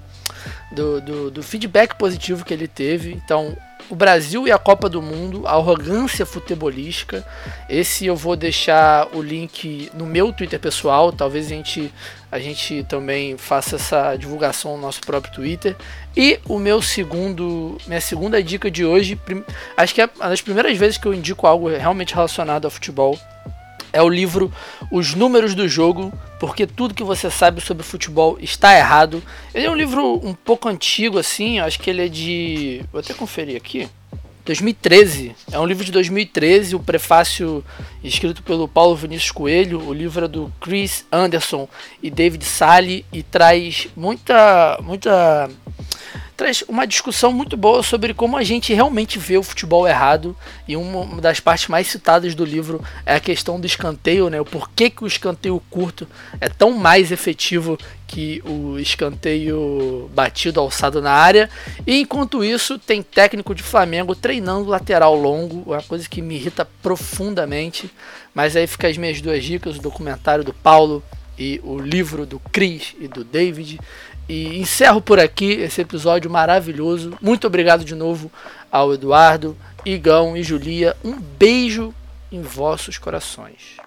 do, 0.71 1.01
do, 1.01 1.31
do 1.33 1.43
feedback 1.43 1.97
positivo 1.97 2.45
que 2.45 2.55
ele 2.55 2.69
teve. 2.69 3.13
Então, 3.13 3.57
o 3.91 3.97
Brasil 3.97 4.47
e 4.47 4.53
a 4.53 4.59
Copa 4.59 4.89
do 4.89 5.03
Mundo, 5.03 5.47
a 5.47 5.53
arrogância 5.53 6.25
futebolística. 6.25 7.27
Esse 7.69 8.07
eu 8.07 8.17
vou 8.17 8.37
deixar 8.37 9.09
o 9.15 9.21
link 9.21 9.91
no 9.93 10.07
meu 10.07 10.33
Twitter 10.33 10.59
pessoal. 10.61 11.13
Talvez 11.13 11.47
a 11.47 11.49
gente, 11.51 11.93
a 12.35 12.41
gente 12.41 12.83
também 12.89 13.37
faça 13.37 13.77
essa 13.77 14.17
divulgação 14.17 14.75
no 14.75 14.83
nosso 14.83 15.01
próprio 15.03 15.33
Twitter. 15.33 15.77
E 16.17 16.41
o 16.49 16.59
meu 16.59 16.83
segundo, 16.83 17.79
minha 17.87 18.01
segunda 18.01 18.43
dica 18.43 18.69
de 18.69 18.85
hoje, 18.85 19.17
acho 19.77 19.95
que 19.95 20.03
é 20.03 20.11
uma 20.17 20.31
das 20.31 20.41
primeiras 20.41 20.77
vezes 20.77 20.99
que 20.99 21.07
eu 21.07 21.15
indico 21.15 21.47
algo 21.47 21.69
realmente 21.69 22.13
relacionado 22.13 22.65
ao 22.65 22.73
futebol. 22.73 23.17
É 23.93 24.03
o 24.03 24.09
livro 24.09 24.53
Os 24.91 25.15
Números 25.15 25.55
do 25.55 25.69
Jogo, 25.69 26.13
porque 26.41 26.67
tudo 26.67 26.93
que 26.93 27.05
você 27.05 27.31
sabe 27.31 27.61
sobre 27.61 27.85
futebol 27.85 28.37
está 28.41 28.77
errado. 28.77 29.23
Ele 29.55 29.67
é 29.67 29.71
um 29.71 29.77
livro 29.77 30.21
um 30.27 30.35
pouco 30.35 30.69
antigo, 30.69 31.21
assim, 31.21 31.61
acho 31.61 31.79
que 31.79 31.89
ele 31.89 32.05
é 32.05 32.09
de. 32.09 32.85
Vou 32.91 32.99
até 32.99 33.15
conferir 33.15 33.57
aqui. 33.57 33.89
2013. 34.45 35.35
É 35.51 35.59
um 35.59 35.67
livro 35.67 35.85
de 35.85 35.91
2013, 35.91 36.77
o 36.77 36.81
prefácio 36.81 37.65
escrito 38.03 38.43
pelo 38.43 38.69
Paulo 38.69 38.95
Vinícius 38.95 39.31
Coelho. 39.31 39.81
O 39.81 39.93
livro 39.93 40.25
é 40.25 40.29
do 40.29 40.53
Chris 40.61 41.05
Anderson 41.11 41.69
e 42.03 42.11
David 42.11 42.45
Sally 42.45 43.05
e 43.13 43.23
traz 43.23 43.89
muita, 43.97 44.79
muita 44.83 45.51
traz 46.45 46.63
uma 46.69 46.87
discussão 46.87 47.33
muito 47.33 47.57
boa 47.57 47.83
sobre 47.83 48.13
como 48.13 48.37
a 48.37 48.43
gente 48.43 48.75
realmente 48.75 49.19
vê 49.19 49.39
o 49.39 49.43
futebol 49.43 49.89
errado 49.89 50.37
e 50.69 50.77
uma 50.77 51.19
das 51.19 51.41
partes 51.41 51.69
mais 51.69 51.87
citadas 51.87 52.35
do 52.35 52.45
livro 52.45 52.85
é 53.07 53.15
a 53.15 53.21
questão 53.21 53.59
do 53.59 53.67
escanteio, 53.67 54.29
né? 54.29 54.39
O 54.39 54.45
porquê 54.45 54.91
que 54.91 55.03
o 55.03 55.07
escanteio 55.07 55.59
curto 55.71 56.07
é 56.39 56.51
tão 56.51 56.73
mais 56.73 57.11
efetivo 57.11 57.79
que 58.07 58.43
o 58.45 58.79
escanteio 58.79 60.11
batido 60.15 60.61
alçado 60.61 61.01
na 61.01 61.13
área. 61.13 61.49
E 61.87 61.99
enquanto 62.01 62.45
isso, 62.45 62.79
tem 62.79 63.03
técnico 63.03 63.55
de 63.55 63.63
Flamengo 63.63 64.15
treinando 64.15 64.69
lateral 64.69 65.15
longo, 65.15 65.63
uma 65.73 65.83
coisa 65.83 66.07
que 66.07 66.21
me 66.21 66.35
irrita 66.35 66.69
profundamente. 66.83 67.91
Mas 68.35 68.55
aí 68.55 68.67
fica 68.67 68.87
as 68.87 68.99
minhas 68.99 69.19
duas 69.23 69.43
dicas, 69.43 69.79
o 69.79 69.81
documentário 69.81 70.45
do 70.45 70.53
Paulo 70.53 71.03
e 71.39 71.61
o 71.65 71.79
livro 71.79 72.27
do 72.27 72.39
Chris 72.39 72.95
e 73.01 73.09
do 73.09 73.25
David. 73.25 73.81
E 74.29 74.59
encerro 74.59 75.01
por 75.01 75.21
aqui 75.21 75.53
esse 75.53 75.81
episódio 75.81 76.31
maravilhoso. 76.31 77.13
Muito 77.21 77.47
obrigado 77.47 77.85
de 77.85 77.95
novo 77.95 78.31
ao 78.71 78.95
Eduardo, 78.95 79.57
Igão 79.85 80.37
e 80.37 80.43
Julia. 80.43 80.97
Um 81.05 81.19
beijo 81.21 81.95
em 82.33 82.41
vossos 82.41 82.97
corações. 82.97 83.84